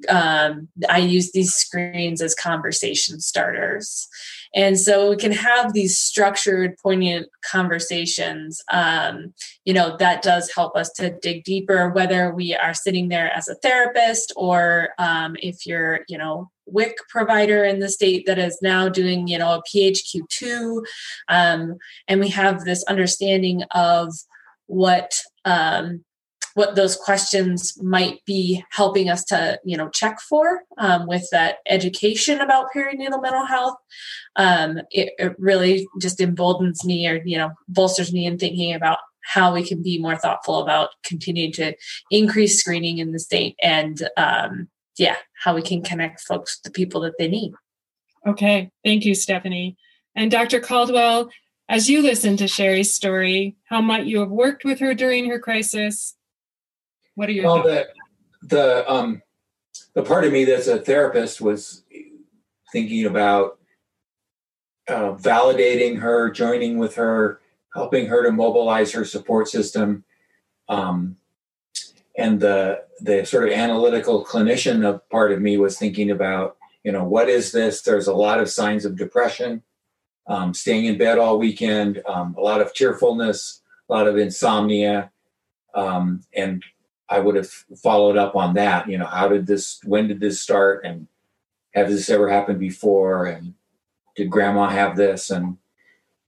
um, 0.09 0.69
I 0.89 0.99
use 0.99 1.33
these 1.33 1.53
screens 1.53 2.23
as 2.23 2.35
conversation 2.35 3.21
starters. 3.21 4.09
And 4.55 4.79
so 4.79 5.11
we 5.11 5.17
can 5.17 5.33
have 5.33 5.73
these 5.73 5.99
structured, 5.99 6.77
poignant 6.83 7.29
conversations. 7.49 8.61
Um, 8.73 9.33
you 9.65 9.73
know, 9.73 9.97
that 9.99 10.23
does 10.23 10.51
help 10.53 10.77
us 10.77 10.91
to 10.95 11.17
dig 11.23 11.45
deeper, 11.45 11.91
whether 11.91 12.35
we 12.35 12.55
are 12.55 12.75
sitting 12.75 13.09
there 13.09 13.31
as 13.33 13.49
a 13.49 13.55
therapist 13.57 14.33
or 14.37 14.91
um, 14.99 15.37
if 15.41 15.67
you're, 15.67 16.01
you 16.09 16.19
know, 16.19 16.51
WIC 16.67 16.97
provider 17.09 17.65
in 17.65 17.81
the 17.81 17.89
state 17.89 18.27
that 18.27 18.39
is 18.39 18.59
now 18.63 18.89
doing, 18.89 19.29
you 19.29 19.39
know, 19.39 19.55
a 19.55 19.63
PHQ2. 19.77 20.83
Um, 21.29 21.77
and 22.09 22.21
we 22.21 22.29
have 22.29 22.65
this 22.65 22.85
understanding 22.85 23.63
of 23.73 24.13
what 24.67 25.13
um, 25.45 26.05
what 26.61 26.75
those 26.75 26.95
questions 26.95 27.73
might 27.83 28.23
be 28.27 28.63
helping 28.71 29.09
us 29.09 29.25
to 29.25 29.59
you 29.65 29.79
know 29.79 29.89
check 29.89 30.21
for 30.21 30.61
um, 30.77 31.07
with 31.07 31.27
that 31.33 31.57
education 31.67 32.39
about 32.39 32.67
perinatal 32.77 33.23
mental 33.23 33.47
health. 33.47 33.77
Um, 34.37 34.79
it, 34.91 35.15
it, 35.19 35.35
really 35.39 35.89
just 36.01 36.21
emboldens 36.21 36.85
me 36.85 37.09
or 37.09 37.23
you 37.25 37.39
know 37.39 37.53
bolsters 37.67 38.13
me 38.13 38.27
in 38.27 38.39
thinking 38.39 38.75
about 38.75 38.99
how 39.23 39.55
we 39.55 39.67
can 39.67 39.83
be 39.83 39.99
more 39.99 40.17
thoughtful 40.17 40.63
about 40.63 40.91
continuing 41.03 41.53
to 41.53 41.75
increase 42.11 42.61
screening 42.61 42.99
in 42.99 43.13
the 43.13 43.19
state 43.19 43.57
and 43.63 44.07
um, 44.19 44.69
yeah 44.99 45.17
how 45.43 45.55
we 45.55 45.63
can 45.63 45.83
connect 45.83 46.21
folks 46.21 46.61
to 46.61 46.69
the 46.69 46.73
people 46.73 47.01
that 47.01 47.15
they 47.19 47.27
need. 47.27 47.55
Okay. 48.27 48.71
Thank 48.85 49.07
you 49.07 49.15
stephanie. 49.15 49.79
And 50.15 50.31
dr 50.31 50.61
caldwell 50.61 51.31
as 51.71 51.89
you 51.89 52.03
listen 52.03 52.37
to 52.39 52.49
Sherry's 52.49 52.93
story, 52.93 53.57
how 53.67 53.81
might 53.81 54.05
you 54.05 54.19
have 54.19 54.29
worked 54.29 54.65
with 54.65 54.81
her 54.81 54.93
during 54.93 55.31
her 55.31 55.39
crisis? 55.39 56.17
What 57.15 57.29
are 57.29 57.33
your 57.33 57.45
well, 57.45 57.63
the 57.63 57.89
the 58.43 58.91
um 58.91 59.23
the 59.95 60.03
part 60.03 60.25
of 60.25 60.33
me 60.33 60.45
that's 60.45 60.67
a 60.67 60.79
therapist 60.79 61.41
was 61.41 61.83
thinking 62.73 63.07
about 63.07 63.59
uh, 64.89 65.15
validating 65.15 65.99
her, 65.99 66.31
joining 66.31 66.79
with 66.79 66.97
her, 66.97 67.41
helping 67.75 68.07
her 68.07 68.25
to 68.25 68.33
mobilize 68.33 68.93
her 68.93 69.05
support 69.05 69.49
system, 69.49 70.05
um, 70.69 71.17
and 72.17 72.41
the 72.41 72.83
the 73.01 73.25
sort 73.25 73.45
of 73.45 73.55
analytical 73.55 74.25
clinician 74.25 74.85
of 74.85 75.09
part 75.11 75.33
of 75.33 75.41
me 75.41 75.57
was 75.57 75.79
thinking 75.79 76.11
about 76.11 76.57
you 76.85 76.93
know 76.93 77.05
what 77.05 77.29
is 77.29 77.53
this? 77.53 77.83
There's 77.83 78.09
a 78.09 78.15
lot 78.15 78.41
of 78.41 78.51
signs 78.51 78.85
of 78.85 78.97
depression, 78.97 79.63
um, 80.27 80.55
staying 80.55 80.87
in 80.87 80.99
bed 80.99 81.19
all 81.19 81.39
weekend, 81.39 82.03
um, 82.07 82.35
a 82.37 82.41
lot 82.41 82.61
of 82.61 82.75
tearfulness, 82.75 83.63
a 83.89 83.93
lot 83.93 84.07
of 84.07 84.17
insomnia, 84.17 85.11
um, 85.75 86.23
and 86.35 86.65
I 87.11 87.19
would 87.19 87.35
have 87.35 87.51
followed 87.83 88.17
up 88.17 88.37
on 88.37 88.55
that. 88.55 88.89
You 88.89 88.99
know, 88.99 89.07
how 89.07 89.29
did 89.29 89.47
this? 89.47 89.81
When 89.85 90.09
did 90.09 90.21
this 90.21 90.41
start? 90.41 90.85
And 90.85 91.09
have 91.75 91.89
this 91.89 92.09
ever 92.09 92.29
happened 92.29 92.61
before? 92.61 93.27
And 93.27 93.55
did 94.17 94.31
Grandma 94.31 94.69
have 94.69 94.97
this? 94.97 95.31
And 95.31 95.59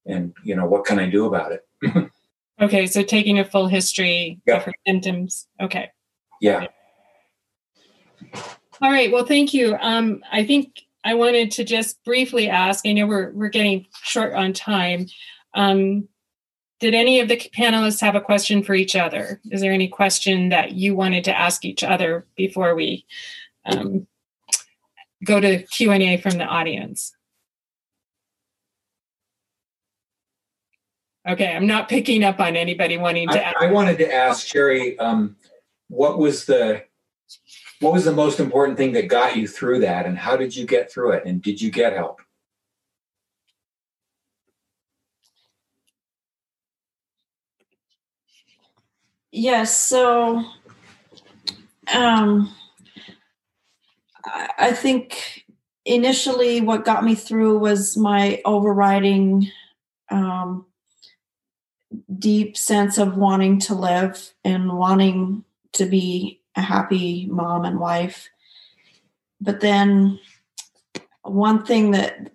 and 0.05 0.35
you 0.45 0.57
know, 0.57 0.67
what 0.67 0.85
can 0.85 0.99
I 0.99 1.09
do 1.09 1.27
about 1.27 1.53
it? 1.53 2.11
okay, 2.61 2.87
so 2.87 3.03
taking 3.03 3.39
a 3.39 3.45
full 3.45 3.69
history 3.69 4.41
yep. 4.47 4.59
of 4.59 4.65
her 4.65 4.75
symptoms. 4.87 5.47
Okay. 5.61 5.91
Yeah. 6.41 6.67
All 8.81 8.91
right. 8.91 9.13
Well, 9.13 9.25
thank 9.25 9.55
you. 9.55 9.77
Um, 9.81 10.25
I 10.33 10.45
think 10.45 10.83
I 11.05 11.15
wanted 11.15 11.53
to 11.53 11.65
just 11.65 12.03
briefly 12.05 12.49
ask. 12.49 12.85
I 12.85 12.93
know 12.93 13.07
we're 13.07 13.31
we're 13.33 13.49
getting 13.49 13.87
short 14.03 14.35
on 14.35 14.53
time. 14.53 15.07
Um, 15.55 16.09
did 16.83 16.95
any 16.95 17.21
of 17.21 17.29
the 17.29 17.37
panelists 17.37 18.01
have 18.01 18.17
a 18.17 18.21
question 18.21 18.65
for 18.65 18.75
each 18.75 18.97
other? 18.97 19.41
Is 19.53 19.61
there 19.61 19.73
any 19.73 19.87
question 19.87 20.49
that 20.49 20.73
you 20.73 20.97
wanted 20.97 21.23
to 21.25 21.39
ask 21.39 21.65
each 21.65 21.85
other 21.85 22.27
before 22.37 22.75
we 22.75 23.07
um, 23.65 24.09
go 25.25 25.39
to 25.39 25.63
Q 25.63 25.93
and 25.93 26.03
A 26.03 26.17
from 26.17 26.39
the 26.39 26.45
audience? 26.45 27.15
Okay, 31.27 31.55
I'm 31.55 31.69
not 31.69 31.89
picking 31.89 32.25
up 32.25 32.41
on 32.41 32.57
anybody 32.57 32.99
wanting 32.99 33.29
to. 33.29 33.47
I, 33.47 33.67
I 33.69 33.71
wanted 33.71 33.97
to 33.99 34.13
ask 34.13 34.45
Sherry, 34.45 34.99
um, 34.99 35.37
what 35.87 36.19
was 36.19 36.47
the 36.47 36.83
what 37.79 37.93
was 37.93 38.05
the 38.05 38.13
most 38.13 38.41
important 38.41 38.77
thing 38.77 38.91
that 38.95 39.07
got 39.07 39.37
you 39.37 39.47
through 39.47 39.81
that, 39.81 40.05
and 40.05 40.19
how 40.19 40.37
did 40.37 40.57
you 40.57 40.67
get 40.67 40.91
through 40.91 41.13
it, 41.13 41.27
and 41.27 41.41
did 41.41 41.61
you 41.61 41.71
get 41.71 41.93
help? 41.93 42.22
Yes. 49.33 49.75
So, 49.75 50.45
um, 51.93 52.55
I 54.59 54.73
think 54.73 55.47
initially, 55.85 56.61
what 56.61 56.85
got 56.85 57.03
me 57.03 57.15
through 57.15 57.59
was 57.59 57.97
my 57.97 58.41
overriding 58.45 59.51
um, 60.11 60.67
deep 62.19 62.57
sense 62.57 62.99
of 62.99 63.17
wanting 63.17 63.59
to 63.61 63.75
live 63.75 64.33
and 64.45 64.79
wanting 64.79 65.45
to 65.73 65.87
be 65.87 66.41
a 66.55 66.61
happy 66.61 67.27
mom 67.27 67.65
and 67.65 67.81
wife. 67.81 68.29
But 69.41 69.61
then 69.61 70.21
one 71.23 71.65
thing 71.65 71.93
that 71.93 72.31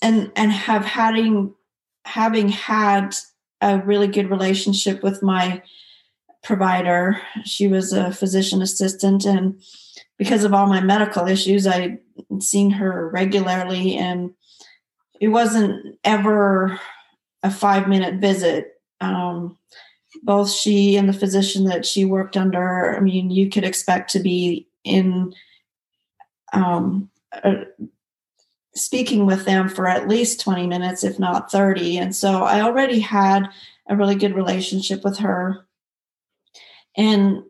and 0.00 0.30
and 0.36 0.52
have 0.52 0.84
having 0.84 1.54
having 2.04 2.48
had 2.48 3.14
a 3.60 3.78
really 3.78 4.08
good 4.08 4.30
relationship 4.30 5.02
with 5.02 5.22
my 5.22 5.62
provider. 6.42 7.20
She 7.44 7.68
was 7.68 7.92
a 7.92 8.12
physician 8.12 8.62
assistant 8.62 9.24
and 9.24 9.60
because 10.16 10.44
of 10.44 10.52
all 10.52 10.66
my 10.66 10.80
medical 10.80 11.26
issues, 11.26 11.66
I'd 11.66 11.98
seen 12.40 12.70
her 12.70 13.08
regularly 13.08 13.96
and 13.96 14.32
it 15.20 15.28
wasn't 15.28 15.98
ever 16.04 16.78
a 17.42 17.50
five 17.50 17.88
minute 17.88 18.20
visit. 18.20 18.80
Um, 19.00 19.58
both 20.22 20.50
she 20.50 20.96
and 20.96 21.08
the 21.08 21.14
physician 21.14 21.64
that 21.64 21.86
she 21.86 22.04
worked 22.04 22.36
under, 22.36 22.96
I 22.96 23.00
mean, 23.00 23.30
you 23.30 23.48
could 23.48 23.64
expect 23.64 24.10
to 24.12 24.18
be 24.18 24.68
in 24.84 25.32
um, 26.52 27.08
uh, 27.42 27.64
speaking 28.74 29.26
with 29.26 29.44
them 29.44 29.68
for 29.68 29.86
at 29.86 30.08
least 30.08 30.40
20 30.40 30.66
minutes, 30.66 31.04
if 31.04 31.18
not 31.18 31.50
30. 31.50 31.98
And 31.98 32.14
so 32.14 32.44
I 32.44 32.60
already 32.60 33.00
had 33.00 33.48
a 33.88 33.96
really 33.96 34.14
good 34.14 34.34
relationship 34.34 35.04
with 35.04 35.18
her. 35.18 35.66
And 36.96 37.42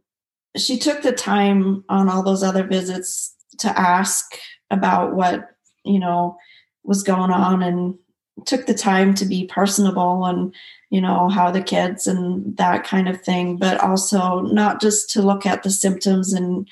she 0.56 0.78
took 0.78 1.02
the 1.02 1.12
time 1.12 1.84
on 1.88 2.08
all 2.08 2.22
those 2.22 2.42
other 2.42 2.64
visits 2.64 3.34
to 3.58 3.78
ask 3.78 4.34
about 4.70 5.14
what, 5.14 5.50
you 5.84 5.98
know, 5.98 6.36
was 6.82 7.02
going 7.02 7.30
on 7.30 7.62
and 7.62 7.98
took 8.46 8.66
the 8.66 8.74
time 8.74 9.14
to 9.14 9.24
be 9.24 9.46
personable 9.46 10.24
and 10.24 10.54
you 10.88 11.00
know 11.00 11.28
how 11.28 11.50
the 11.50 11.62
kids 11.62 12.06
and 12.06 12.56
that 12.56 12.84
kind 12.84 13.08
of 13.08 13.20
thing 13.20 13.56
but 13.56 13.78
also 13.80 14.40
not 14.40 14.80
just 14.80 15.10
to 15.10 15.22
look 15.22 15.44
at 15.46 15.62
the 15.62 15.70
symptoms 15.70 16.32
and 16.32 16.66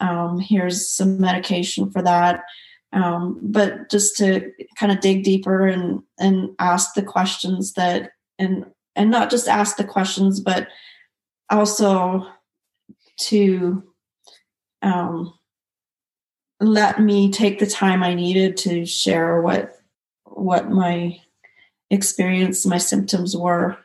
um, 0.00 0.40
here's 0.40 0.90
some 0.90 1.20
medication 1.20 1.90
for 1.90 2.02
that 2.02 2.42
um, 2.92 3.38
but 3.42 3.90
just 3.90 4.16
to 4.18 4.52
kind 4.78 4.92
of 4.92 5.00
dig 5.00 5.24
deeper 5.24 5.66
and 5.66 6.02
and 6.18 6.50
ask 6.58 6.94
the 6.94 7.02
questions 7.02 7.72
that 7.74 8.12
and 8.38 8.66
and 8.94 9.10
not 9.10 9.30
just 9.30 9.48
ask 9.48 9.76
the 9.76 9.84
questions 9.84 10.40
but 10.40 10.68
also 11.50 12.26
to 13.18 13.82
um, 14.82 15.32
let 16.60 17.00
me 17.00 17.30
take 17.30 17.58
the 17.58 17.66
time 17.66 18.02
i 18.02 18.14
needed 18.14 18.56
to 18.56 18.84
share 18.84 19.40
what 19.40 19.76
what 20.24 20.70
my 20.70 21.18
experience 21.90 22.64
my 22.64 22.78
symptoms 22.78 23.36
were. 23.36 23.76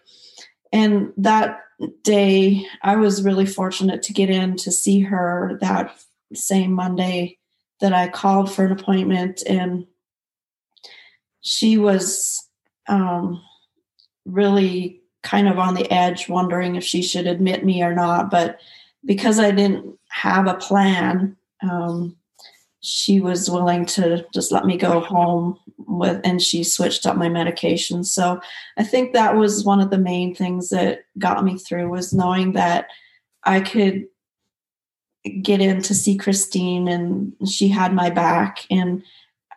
And 0.72 1.12
that 1.18 1.60
day 2.04 2.66
i 2.82 2.96
was 2.96 3.24
really 3.24 3.46
fortunate 3.46 4.02
to 4.02 4.14
get 4.14 4.30
in 4.30 4.56
to 4.58 4.72
see 4.72 5.02
her 5.02 5.60
that 5.62 5.96
same 6.34 6.72
monday 6.72 7.37
that 7.80 7.94
I 7.94 8.08
called 8.08 8.52
for 8.52 8.66
an 8.66 8.72
appointment, 8.72 9.44
and 9.48 9.86
she 11.42 11.78
was 11.78 12.48
um, 12.88 13.42
really 14.26 15.02
kind 15.24 15.48
of 15.48 15.60
on 15.60 15.74
the 15.74 15.92
edge, 15.92 16.30
wondering 16.30 16.76
if 16.76 16.84
she 16.84 17.02
should 17.02 17.28
admit 17.28 17.66
me 17.66 17.84
or 17.84 17.94
not. 17.94 18.30
But 18.32 18.60
because 19.06 19.40
I 19.40 19.52
didn't 19.52 19.98
have 20.10 20.48
a 20.48 20.56
plan, 20.56 21.36
um, 21.62 22.16
she 22.82 23.20
was 23.20 23.50
willing 23.50 23.86
to 23.86 24.26
just 24.34 24.52
let 24.52 24.66
me 24.66 24.78
go 24.78 25.00
home 25.00 25.60
with, 25.78 26.22
and 26.24 26.42
she 26.42 26.64
switched 26.64 27.06
up 27.06 27.18
my 27.18 27.30
medication. 27.30 28.04
So 28.04 28.40
I 28.78 28.84
think 28.84 29.14
that 29.14 29.36
was 29.36 29.66
one 29.66 29.80
of 29.80 29.90
the 29.90 29.98
main 29.98 30.34
things 30.34 30.70
that 30.70 31.02
got 31.18 31.44
me 31.44 31.58
through 31.58 31.90
was 31.90 32.14
knowing 32.14 32.54
that 32.54 32.88
I 33.44 33.62
could 33.62 34.06
get 35.30 35.62
in 35.62 35.82
to 35.84 35.96
see 35.96 36.18
Christine, 36.18 36.88
and 36.88 37.34
she 37.48 37.68
had 37.68 37.94
my 37.94 38.10
back, 38.10 38.66
and 38.70 39.04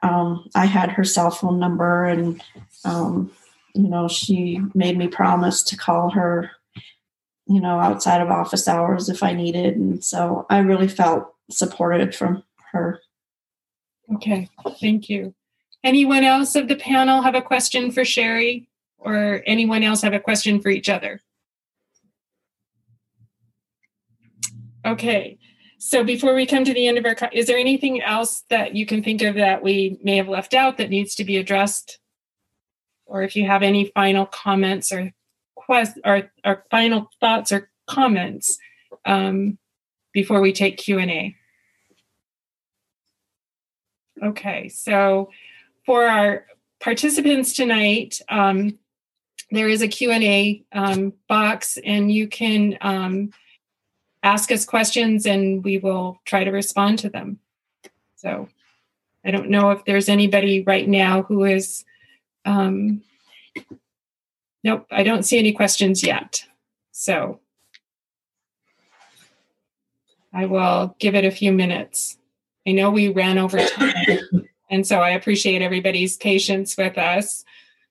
um, 0.02 0.48
I 0.54 0.66
had 0.66 0.90
her 0.90 1.04
cell 1.04 1.30
phone 1.30 1.58
number, 1.58 2.04
and 2.04 2.42
um, 2.84 3.30
you 3.74 3.88
know, 3.88 4.08
she 4.08 4.60
made 4.74 4.96
me 4.98 5.08
promise 5.08 5.62
to 5.64 5.76
call 5.76 6.10
her, 6.10 6.50
you 7.46 7.60
know, 7.60 7.78
outside 7.78 8.20
of 8.20 8.30
office 8.30 8.66
hours 8.66 9.08
if 9.08 9.22
I 9.22 9.32
needed, 9.32 9.76
and 9.76 10.04
so 10.04 10.46
I 10.50 10.58
really 10.58 10.88
felt 10.88 11.34
supported 11.50 12.14
from 12.14 12.42
her. 12.72 13.00
Okay, 14.14 14.48
thank 14.80 15.08
you. 15.08 15.34
Anyone 15.82 16.24
else 16.24 16.56
of 16.56 16.68
the 16.68 16.76
panel 16.76 17.22
have 17.22 17.34
a 17.34 17.42
question 17.42 17.90
for 17.90 18.04
Sherry, 18.04 18.68
or 18.98 19.42
anyone 19.46 19.82
else 19.82 20.02
have 20.02 20.12
a 20.12 20.20
question 20.20 20.60
for 20.60 20.68
each 20.68 20.88
other? 20.88 21.20
Okay, 24.84 25.38
so 25.82 26.04
before 26.04 26.34
we 26.34 26.44
come 26.44 26.64
to 26.64 26.74
the 26.74 26.86
end 26.86 26.98
of 26.98 27.06
our, 27.06 27.16
is 27.32 27.46
there 27.46 27.56
anything 27.56 28.02
else 28.02 28.44
that 28.50 28.76
you 28.76 28.84
can 28.84 29.02
think 29.02 29.22
of 29.22 29.36
that 29.36 29.62
we 29.62 29.98
may 30.02 30.18
have 30.18 30.28
left 30.28 30.52
out 30.52 30.76
that 30.76 30.90
needs 30.90 31.14
to 31.14 31.24
be 31.24 31.38
addressed? 31.38 31.98
Or 33.06 33.22
if 33.22 33.34
you 33.34 33.46
have 33.46 33.62
any 33.62 33.86
final 33.94 34.26
comments 34.26 34.92
or 34.92 35.10
quest 35.54 35.98
or, 36.04 36.30
or 36.44 36.66
final 36.70 37.10
thoughts 37.18 37.50
or 37.50 37.70
comments 37.86 38.58
um, 39.06 39.56
before 40.12 40.42
we 40.42 40.52
take 40.52 40.76
Q 40.76 40.98
and 40.98 41.10
A. 41.10 41.36
Okay, 44.22 44.68
so 44.68 45.30
for 45.86 46.04
our 46.04 46.44
participants 46.78 47.54
tonight, 47.54 48.20
um, 48.28 48.78
there 49.50 49.68
is 49.68 49.80
a 49.80 49.88
Q&A 49.88 50.62
um, 50.72 51.14
box 51.26 51.78
and 51.82 52.12
you 52.12 52.28
can 52.28 52.76
um, 52.82 53.30
ask 54.22 54.50
us 54.52 54.64
questions 54.64 55.26
and 55.26 55.64
we 55.64 55.78
will 55.78 56.20
try 56.24 56.44
to 56.44 56.50
respond 56.50 56.98
to 57.00 57.08
them. 57.08 57.38
So 58.16 58.48
I 59.24 59.30
don't 59.30 59.50
know 59.50 59.70
if 59.70 59.84
there's 59.84 60.08
anybody 60.08 60.62
right 60.62 60.88
now 60.88 61.22
who 61.22 61.44
is, 61.44 61.84
um, 62.44 63.02
nope, 64.62 64.86
I 64.90 65.02
don't 65.02 65.24
see 65.24 65.38
any 65.38 65.52
questions 65.52 66.02
yet. 66.02 66.44
So 66.92 67.40
I 70.32 70.46
will 70.46 70.94
give 70.98 71.14
it 71.14 71.24
a 71.24 71.30
few 71.30 71.52
minutes. 71.52 72.18
I 72.66 72.72
know 72.72 72.90
we 72.90 73.08
ran 73.08 73.38
over 73.38 73.58
time, 73.58 74.48
and 74.70 74.86
so 74.86 75.00
I 75.00 75.10
appreciate 75.10 75.62
everybody's 75.62 76.16
patience 76.16 76.76
with 76.76 76.98
us, 76.98 77.44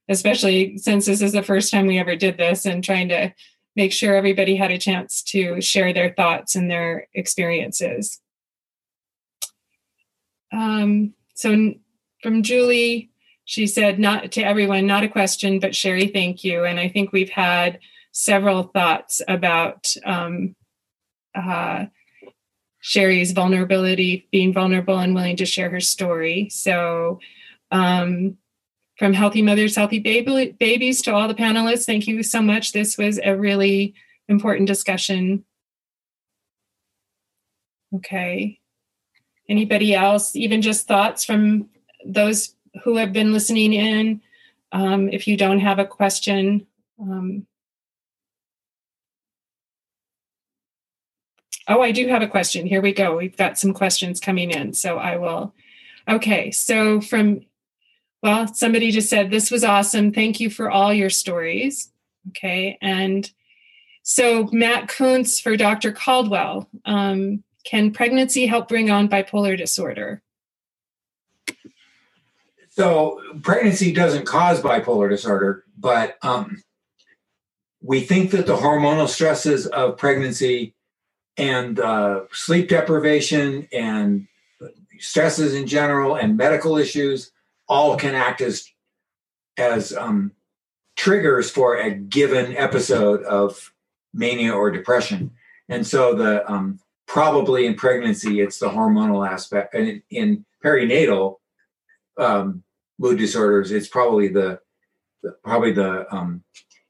especially 0.08 0.78
since 0.78 1.08
this 1.08 1.22
is 1.22 1.34
the 1.34 1.44
first 1.44 1.72
time 1.72 1.88
we 1.88 1.98
ever 1.98 2.16
did 2.16 2.38
this 2.38 2.66
and 2.66 2.84
trying 2.84 3.10
to 3.10 3.34
make 3.80 3.94
sure 3.94 4.14
everybody 4.14 4.58
had 4.58 4.72
a 4.72 4.78
chance 4.78 5.24
to 5.24 5.62
share 5.62 5.94
their 5.94 6.12
thoughts 6.14 6.54
and 6.54 6.70
their 6.70 7.08
experiences. 7.14 8.20
Um, 10.52 11.14
so 11.34 11.76
from 12.22 12.44
Julie, 12.44 13.10
she 13.46 13.68
said, 13.68 13.98
not 13.98 14.34
to 14.34 14.42
everyone, 14.42 14.86
not 14.86 15.06
a 15.06 15.08
question, 15.08 15.62
but 15.62 15.74
Sherry, 15.74 16.08
thank 16.08 16.44
you. 16.44 16.66
And 16.66 16.78
I 16.78 16.90
think 16.90 17.14
we've 17.14 17.30
had 17.30 17.80
several 18.12 18.64
thoughts 18.64 19.22
about 19.30 19.88
um, 20.06 20.58
uh, 21.34 21.86
Sherry's 22.82 23.32
vulnerability, 23.32 24.28
being 24.30 24.52
vulnerable 24.54 25.00
and 25.00 25.16
willing 25.16 25.38
to 25.38 25.46
share 25.46 25.70
her 25.70 25.80
story. 25.80 26.50
So 26.50 27.22
um, 27.72 28.36
from 29.00 29.14
Healthy 29.14 29.42
Mothers, 29.42 29.78
Healthy 29.78 30.00
Babies 30.00 31.02
to 31.04 31.16
all 31.16 31.30
the 31.30 31.34
panelists, 31.34 31.86
thank 31.86 32.06
you 32.06 32.22
so 32.22 32.42
much. 32.42 32.74
This 32.74 32.98
was 32.98 33.18
a 33.24 33.34
really 33.34 33.96
important 34.28 34.68
discussion. 34.68 35.46
Okay. 37.96 38.60
Anybody 39.48 39.96
else, 39.96 40.36
even 40.36 40.62
just 40.62 40.86
thoughts 40.86 41.24
from 41.24 41.70
those 42.06 42.54
who 42.84 42.98
have 42.98 43.14
been 43.14 43.32
listening 43.32 43.72
in? 43.72 44.22
Um, 44.74 45.08
if 45.08 45.30
you 45.30 45.38
don't 45.38 45.62
have 45.62 45.80
a 45.80 45.86
question, 45.86 46.68
um, 47.02 47.48
Oh, 51.70 51.82
I 51.82 51.92
do 51.92 52.08
have 52.08 52.24
a 52.24 52.28
question. 52.28 52.66
Here 52.66 52.82
we 52.82 52.92
go. 52.94 53.16
We've 53.16 53.38
got 53.38 53.60
some 53.60 53.76
questions 53.76 54.20
coming 54.20 54.50
in. 54.50 54.74
So 54.74 54.98
I 54.98 55.18
will. 55.18 55.54
Okay. 56.08 56.50
So 56.50 57.00
from 57.00 57.42
well, 58.22 58.54
somebody 58.54 58.92
just 58.92 59.10
said, 59.10 59.32
This 59.32 59.52
was 59.52 59.64
awesome. 59.64 60.12
Thank 60.12 60.40
you 60.40 60.50
for 60.50 60.70
all 60.70 60.94
your 60.94 61.10
stories. 61.10 61.92
Okay. 62.30 62.78
And 62.82 63.30
so, 64.04 64.50
Matt 64.52 64.88
Kuntz 64.88 65.40
for 65.40 65.56
Dr. 65.56 65.92
Caldwell 65.92 66.70
um, 66.86 67.44
Can 67.64 67.92
pregnancy 67.92 68.46
help 68.48 68.68
bring 68.68 68.90
on 68.90 69.08
bipolar 69.10 69.58
disorder? 69.58 70.22
So, 72.70 73.22
pregnancy 73.42 73.94
doesn't 73.94 74.26
cause 74.26 74.62
bipolar 74.62 75.10
disorder, 75.10 75.64
but 75.78 76.18
um, 76.22 76.62
we 77.82 78.02
think 78.02 78.32
that 78.32 78.46
the 78.46 78.56
hormonal 78.56 79.08
stresses 79.08 79.66
of 79.68 79.98
pregnancy 79.98 80.76
and 81.38 81.80
uh, 81.80 82.22
sleep 82.32 82.68
deprivation 82.68 83.68
and 83.72 84.28
stresses 85.00 85.54
in 85.56 85.66
general 85.66 86.16
and 86.16 86.36
medical 86.36 86.78
issues 86.78 87.32
all 87.70 87.96
can 87.96 88.16
act 88.16 88.42
as 88.42 88.68
as 89.58 89.94
um, 89.96 90.32
triggers 90.96 91.50
for 91.50 91.78
a 91.78 91.92
given 91.92 92.56
episode 92.58 93.24
of 93.24 93.74
mania 94.14 94.54
or 94.54 94.72
depression. 94.72 95.32
And 95.70 95.86
so 95.86 96.16
the 96.16 96.50
um, 96.52 96.80
probably 97.08 97.66
in 97.66 97.76
pregnancy, 97.76 98.42
it's 98.42 98.60
the 98.60 98.70
hormonal 98.70 99.28
aspect, 99.28 99.76
and 99.76 99.88
in, 99.88 100.04
in 100.10 100.46
perinatal 100.64 101.36
um, 102.18 102.64
mood 102.98 103.18
disorders, 103.18 103.72
it's 103.72 103.88
probably 103.88 104.28
the, 104.28 104.60
the 105.24 105.36
probably 105.44 105.72
the 105.72 106.14
um, 106.14 106.44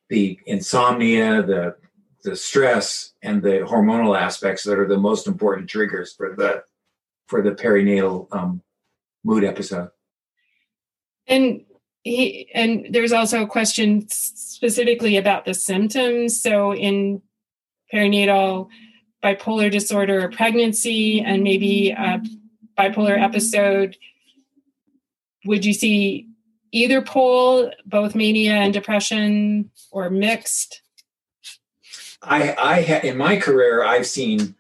the 0.10 0.40
insomnia, 0.46 1.44
the 1.44 1.76
the 2.24 2.36
stress, 2.36 3.14
and 3.22 3.44
the 3.44 3.66
hormonal 3.68 4.20
aspects 4.20 4.64
that 4.64 4.80
are 4.80 4.88
the 4.88 4.98
most 4.98 5.28
important 5.28 5.70
triggers 5.70 6.14
for 6.14 6.36
the 6.36 6.64
for 7.28 7.42
the 7.42 7.52
perinatal 7.52 8.28
um, 8.32 8.62
mood 9.24 9.44
episode. 9.44 9.90
And 11.30 11.64
he 12.04 12.50
and 12.54 12.88
there's 12.90 13.14
also 13.14 13.44
a 13.44 13.48
question 13.48 14.10
specifically 14.10 15.18
about 15.18 15.46
the 15.46 15.54
symptoms. 15.54 16.42
So 16.42 16.74
in 16.74 17.22
perinatal 17.94 18.68
bipolar 19.24 19.72
disorder 19.72 20.26
or 20.26 20.30
pregnancy 20.30 21.22
and 21.22 21.44
maybe 21.44 21.92
a 21.92 22.22
bipolar 22.78 23.22
episode, 23.22 23.98
would 25.46 25.66
you 25.66 25.74
see 25.74 26.28
either 26.72 27.02
pole, 27.02 27.72
both 27.86 28.16
mania 28.16 28.54
and 28.54 28.74
depression, 28.74 29.72
or 29.92 30.10
mixed? 30.10 30.82
I, 32.22 32.56
I 32.58 32.82
ha- 32.82 33.02
in 33.04 33.18
my 33.18 33.38
career, 33.38 33.84
I've 33.84 34.08
seen 34.08 34.56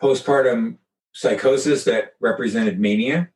postpartum 0.00 0.76
psychosis 1.12 1.84
that 1.84 2.14
represented 2.20 2.78
mania. 2.78 3.30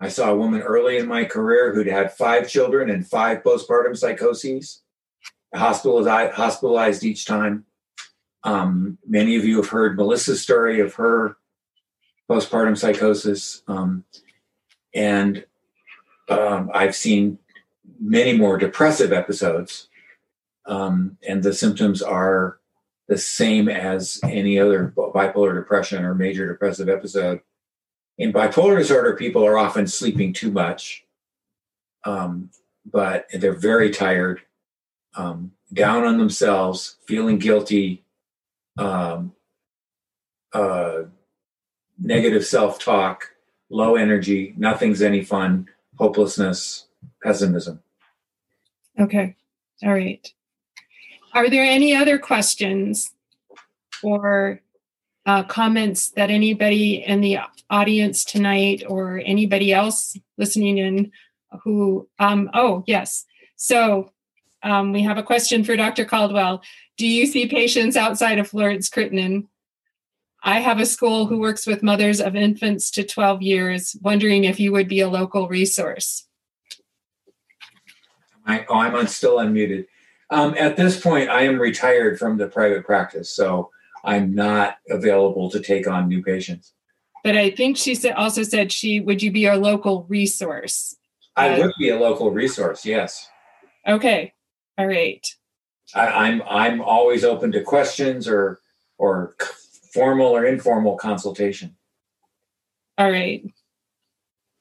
I 0.00 0.08
saw 0.08 0.30
a 0.30 0.36
woman 0.36 0.60
early 0.60 0.98
in 0.98 1.06
my 1.06 1.24
career 1.24 1.72
who'd 1.74 1.86
had 1.86 2.12
five 2.12 2.48
children 2.48 2.90
and 2.90 3.06
five 3.06 3.42
postpartum 3.42 3.96
psychoses, 3.96 4.82
hospitalized, 5.54 6.34
hospitalized 6.34 7.04
each 7.04 7.24
time. 7.24 7.64
Um, 8.44 8.98
many 9.06 9.36
of 9.36 9.44
you 9.44 9.56
have 9.56 9.70
heard 9.70 9.96
Melissa's 9.96 10.42
story 10.42 10.80
of 10.80 10.94
her 10.94 11.36
postpartum 12.30 12.76
psychosis. 12.76 13.62
Um, 13.66 14.04
and 14.94 15.44
um, 16.28 16.70
I've 16.74 16.94
seen 16.94 17.38
many 17.98 18.36
more 18.36 18.58
depressive 18.58 19.12
episodes. 19.12 19.88
Um, 20.66 21.16
and 21.26 21.42
the 21.42 21.54
symptoms 21.54 22.02
are 22.02 22.58
the 23.08 23.18
same 23.18 23.68
as 23.68 24.20
any 24.24 24.58
other 24.58 24.92
bipolar 24.96 25.54
depression 25.54 26.04
or 26.04 26.14
major 26.14 26.46
depressive 26.46 26.88
episode. 26.88 27.40
In 28.18 28.32
bipolar 28.32 28.78
disorder, 28.78 29.14
people 29.14 29.44
are 29.44 29.58
often 29.58 29.86
sleeping 29.86 30.32
too 30.32 30.50
much, 30.50 31.04
um, 32.04 32.50
but 32.90 33.26
they're 33.32 33.52
very 33.52 33.90
tired, 33.90 34.40
um, 35.16 35.52
down 35.72 36.04
on 36.04 36.18
themselves, 36.18 36.96
feeling 37.06 37.38
guilty, 37.38 38.04
um, 38.78 39.32
uh, 40.52 41.02
negative 41.98 42.44
self 42.44 42.78
talk, 42.78 43.32
low 43.68 43.96
energy, 43.96 44.54
nothing's 44.56 45.02
any 45.02 45.22
fun, 45.22 45.68
hopelessness, 45.98 46.86
pessimism. 47.22 47.82
Okay. 48.98 49.36
All 49.82 49.92
right. 49.92 50.32
Are 51.34 51.50
there 51.50 51.64
any 51.64 51.94
other 51.94 52.18
questions 52.18 53.12
or 54.02 54.62
uh, 55.26 55.42
comments 55.42 56.10
that 56.10 56.30
anybody 56.30 57.04
in 57.04 57.20
the 57.20 57.38
audience 57.68 58.24
tonight 58.24 58.84
or 58.88 59.20
anybody 59.24 59.72
else 59.72 60.16
listening 60.38 60.78
in 60.78 61.10
who, 61.64 62.08
um, 62.18 62.48
oh, 62.54 62.84
yes. 62.86 63.24
So 63.56 64.12
um, 64.62 64.92
we 64.92 65.02
have 65.02 65.18
a 65.18 65.22
question 65.22 65.64
for 65.64 65.76
Dr. 65.76 66.04
Caldwell. 66.04 66.62
Do 66.96 67.06
you 67.06 67.26
see 67.26 67.46
patients 67.46 67.96
outside 67.96 68.38
of 68.38 68.48
Florence 68.48 68.88
Crittenton? 68.88 69.48
I 70.42 70.60
have 70.60 70.78
a 70.78 70.86
school 70.86 71.26
who 71.26 71.38
works 71.38 71.66
with 71.66 71.82
mothers 71.82 72.20
of 72.20 72.36
infants 72.36 72.90
to 72.92 73.02
12 73.02 73.42
years, 73.42 73.96
wondering 74.00 74.44
if 74.44 74.60
you 74.60 74.70
would 74.72 74.86
be 74.86 75.00
a 75.00 75.08
local 75.08 75.48
resource. 75.48 76.28
I, 78.46 78.64
oh, 78.68 78.76
I'm 78.76 79.06
still 79.08 79.38
unmuted. 79.38 79.86
Um, 80.30 80.54
at 80.56 80.76
this 80.76 81.00
point, 81.00 81.30
I 81.30 81.42
am 81.42 81.58
retired 81.58 82.18
from 82.18 82.36
the 82.36 82.46
private 82.46 82.84
practice, 82.84 83.30
so 83.30 83.70
I'm 84.06 84.34
not 84.34 84.76
available 84.88 85.50
to 85.50 85.60
take 85.60 85.88
on 85.88 86.08
new 86.08 86.22
patients. 86.22 86.72
But 87.24 87.36
I 87.36 87.50
think 87.50 87.76
she 87.76 87.96
said 87.96 88.14
also 88.14 88.44
said 88.44 88.70
she 88.70 89.00
would 89.00 89.20
you 89.22 89.32
be 89.32 89.46
a 89.46 89.56
local 89.56 90.04
resource? 90.04 90.96
I 91.34 91.50
uh, 91.50 91.58
would 91.58 91.72
be 91.78 91.90
a 91.90 91.98
local 91.98 92.30
resource, 92.30 92.86
yes. 92.86 93.28
Okay. 93.86 94.32
All 94.78 94.86
right. 94.86 95.26
I, 95.94 96.06
I'm 96.06 96.42
I'm 96.48 96.80
always 96.80 97.24
open 97.24 97.50
to 97.52 97.62
questions 97.62 98.28
or 98.28 98.60
or 98.96 99.34
formal 99.92 100.28
or 100.28 100.46
informal 100.46 100.96
consultation. 100.96 101.76
All 102.96 103.10
right. 103.10 103.42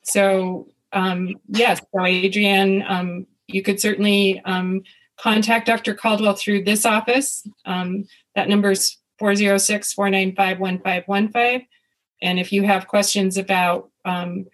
So 0.04 0.68
um, 0.92 1.36
yes, 1.50 1.82
so 1.94 2.04
Adrienne, 2.04 2.84
um, 2.88 3.28
you 3.48 3.62
could 3.62 3.80
certainly 3.80 4.42
um, 4.46 4.82
contact 5.20 5.68
Dr. 5.68 5.94
Caldwell 5.94 6.36
through 6.36 6.64
this 6.64 6.86
office. 6.86 7.48
Um, 7.66 8.06
that 8.34 8.50
number 8.50 8.72
is 8.72 8.98
406 9.20 9.94
495 9.94 10.60
1515. 10.60 11.68
And 12.22 12.40
if 12.40 12.52
you 12.52 12.64
have 12.64 12.88
questions 12.88 13.38
about 13.38 13.90
um, 14.04 14.46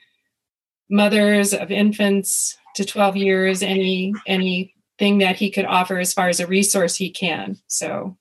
mothers 0.89 1.53
of 1.53 1.71
infants 1.71 2.57
to 2.75 2.85
12 2.85 3.17
years, 3.17 3.63
any 3.63 4.13
anything 4.27 5.19
that 5.19 5.37
he 5.37 5.49
could 5.49 5.65
offer 5.65 5.99
as 5.99 6.13
far 6.13 6.29
as 6.29 6.39
a 6.39 6.47
resource, 6.47 6.95
he 6.95 7.09
can. 7.09 7.57
So, 7.67 8.17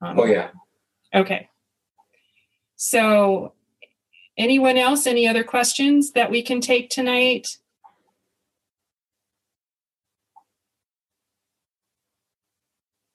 um, 0.00 0.18
oh 0.18 0.24
yeah. 0.24 0.50
Okay. 1.14 1.48
So, 2.76 3.54
anyone 4.36 4.76
else? 4.76 5.06
Any 5.06 5.26
other 5.26 5.44
questions 5.44 6.12
that 6.12 6.30
we 6.30 6.42
can 6.42 6.60
take 6.60 6.90
tonight? 6.90 7.58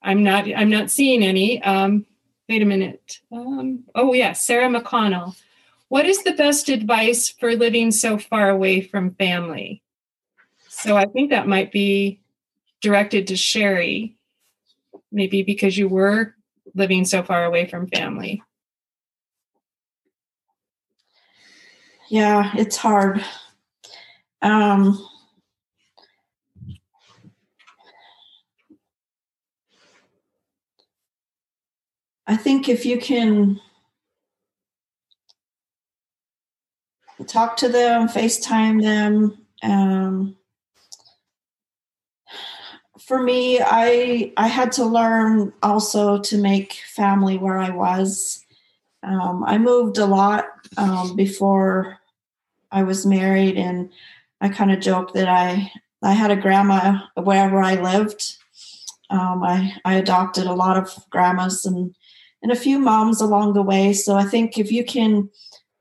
I'm 0.01 0.23
not. 0.23 0.45
I'm 0.53 0.69
not 0.69 0.91
seeing 0.91 1.23
any. 1.23 1.61
Um, 1.63 2.05
wait 2.53 2.61
a 2.61 2.65
minute. 2.65 3.19
Um, 3.31 3.85
oh, 3.95 4.13
yes, 4.13 4.45
Sarah 4.45 4.69
McConnell. 4.69 5.35
What 5.87 6.05
is 6.05 6.21
the 6.21 6.33
best 6.33 6.69
advice 6.69 7.27
for 7.27 7.55
living 7.55 7.89
so 7.89 8.19
far 8.19 8.51
away 8.51 8.81
from 8.81 9.15
family? 9.15 9.81
So 10.69 10.95
I 10.95 11.05
think 11.05 11.31
that 11.31 11.47
might 11.47 11.71
be 11.71 12.21
directed 12.79 13.25
to 13.27 13.35
Sherry, 13.35 14.17
maybe 15.11 15.41
because 15.41 15.75
you 15.75 15.87
were 15.87 16.35
living 16.75 17.05
so 17.05 17.23
far 17.23 17.43
away 17.43 17.65
from 17.65 17.87
family. 17.87 18.43
Yeah, 22.07 22.51
it's 22.53 22.77
hard. 22.77 23.25
Um, 24.43 25.03
I 32.25 32.37
think 32.37 32.69
if 32.69 32.85
you 32.85 32.97
can 32.99 33.59
talk 37.27 37.57
to 37.57 37.69
them, 37.69 38.07
FaceTime 38.07 38.81
them. 38.81 39.37
Um, 39.61 40.35
for 42.99 43.21
me, 43.21 43.59
I 43.61 44.31
I 44.37 44.47
had 44.47 44.71
to 44.73 44.85
learn 44.85 45.51
also 45.61 46.19
to 46.19 46.37
make 46.37 46.73
family 46.95 47.37
where 47.37 47.57
I 47.57 47.69
was. 47.69 48.45
Um, 49.03 49.43
I 49.45 49.57
moved 49.57 49.97
a 49.97 50.05
lot 50.05 50.45
um, 50.77 51.15
before 51.15 51.99
I 52.71 52.83
was 52.83 53.05
married, 53.05 53.57
and 53.57 53.89
I 54.39 54.49
kind 54.49 54.71
of 54.71 54.79
joke 54.79 55.13
that 55.13 55.27
I 55.27 55.71
I 56.01 56.13
had 56.13 56.31
a 56.31 56.37
grandma 56.37 56.99
wherever 57.15 57.61
I 57.61 57.75
lived. 57.75 58.37
Um, 59.09 59.43
I 59.43 59.73
I 59.83 59.95
adopted 59.95 60.45
a 60.45 60.53
lot 60.53 60.77
of 60.77 60.93
grandmas 61.09 61.65
and 61.65 61.93
and 62.43 62.51
a 62.51 62.55
few 62.55 62.77
moms 62.77 63.21
along 63.21 63.53
the 63.53 63.61
way. 63.61 63.93
So 63.93 64.15
I 64.15 64.25
think 64.25 64.57
if 64.59 64.71
you 64.71 64.83
can, 64.83 65.29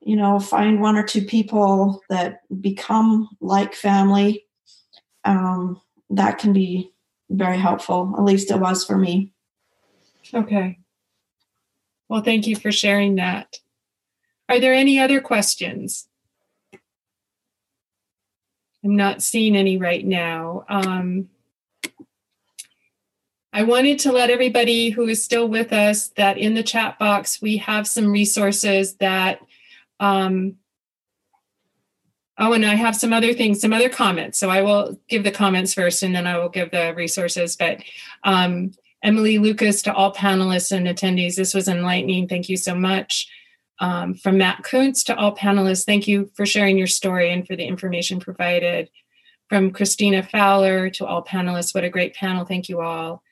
you 0.01 0.17
know, 0.17 0.39
find 0.39 0.81
one 0.81 0.97
or 0.97 1.03
two 1.03 1.23
people 1.25 2.01
that 2.09 2.41
become 2.61 3.29
like 3.41 3.75
family, 3.75 4.47
um, 5.25 5.81
that 6.11 6.39
can 6.39 6.53
be 6.53 6.93
very 7.29 7.59
helpful. 7.59 8.15
At 8.17 8.25
least 8.25 8.51
it 8.51 8.61
was 8.61 8.85
for 8.85 8.97
me. 8.97 9.33
Okay. 10.33 10.79
Well, 12.09 12.23
thank 12.23 12.47
you 12.47 12.57
for 12.57 12.71
sharing 12.71 13.17
that. 13.17 13.57
Are 14.49 14.61
there 14.61 14.75
any 14.75 15.01
other 15.01 15.21
questions? 15.21 16.09
I'm 18.85 18.97
not 18.97 19.23
seeing 19.23 19.57
any 19.57 19.79
right 19.79 20.05
now. 20.05 20.65
Um, 20.69 21.29
I 23.53 23.65
wanted 23.65 23.99
to 24.01 24.13
let 24.13 24.31
everybody 24.31 24.91
who 24.91 25.07
is 25.09 25.23
still 25.23 25.47
with 25.47 25.73
us 25.73 26.09
that 26.17 26.39
in 26.39 26.55
the 26.55 26.63
chat 26.63 26.99
box 26.99 27.43
we 27.43 27.59
have 27.59 27.87
some 27.87 28.11
resources 28.11 28.95
that 28.97 29.41
um, 30.01 30.57
Oh, 32.39 32.55
and 32.55 32.65
I 32.65 32.75
have 32.75 32.97
some 32.97 33.13
other 33.13 33.35
things, 33.35 33.61
some 33.61 33.73
other 33.73 33.89
comments. 33.89 34.39
So 34.39 34.49
I 34.49 34.63
will 34.63 34.99
give 35.09 35.23
the 35.23 35.31
comments 35.31 35.75
first 35.75 36.03
and 36.03 36.15
then 36.15 36.27
I 36.27 36.39
will 36.39 36.49
give 36.49 36.71
the 36.71 36.95
resources. 36.97 37.57
But 37.57 37.83
um, 38.25 38.73
Emily 39.03 39.39
Lucas 39.39 39.83
to 39.83 39.95
all 39.95 40.15
panelists 40.15 40.73
and 40.73 40.87
attendees, 40.87 41.37
this 41.37 41.55
was 41.55 41.69
enlightening. 41.69 42.29
Thank 42.29 42.49
you 42.49 42.57
so 42.57 42.75
much. 42.75 43.29
Um, 43.81 44.15
from 44.15 44.39
Matt 44.39 44.63
Kuntz 44.63 45.05
to 45.05 45.17
all 45.17 45.37
panelists, 45.37 45.85
thank 45.85 46.09
you 46.09 46.31
for 46.35 46.47
sharing 46.47 46.79
your 46.79 46.87
story 46.87 47.33
and 47.33 47.47
for 47.47 47.55
the 47.55 47.65
information 47.65 48.19
provided. 48.19 48.91
From 49.49 49.71
Christina 49.71 50.23
Fowler 50.23 50.89
to 50.91 51.07
all 51.07 51.23
panelists, 51.23 51.75
what 51.75 51.85
a 51.85 51.91
great 51.91 52.15
panel. 52.15 52.45
Thank 52.45 52.69
you 52.69 52.81
all. 52.81 53.23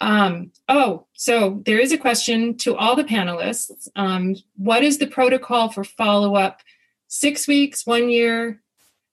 Um, 0.00 0.52
oh, 0.68 1.06
so 1.14 1.62
there 1.66 1.78
is 1.78 1.92
a 1.92 1.98
question 1.98 2.56
to 2.58 2.76
all 2.76 2.94
the 2.94 3.04
panelists. 3.04 3.88
Um, 3.96 4.36
what 4.56 4.82
is 4.82 4.98
the 4.98 5.06
protocol 5.06 5.70
for 5.70 5.84
follow 5.84 6.36
up 6.36 6.60
six 7.08 7.48
weeks, 7.48 7.86
one 7.86 8.08
year? 8.10 8.60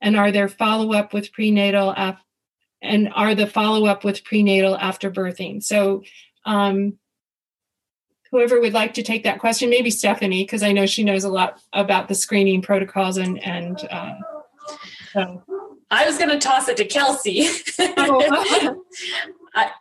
And 0.01 0.15
are 0.15 0.31
there 0.31 0.47
follow 0.47 0.93
up 0.93 1.13
with 1.13 1.31
prenatal 1.31 1.93
af- 1.95 2.21
and 2.81 3.11
are 3.15 3.33
the 3.33 3.47
follow 3.47 3.87
up 3.87 4.03
with 4.03 4.23
prenatal 4.23 4.77
after 4.77 5.09
birthing? 5.09 5.63
So, 5.63 6.03
um, 6.45 6.99
whoever 8.29 8.59
would 8.59 8.73
like 8.73 8.93
to 8.95 9.03
take 9.03 9.23
that 9.23 9.39
question, 9.39 9.69
maybe 9.69 9.89
Stephanie, 9.89 10.43
because 10.43 10.61
I 10.61 10.71
know 10.71 10.85
she 10.85 11.03
knows 11.03 11.23
a 11.23 11.29
lot 11.29 11.61
about 11.73 12.09
the 12.09 12.15
screening 12.15 12.61
protocols 12.61 13.17
and 13.17 13.41
and 13.43 13.79
uh, 13.89 14.13
so. 15.13 15.43
I 15.91 16.05
was 16.05 16.17
going 16.17 16.31
to 16.31 16.39
toss 16.39 16.67
it 16.67 16.77
to 16.77 16.85
Kelsey. 16.85 17.47
oh. 17.79 18.83
I, 19.55 19.71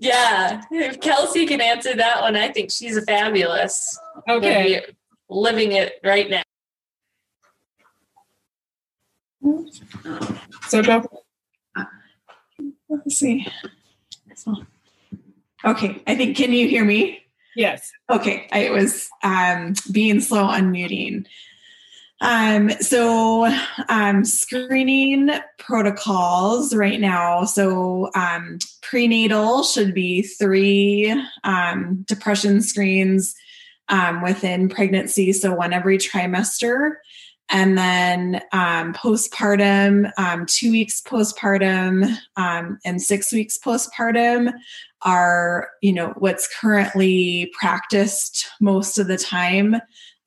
yeah, 0.00 0.62
if 0.70 1.00
Kelsey 1.00 1.46
can 1.46 1.60
answer 1.60 1.94
that 1.94 2.20
one, 2.20 2.36
I 2.36 2.48
think 2.48 2.70
she's 2.70 2.96
a 2.96 3.02
fabulous. 3.02 3.98
Okay, 4.28 4.82
living 5.28 5.72
it 5.72 6.00
right 6.04 6.30
now. 6.30 6.42
So 10.68 10.82
go. 10.82 11.04
Let's 12.88 13.16
see. 13.16 13.46
Okay, 15.64 16.02
I 16.06 16.14
think. 16.14 16.36
Can 16.36 16.52
you 16.52 16.68
hear 16.68 16.84
me? 16.84 17.24
Yes. 17.54 17.92
Okay, 18.10 18.48
I 18.52 18.70
was 18.70 19.08
um, 19.22 19.74
being 19.90 20.20
slow 20.20 20.48
unmuting. 20.48 21.26
Um, 22.22 22.70
so, 22.80 23.52
um, 23.88 24.24
screening 24.24 25.30
protocols 25.58 26.72
right 26.72 27.00
now. 27.00 27.44
So, 27.44 28.10
um, 28.14 28.60
prenatal 28.80 29.64
should 29.64 29.92
be 29.92 30.22
three 30.22 31.12
um, 31.42 32.04
depression 32.06 32.62
screens 32.62 33.34
um, 33.88 34.22
within 34.22 34.68
pregnancy. 34.68 35.32
So, 35.32 35.52
one 35.52 35.72
every 35.72 35.98
trimester. 35.98 36.92
And 37.48 37.76
then 37.76 38.40
um, 38.52 38.94
postpartum, 38.94 40.10
um, 40.16 40.46
two 40.46 40.70
weeks 40.70 41.02
postpartum, 41.02 42.16
um, 42.36 42.78
and 42.84 43.02
six 43.02 43.32
weeks 43.32 43.58
postpartum 43.58 44.52
are, 45.02 45.68
you 45.82 45.92
know, 45.92 46.14
what's 46.18 46.48
currently 46.60 47.52
practiced 47.58 48.48
most 48.60 48.96
of 48.96 49.08
the 49.08 49.18
time. 49.18 49.76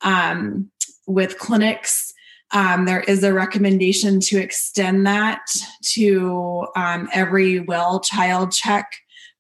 Um, 0.02 0.70
with 1.08 1.40
clinics, 1.40 2.14
um, 2.52 2.86
there 2.86 3.02
is 3.02 3.24
a 3.24 3.34
recommendation 3.34 4.20
to 4.22 4.38
extend 4.38 5.06
that 5.08 5.46
to 5.94 6.68
um, 6.76 7.10
every 7.14 7.60
well 7.60 8.00
child 8.00 8.52
check 8.52 8.92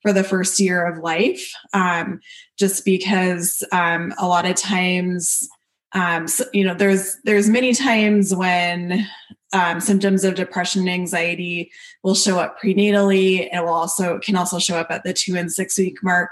for 0.02 0.14
the 0.14 0.24
first 0.24 0.60
year 0.60 0.86
of 0.86 1.00
life, 1.00 1.52
um, 1.74 2.20
just 2.58 2.86
because 2.86 3.64
um, 3.72 4.14
a 4.20 4.28
lot 4.28 4.46
of 4.46 4.56
times, 4.56 5.48
um, 5.94 6.28
so, 6.28 6.44
you 6.54 6.64
know, 6.64 6.76
there's 6.76 7.18
there's 7.24 7.50
many 7.50 7.74
times 7.74 8.36
when 8.36 9.08
um, 9.54 9.80
symptoms 9.80 10.24
of 10.24 10.36
depression 10.36 10.82
and 10.82 10.90
anxiety 10.90 11.72
will 12.04 12.16
show 12.16 12.38
up 12.38 12.60
prenatally. 12.62 13.48
It 13.52 13.62
will 13.62 13.70
also 13.70 14.20
can 14.20 14.36
also 14.36 14.60
show 14.60 14.78
up 14.78 14.88
at 14.90 15.04
the 15.04 15.14
two 15.14 15.36
and 15.36 15.52
six 15.52 15.78
week 15.78 15.98
mark. 16.04 16.32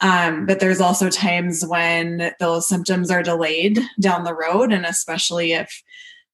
Um, 0.00 0.46
but 0.46 0.60
there's 0.60 0.80
also 0.80 1.08
times 1.08 1.64
when 1.66 2.32
those 2.38 2.68
symptoms 2.68 3.10
are 3.10 3.22
delayed 3.22 3.80
down 4.00 4.24
the 4.24 4.34
road, 4.34 4.72
and 4.72 4.84
especially 4.84 5.52
if 5.52 5.82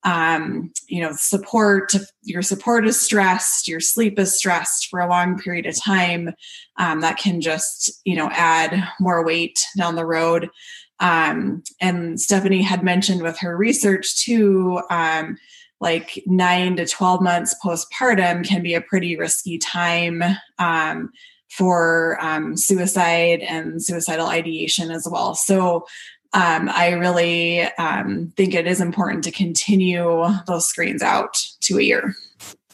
um, 0.05 0.72
you 0.89 1.01
know 1.01 1.12
support 1.12 1.94
your 2.22 2.43
support 2.43 2.86
is 2.86 3.01
stressed, 3.01 3.68
your 3.68 3.80
sleep 3.80 4.18
is 4.18 4.36
stressed 4.36 4.89
for 4.89 4.98
a 4.98 5.09
long 5.09 5.39
period 5.39 5.66
of 5.66 5.80
time, 5.80 6.34
um, 6.78 7.01
that 7.01 7.18
can 7.18 7.40
just 7.40 7.93
you 8.05 8.16
know 8.16 8.28
add 8.32 8.89
more 8.98 9.24
weight 9.24 9.64
down 9.76 9.94
the 9.94 10.06
road. 10.06 10.51
Um, 10.98 11.62
and 11.80 12.20
Stephanie 12.20 12.62
had 12.62 12.84
mentioned 12.84 13.22
with 13.22 13.39
her 13.39 13.56
research 13.56 14.16
too, 14.16 14.80
um, 14.89 15.36
like 15.80 16.22
nine 16.26 16.76
to 16.76 16.86
12 16.86 17.20
months 17.20 17.56
postpartum 17.62 18.47
can 18.47 18.62
be 18.62 18.74
a 18.74 18.80
pretty 18.80 19.16
risky 19.16 19.59
time 19.59 20.22
um, 20.60 21.10
for 21.56 22.18
um, 22.20 22.56
suicide 22.56 23.40
and 23.40 23.82
suicidal 23.82 24.26
ideation 24.26 24.90
as 24.90 25.06
well. 25.10 25.34
So 25.34 25.86
um, 26.32 26.70
I 26.70 26.92
really 26.92 27.62
um, 27.62 28.32
think 28.36 28.54
it 28.54 28.66
is 28.66 28.80
important 28.80 29.22
to 29.24 29.30
continue 29.30 30.24
those 30.46 30.66
screens 30.66 31.02
out 31.02 31.36
to 31.62 31.78
a 31.78 31.82
year. 31.82 32.14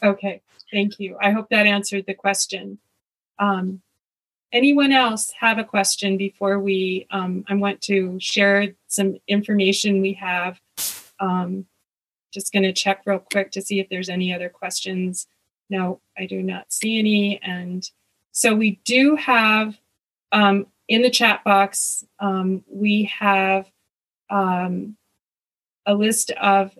Okay, 0.01 0.41
thank 0.71 0.99
you. 0.99 1.17
I 1.21 1.31
hope 1.31 1.49
that 1.49 1.65
answered 1.65 2.05
the 2.07 2.13
question. 2.13 2.79
Um, 3.37 3.81
anyone 4.53 4.93
else 4.93 5.33
have 5.39 5.57
a 5.57 5.65
question 5.65 6.17
before 6.17 6.59
we? 6.59 7.05
Um, 7.11 7.43
I 7.49 7.55
want 7.55 7.81
to 7.81 8.17
share 8.21 8.69
some 8.87 9.17
information 9.27 10.01
we 10.01 10.13
have. 10.13 10.59
Um, 11.19 11.65
just 12.33 12.53
going 12.53 12.63
to 12.63 12.71
check 12.71 13.01
real 13.05 13.19
quick 13.19 13.51
to 13.51 13.61
see 13.61 13.79
if 13.81 13.89
there's 13.89 14.09
any 14.09 14.33
other 14.33 14.47
questions. 14.47 15.27
No, 15.69 15.99
I 16.17 16.25
do 16.25 16.41
not 16.41 16.71
see 16.71 16.97
any. 16.97 17.41
And 17.41 17.83
so 18.31 18.55
we 18.55 18.79
do 18.85 19.15
have 19.15 19.77
um, 20.31 20.67
in 20.87 21.01
the 21.01 21.09
chat 21.09 21.43
box, 21.43 22.05
um, 22.19 22.63
we 22.67 23.11
have 23.19 23.69
um, 24.29 24.95
a 25.85 25.93
list 25.93 26.31
of 26.31 26.77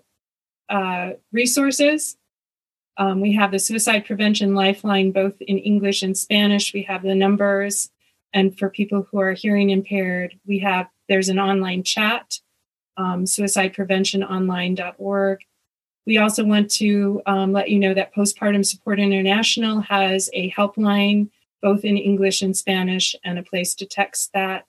uh, 0.67 1.11
resources. 1.31 2.17
Um, 2.97 3.21
we 3.21 3.34
have 3.34 3.51
the 3.51 3.59
Suicide 3.59 4.05
Prevention 4.05 4.55
Lifeline, 4.55 5.11
both 5.11 5.39
in 5.41 5.57
English 5.57 6.03
and 6.03 6.17
Spanish. 6.17 6.73
We 6.73 6.84
have 6.84 7.03
the 7.03 7.15
numbers. 7.15 7.89
And 8.34 8.57
for 8.57 8.69
people 8.69 9.07
who 9.09 9.19
are 9.19 9.34
hearing 9.34 9.69
impaired, 9.69 10.39
we 10.45 10.59
have 10.59 10.88
there's 11.07 11.30
an 11.30 11.39
online 11.39 11.84
chat, 11.84 12.39
um, 12.97 13.26
suicidepreventiononline.org. 13.26 15.39
We 16.05 16.17
also 16.17 16.43
want 16.43 16.69
to 16.71 17.21
um, 17.26 17.51
let 17.51 17.69
you 17.69 17.80
know 17.80 17.93
that 17.93 18.13
Postpartum 18.13 18.65
Support 18.65 18.99
International 18.99 19.81
has 19.81 20.30
a 20.34 20.51
helpline 20.51 21.30
both 21.61 21.84
in 21.84 21.98
English 21.98 22.41
and 22.41 22.56
Spanish, 22.56 23.15
and 23.23 23.38
a 23.38 23.44
place 23.44 23.76
to 23.76 23.86
text 23.86 24.31
that. 24.34 24.65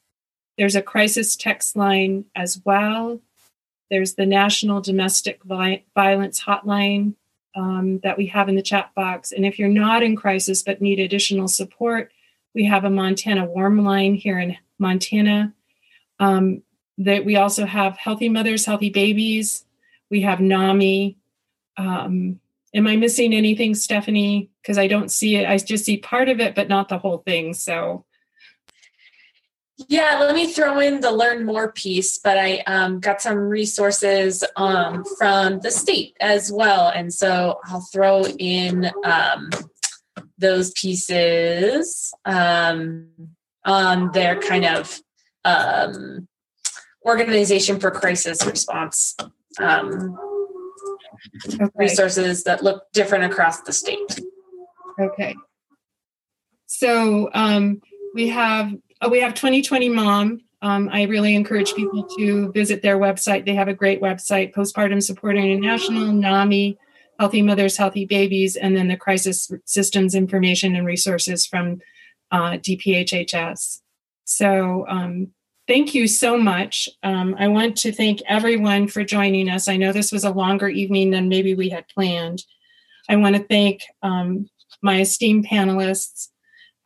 There's 0.59 0.77
a 0.77 0.83
crisis 0.83 1.37
text 1.37 1.77
line 1.77 2.27
as 2.35 2.61
well. 2.65 3.21
There's 3.91 4.15
the 4.15 4.27
National 4.27 4.81
Domestic 4.81 5.43
Violence 5.45 6.43
Hotline 6.43 7.15
um, 7.55 7.99
that 8.03 8.17
we 8.17 8.27
have 8.27 8.49
in 8.49 8.57
the 8.57 8.63
chat 8.63 8.95
box. 8.95 9.33
And 9.33 9.45
if 9.45 9.59
you're 9.59 9.69
not 9.69 10.03
in 10.03 10.17
crisis 10.17 10.63
but 10.63 10.81
need 10.81 11.01
additional 11.01 11.49
support, 11.49 12.13
we 12.55 12.65
have 12.67 12.85
a 12.85 12.91
Montana 12.91 13.45
Warm 13.47 13.85
Line 13.85 14.15
here 14.15 14.39
in 14.39 14.57
Montana. 14.79 15.55
Um, 16.19 16.63
that 16.99 17.25
we 17.25 17.37
also 17.37 17.65
have 17.65 17.97
Healthy 17.97 18.29
Mothers, 18.29 18.67
Healthy 18.67 18.91
Babies. 18.91 19.65
We 20.11 20.21
have 20.23 20.41
NAMI. 20.41 21.17
Um, 21.77 22.41
Am 22.73 22.87
I 22.87 22.97
missing 22.97 23.35
anything, 23.35 23.75
Stephanie? 23.75 24.51
Because 24.63 24.79
I 24.79 24.87
don't 24.87 25.11
see 25.11 25.37
it. 25.37 25.49
I 25.49 25.59
just 25.59 25.85
see 25.85 25.97
part 25.97 26.29
of 26.29 26.39
it, 26.41 26.55
but 26.55 26.69
not 26.69 26.89
the 26.89 26.99
whole 26.99 27.19
thing. 27.19 27.53
So, 27.53 28.05
yeah, 29.89 30.19
let 30.21 30.35
me 30.35 30.53
throw 30.53 30.79
in 30.79 31.01
the 31.01 31.11
learn 31.11 31.45
more 31.45 31.73
piece, 31.73 32.19
but 32.19 32.39
I 32.39 32.59
um, 32.67 33.01
got 33.01 33.23
some 33.23 33.37
resources 33.37 34.45
um, 34.57 35.05
from 35.19 35.61
the 35.61 35.71
state 35.71 36.17
as 36.21 36.53
well. 36.53 36.89
And 36.89 37.13
so 37.13 37.59
I'll 37.65 37.81
throw 37.93 38.25
in 38.25 38.91
um, 39.05 39.51
those 40.39 40.71
pieces 40.73 42.13
um, 42.25 43.09
on 43.65 44.13
their 44.13 44.41
kind 44.41 44.65
of 44.65 45.01
um, 45.45 46.29
organization 47.05 47.81
for 47.81 47.91
crisis 47.91 48.47
response. 48.47 49.17
Okay. 51.55 51.69
resources 51.75 52.45
that 52.45 52.63
look 52.63 52.85
different 52.93 53.25
across 53.25 53.63
the 53.63 53.73
state. 53.73 54.21
Okay. 54.99 55.35
So 56.67 57.31
um, 57.35 57.81
we 58.15 58.29
have 58.29 58.73
oh, 59.03 59.09
we 59.09 59.21
have 59.21 59.35
2020 59.35 59.89
Mom. 59.89 60.41
Um, 60.63 60.91
I 60.93 61.05
really 61.05 61.35
encourage 61.35 61.75
people 61.75 62.05
to 62.19 62.53
visit 62.53 62.83
their 62.83 62.99
website. 62.99 63.47
They 63.47 63.55
have 63.55 63.69
a 63.69 63.75
great 63.75 64.03
website, 64.03 64.53
Postpartum 64.53 65.03
Support 65.03 65.37
International, 65.37 66.13
NAMI, 66.13 66.77
Healthy 67.19 67.43
Mothers, 67.43 67.79
Healthy 67.79 68.05
Babies, 68.05 68.57
and 68.57 68.77
then 68.77 68.89
the 68.89 68.97
Crisis 68.97 69.51
Systems 69.65 70.15
Information 70.15 70.77
and 70.77 70.87
Resources 70.87 71.47
from 71.47 71.81
uh, 72.31 72.53
DPHHS. 72.59 73.81
So 74.25 74.87
um, 74.87 75.29
thank 75.71 75.95
you 75.95 76.09
so 76.09 76.37
much. 76.37 76.89
Um, 77.05 77.37
I 77.39 77.47
want 77.47 77.77
to 77.79 77.93
thank 77.93 78.21
everyone 78.27 78.89
for 78.89 79.05
joining 79.05 79.49
us. 79.49 79.69
I 79.69 79.77
know 79.77 79.93
this 79.93 80.11
was 80.11 80.25
a 80.25 80.33
longer 80.33 80.69
evening 80.69 81.13
than 81.13 81.29
maybe 81.29 81.55
we 81.55 81.69
had 81.69 81.87
planned. 81.87 82.43
I 83.09 83.15
want 83.15 83.37
to 83.37 83.45
thank 83.45 83.83
um, 84.03 84.51
my 84.83 85.01
esteemed 85.01 85.47
panelists 85.47 86.27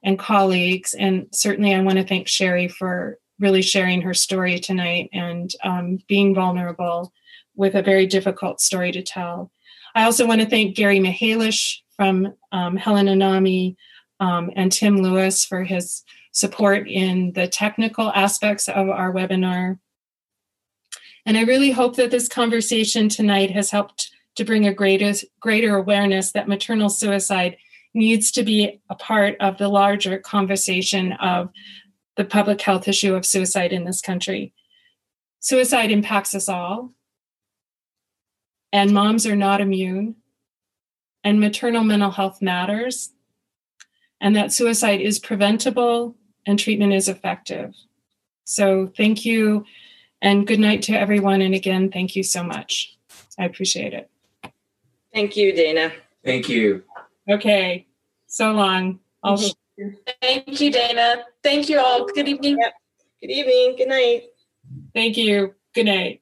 and 0.03 0.19
colleagues, 0.19 0.93
and 0.93 1.29
certainly 1.33 1.75
I 1.75 1.81
want 1.81 1.97
to 1.97 2.05
thank 2.05 2.29
Sherry 2.29 2.69
for 2.69 3.19
really 3.41 3.63
sharing 3.63 4.03
her 4.03 4.13
story 4.13 4.59
tonight 4.59 5.09
and 5.15 5.51
um, 5.65 5.99
being 6.07 6.35
vulnerable 6.35 7.11
with 7.57 7.75
a 7.75 7.83
very 7.83 8.07
difficult 8.07 8.61
story 8.61 8.93
to 8.93 9.03
tell. 9.03 9.51
I 9.95 10.05
also 10.05 10.27
want 10.27 10.43
to 10.43 10.47
thank 10.47 10.77
Gary 10.77 11.01
Mihelish 11.01 11.79
from 11.97 12.35
um, 12.53 12.77
Helena 12.77 13.17
NAMI 13.17 13.79
um, 14.21 14.51
and 14.55 14.71
Tim 14.71 14.99
Lewis 14.99 15.43
for 15.43 15.65
his 15.65 16.03
support 16.35 16.89
in 16.89 17.33
the 17.33 17.47
technical 17.47 18.13
aspects 18.13 18.69
of 18.69 18.91
our 18.91 19.13
webinar. 19.13 19.79
And 21.25 21.39
I 21.39 21.43
really 21.43 21.71
hope 21.71 21.97
that 21.97 22.11
this 22.11 22.29
conversation 22.29 23.09
tonight 23.09 23.53
has 23.53 23.71
helped 23.71 24.11
to 24.35 24.45
bring 24.45 24.67
a 24.67 24.75
greater, 24.75 25.13
greater 25.41 25.77
awareness 25.77 26.33
that 26.33 26.49
maternal 26.49 26.91
suicide 26.91 27.57
needs 27.95 28.33
to 28.33 28.43
be 28.43 28.81
a 28.91 28.97
part 28.97 29.37
of 29.39 29.59
the 29.59 29.69
larger 29.69 30.19
conversation 30.19 31.13
of 31.13 31.51
the 32.17 32.25
public 32.25 32.61
health 32.61 32.89
issue 32.89 33.15
of 33.15 33.25
suicide 33.25 33.73
in 33.73 33.85
this 33.85 34.01
country. 34.01 34.53
Suicide 35.39 35.93
impacts 35.93 36.35
us 36.35 36.49
all, 36.49 36.93
and 38.73 38.93
moms 38.93 39.25
are 39.25 39.37
not 39.37 39.61
immune, 39.61 40.17
and 41.23 41.39
maternal 41.39 41.85
mental 41.85 42.11
health 42.11 42.43
matters, 42.43 43.13
and 44.21 44.35
that 44.35 44.53
suicide 44.53 45.01
is 45.01 45.21
preventable 45.21 46.17
and 46.47 46.59
treatment 46.59 46.93
is 46.93 47.09
effective. 47.09 47.75
So, 48.45 48.93
thank 48.97 49.25
you, 49.25 49.65
and 50.21 50.47
good 50.47 50.61
night 50.61 50.83
to 50.83 50.93
everyone. 50.93 51.41
And 51.41 51.55
again, 51.55 51.91
thank 51.91 52.17
you 52.17 52.23
so 52.23 52.43
much. 52.43 52.97
I 53.39 53.45
appreciate 53.45 53.95
it. 53.95 54.11
Thank 55.13 55.37
you, 55.37 55.55
Dana. 55.55 55.93
Thank 56.25 56.49
you. 56.49 56.83
Okay, 57.29 57.87
so 58.27 58.53
long. 58.53 59.01
I'll 59.23 59.39
Thank 60.21 60.61
you, 60.61 60.71
Dana. 60.71 61.25
Thank 61.43 61.69
you 61.69 61.81
all. 61.81 62.07
Good 62.07 62.29
evening. 62.29 62.59
Yep. 62.61 62.75
Good 63.21 63.31
evening. 63.31 63.75
Good 63.77 63.89
night. 63.89 64.25
Thank 64.95 65.17
you. 65.17 65.55
Good 65.75 65.87
night. 65.87 66.21